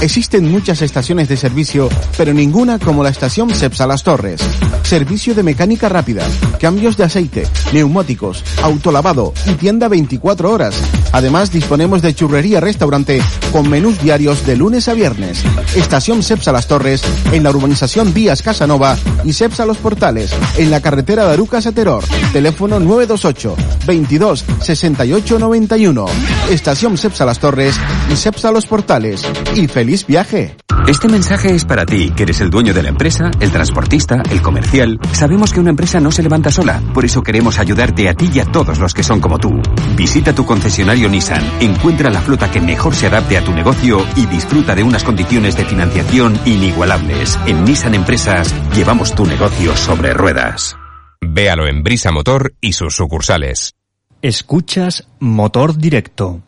Existen 0.00 0.48
muchas 0.48 0.80
estaciones 0.80 1.28
de 1.28 1.36
servicio, 1.36 1.88
pero 2.16 2.32
ninguna 2.32 2.78
como 2.78 3.02
la 3.02 3.08
estación 3.08 3.50
Cepsa 3.50 3.84
Las 3.84 4.04
Torres. 4.04 4.40
Servicio 4.84 5.34
de 5.34 5.42
mecánica 5.42 5.88
rápida, 5.88 6.24
cambios 6.60 6.96
de 6.96 7.02
aceite, 7.02 7.44
neumáticos, 7.72 8.44
autolavado 8.62 9.34
y 9.46 9.54
tienda 9.54 9.88
24 9.88 10.52
horas. 10.52 10.76
Además, 11.10 11.50
disponemos 11.50 12.00
de 12.00 12.14
churrería 12.14 12.60
restaurante 12.60 13.20
con 13.50 13.68
menús 13.68 14.00
diarios 14.00 14.46
de 14.46 14.56
lunes 14.56 14.88
a 14.88 14.94
viernes. 14.94 15.42
Estación 15.74 16.22
Cepsa 16.22 16.52
Las 16.52 16.68
Torres 16.68 17.02
en 17.32 17.42
la 17.42 17.50
urbanización 17.50 18.14
Vías 18.14 18.40
Casanova 18.40 18.96
y 19.24 19.32
Cepsa 19.32 19.66
Los 19.66 19.78
Portales 19.78 20.30
en 20.58 20.70
la 20.70 20.80
carretera 20.80 21.26
de 21.26 21.32
Arucas 21.32 21.66
a 21.66 21.72
Teror. 21.72 22.04
Teléfono 22.32 22.78
928 22.78 23.56
22 23.84 24.44
68 24.60 25.38
91. 25.40 26.06
Estación 26.50 26.96
Cepsa 26.96 27.24
Las 27.24 27.40
Torres 27.40 27.74
y 28.12 28.16
Cepsa 28.16 28.52
Los 28.52 28.66
Portales. 28.66 29.22
Y 29.56 29.66
feliz 29.66 29.87
viaje. 30.06 30.56
Este 30.86 31.08
mensaje 31.08 31.54
es 31.54 31.64
para 31.64 31.84
ti, 31.84 32.10
que 32.10 32.22
eres 32.22 32.40
el 32.40 32.50
dueño 32.50 32.72
de 32.72 32.82
la 32.82 32.88
empresa, 32.88 33.30
el 33.40 33.50
transportista, 33.50 34.22
el 34.30 34.40
comercial. 34.40 34.98
Sabemos 35.12 35.52
que 35.52 35.60
una 35.60 35.70
empresa 35.70 36.00
no 36.00 36.10
se 36.10 36.22
levanta 36.22 36.50
sola, 36.50 36.82
por 36.94 37.04
eso 37.04 37.22
queremos 37.22 37.58
ayudarte 37.58 38.08
a 38.08 38.14
ti 38.14 38.30
y 38.32 38.40
a 38.40 38.44
todos 38.44 38.78
los 38.78 38.94
que 38.94 39.02
son 39.02 39.20
como 39.20 39.38
tú. 39.38 39.60
Visita 39.96 40.34
tu 40.34 40.46
concesionario 40.46 41.08
Nissan, 41.08 41.42
encuentra 41.60 42.10
la 42.10 42.20
flota 42.20 42.50
que 42.50 42.60
mejor 42.60 42.94
se 42.94 43.06
adapte 43.06 43.36
a 43.36 43.44
tu 43.44 43.52
negocio 43.52 44.06
y 44.16 44.26
disfruta 44.26 44.74
de 44.74 44.82
unas 44.82 45.04
condiciones 45.04 45.56
de 45.56 45.64
financiación 45.64 46.38
inigualables. 46.44 47.38
En 47.46 47.64
Nissan 47.64 47.94
Empresas 47.94 48.54
llevamos 48.74 49.14
tu 49.14 49.26
negocio 49.26 49.76
sobre 49.76 50.14
ruedas. 50.14 50.76
Véalo 51.20 51.66
en 51.66 51.82
Brisa 51.82 52.12
Motor 52.12 52.54
y 52.60 52.72
sus 52.72 52.94
sucursales. 52.94 53.74
Escuchas 54.22 55.08
Motor 55.20 55.76
Directo. 55.76 56.42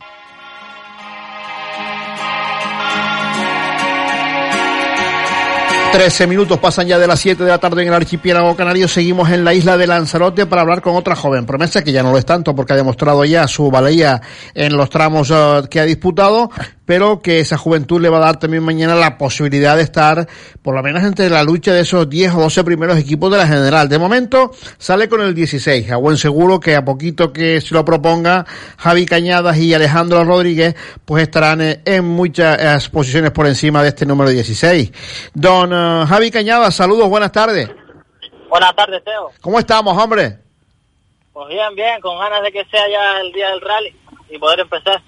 13 5.91 6.25
minutos 6.25 6.57
pasan 6.57 6.87
ya 6.87 6.97
de 6.97 7.05
las 7.05 7.19
7 7.19 7.43
de 7.43 7.49
la 7.49 7.57
tarde 7.57 7.81
en 7.81 7.89
el 7.89 7.93
archipiélago 7.93 8.55
canario. 8.55 8.87
Seguimos 8.87 9.29
en 9.29 9.43
la 9.43 9.53
isla 9.53 9.77
de 9.77 9.87
Lanzarote 9.87 10.45
para 10.45 10.61
hablar 10.61 10.81
con 10.81 10.95
otra 10.95 11.17
joven 11.17 11.45
promesa 11.45 11.83
que 11.83 11.91
ya 11.91 12.01
no 12.01 12.11
lo 12.11 12.17
es 12.17 12.25
tanto 12.25 12.55
porque 12.55 12.71
ha 12.73 12.77
demostrado 12.77 13.25
ya 13.25 13.45
su 13.47 13.69
valía 13.69 14.21
en 14.53 14.77
los 14.77 14.89
tramos 14.89 15.29
uh, 15.31 15.67
que 15.69 15.81
ha 15.81 15.85
disputado, 15.85 16.49
pero 16.91 17.21
que 17.21 17.39
esa 17.39 17.57
juventud 17.57 18.01
le 18.01 18.09
va 18.09 18.17
a 18.17 18.19
dar 18.19 18.37
también 18.37 18.63
mañana 18.63 18.95
la 18.95 19.17
posibilidad 19.17 19.77
de 19.77 19.83
estar 19.83 20.27
por 20.61 20.75
lo 20.75 20.83
menos 20.83 21.01
entre 21.03 21.29
la 21.29 21.41
lucha 21.41 21.71
de 21.71 21.83
esos 21.83 22.09
10 22.09 22.33
o 22.33 22.41
12 22.41 22.65
primeros 22.65 22.97
equipos 22.97 23.31
de 23.31 23.37
la 23.37 23.47
general. 23.47 23.87
De 23.87 23.97
momento 23.97 24.51
sale 24.77 25.07
con 25.07 25.21
el 25.21 25.33
16, 25.33 25.89
a 25.89 25.95
buen 25.95 26.17
seguro 26.17 26.59
que 26.59 26.75
a 26.75 26.83
poquito 26.83 27.31
que 27.31 27.61
se 27.61 27.73
lo 27.73 27.85
proponga 27.85 28.45
Javi 28.77 29.05
Cañadas 29.05 29.57
y 29.57 29.73
Alejandro 29.73 30.25
Rodríguez, 30.25 30.75
pues 31.05 31.23
estarán 31.23 31.61
eh, 31.61 31.81
en 31.85 32.03
muchas 32.03 32.89
posiciones 32.89 33.31
por 33.31 33.47
encima 33.47 33.81
de 33.83 33.87
este 33.87 34.05
número 34.05 34.29
16. 34.29 35.31
Don 35.33 35.71
eh, 35.71 36.05
Javi 36.09 36.29
Cañadas, 36.29 36.75
saludos, 36.75 37.07
buenas 37.07 37.31
tardes. 37.31 37.69
Buenas 38.49 38.75
tardes, 38.75 39.01
Teo. 39.05 39.31
¿Cómo 39.39 39.59
estamos, 39.59 39.97
hombre? 39.97 40.39
Pues 41.31 41.47
bien, 41.47 41.73
bien, 41.73 42.01
con 42.01 42.19
ganas 42.19 42.43
de 42.43 42.51
que 42.51 42.65
sea 42.65 42.83
ya 42.89 43.21
el 43.21 43.31
día 43.31 43.49
del 43.51 43.61
rally 43.61 43.95
y 44.29 44.37
poder 44.37 44.59
empezar. 44.59 45.01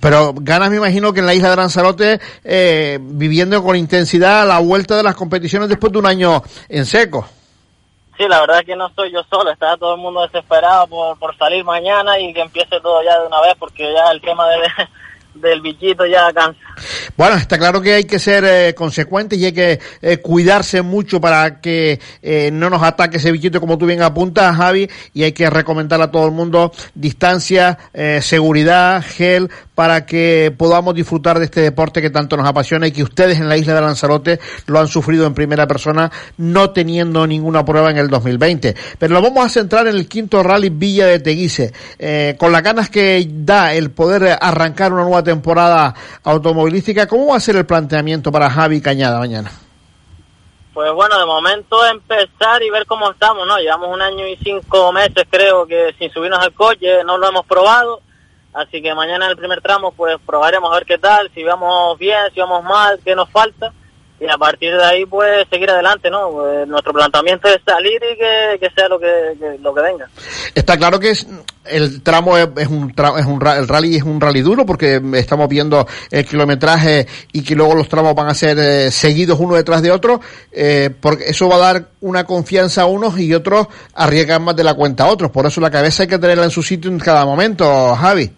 Pero 0.00 0.32
ganas 0.34 0.70
me 0.70 0.76
imagino 0.76 1.12
que 1.12 1.20
en 1.20 1.26
la 1.26 1.34
isla 1.34 1.50
de 1.50 1.56
Lanzarote, 1.56 2.20
eh, 2.44 2.98
viviendo 3.00 3.62
con 3.62 3.76
intensidad 3.76 4.46
la 4.46 4.58
vuelta 4.58 4.96
de 4.96 5.02
las 5.02 5.14
competiciones 5.14 5.68
después 5.68 5.92
de 5.92 5.98
un 5.98 6.06
año 6.06 6.42
en 6.68 6.86
seco. 6.86 7.26
Sí, 8.16 8.28
la 8.28 8.40
verdad 8.40 8.60
es 8.60 8.66
que 8.66 8.76
no 8.76 8.88
estoy 8.88 9.10
yo 9.12 9.22
solo, 9.30 9.50
está 9.50 9.76
todo 9.78 9.94
el 9.94 10.00
mundo 10.00 10.20
desesperado 10.22 10.86
por, 10.86 11.18
por 11.18 11.36
salir 11.38 11.64
mañana 11.64 12.18
y 12.18 12.34
que 12.34 12.42
empiece 12.42 12.78
todo 12.80 13.02
ya 13.02 13.18
de 13.18 13.26
una 13.26 13.40
vez 13.40 13.54
porque 13.58 13.92
ya 13.94 14.10
el 14.10 14.20
tema 14.20 14.46
de, 14.48 14.58
del 15.34 15.60
bichito 15.60 16.06
ya 16.06 16.32
cansa. 16.32 16.60
Bueno, 17.16 17.36
está 17.36 17.58
claro 17.58 17.80
que 17.80 17.94
hay 17.94 18.04
que 18.04 18.18
ser 18.18 18.44
eh, 18.44 18.74
consecuentes 18.74 19.38
y 19.38 19.46
hay 19.46 19.52
que 19.52 19.80
eh, 20.02 20.16
cuidarse 20.18 20.82
mucho 20.82 21.20
para 21.20 21.60
que 21.60 22.00
eh, 22.22 22.50
no 22.52 22.70
nos 22.70 22.82
ataque 22.82 23.18
ese 23.18 23.32
bichito 23.32 23.60
como 23.60 23.78
tú 23.78 23.86
bien 23.86 24.02
apuntas, 24.02 24.56
Javi, 24.56 24.88
y 25.12 25.24
hay 25.24 25.32
que 25.32 25.48
recomendar 25.50 26.00
a 26.00 26.10
todo 26.10 26.26
el 26.26 26.32
mundo 26.32 26.72
distancia, 26.94 27.78
eh, 27.92 28.20
seguridad, 28.22 29.04
gel, 29.06 29.50
para 29.80 30.04
que 30.04 30.52
podamos 30.54 30.94
disfrutar 30.94 31.38
de 31.38 31.46
este 31.46 31.62
deporte 31.62 32.02
que 32.02 32.10
tanto 32.10 32.36
nos 32.36 32.46
apasiona 32.46 32.86
y 32.86 32.92
que 32.92 33.02
ustedes 33.02 33.38
en 33.38 33.48
la 33.48 33.56
isla 33.56 33.74
de 33.74 33.80
Lanzarote 33.80 34.38
lo 34.66 34.78
han 34.78 34.88
sufrido 34.88 35.26
en 35.26 35.32
primera 35.32 35.66
persona, 35.66 36.12
no 36.36 36.68
teniendo 36.68 37.26
ninguna 37.26 37.64
prueba 37.64 37.90
en 37.90 37.96
el 37.96 38.08
2020. 38.08 38.74
Pero 38.98 39.14
lo 39.14 39.22
vamos 39.22 39.46
a 39.46 39.48
centrar 39.48 39.86
en 39.86 39.96
el 39.96 40.06
quinto 40.06 40.42
rally 40.42 40.68
Villa 40.68 41.06
de 41.06 41.18
Teguise, 41.20 41.72
eh, 41.98 42.36
con 42.38 42.52
las 42.52 42.62
ganas 42.62 42.90
que 42.90 43.26
da 43.30 43.72
el 43.72 43.90
poder 43.90 44.36
arrancar 44.38 44.92
una 44.92 45.04
nueva 45.04 45.19
temporada 45.22 45.94
automovilística. 46.24 47.06
¿Cómo 47.06 47.28
va 47.28 47.36
a 47.36 47.40
ser 47.40 47.56
el 47.56 47.66
planteamiento 47.66 48.30
para 48.30 48.50
Javi 48.50 48.80
Cañada 48.80 49.18
mañana? 49.18 49.50
Pues 50.72 50.92
bueno, 50.92 51.18
de 51.18 51.26
momento 51.26 51.84
empezar 51.86 52.62
y 52.62 52.70
ver 52.70 52.86
cómo 52.86 53.10
estamos, 53.10 53.46
¿no? 53.46 53.58
Llevamos 53.58 53.92
un 53.92 54.00
año 54.00 54.26
y 54.26 54.36
cinco 54.36 54.92
meses 54.92 55.24
creo 55.28 55.66
que 55.66 55.94
sin 55.98 56.10
subirnos 56.12 56.38
al 56.38 56.54
coche, 56.54 57.02
no 57.04 57.18
lo 57.18 57.28
hemos 57.28 57.44
probado, 57.44 58.00
así 58.54 58.80
que 58.80 58.94
mañana 58.94 59.26
el 59.26 59.36
primer 59.36 59.60
tramo 59.60 59.92
pues 59.92 60.16
probaremos 60.24 60.70
a 60.70 60.76
ver 60.76 60.86
qué 60.86 60.98
tal, 60.98 61.30
si 61.34 61.42
vamos 61.42 61.98
bien, 61.98 62.20
si 62.32 62.40
vamos 62.40 62.62
mal, 62.64 63.00
qué 63.04 63.16
nos 63.16 63.28
falta 63.30 63.72
y 64.20 64.26
a 64.28 64.36
partir 64.36 64.76
de 64.76 64.84
ahí 64.84 65.06
pues 65.06 65.46
seguir 65.50 65.70
adelante, 65.70 66.10
¿no? 66.10 66.30
Pues, 66.30 66.68
nuestro 66.68 66.92
planteamiento 66.92 67.48
es 67.48 67.58
salir 67.66 68.00
y 68.12 68.16
que, 68.18 68.58
que 68.60 68.74
sea 68.74 68.88
lo 68.88 68.98
que, 69.00 69.58
lo 69.60 69.74
que 69.74 69.80
venga. 69.80 70.08
Está 70.54 70.76
claro 70.76 71.00
que 71.00 71.10
es, 71.10 71.26
el 71.64 72.02
tramo 72.02 72.36
es, 72.36 72.46
un 72.68 72.94
tra- 72.94 73.18
es 73.18 73.26
un 73.26 73.40
el 73.46 73.66
rally 73.68 73.96
es 73.96 74.02
un 74.02 74.20
rally 74.20 74.42
duro 74.42 74.66
porque 74.66 75.00
estamos 75.14 75.48
viendo 75.48 75.86
el 76.10 76.26
kilometraje 76.26 77.06
y 77.32 77.42
que 77.42 77.54
luego 77.54 77.74
los 77.74 77.88
tramos 77.88 78.14
van 78.14 78.28
a 78.28 78.34
ser 78.34 78.58
eh, 78.58 78.90
seguidos 78.90 79.38
uno 79.40 79.54
detrás 79.54 79.80
de 79.80 79.90
otro, 79.90 80.20
eh, 80.52 80.90
porque 81.00 81.24
eso 81.28 81.48
va 81.48 81.56
a 81.56 81.72
dar 81.72 81.84
una 82.00 82.24
confianza 82.24 82.82
a 82.82 82.86
unos 82.86 83.18
y 83.18 83.32
otros 83.34 83.68
arriesgan 83.94 84.42
más 84.42 84.56
de 84.56 84.64
la 84.64 84.74
cuenta 84.74 85.04
a 85.04 85.08
otros. 85.08 85.30
Por 85.30 85.46
eso 85.46 85.60
la 85.60 85.70
cabeza 85.70 86.02
hay 86.02 86.08
que 86.08 86.18
tenerla 86.18 86.44
en 86.44 86.50
su 86.50 86.62
sitio 86.62 86.90
en 86.90 86.98
cada 86.98 87.24
momento, 87.24 87.94
Javi. 87.96 88.30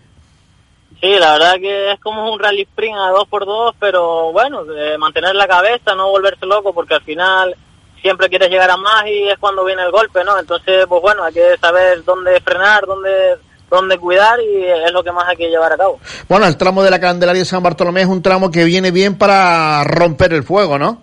Sí, 1.02 1.16
la 1.18 1.32
verdad 1.32 1.54
que 1.54 1.90
es 1.90 1.98
como 1.98 2.32
un 2.32 2.38
rally 2.38 2.62
sprint 2.62 2.96
a 2.96 3.10
dos 3.10 3.26
por 3.26 3.44
dos, 3.44 3.74
pero 3.80 4.30
bueno, 4.30 4.62
eh, 4.72 4.96
mantener 4.96 5.34
la 5.34 5.48
cabeza, 5.48 5.96
no 5.96 6.10
volverse 6.10 6.46
loco, 6.46 6.72
porque 6.72 6.94
al 6.94 7.02
final 7.02 7.56
siempre 8.00 8.28
quieres 8.28 8.48
llegar 8.48 8.70
a 8.70 8.76
más 8.76 9.04
y 9.08 9.28
es 9.28 9.36
cuando 9.40 9.64
viene 9.64 9.82
el 9.82 9.90
golpe, 9.90 10.22
¿no? 10.22 10.38
Entonces, 10.38 10.86
pues 10.88 11.02
bueno, 11.02 11.24
hay 11.24 11.32
que 11.32 11.56
saber 11.60 12.04
dónde 12.04 12.40
frenar, 12.40 12.86
dónde, 12.86 13.36
dónde 13.68 13.98
cuidar 13.98 14.38
y 14.40 14.64
es 14.64 14.92
lo 14.92 15.02
que 15.02 15.10
más 15.10 15.26
hay 15.26 15.36
que 15.36 15.50
llevar 15.50 15.72
a 15.72 15.76
cabo. 15.76 15.98
Bueno, 16.28 16.46
el 16.46 16.56
tramo 16.56 16.84
de 16.84 16.90
la 16.90 17.00
Candelaria 17.00 17.40
de 17.40 17.46
San 17.46 17.64
Bartolomé 17.64 18.02
es 18.02 18.06
un 18.06 18.22
tramo 18.22 18.52
que 18.52 18.62
viene 18.62 18.92
bien 18.92 19.18
para 19.18 19.82
romper 19.82 20.32
el 20.34 20.44
fuego, 20.44 20.78
¿no? 20.78 21.02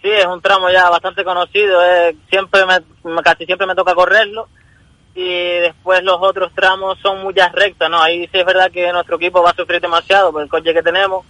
Sí, 0.00 0.10
es 0.10 0.26
un 0.26 0.40
tramo 0.40 0.70
ya 0.70 0.88
bastante 0.90 1.24
conocido, 1.24 1.84
eh, 1.84 2.14
siempre 2.30 2.64
me, 2.66 3.22
casi 3.22 3.46
siempre 3.46 3.66
me 3.66 3.74
toca 3.74 3.96
correrlo 3.96 4.46
y 5.14 5.58
después 5.60 6.02
los 6.02 6.16
otros 6.20 6.52
tramos 6.54 6.98
son 7.00 7.22
muchas 7.22 7.52
rectas, 7.52 7.90
¿no? 7.90 8.02
Ahí 8.02 8.28
sí 8.32 8.38
es 8.38 8.46
verdad 8.46 8.70
que 8.70 8.92
nuestro 8.92 9.16
equipo 9.16 9.42
va 9.42 9.50
a 9.50 9.54
sufrir 9.54 9.80
demasiado 9.80 10.32
por 10.32 10.42
el 10.42 10.48
coche 10.48 10.72
que 10.72 10.82
tenemos, 10.82 11.24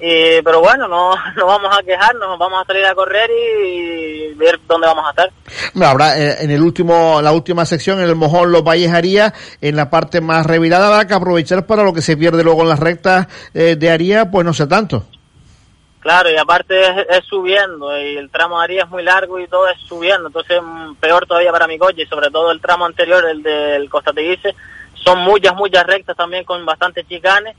y, 0.00 0.42
pero 0.42 0.60
bueno, 0.60 0.88
no, 0.88 1.12
no 1.36 1.46
vamos 1.46 1.76
a 1.76 1.82
quejarnos, 1.82 2.38
vamos 2.38 2.62
a 2.62 2.66
salir 2.66 2.84
a 2.84 2.94
correr 2.94 3.30
y, 3.30 4.34
ver 4.34 4.60
dónde 4.66 4.86
vamos 4.86 5.06
a 5.06 5.10
estar. 5.10 5.30
Bueno, 5.74 5.90
Habrá 5.90 6.18
eh, 6.18 6.36
en 6.40 6.50
el 6.50 6.60
último, 6.60 7.22
la 7.22 7.32
última 7.32 7.64
sección, 7.64 8.00
en 8.00 8.08
el 8.08 8.16
Mojón 8.16 8.50
Los 8.50 8.64
Valles 8.64 8.92
Aría, 8.92 9.32
en 9.60 9.76
la 9.76 9.90
parte 9.90 10.20
más 10.20 10.44
revirada, 10.44 10.88
habrá 10.88 11.06
que 11.06 11.14
aprovechar 11.14 11.66
para 11.66 11.84
lo 11.84 11.92
que 11.92 12.02
se 12.02 12.16
pierde 12.16 12.42
luego 12.42 12.62
en 12.62 12.68
las 12.68 12.80
rectas 12.80 13.28
eh, 13.54 13.76
de 13.78 13.90
Aría, 13.90 14.30
pues 14.30 14.44
no 14.44 14.52
sé 14.52 14.66
tanto. 14.66 15.06
Claro, 16.04 16.30
y 16.30 16.36
aparte 16.36 16.78
es, 17.08 17.24
subiendo, 17.24 17.98
y 17.98 18.18
el 18.18 18.28
tramo 18.28 18.58
de 18.58 18.64
Aría 18.64 18.82
es 18.82 18.90
muy 18.90 19.02
largo 19.02 19.40
y 19.40 19.48
todo 19.48 19.66
es 19.68 19.80
subiendo, 19.80 20.26
entonces 20.26 20.60
mm, 20.62 20.96
peor 20.96 21.24
todavía 21.26 21.50
para 21.50 21.66
mi 21.66 21.78
coche, 21.78 22.02
y 22.02 22.06
sobre 22.06 22.30
todo 22.30 22.50
el 22.50 22.60
tramo 22.60 22.84
anterior, 22.84 23.24
el 23.24 23.42
del 23.42 23.88
Costa 23.88 24.12
Teguise, 24.12 24.54
son 24.92 25.20
muchas, 25.20 25.54
muchas 25.54 25.86
rectas 25.86 26.14
también 26.14 26.44
con 26.44 26.66
bastantes 26.66 27.08
chicanes, 27.08 27.56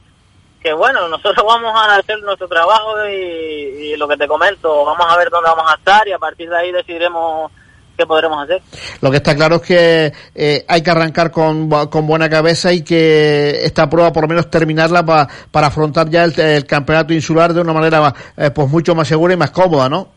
que 0.61 0.73
bueno, 0.73 1.07
nosotros 1.09 1.43
vamos 1.43 1.73
a 1.75 1.95
hacer 1.95 2.21
nuestro 2.21 2.47
trabajo 2.47 3.03
y 3.09 3.95
lo 3.97 4.07
que 4.07 4.15
te 4.15 4.27
comento, 4.27 4.85
vamos 4.85 5.07
a 5.09 5.17
ver 5.17 5.31
dónde 5.31 5.49
vamos 5.49 5.71
a 5.71 5.77
estar 5.77 6.07
y 6.07 6.11
a 6.11 6.19
partir 6.19 6.47
de 6.47 6.57
ahí 6.57 6.71
decidiremos 6.71 7.51
qué 7.97 8.05
podremos 8.05 8.43
hacer. 8.43 8.61
Lo 9.01 9.09
que 9.11 9.17
está 9.17 9.35
claro 9.35 9.55
es 9.57 9.61
que 9.61 10.13
eh, 10.35 10.65
hay 10.67 10.81
que 10.83 10.89
arrancar 10.91 11.31
con, 11.31 11.69
con 11.89 12.07
buena 12.07 12.29
cabeza 12.29 12.71
y 12.73 12.81
que 12.83 13.59
esta 13.63 13.89
prueba 13.89 14.11
por 14.11 14.23
lo 14.23 14.27
menos 14.29 14.49
terminarla 14.49 15.05
pa- 15.05 15.27
para 15.51 15.67
afrontar 15.67 16.09
ya 16.09 16.23
el, 16.25 16.39
el 16.39 16.65
campeonato 16.65 17.13
insular 17.13 17.53
de 17.53 17.61
una 17.61 17.73
manera 17.73 18.13
eh, 18.37 18.51
pues 18.51 18.67
mucho 18.69 18.95
más 18.95 19.07
segura 19.07 19.33
y 19.33 19.37
más 19.37 19.51
cómoda, 19.51 19.87
¿no? 19.89 20.09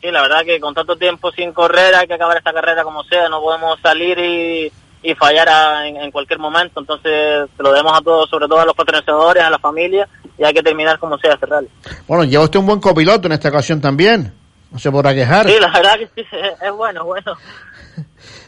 Sí, 0.00 0.10
la 0.10 0.22
verdad 0.22 0.44
que 0.44 0.60
con 0.60 0.74
tanto 0.74 0.96
tiempo 0.96 1.32
sin 1.32 1.52
correr 1.52 1.94
hay 1.94 2.06
que 2.06 2.14
acabar 2.14 2.36
esta 2.36 2.52
carrera 2.52 2.82
como 2.84 3.02
sea, 3.04 3.28
no 3.28 3.40
podemos 3.40 3.78
salir 3.80 4.18
y, 4.18 4.72
y 5.02 5.14
fallar 5.14 5.48
a- 5.48 5.88
en, 5.88 5.96
en 5.96 6.10
cualquier 6.10 6.38
momento, 6.38 6.78
entonces 6.80 7.48
se 7.56 7.62
lo 7.62 7.70
debemos 7.72 7.98
a 7.98 8.02
todos, 8.02 8.28
sobre 8.28 8.46
todo 8.46 8.60
a 8.60 8.66
los 8.66 8.74
patrocinadores, 8.74 9.42
a 9.42 9.50
la 9.50 9.58
familia, 9.58 10.06
y 10.38 10.44
hay 10.44 10.52
que 10.52 10.62
terminar 10.62 10.98
como 10.98 11.16
sea 11.18 11.38
rally. 11.40 11.68
Bueno, 12.06 12.24
lleva 12.24 12.44
usted 12.44 12.58
un 12.58 12.66
buen 12.66 12.80
copiloto 12.80 13.26
en 13.28 13.32
esta 13.32 13.48
ocasión 13.48 13.80
también. 13.80 14.32
No 14.74 14.78
se 14.80 14.90
podrá 14.90 15.14
quejar. 15.14 15.46
Sí, 15.48 15.54
la 15.60 15.70
verdad 15.70 15.94
que 15.98 16.06
sí, 16.22 16.26
es, 16.66 16.72
bueno, 16.76 17.04
bueno. 17.04 17.32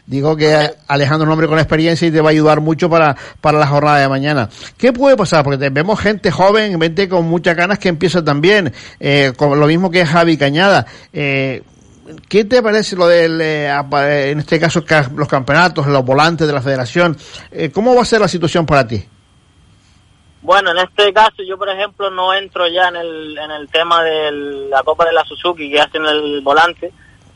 Digo 0.05 0.35
que 0.37 0.71
Alejandro 0.87 1.23
es 1.23 1.27
un 1.27 1.31
hombre 1.33 1.47
con 1.47 1.57
experiencia 1.57 2.07
y 2.07 2.11
te 2.11 2.21
va 2.21 2.29
a 2.29 2.31
ayudar 2.31 2.61
mucho 2.61 2.89
para, 2.89 3.15
para 3.41 3.57
la 3.59 3.67
jornada 3.67 3.97
de 3.99 4.07
mañana. 4.09 4.49
¿Qué 4.77 4.93
puede 4.93 5.17
pasar? 5.17 5.43
Porque 5.43 5.57
te- 5.57 5.69
vemos 5.69 5.99
gente 5.99 6.31
joven, 6.31 6.79
gente 6.81 7.09
con 7.09 7.25
muchas 7.25 7.55
ganas 7.55 7.79
que 7.79 7.89
empieza 7.89 8.23
también, 8.23 8.73
eh, 8.99 9.33
con 9.35 9.59
lo 9.59 9.67
mismo 9.67 9.89
que 9.91 10.05
Javi 10.05 10.37
Cañada. 10.37 10.85
Eh, 11.11 11.63
¿Qué 12.29 12.45
te 12.45 12.61
parece 12.61 12.95
lo 12.95 13.07
del, 13.07 13.39
eh, 13.41 13.67
eh, 13.69 14.29
en 14.31 14.39
este 14.39 14.59
caso, 14.59 14.83
ca- 14.85 15.09
los 15.15 15.27
campeonatos, 15.27 15.87
los 15.87 16.05
volantes 16.05 16.47
de 16.47 16.53
la 16.53 16.61
federación? 16.61 17.17
¿Cómo 17.73 17.93
va 17.95 18.01
a 18.01 18.05
ser 18.05 18.21
la 18.21 18.29
situación 18.29 18.65
para 18.65 18.87
ti? 18.87 19.05
Bueno, 20.47 20.71
en 20.71 20.77
este 20.77 21.11
caso 21.11 21.43
yo, 21.45 21.57
por 21.57 21.67
ejemplo, 21.67 22.09
no 22.09 22.33
entro 22.33 22.69
ya 22.69 22.87
en 22.87 22.95
el, 22.95 23.37
en 23.37 23.51
el 23.51 23.67
tema 23.67 24.01
de 24.01 24.31
la 24.69 24.81
Copa 24.81 25.03
de 25.03 25.11
la 25.11 25.25
Suzuki 25.25 25.69
que 25.69 25.81
hacen 25.81 26.05
el 26.05 26.39
volante, 26.39 26.93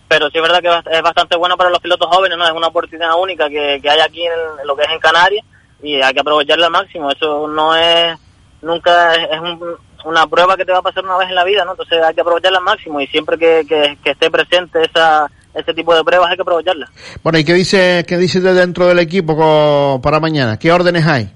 pero 0.08 0.30
sí 0.30 0.38
es 0.38 0.42
verdad 0.42 0.62
que 0.62 0.96
es 0.96 1.02
bastante 1.02 1.36
bueno 1.36 1.58
para 1.58 1.70
los 1.70 1.80
pilotos 1.82 2.08
jóvenes, 2.08 2.38
¿no? 2.38 2.46
Es 2.46 2.54
una 2.54 2.68
oportunidad 2.68 3.20
única 3.20 3.50
que, 3.50 3.80
que 3.82 3.90
hay 3.90 4.00
aquí 4.00 4.24
en, 4.26 4.62
en 4.62 4.66
lo 4.66 4.78
que 4.78 4.84
es 4.84 4.90
en 4.92 5.00
Canarias 5.00 5.46
y 5.84 5.96
hay 6.02 6.14
que 6.14 6.22
aprovecharla 6.22 6.68
al 6.68 6.72
máximo. 6.72 7.12
Eso 7.12 7.50
no 7.50 7.76
es, 7.76 8.18
nunca 8.62 9.14
es, 9.16 9.40
un- 9.42 9.76
una 10.06 10.26
prueba 10.28 10.56
que 10.56 10.64
te 10.64 10.72
va 10.72 10.78
a 10.78 10.82
pasar 10.82 11.04
una 11.04 11.18
vez 11.18 11.28
en 11.28 11.36
la 11.36 11.44
vida, 11.44 11.66
¿no? 11.66 11.72
Entonces 11.72 12.02
hay 12.02 12.16
que 12.16 12.22
aprovecharla 12.22 12.60
al 12.60 12.64
máximo 12.64 13.02
y 13.02 13.08
siempre 13.08 13.38
que, 13.38 13.66
que, 13.68 14.10
esté 14.10 14.32
presente 14.32 14.84
esa, 14.86 15.30
ese 15.54 15.74
tipo 15.74 15.94
de 15.94 16.04
pruebas 16.06 16.30
hay 16.32 16.38
que 16.38 16.44
aprovecharla. 16.44 16.90
Bueno, 17.24 17.40
¿y 17.40 17.44
qué 17.44 17.54
dice, 17.56 18.06
qué 18.08 18.18
dice 18.18 18.40
de 18.40 18.54
dentro 18.54 18.88
del 18.88 19.00
equipo 19.00 20.00
para 20.02 20.22
mañana? 20.22 20.58
¿Qué 20.58 20.72
órdenes 20.72 21.06
hay? 21.06 21.34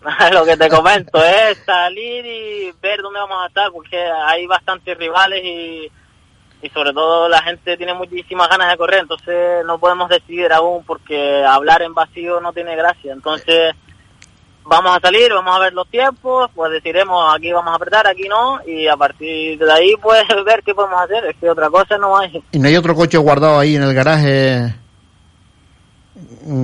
lo 0.32 0.44
que 0.44 0.56
te 0.56 0.68
comento 0.68 1.22
es 1.22 1.58
salir 1.64 2.24
y 2.24 2.72
ver 2.80 3.02
dónde 3.02 3.20
vamos 3.20 3.42
a 3.42 3.48
estar 3.48 3.70
porque 3.70 3.98
hay 3.98 4.46
bastantes 4.46 4.96
rivales 4.96 5.42
y, 5.44 5.90
y 6.62 6.68
sobre 6.70 6.92
todo 6.92 7.28
la 7.28 7.42
gente 7.42 7.76
tiene 7.76 7.92
muchísimas 7.92 8.48
ganas 8.48 8.70
de 8.70 8.78
correr 8.78 9.00
entonces 9.00 9.64
no 9.66 9.78
podemos 9.78 10.08
decidir 10.08 10.52
aún 10.52 10.84
porque 10.84 11.44
hablar 11.44 11.82
en 11.82 11.92
vacío 11.92 12.40
no 12.40 12.52
tiene 12.52 12.76
gracia. 12.76 13.12
Entonces 13.12 13.74
vamos 14.64 14.96
a 14.96 15.00
salir 15.00 15.32
vamos 15.32 15.54
a 15.54 15.58
ver 15.58 15.72
los 15.74 15.88
tiempos 15.88 16.50
pues 16.54 16.70
decidiremos 16.70 17.34
aquí 17.34 17.50
vamos 17.50 17.72
a 17.72 17.76
apretar 17.76 18.06
aquí 18.06 18.28
no 18.28 18.60
y 18.66 18.86
a 18.86 18.96
partir 18.96 19.58
de 19.58 19.72
ahí 19.72 19.94
pues 20.00 20.22
ver 20.46 20.62
qué 20.62 20.74
podemos 20.74 21.00
hacer 21.00 21.24
es 21.26 21.36
que 21.36 21.50
otra 21.50 21.68
cosa 21.68 21.98
no 21.98 22.16
hay. 22.16 22.42
¿Y 22.52 22.58
no 22.58 22.68
hay 22.68 22.76
otro 22.76 22.94
coche 22.94 23.18
guardado 23.18 23.58
ahí 23.58 23.76
en 23.76 23.82
el 23.82 23.94
garaje 23.94 24.79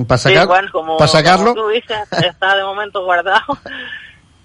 para 0.07 0.17
Sí, 0.17 0.29
sacar, 0.29 0.47
bueno, 0.47 0.69
como, 0.71 0.97
para 0.97 1.07
sacarlo? 1.07 1.53
como 1.53 1.67
tú 1.67 1.69
dices 1.69 1.97
está 2.25 2.55
de 2.55 2.63
momento 2.63 3.03
guardado 3.03 3.41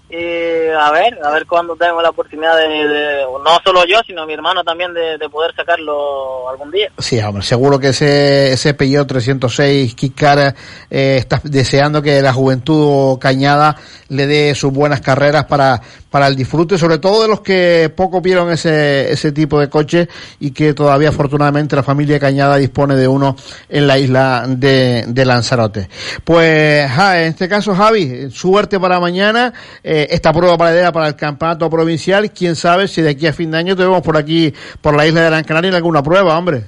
y 0.09 0.15
a 0.79 0.91
ver, 0.91 1.17
a 1.23 1.31
ver 1.31 1.45
cuándo 1.47 1.75
tenemos 1.75 2.03
la 2.03 2.09
oportunidad 2.09 2.55
de, 2.57 2.67
de- 2.87 3.23
no 3.23 3.59
solo 3.63 3.83
yo, 3.85 3.99
sino 4.05 4.25
mi 4.27 4.33
hermano 4.33 4.63
también 4.63 4.93
de, 4.93 5.17
de 5.17 5.29
poder 5.29 5.55
sacarlo 5.55 6.47
algún 6.49 6.69
día. 6.71 6.91
Sí, 6.99 7.19
hombre, 7.19 7.43
seguro 7.43 7.79
que 7.79 7.89
ese, 7.89 8.53
ese 8.53 8.73
Peugeot 8.75 9.07
306 9.07 9.95
Kikar 9.95 10.55
eh, 10.89 11.17
está 11.17 11.41
deseando 11.43 12.01
que 12.01 12.21
la 12.21 12.31
juventud 12.33 13.17
cañada 13.19 13.75
le 14.13 14.27
dé 14.27 14.55
sus 14.55 14.71
buenas 14.71 15.01
carreras 15.01 15.45
para, 15.45 15.81
para 16.09 16.27
el 16.27 16.35
disfrute, 16.35 16.77
sobre 16.77 16.99
todo 16.99 17.23
de 17.23 17.27
los 17.27 17.41
que 17.41 17.91
poco 17.95 18.21
vieron 18.21 18.51
ese, 18.51 19.11
ese 19.11 19.31
tipo 19.31 19.59
de 19.59 19.69
coche 19.69 20.07
y 20.39 20.51
que 20.51 20.73
todavía 20.73 21.09
afortunadamente 21.09 21.75
la 21.75 21.83
familia 21.83 22.19
Cañada 22.19 22.57
dispone 22.57 22.95
de 22.95 23.07
uno 23.07 23.35
en 23.69 23.87
la 23.87 23.97
isla 23.97 24.45
de, 24.47 25.05
de 25.07 25.25
Lanzarote. 25.25 25.89
Pues 26.23 26.89
ja, 26.91 27.21
en 27.21 27.29
este 27.29 27.49
caso 27.49 27.75
Javi, 27.75 28.29
suerte 28.31 28.79
para 28.79 28.99
mañana, 28.99 29.53
eh, 29.83 30.07
esta 30.11 30.31
prueba 30.31 30.57
paradera 30.57 30.91
para 30.91 31.07
el 31.07 31.15
campeonato 31.15 31.69
provincial, 31.69 32.31
quién 32.31 32.55
sabe 32.55 32.87
si 32.87 33.01
de 33.01 33.11
aquí 33.11 33.27
a 33.27 33.33
fin 33.33 33.51
de 33.51 33.57
año 33.57 33.75
te 33.75 33.83
vemos 33.83 34.01
por 34.01 34.17
aquí, 34.17 34.53
por 34.81 34.95
la 34.95 35.05
isla 35.05 35.21
de 35.21 35.27
Gran 35.27 35.43
Canaria 35.43 35.73
alguna 35.75 36.03
prueba, 36.03 36.37
hombre. 36.37 36.63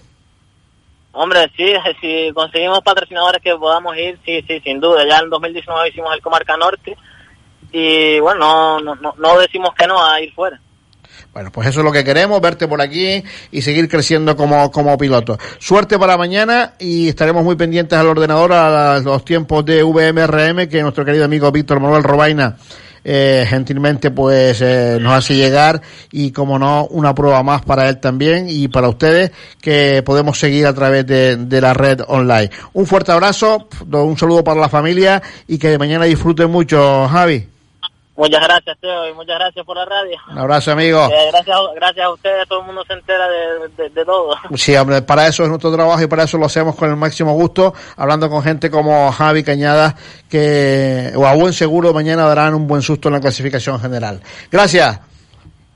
Hombre, 1.11 1.49
sí, 1.55 1.73
si 2.01 2.33
conseguimos 2.33 2.81
patrocinadores 2.81 3.41
que 3.41 3.55
podamos 3.55 3.95
ir, 3.95 4.19
sí, 4.25 4.43
sí, 4.47 4.59
sin 4.59 4.81
duda. 4.81 5.05
Ya 5.07 5.19
en 5.19 5.29
2019 5.29 5.89
hicimos 5.89 6.13
el 6.13 6.21
Comarca 6.21 6.57
Norte 6.57 6.97
y 7.77 8.21
bueno, 8.21 8.79
no, 8.79 8.95
no, 8.95 9.13
no, 9.17 9.37
decimos 9.37 9.71
que 9.77 9.85
no 9.85 10.01
a 10.01 10.21
ir 10.21 10.33
fuera. 10.33 10.57
Bueno, 11.33 11.51
pues 11.51 11.67
eso 11.67 11.81
es 11.81 11.83
lo 11.83 11.91
que 11.91 12.05
queremos, 12.05 12.39
verte 12.39 12.69
por 12.69 12.81
aquí 12.81 13.21
y 13.51 13.61
seguir 13.61 13.89
creciendo 13.89 14.37
como, 14.37 14.71
como 14.71 14.97
piloto. 14.97 15.37
Suerte 15.59 15.99
para 15.99 16.15
mañana 16.15 16.75
y 16.79 17.09
estaremos 17.09 17.43
muy 17.43 17.57
pendientes 17.57 17.99
al 17.99 18.07
ordenador 18.07 18.53
a 18.53 18.99
los 18.99 19.25
tiempos 19.25 19.65
de 19.65 19.83
VMRM 19.83 20.69
que 20.69 20.81
nuestro 20.81 21.03
querido 21.03 21.25
amigo 21.25 21.51
Víctor 21.51 21.81
Manuel 21.81 22.03
Robaina 22.03 22.55
eh, 23.03 23.45
gentilmente 23.49 24.09
pues 24.11 24.61
eh, 24.61 24.97
nos 25.01 25.11
hace 25.11 25.35
llegar 25.35 25.81
y 26.13 26.31
como 26.31 26.57
no 26.57 26.87
una 26.89 27.13
prueba 27.13 27.43
más 27.43 27.61
para 27.63 27.89
él 27.89 27.99
también 27.99 28.45
y 28.47 28.69
para 28.69 28.87
ustedes 28.87 29.31
que 29.59 30.01
podemos 30.05 30.39
seguir 30.39 30.65
a 30.65 30.73
través 30.73 31.05
de, 31.05 31.35
de 31.35 31.59
la 31.59 31.73
red 31.73 31.99
online. 32.07 32.49
Un 32.71 32.85
fuerte 32.85 33.11
abrazo, 33.11 33.67
un 33.91 34.17
saludo 34.17 34.45
para 34.45 34.61
la 34.61 34.69
familia 34.69 35.21
y 35.45 35.57
que 35.57 35.77
mañana 35.77 36.05
disfruten 36.05 36.49
mucho, 36.49 37.09
Javi. 37.09 37.54
Muchas 38.17 38.41
gracias, 38.41 38.77
Teo, 38.79 39.09
y 39.09 39.13
muchas 39.13 39.37
gracias 39.37 39.65
por 39.65 39.75
la 39.75 39.85
radio. 39.85 40.17
Un 40.31 40.37
abrazo, 40.37 40.71
amigo. 40.71 41.05
Eh, 41.05 41.27
gracias, 41.31 41.57
gracias 41.75 42.05
a 42.05 42.09
ustedes, 42.11 42.47
todo 42.47 42.61
el 42.61 42.65
mundo 42.65 42.83
se 42.87 42.93
entera 42.93 43.27
de, 43.27 43.67
de, 43.75 43.89
de 43.89 44.05
todo. 44.05 44.35
Sí, 44.55 44.75
hombre, 44.75 45.01
para 45.01 45.27
eso 45.27 45.43
es 45.43 45.49
nuestro 45.49 45.73
trabajo 45.73 46.01
y 46.01 46.07
para 46.07 46.23
eso 46.23 46.37
lo 46.37 46.45
hacemos 46.45 46.75
con 46.75 46.89
el 46.89 46.95
máximo 46.95 47.33
gusto, 47.33 47.73
hablando 47.97 48.29
con 48.29 48.41
gente 48.41 48.71
como 48.71 49.11
Javi 49.11 49.43
Cañada, 49.43 49.95
que 50.29 51.11
o 51.15 51.25
a 51.25 51.35
buen 51.35 51.51
seguro 51.51 51.93
mañana 51.93 52.23
darán 52.23 52.55
un 52.55 52.67
buen 52.67 52.81
susto 52.81 53.09
en 53.09 53.15
la 53.15 53.19
clasificación 53.19 53.79
general. 53.81 54.21
Gracias. 54.49 54.99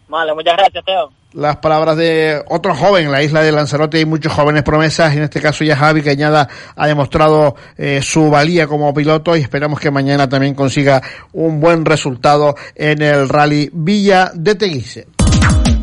Vale, 0.10 0.34
muchas 0.34 0.57
gracias, 0.57 0.84
Teo. 0.84 1.11
Las 1.34 1.57
palabras 1.57 1.95
de 1.95 2.44
otro 2.48 2.73
joven 2.73 3.06
en 3.06 3.11
la 3.11 3.22
isla 3.22 3.44
de 3.44 3.52
Lanzarote 3.52 3.99
hay 3.99 4.06
muchos 4.06 4.34
jóvenes 4.34 4.64
promesas, 4.64 5.15
en 5.15 5.22
este 5.22 5.40
caso 5.40 5.64
ya 5.64 5.76
Javi 5.76 6.02
Cañada 6.02 6.49
ha 6.76 6.88
demostrado 6.88 7.56
eh, 7.77 8.02
su 8.02 8.31
valía 8.31 8.65
como 8.65 8.91
piloto 8.95 9.38
y 9.38 9.41
esperamos 9.41 9.80
que 9.80 9.91
mañana 9.91 10.27
también 10.27 10.56
consiga 10.56 11.03
un 11.31 11.60
buen 11.60 11.86
resultado 11.86 12.56
en 12.73 13.03
el 13.03 13.30
rally 13.30 13.69
Villa 13.72 14.31
de 14.34 14.56
Teguise. 14.56 15.18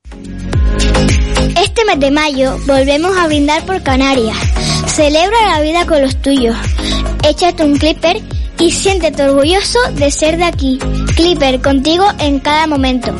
Este 1.55 1.85
mes 1.85 1.99
de 1.99 2.09
mayo 2.09 2.57
volvemos 2.65 3.15
a 3.15 3.27
brindar 3.27 3.63
por 3.67 3.83
Canarias. 3.83 4.35
Celebra 4.87 5.51
la 5.51 5.61
vida 5.61 5.85
con 5.85 6.01
los 6.01 6.19
tuyos. 6.19 6.57
Échate 7.23 7.63
un 7.63 7.77
clipper 7.77 8.23
y 8.59 8.71
siéntete 8.71 9.23
orgulloso 9.23 9.79
de 9.93 10.11
ser 10.11 10.37
de 10.37 10.45
aquí. 10.45 10.79
Clipper 11.15 11.61
contigo 11.61 12.05
en 12.19 12.39
cada 12.39 12.67
momento. 12.67 13.13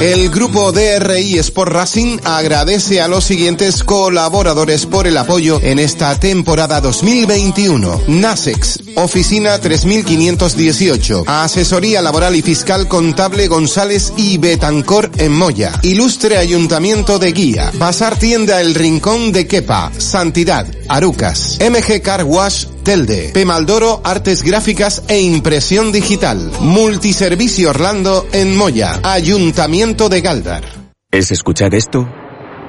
El 0.00 0.28
grupo 0.30 0.72
DRI 0.72 1.38
Sport 1.38 1.72
Racing 1.72 2.18
agradece 2.24 3.00
a 3.00 3.06
los 3.06 3.22
siguientes 3.22 3.84
colaboradores 3.84 4.86
por 4.86 5.06
el 5.06 5.16
apoyo 5.16 5.60
en 5.62 5.78
esta 5.78 6.18
temporada 6.18 6.80
2021. 6.80 8.02
Nasex, 8.08 8.80
Oficina 8.96 9.60
3518, 9.60 11.22
Asesoría 11.28 12.02
Laboral 12.02 12.34
y 12.34 12.42
Fiscal 12.42 12.88
Contable 12.88 13.46
González 13.46 14.12
y 14.16 14.38
Betancor 14.38 15.12
en 15.16 15.30
Moya, 15.30 15.78
Ilustre 15.82 16.36
Ayuntamiento 16.36 17.20
de 17.20 17.30
Guía, 17.30 17.70
Pasar 17.78 18.18
Tienda 18.18 18.60
El 18.60 18.74
Rincón 18.74 19.30
de 19.30 19.46
Quepa, 19.46 19.92
Santidad, 19.96 20.66
Arucas, 20.88 21.56
MG 21.60 22.02
Car 22.02 22.24
Wash 22.24 22.66
Telde, 22.82 23.30
Pemaldoro 23.32 24.00
Artes 24.04 24.42
Gráficas 24.42 25.02
e 25.08 25.20
Impresión 25.20 25.92
Digital, 25.92 26.50
Multiservicio 26.60 27.70
Orlando 27.70 28.26
en 28.32 28.56
Moya, 28.56 29.00
Ayuntamiento 29.02 30.08
de 30.08 30.20
Galdar. 30.20 30.64
Es 31.10 31.30
escuchar 31.30 31.74
esto 31.74 32.08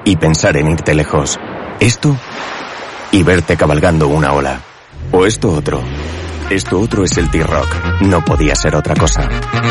y 0.06 0.16
pensar 0.18 0.58
en 0.58 0.70
irte 0.70 0.94
lejos. 0.94 1.40
Esto 1.80 2.18
y 3.12 3.24
verte 3.24 3.56
cabalgando 3.58 4.08
una 4.08 4.34
ola. 4.34 4.62
O 5.12 5.26
esto 5.26 5.52
otro. 5.52 5.82
Esto 6.50 6.80
otro 6.80 7.04
es 7.04 7.18
el 7.18 7.32
T-Rock. 7.32 8.02
No 8.02 8.24
podía 8.24 8.56
ser 8.56 8.76
otra 8.76 8.96
cosa. 8.96 9.30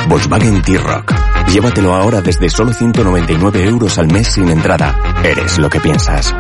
Volkswagen 0.09 0.63
T-Rock. 0.63 1.13
Llévatelo 1.49 1.95
ahora 1.95 2.23
desde 2.23 2.49
solo 2.49 2.73
199 2.73 3.65
euros 3.65 3.99
al 3.99 4.07
mes 4.07 4.29
sin 4.29 4.49
entrada. 4.49 4.97
Eres 5.23 5.59
lo 5.59 5.69
que 5.69 5.81
piensas. 5.81 6.35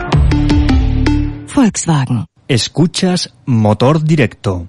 Volkswagen. 1.55 2.31
Escuchas 2.53 3.33
Motor 3.47 4.05
Directo. 4.05 4.69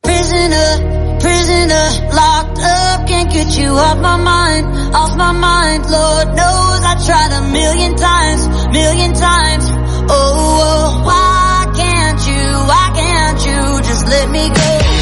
Prisoner, 0.00 1.18
prisoner, 1.20 2.08
locked 2.14 2.58
up, 2.60 3.06
can't 3.06 3.30
get 3.30 3.58
you 3.58 3.68
off 3.72 3.98
my 3.98 4.16
mind, 4.16 4.66
off 4.94 5.14
my 5.16 5.30
mind. 5.30 5.84
Lord 5.90 6.28
knows 6.28 6.80
I 6.82 6.94
tried 7.04 7.32
a 7.32 7.42
million 7.52 7.94
times, 7.96 8.48
million 8.72 9.12
times. 9.12 9.66
Oh, 10.08 10.56
oh, 10.64 11.02
why 11.04 11.70
can't 11.76 12.26
you, 12.26 12.42
why 12.66 12.90
can't 12.94 13.44
you 13.44 13.82
just 13.82 14.08
let 14.08 14.30
me 14.30 14.48
go? 14.48 15.00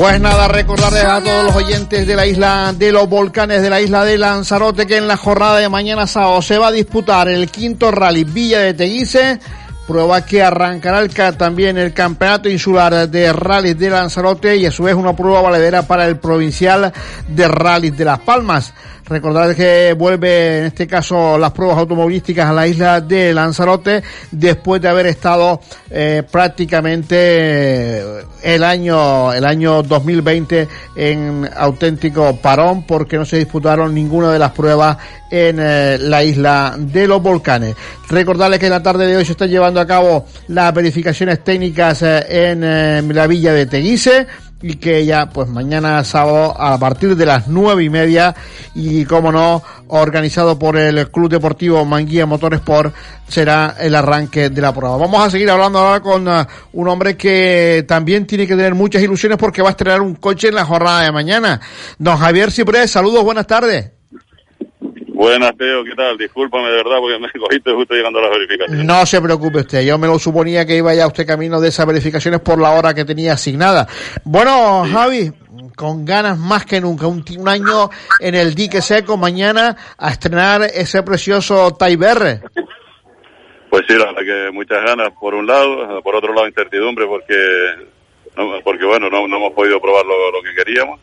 Pues 0.00 0.18
nada, 0.18 0.48
recordarles 0.48 1.04
a 1.04 1.20
todos 1.22 1.44
los 1.44 1.56
oyentes 1.56 2.06
de 2.06 2.16
la 2.16 2.26
isla 2.26 2.72
de 2.74 2.90
los 2.90 3.06
volcanes 3.06 3.60
de 3.60 3.68
la 3.68 3.82
isla 3.82 4.02
de 4.02 4.16
Lanzarote 4.16 4.86
que 4.86 4.96
en 4.96 5.06
la 5.06 5.18
jornada 5.18 5.58
de 5.58 5.68
mañana 5.68 6.06
sábado 6.06 6.40
se 6.40 6.56
va 6.56 6.68
a 6.68 6.72
disputar 6.72 7.28
el 7.28 7.50
quinto 7.50 7.90
rally 7.90 8.24
Villa 8.24 8.60
de 8.60 8.72
Teguise, 8.72 9.40
prueba 9.90 10.24
que 10.24 10.40
arrancará 10.40 11.08
también 11.32 11.76
el 11.76 11.92
campeonato 11.92 12.48
insular 12.48 13.08
de 13.08 13.32
rally 13.32 13.74
de 13.74 13.90
Lanzarote 13.90 14.56
y 14.56 14.64
a 14.64 14.70
su 14.70 14.84
vez 14.84 14.94
una 14.94 15.16
prueba 15.16 15.42
valedera 15.42 15.82
para 15.82 16.06
el 16.06 16.16
provincial 16.18 16.92
de 17.26 17.48
rally 17.48 17.90
de 17.90 18.04
Las 18.04 18.20
Palmas. 18.20 18.72
Recordar 19.10 19.56
que 19.56 19.92
vuelve 19.98 20.58
en 20.58 20.64
este 20.66 20.86
caso 20.86 21.36
las 21.36 21.50
pruebas 21.50 21.78
automovilísticas 21.78 22.48
a 22.48 22.52
la 22.52 22.68
isla 22.68 23.00
de 23.00 23.34
Lanzarote 23.34 24.04
después 24.30 24.80
de 24.80 24.88
haber 24.88 25.06
estado 25.06 25.60
eh, 25.90 26.22
prácticamente 26.30 27.16
eh, 27.16 28.24
el 28.44 28.62
año 28.62 29.32
el 29.32 29.44
año 29.44 29.82
2020 29.82 30.68
en 30.94 31.50
auténtico 31.56 32.36
parón 32.36 32.86
porque 32.86 33.16
no 33.16 33.24
se 33.24 33.38
disputaron 33.38 33.92
ninguna 33.92 34.30
de 34.30 34.38
las 34.38 34.52
pruebas 34.52 34.96
en 35.30 35.58
eh, 35.60 35.98
la 35.98 36.22
isla 36.22 36.74
de 36.78 37.06
los 37.06 37.22
volcanes. 37.22 37.74
Recordarles 38.08 38.58
que 38.58 38.66
en 38.66 38.72
la 38.72 38.82
tarde 38.82 39.06
de 39.06 39.16
hoy 39.16 39.24
se 39.24 39.32
están 39.32 39.48
llevando 39.48 39.80
a 39.80 39.86
cabo 39.86 40.26
las 40.48 40.74
verificaciones 40.74 41.42
técnicas 41.44 42.02
eh, 42.02 42.52
en 42.52 42.62
eh, 42.64 43.02
la 43.02 43.26
villa 43.26 43.52
de 43.52 43.66
Teguise 43.66 44.26
y 44.62 44.74
que 44.76 45.06
ya 45.06 45.30
pues 45.30 45.48
mañana 45.48 46.04
sábado 46.04 46.54
a 46.60 46.78
partir 46.78 47.16
de 47.16 47.26
las 47.26 47.48
nueve 47.48 47.84
y 47.84 47.90
media 47.90 48.34
y 48.74 49.04
como 49.04 49.32
no 49.32 49.62
organizado 49.88 50.58
por 50.58 50.76
el 50.76 51.10
Club 51.10 51.30
Deportivo 51.30 51.84
Manguía 51.84 52.26
Motorsport 52.26 52.94
será 53.26 53.76
el 53.78 53.94
arranque 53.94 54.50
de 54.50 54.60
la 54.60 54.74
prueba. 54.74 54.96
Vamos 54.96 55.26
a 55.26 55.30
seguir 55.30 55.50
hablando 55.50 55.78
ahora 55.78 56.00
con 56.00 56.26
uh, 56.28 56.44
un 56.72 56.88
hombre 56.88 57.16
que 57.16 57.84
también 57.86 58.26
tiene 58.26 58.46
que 58.46 58.56
tener 58.56 58.74
muchas 58.74 59.02
ilusiones 59.02 59.38
porque 59.38 59.62
va 59.62 59.68
a 59.68 59.72
estrenar 59.72 60.02
un 60.02 60.16
coche 60.16 60.48
en 60.48 60.56
la 60.56 60.64
jornada 60.64 61.02
de 61.02 61.12
mañana. 61.12 61.60
Don 61.98 62.16
Javier 62.16 62.50
Ciprés, 62.50 62.90
saludos, 62.90 63.24
buenas 63.24 63.46
tardes. 63.46 63.99
Buenas, 65.20 65.54
Teo, 65.58 65.84
¿qué 65.84 65.94
tal? 65.94 66.16
Discúlpame 66.16 66.70
de 66.70 66.76
verdad 66.76 66.96
porque 66.98 67.18
me 67.18 67.30
cogiste 67.38 67.72
justo 67.72 67.92
llegando 67.92 68.20
a 68.20 68.22
las 68.22 68.30
verificaciones. 68.30 68.86
No 68.86 69.04
se 69.04 69.20
preocupe 69.20 69.58
usted, 69.58 69.82
yo 69.82 69.98
me 69.98 70.06
lo 70.06 70.18
suponía 70.18 70.64
que 70.64 70.78
iba 70.78 70.94
ya 70.94 71.06
usted 71.06 71.26
camino 71.26 71.60
de 71.60 71.68
esas 71.68 71.84
verificaciones 71.84 72.40
por 72.40 72.58
la 72.58 72.70
hora 72.70 72.94
que 72.94 73.04
tenía 73.04 73.34
asignada. 73.34 73.86
Bueno, 74.24 74.82
Javi, 74.90 75.30
con 75.76 76.06
ganas 76.06 76.38
más 76.38 76.64
que 76.64 76.80
nunca, 76.80 77.06
un, 77.06 77.22
un 77.36 77.48
año 77.50 77.90
en 78.18 78.34
el 78.34 78.54
dique 78.54 78.80
seco, 78.80 79.18
mañana 79.18 79.76
a 79.98 80.08
estrenar 80.08 80.62
ese 80.62 81.02
precioso 81.02 81.70
Taiberre. 81.72 82.40
Pues 83.68 83.82
sí, 83.86 83.96
la 83.96 84.06
verdad 84.06 84.22
que 84.22 84.50
muchas 84.52 84.82
ganas 84.82 85.10
por 85.20 85.34
un 85.34 85.46
lado, 85.46 86.00
por 86.02 86.16
otro 86.16 86.32
lado 86.32 86.48
incertidumbre 86.48 87.04
porque, 87.06 87.36
no, 88.38 88.58
porque 88.64 88.86
bueno, 88.86 89.10
no, 89.10 89.28
no 89.28 89.36
hemos 89.36 89.52
podido 89.52 89.82
probar 89.82 90.06
lo, 90.06 90.32
lo 90.32 90.40
que 90.40 90.54
queríamos 90.54 90.98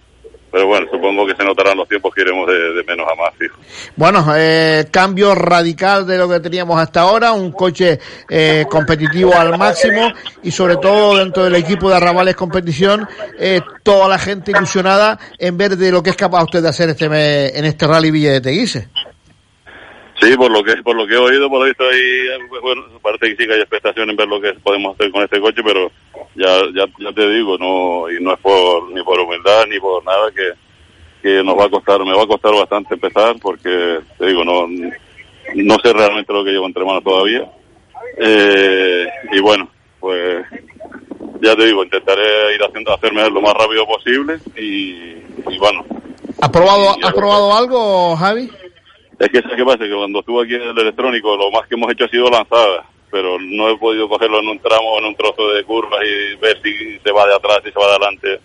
pero 0.52 0.68
bueno, 0.68 0.88
supongo 0.91 1.26
que 1.26 1.36
se 1.36 1.44
notarán 1.44 1.78
los 1.78 1.88
tiempos 1.88 2.14
que 2.14 2.22
iremos 2.22 2.48
de, 2.48 2.74
de 2.74 2.84
menos 2.84 3.06
a 3.11 3.15
más, 3.15 3.34
fijo. 3.38 3.57
Bueno, 3.95 4.26
eh, 4.36 4.86
cambio 4.91 5.36
radical 5.36 6.07
de 6.07 6.18
lo 6.18 6.30
que 6.30 6.40
teníamos 6.40 6.80
hasta 6.80 7.02
ahora, 7.02 7.32
un 7.34 7.52
coche 7.52 7.99
eh, 8.30 8.65
competitivo 8.69 9.34
al 9.36 9.57
máximo 9.57 10.11
y 10.44 10.52
sobre 10.52 10.78
todo 10.78 11.18
dentro 11.18 11.44
del 11.44 11.56
equipo 11.56 11.90
de 11.90 11.95
Arrabales 11.95 12.36
Competición, 12.36 13.07
eh, 13.40 13.61
toda 13.84 14.07
la 14.07 14.18
gente 14.18 14.52
ilusionada 14.52 15.19
en 15.38 15.57
ver 15.57 15.78
de 15.78 15.91
lo 15.91 16.02
que 16.02 16.11
es 16.11 16.15
capaz 16.15 16.44
usted 16.44 16.61
de 16.61 16.69
hacer 16.69 16.90
este 16.90 17.06
en 17.57 17.65
este 17.65 17.88
Rally 17.88 18.11
Villa 18.11 18.32
de 18.32 18.41
Teguise. 18.41 18.90
Sí, 20.19 20.35
por 20.35 20.52
lo 20.52 20.64
que 20.64 20.76
por 20.77 20.95
lo 20.95 21.06
que 21.06 21.14
he 21.14 21.18
oído, 21.18 21.48
por 21.49 21.60
lo 21.60 21.65
visto 21.65 21.84
ahí, 21.84 22.49
bueno, 22.61 22.85
parece 23.02 23.30
que 23.30 23.35
sí 23.35 23.48
que 23.48 23.53
hay 23.53 23.61
expectación 23.61 24.10
en 24.10 24.15
ver 24.15 24.27
lo 24.27 24.41
que 24.41 24.53
podemos 24.53 24.95
hacer 24.95 25.11
con 25.11 25.23
este 25.23 25.39
coche, 25.39 25.61
pero 25.64 25.91
ya 26.35 26.60
ya, 26.76 26.85
ya 26.99 27.14
te 27.14 27.30
digo, 27.30 27.57
no 27.57 28.10
y 28.10 28.22
no 28.22 28.34
es 28.34 28.39
por 28.39 28.91
ni 28.91 29.03
por 29.03 29.19
humildad 29.19 29.65
ni 29.68 29.80
por 29.80 30.03
nada 30.03 30.31
que, 30.31 30.53
que 31.22 31.44
nos 31.44 31.56
va 31.56 31.65
a 31.65 31.69
costar, 31.69 32.03
me 32.03 32.15
va 32.15 32.23
a 32.23 32.27
costar 32.27 32.53
bastante 32.53 32.95
empezar 32.95 33.35
porque 33.39 33.99
te 34.18 34.26
digo, 34.26 34.44
no 34.44 34.68
no 34.68 35.76
sé 35.84 35.94
realmente 35.94 36.34
lo 36.34 36.44
que 36.44 36.52
llevo 36.52 36.65
entre 36.65 36.84
manos 36.84 37.03
todavía. 37.03 37.49
Eh, 38.18 39.07
y 39.31 39.39
bueno, 39.39 39.69
pues 39.99 40.45
ya 41.41 41.56
te 41.56 41.65
digo, 41.65 41.84
intentaré 41.84 42.56
ir 42.56 42.64
haciendo 42.64 42.94
hacerme 42.94 43.30
lo 43.30 43.41
más 43.41 43.53
rápido 43.53 43.85
posible 43.85 44.39
y, 44.56 45.22
y 45.48 45.57
bueno. 45.60 45.85
¿Has 46.41 46.49
probado, 46.49 46.95
¿has 47.03 47.14
probado 47.14 47.56
algo, 47.56 48.15
Javi? 48.15 48.49
Es 49.19 49.30
que, 49.30 49.41
¿sabes 49.41 49.57
qué 49.57 49.65
pasa? 49.65 49.80
Que 49.80 49.95
cuando 49.95 50.19
estuve 50.19 50.44
aquí 50.44 50.56
en 50.56 50.61
el 50.61 50.77
electrónico, 50.77 51.35
lo 51.35 51.49
más 51.49 51.68
que 51.68 51.76
hemos 51.76 51.91
hecho 51.91 52.06
ha 52.06 52.10
sido 52.10 52.30
lanzada, 52.30 52.85
pero 53.10 53.39
no 53.39 53.69
he 53.69 53.77
podido 53.77 54.07
cogerlo 54.07 54.39
en 54.39 54.49
un 54.49 54.60
tramo, 54.60 54.99
en 54.99 55.06
un 55.06 55.15
trozo 55.15 55.53
de 55.53 55.64
curvas 55.64 56.02
y 56.03 56.35
ver 56.35 56.61
si 56.61 56.99
se 56.99 57.11
va 57.11 57.26
de 57.26 57.35
atrás, 57.35 57.60
si 57.64 57.72
se 57.72 57.80
va 57.80 57.88
de 57.88 57.91
adelante. 57.95 58.39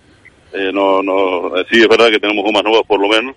Eh, 0.55 0.70
no, 0.73 1.03
no, 1.03 1.57
eh, 1.59 1.66
sí, 1.70 1.81
es 1.81 1.89
verdad 1.89 2.11
que 2.11 2.19
tenemos 2.19 2.44
gomas 2.44 2.65
nuevas 2.65 2.82
por 2.86 3.01
lo 3.01 3.09
menos, 3.09 3.35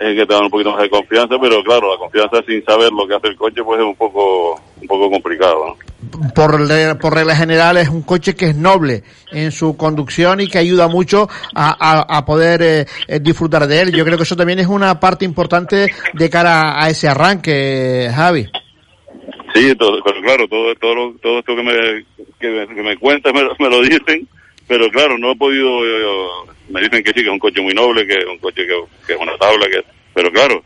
eh, 0.00 0.14
que 0.14 0.26
te 0.26 0.34
dan 0.34 0.44
un 0.44 0.50
poquito 0.50 0.72
más 0.72 0.82
de 0.82 0.90
confianza, 0.90 1.38
pero 1.38 1.62
claro, 1.62 1.92
la 1.92 1.98
confianza 1.98 2.42
sin 2.46 2.64
saber 2.64 2.90
lo 2.92 3.06
que 3.06 3.14
hace 3.14 3.28
el 3.28 3.36
coche, 3.36 3.62
pues 3.62 3.80
es 3.80 3.86
un 3.86 3.96
poco, 3.96 4.60
un 4.80 4.88
poco 4.88 5.10
complicado. 5.10 5.76
Por, 6.34 6.98
por 6.98 7.14
regla 7.14 7.36
general 7.36 7.76
es 7.76 7.88
un 7.88 8.02
coche 8.02 8.34
que 8.34 8.46
es 8.46 8.56
noble 8.56 9.02
en 9.32 9.52
su 9.52 9.76
conducción 9.76 10.40
y 10.40 10.48
que 10.48 10.58
ayuda 10.58 10.88
mucho 10.88 11.28
a, 11.54 12.00
a- 12.18 12.24
poder 12.24 12.62
eh, 12.62 12.86
eh, 13.08 13.20
disfrutar 13.20 13.66
de 13.66 13.80
él. 13.82 13.92
Yo 13.92 14.04
creo 14.04 14.16
que 14.16 14.22
eso 14.24 14.36
también 14.36 14.58
es 14.58 14.66
una 14.66 14.98
parte 15.00 15.24
importante 15.24 15.92
de 16.12 16.30
cara 16.30 16.82
a 16.82 16.88
ese 16.90 17.08
arranque, 17.08 18.10
Javi. 18.14 18.48
Sí, 19.54 19.74
todo, 19.76 20.02
claro, 20.02 20.48
todo, 20.48 20.74
todo, 20.76 21.14
todo 21.22 21.38
esto 21.38 21.54
que 21.54 21.62
me, 21.62 22.04
que 22.40 22.82
me, 22.82 22.96
cuentas 22.96 23.32
me, 23.32 23.42
me 23.58 23.70
lo 23.70 23.82
dicen, 23.82 24.26
pero 24.66 24.88
claro, 24.90 25.16
no 25.18 25.30
he 25.32 25.36
podido, 25.36 25.68
yo- 25.84 26.46
me 26.70 26.80
dicen 26.80 27.02
que 27.04 27.10
sí, 27.10 27.16
que 27.20 27.26
es 27.26 27.32
un 27.32 27.38
coche 27.38 27.60
muy 27.60 27.72
noble, 27.74 28.06
que 28.06 28.14
es 28.14 28.26
un 28.26 28.38
coche 28.38 28.66
que 29.06 29.12
es 29.12 29.18
una 29.20 29.36
tabla, 29.36 29.66
que, 29.68 29.84
pero 30.14 30.32
claro, 30.32 30.62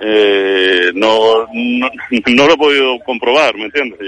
eh, 0.00 0.90
no, 0.94 1.46
no, 1.52 1.88
no 2.26 2.46
lo 2.46 2.54
he 2.54 2.56
podido 2.56 2.98
comprobar, 3.04 3.54
¿me 3.56 3.64
entiendes? 3.64 3.98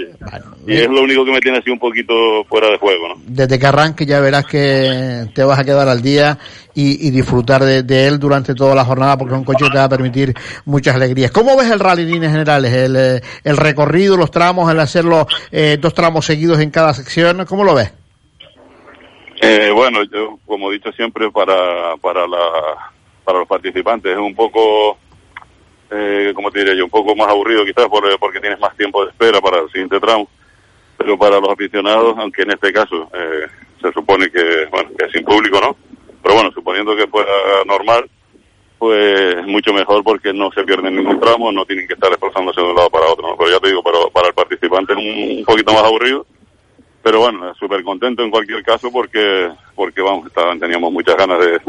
Y, 0.65 0.73
y 0.73 0.77
es 0.77 0.87
lo 0.89 1.01
único 1.01 1.25
que 1.25 1.31
me 1.31 1.39
tiene 1.39 1.57
así 1.57 1.69
un 1.69 1.79
poquito 1.79 2.43
fuera 2.45 2.69
de 2.69 2.77
juego, 2.77 3.09
¿no? 3.09 3.15
Desde 3.25 3.59
que 3.59 3.65
arranque 3.65 4.05
ya 4.05 4.19
verás 4.19 4.45
que 4.45 5.25
te 5.33 5.43
vas 5.43 5.59
a 5.59 5.63
quedar 5.63 5.87
al 5.87 6.01
día 6.01 6.37
y, 6.73 7.07
y 7.07 7.11
disfrutar 7.11 7.63
de, 7.63 7.83
de 7.83 8.07
él 8.07 8.19
durante 8.19 8.55
toda 8.55 8.75
la 8.75 8.85
jornada 8.85 9.17
porque 9.17 9.33
es 9.33 9.39
un 9.39 9.45
coche 9.45 9.65
que 9.65 9.71
te 9.71 9.77
va 9.77 9.85
a 9.85 9.89
permitir 9.89 10.33
muchas 10.65 10.95
alegrías. 10.95 11.31
¿Cómo 11.31 11.57
ves 11.57 11.69
el 11.69 11.79
rally 11.79 12.03
en 12.03 12.11
líneas 12.11 12.31
generales? 12.31 12.71
El, 12.73 12.95
eh, 12.95 13.21
el 13.43 13.57
recorrido, 13.57 14.17
los 14.17 14.31
tramos, 14.31 14.71
el 14.71 14.79
hacerlo 14.79 15.27
eh, 15.51 15.77
dos 15.79 15.93
tramos 15.93 16.25
seguidos 16.25 16.59
en 16.59 16.71
cada 16.71 16.93
sección, 16.93 17.45
¿cómo 17.45 17.63
lo 17.63 17.75
ves? 17.75 17.93
Eh, 19.41 19.71
bueno, 19.73 20.03
yo, 20.03 20.37
como 20.45 20.69
he 20.69 20.75
dicho 20.75 20.91
siempre, 20.91 21.31
para, 21.31 21.95
para, 21.99 22.27
la, 22.27 22.37
para 23.23 23.39
los 23.39 23.47
participantes 23.47 24.11
es 24.11 24.17
un 24.19 24.35
poco, 24.35 24.99
eh, 25.91 26.31
como 26.33 26.49
te 26.51 26.59
diría 26.59 26.73
yo, 26.75 26.85
un 26.85 26.89
poco 26.89 27.15
más 27.15 27.27
aburrido 27.29 27.65
quizás 27.65 27.87
por- 27.87 28.17
porque 28.19 28.39
tienes 28.39 28.59
más 28.59 28.75
tiempo 28.77 29.03
de 29.03 29.11
espera 29.11 29.39
para 29.41 29.59
el 29.59 29.67
siguiente 29.69 29.99
tramo. 29.99 30.27
Pero 30.97 31.17
para 31.17 31.39
los 31.39 31.49
aficionados, 31.49 32.15
aunque 32.17 32.43
en 32.43 32.51
este 32.51 32.71
caso 32.71 33.09
eh, 33.13 33.47
se 33.81 33.91
supone 33.91 34.29
que, 34.29 34.67
bueno, 34.71 34.89
que 34.97 35.09
sin 35.09 35.23
público, 35.25 35.59
¿no? 35.59 35.75
Pero 36.21 36.35
bueno, 36.35 36.51
suponiendo 36.51 36.95
que 36.95 37.07
fuera 37.07 37.31
normal, 37.65 38.09
pues 38.77 39.45
mucho 39.47 39.73
mejor 39.73 40.03
porque 40.03 40.33
no 40.33 40.51
se 40.51 40.63
pierde 40.63 40.89
ningún 40.91 41.19
tramo, 41.19 41.51
no 41.51 41.65
tienen 41.65 41.87
que 41.87 41.93
estar 41.93 42.11
esforzándose 42.11 42.61
de 42.61 42.67
un 42.67 42.75
lado 42.75 42.89
para 42.89 43.07
otro, 43.07 43.27
¿no? 43.29 43.37
Pero 43.37 43.51
ya 43.51 43.59
te 43.59 43.67
digo, 43.69 43.83
pero 43.83 44.09
para 44.11 44.27
el 44.29 44.33
participante 44.33 44.93
es 44.93 44.99
un, 44.99 45.37
un 45.39 45.45
poquito 45.45 45.73
más 45.73 45.83
aburrido 45.83 46.25
pero 47.03 47.17
bueno, 47.21 47.51
súper 47.55 47.83
contento 47.83 48.21
en 48.21 48.29
cualquier 48.29 48.61
caso 48.61 48.91
porque, 48.91 49.49
porque 49.73 50.01
vamos, 50.03 50.27
estaban, 50.27 50.59
teníamos 50.59 50.91
muchas 50.93 51.15
ganas 51.15 51.39
de, 51.39 51.59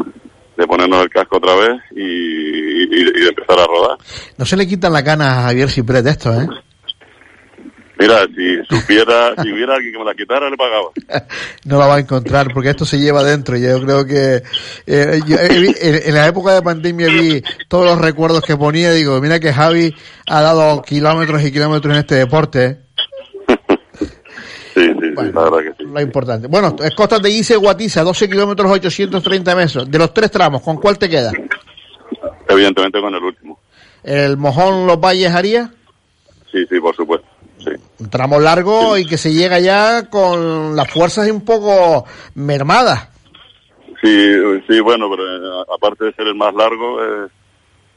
de 0.57 0.67
ponernos 0.67 1.03
el 1.03 1.11
casco 1.11 1.37
otra 1.39 1.55
vez 1.57 1.81
y, 1.97 2.03
y- 2.03 2.89
y 2.93 3.21
de 3.23 3.29
empezar 3.29 3.59
a 3.59 3.67
rodar. 3.67 3.99
No 4.37 4.45
se 4.45 4.57
le 4.57 4.67
quitan 4.67 4.93
las 4.93 5.03
ganas 5.05 5.29
a 5.29 5.43
Javier 5.45 5.71
Ciprés 5.71 6.05
de 6.05 6.11
esto, 6.11 6.33
¿eh? 6.41 6.47
Mira, 7.99 8.27
si 8.35 8.57
supiera, 8.69 9.33
si 9.41 9.53
hubiera 9.53 9.75
alguien 9.75 9.93
que 9.93 9.99
me 9.99 10.05
la 10.05 10.15
quitara, 10.15 10.51
le 10.51 10.57
pagaba. 10.57 10.89
no 11.67 11.79
la 11.79 11.87
va 11.87 11.97
a 11.97 12.01
encontrar 12.01 12.49
porque 12.53 12.71
esto 12.71 12.85
se 12.85 12.99
lleva 12.99 13.23
dentro. 13.23 13.57
Yo 13.57 13.81
creo 13.81 14.05
que 14.05 14.43
eh, 14.87 15.21
yo, 15.27 15.37
eh, 15.37 16.03
en 16.07 16.15
la 16.15 16.27
época 16.27 16.53
de 16.55 16.63
pandemia 16.63 17.07
vi 17.09 17.43
todos 17.69 17.85
los 17.87 17.99
recuerdos 18.01 18.43
que 18.43 18.57
ponía. 18.57 18.91
Digo, 18.93 19.21
mira 19.21 19.39
que 19.39 19.53
Javi 19.53 19.95
ha 20.27 20.43
dado 20.43 20.83
kilómetros 20.83 21.45
y 21.45 21.53
kilómetros 21.53 21.93
en 21.95 22.01
este 22.01 22.15
deporte. 22.17 22.82
La 25.15 25.43
verdad 25.43 25.59
que 25.59 25.73
sí. 25.79 25.91
Lo 25.91 26.01
importante. 26.01 26.49
Bueno, 26.49 26.77
es 26.83 26.95
Costas 26.95 27.23
de 27.23 27.31
Ice 27.31 27.57
Guatiza, 27.57 28.03
12 28.03 28.29
kilómetros 28.29 28.71
830 28.71 29.57
metros. 29.57 29.91
De 29.91 29.99
los 29.99 30.13
tres 30.13 30.31
tramos, 30.31 30.63
¿con 30.63 30.77
cuál 30.77 30.99
te 30.99 31.09
queda? 31.09 31.33
Evidentemente 32.49 33.01
con 33.01 33.15
el 33.15 33.23
último. 33.23 33.59
¿El 34.03 34.37
Mojón 34.37 34.87
Los 34.87 35.01
Valles 35.01 35.31
Haría? 35.31 35.71
Sí, 36.51 36.65
sí, 36.69 36.81
por 36.81 36.95
supuesto. 36.95 37.27
Sí. 37.59 37.71
Un 38.01 38.11
tramo 38.11 38.41
largo 38.41 38.99
y 38.99 39.07
que 39.07 39.17
se 39.17 39.33
llega 39.33 39.61
ya 39.61 40.11
con 40.11 40.75
las 40.75 40.91
fuerzas 40.91 41.31
un 41.31 41.45
poco 41.45 42.05
mermadas. 42.35 43.09
Sí, 44.03 44.35
sí, 44.69 44.81
bueno, 44.81 45.09
pero 45.09 45.23
eh, 45.23 45.65
aparte 45.73 46.07
de 46.07 46.13
ser 46.15 46.27
el 46.27 46.35
más 46.35 46.53
largo, 46.55 47.01
eh, 47.01 47.29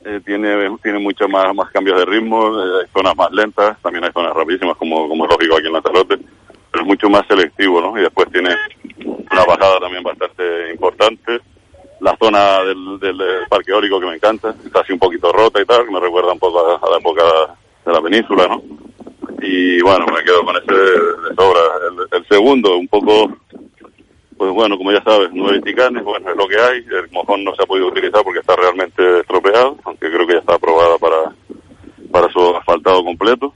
eh, 0.05 0.21
tiene 0.23 0.77
tiene 0.83 0.99
mucho 0.99 1.27
más 1.27 1.53
más 1.55 1.71
cambios 1.71 1.97
de 1.97 2.05
ritmo, 2.05 2.63
eh, 2.63 2.81
hay 2.83 2.91
zonas 2.93 3.15
más 3.15 3.31
lentas, 3.31 3.81
también 3.81 4.03
hay 4.03 4.11
zonas 4.11 4.35
rapidísimas, 4.35 4.77
como, 4.77 5.09
como 5.09 5.25
es 5.25 5.31
lógico 5.31 5.57
aquí 5.57 5.65
en 5.65 5.73
Lanzarote, 5.73 6.19
pero 6.75 6.83
es 6.83 6.87
mucho 6.87 7.09
más 7.09 7.25
selectivo, 7.27 7.79
¿no? 7.79 7.97
Y 7.97 8.01
después 8.01 8.29
tiene 8.33 8.49
una 9.05 9.45
bajada 9.45 9.79
también 9.79 10.03
bastante 10.03 10.71
importante, 10.73 11.39
la 12.01 12.17
zona 12.17 12.63
del, 12.65 12.99
del, 12.99 13.17
del 13.17 13.47
parque 13.49 13.71
eólico 13.71 13.97
que 14.01 14.07
me 14.07 14.15
encanta, 14.15 14.53
está 14.65 14.81
así 14.81 14.91
un 14.91 14.99
poquito 14.99 15.31
rota 15.31 15.61
y 15.61 15.65
tal, 15.65 15.85
que 15.85 15.91
me 15.91 16.01
recuerda 16.01 16.33
un 16.33 16.39
poco 16.39 16.59
a, 16.59 16.89
la 16.89 16.97
época 16.97 17.23
de 17.85 17.93
la 17.93 18.01
península, 18.01 18.47
¿no? 18.47 18.61
Y 19.41 19.81
bueno, 19.83 20.05
me 20.07 20.21
quedo 20.23 20.43
con 20.43 20.57
ese 20.57 20.73
de 20.73 21.35
sobra. 21.35 21.61
El, 21.89 22.19
el 22.19 22.27
segundo, 22.27 22.77
un 22.77 22.87
poco 22.89 23.31
pues 24.37 24.51
bueno, 24.51 24.77
como 24.77 24.91
ya 24.91 25.01
sabes, 25.01 25.29
nueve 25.31 25.61
ticanes, 25.61 26.03
bueno, 26.03 26.29
es 26.29 26.35
lo 26.35 26.45
que 26.45 26.59
hay. 26.59 26.79
El 26.79 27.09
mojón 27.11 27.45
no 27.45 27.55
se 27.55 27.63
ha 27.63 27.65
podido 27.65 27.87
utilizar 27.87 28.21
porque 28.21 28.39
está 28.39 28.53
realmente 28.57 29.21
estropeado, 29.21 29.77
aunque 29.85 30.11
creo 30.11 30.27
que 30.27 30.33
ya 30.33 30.39
está 30.39 30.55
aprobada 30.55 30.97
para, 30.97 31.33
para 32.11 32.29
su 32.33 32.53
asfaltado 32.57 33.01
completo, 33.05 33.53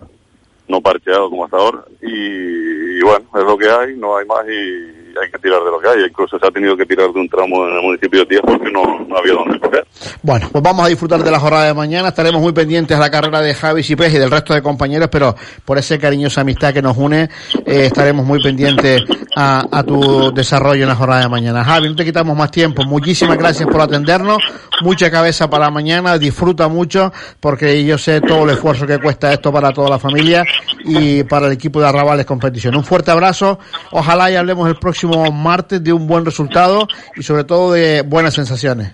no 0.69 0.79
parcheado 0.79 1.29
como 1.29 1.43
hasta 1.43 1.57
ahora. 1.57 1.83
Y, 2.01 2.99
y 2.99 3.01
bueno, 3.01 3.25
es 3.33 3.43
lo 3.43 3.57
que 3.57 3.69
hay, 3.69 3.95
no 3.95 4.17
hay 4.17 4.25
más 4.25 4.38
y 4.49 4.99
hay 5.21 5.31
que 5.31 5.39
tirar 5.39 5.59
de 5.63 5.71
lo 5.71 5.79
que 5.79 5.87
hay. 5.87 6.05
Incluso 6.07 6.39
se 6.39 6.45
ha 6.45 6.51
tenido 6.51 6.75
que 6.77 6.85
tirar 6.85 7.11
de 7.11 7.19
un 7.19 7.29
tramo 7.29 7.67
en 7.67 7.75
el 7.75 7.81
municipio 7.81 8.21
de 8.21 8.25
Tías 8.25 8.41
porque 8.45 8.71
no, 8.71 8.81
había 9.17 9.33
dónde 9.33 9.59
coger. 9.59 9.85
Bueno, 10.21 10.49
pues 10.51 10.63
vamos 10.63 10.85
a 10.85 10.89
disfrutar 10.89 11.23
de 11.23 11.31
la 11.31 11.39
jornada 11.39 11.65
de 11.65 11.73
mañana. 11.73 12.09
Estaremos 12.09 12.41
muy 12.41 12.53
pendientes 12.53 12.95
a 12.95 12.99
la 12.99 13.11
carrera 13.11 13.41
de 13.41 13.53
Javi 13.53 13.83
Cipés 13.83 14.13
y 14.13 14.17
del 14.17 14.31
resto 14.31 14.53
de 14.53 14.61
compañeros, 14.61 15.09
pero 15.11 15.35
por 15.65 15.77
esa 15.77 15.97
cariñosa 15.97 16.41
amistad 16.41 16.73
que 16.73 16.81
nos 16.81 16.97
une, 16.97 17.23
eh, 17.23 17.85
estaremos 17.85 18.25
muy 18.25 18.41
pendientes 18.41 19.01
a, 19.35 19.65
a 19.71 19.83
tu 19.83 20.31
desarrollo 20.33 20.83
en 20.83 20.89
la 20.89 20.95
jornada 20.95 21.21
de 21.21 21.29
mañana. 21.29 21.63
Javi, 21.63 21.89
no 21.89 21.95
te 21.95 22.05
quitamos 22.05 22.35
más 22.37 22.51
tiempo. 22.51 22.83
Muchísimas 22.83 23.37
gracias 23.37 23.67
por 23.69 23.81
atendernos. 23.81 24.41
Mucha 24.81 25.11
cabeza 25.11 25.49
para 25.49 25.69
mañana. 25.69 26.17
Disfruta 26.17 26.67
mucho 26.67 27.11
porque 27.39 27.83
yo 27.85 27.97
sé 27.97 28.21
todo 28.21 28.43
el 28.45 28.51
esfuerzo 28.51 28.87
que 28.87 28.99
cuesta 28.99 29.33
esto 29.33 29.51
para 29.51 29.71
toda 29.71 29.89
la 29.89 29.99
familia 29.99 30.45
y 30.85 31.23
para 31.23 31.47
el 31.47 31.53
equipo 31.53 31.81
de 31.81 31.87
Arrabales 31.87 32.25
Competición. 32.25 32.75
Un 32.75 32.83
fuerte 32.83 33.11
abrazo. 33.11 33.59
Ojalá 33.91 34.31
y 34.31 34.35
hablemos 34.35 34.67
el 34.69 34.77
próximo 34.77 35.31
martes 35.31 35.83
de 35.83 35.93
un 35.93 36.07
buen 36.07 36.25
resultado 36.25 36.87
y 37.15 37.23
sobre 37.23 37.43
todo 37.43 37.73
de 37.73 38.01
buenas 38.03 38.33
sensaciones. 38.33 38.93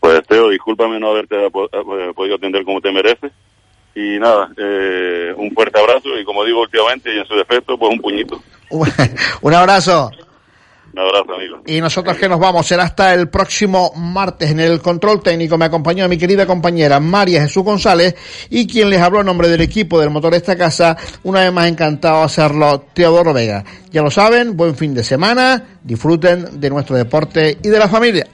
Pues 0.00 0.20
Teo, 0.26 0.48
discúlpame 0.48 0.98
no 0.98 1.10
haberte 1.10 1.46
eh, 1.46 2.12
podido 2.14 2.36
atender 2.36 2.64
como 2.64 2.80
te 2.80 2.90
mereces. 2.90 3.32
Y 3.94 4.18
nada, 4.18 4.50
eh, 4.56 5.34
un 5.36 5.50
fuerte 5.52 5.78
abrazo 5.78 6.18
y 6.18 6.24
como 6.24 6.44
digo 6.44 6.62
últimamente 6.62 7.14
y 7.14 7.18
en 7.18 7.26
su 7.26 7.34
defecto, 7.34 7.76
pues 7.76 7.92
un 7.92 8.00
puñito. 8.00 8.42
Un 9.42 9.54
abrazo. 9.54 10.10
Un 10.92 10.98
abrazo, 10.98 11.34
amigo. 11.34 11.62
Y 11.66 11.80
nosotros 11.80 12.18
que 12.18 12.28
nos 12.28 12.38
vamos, 12.38 12.66
será 12.66 12.84
hasta 12.84 13.14
el 13.14 13.28
próximo 13.30 13.92
martes 13.96 14.50
en 14.50 14.60
el 14.60 14.80
control 14.80 15.22
técnico. 15.22 15.56
Me 15.56 15.64
acompañó 15.64 16.06
mi 16.08 16.18
querida 16.18 16.46
compañera 16.46 17.00
María 17.00 17.40
Jesús 17.40 17.64
González 17.64 18.14
y 18.50 18.66
quien 18.66 18.90
les 18.90 19.00
habló 19.00 19.20
en 19.20 19.26
nombre 19.26 19.48
del 19.48 19.62
equipo 19.62 19.98
del 19.98 20.10
motor 20.10 20.32
de 20.32 20.38
esta 20.38 20.56
casa, 20.56 20.96
una 21.22 21.40
vez 21.40 21.52
más 21.52 21.68
encantado 21.68 22.18
de 22.18 22.24
hacerlo, 22.24 22.84
Teodoro 22.92 23.32
Vega. 23.32 23.64
Ya 23.90 24.02
lo 24.02 24.10
saben, 24.10 24.56
buen 24.56 24.76
fin 24.76 24.92
de 24.94 25.02
semana, 25.02 25.78
disfruten 25.82 26.60
de 26.60 26.70
nuestro 26.70 26.96
deporte 26.96 27.58
y 27.62 27.68
de 27.68 27.78
la 27.78 27.88
familia. 27.88 28.26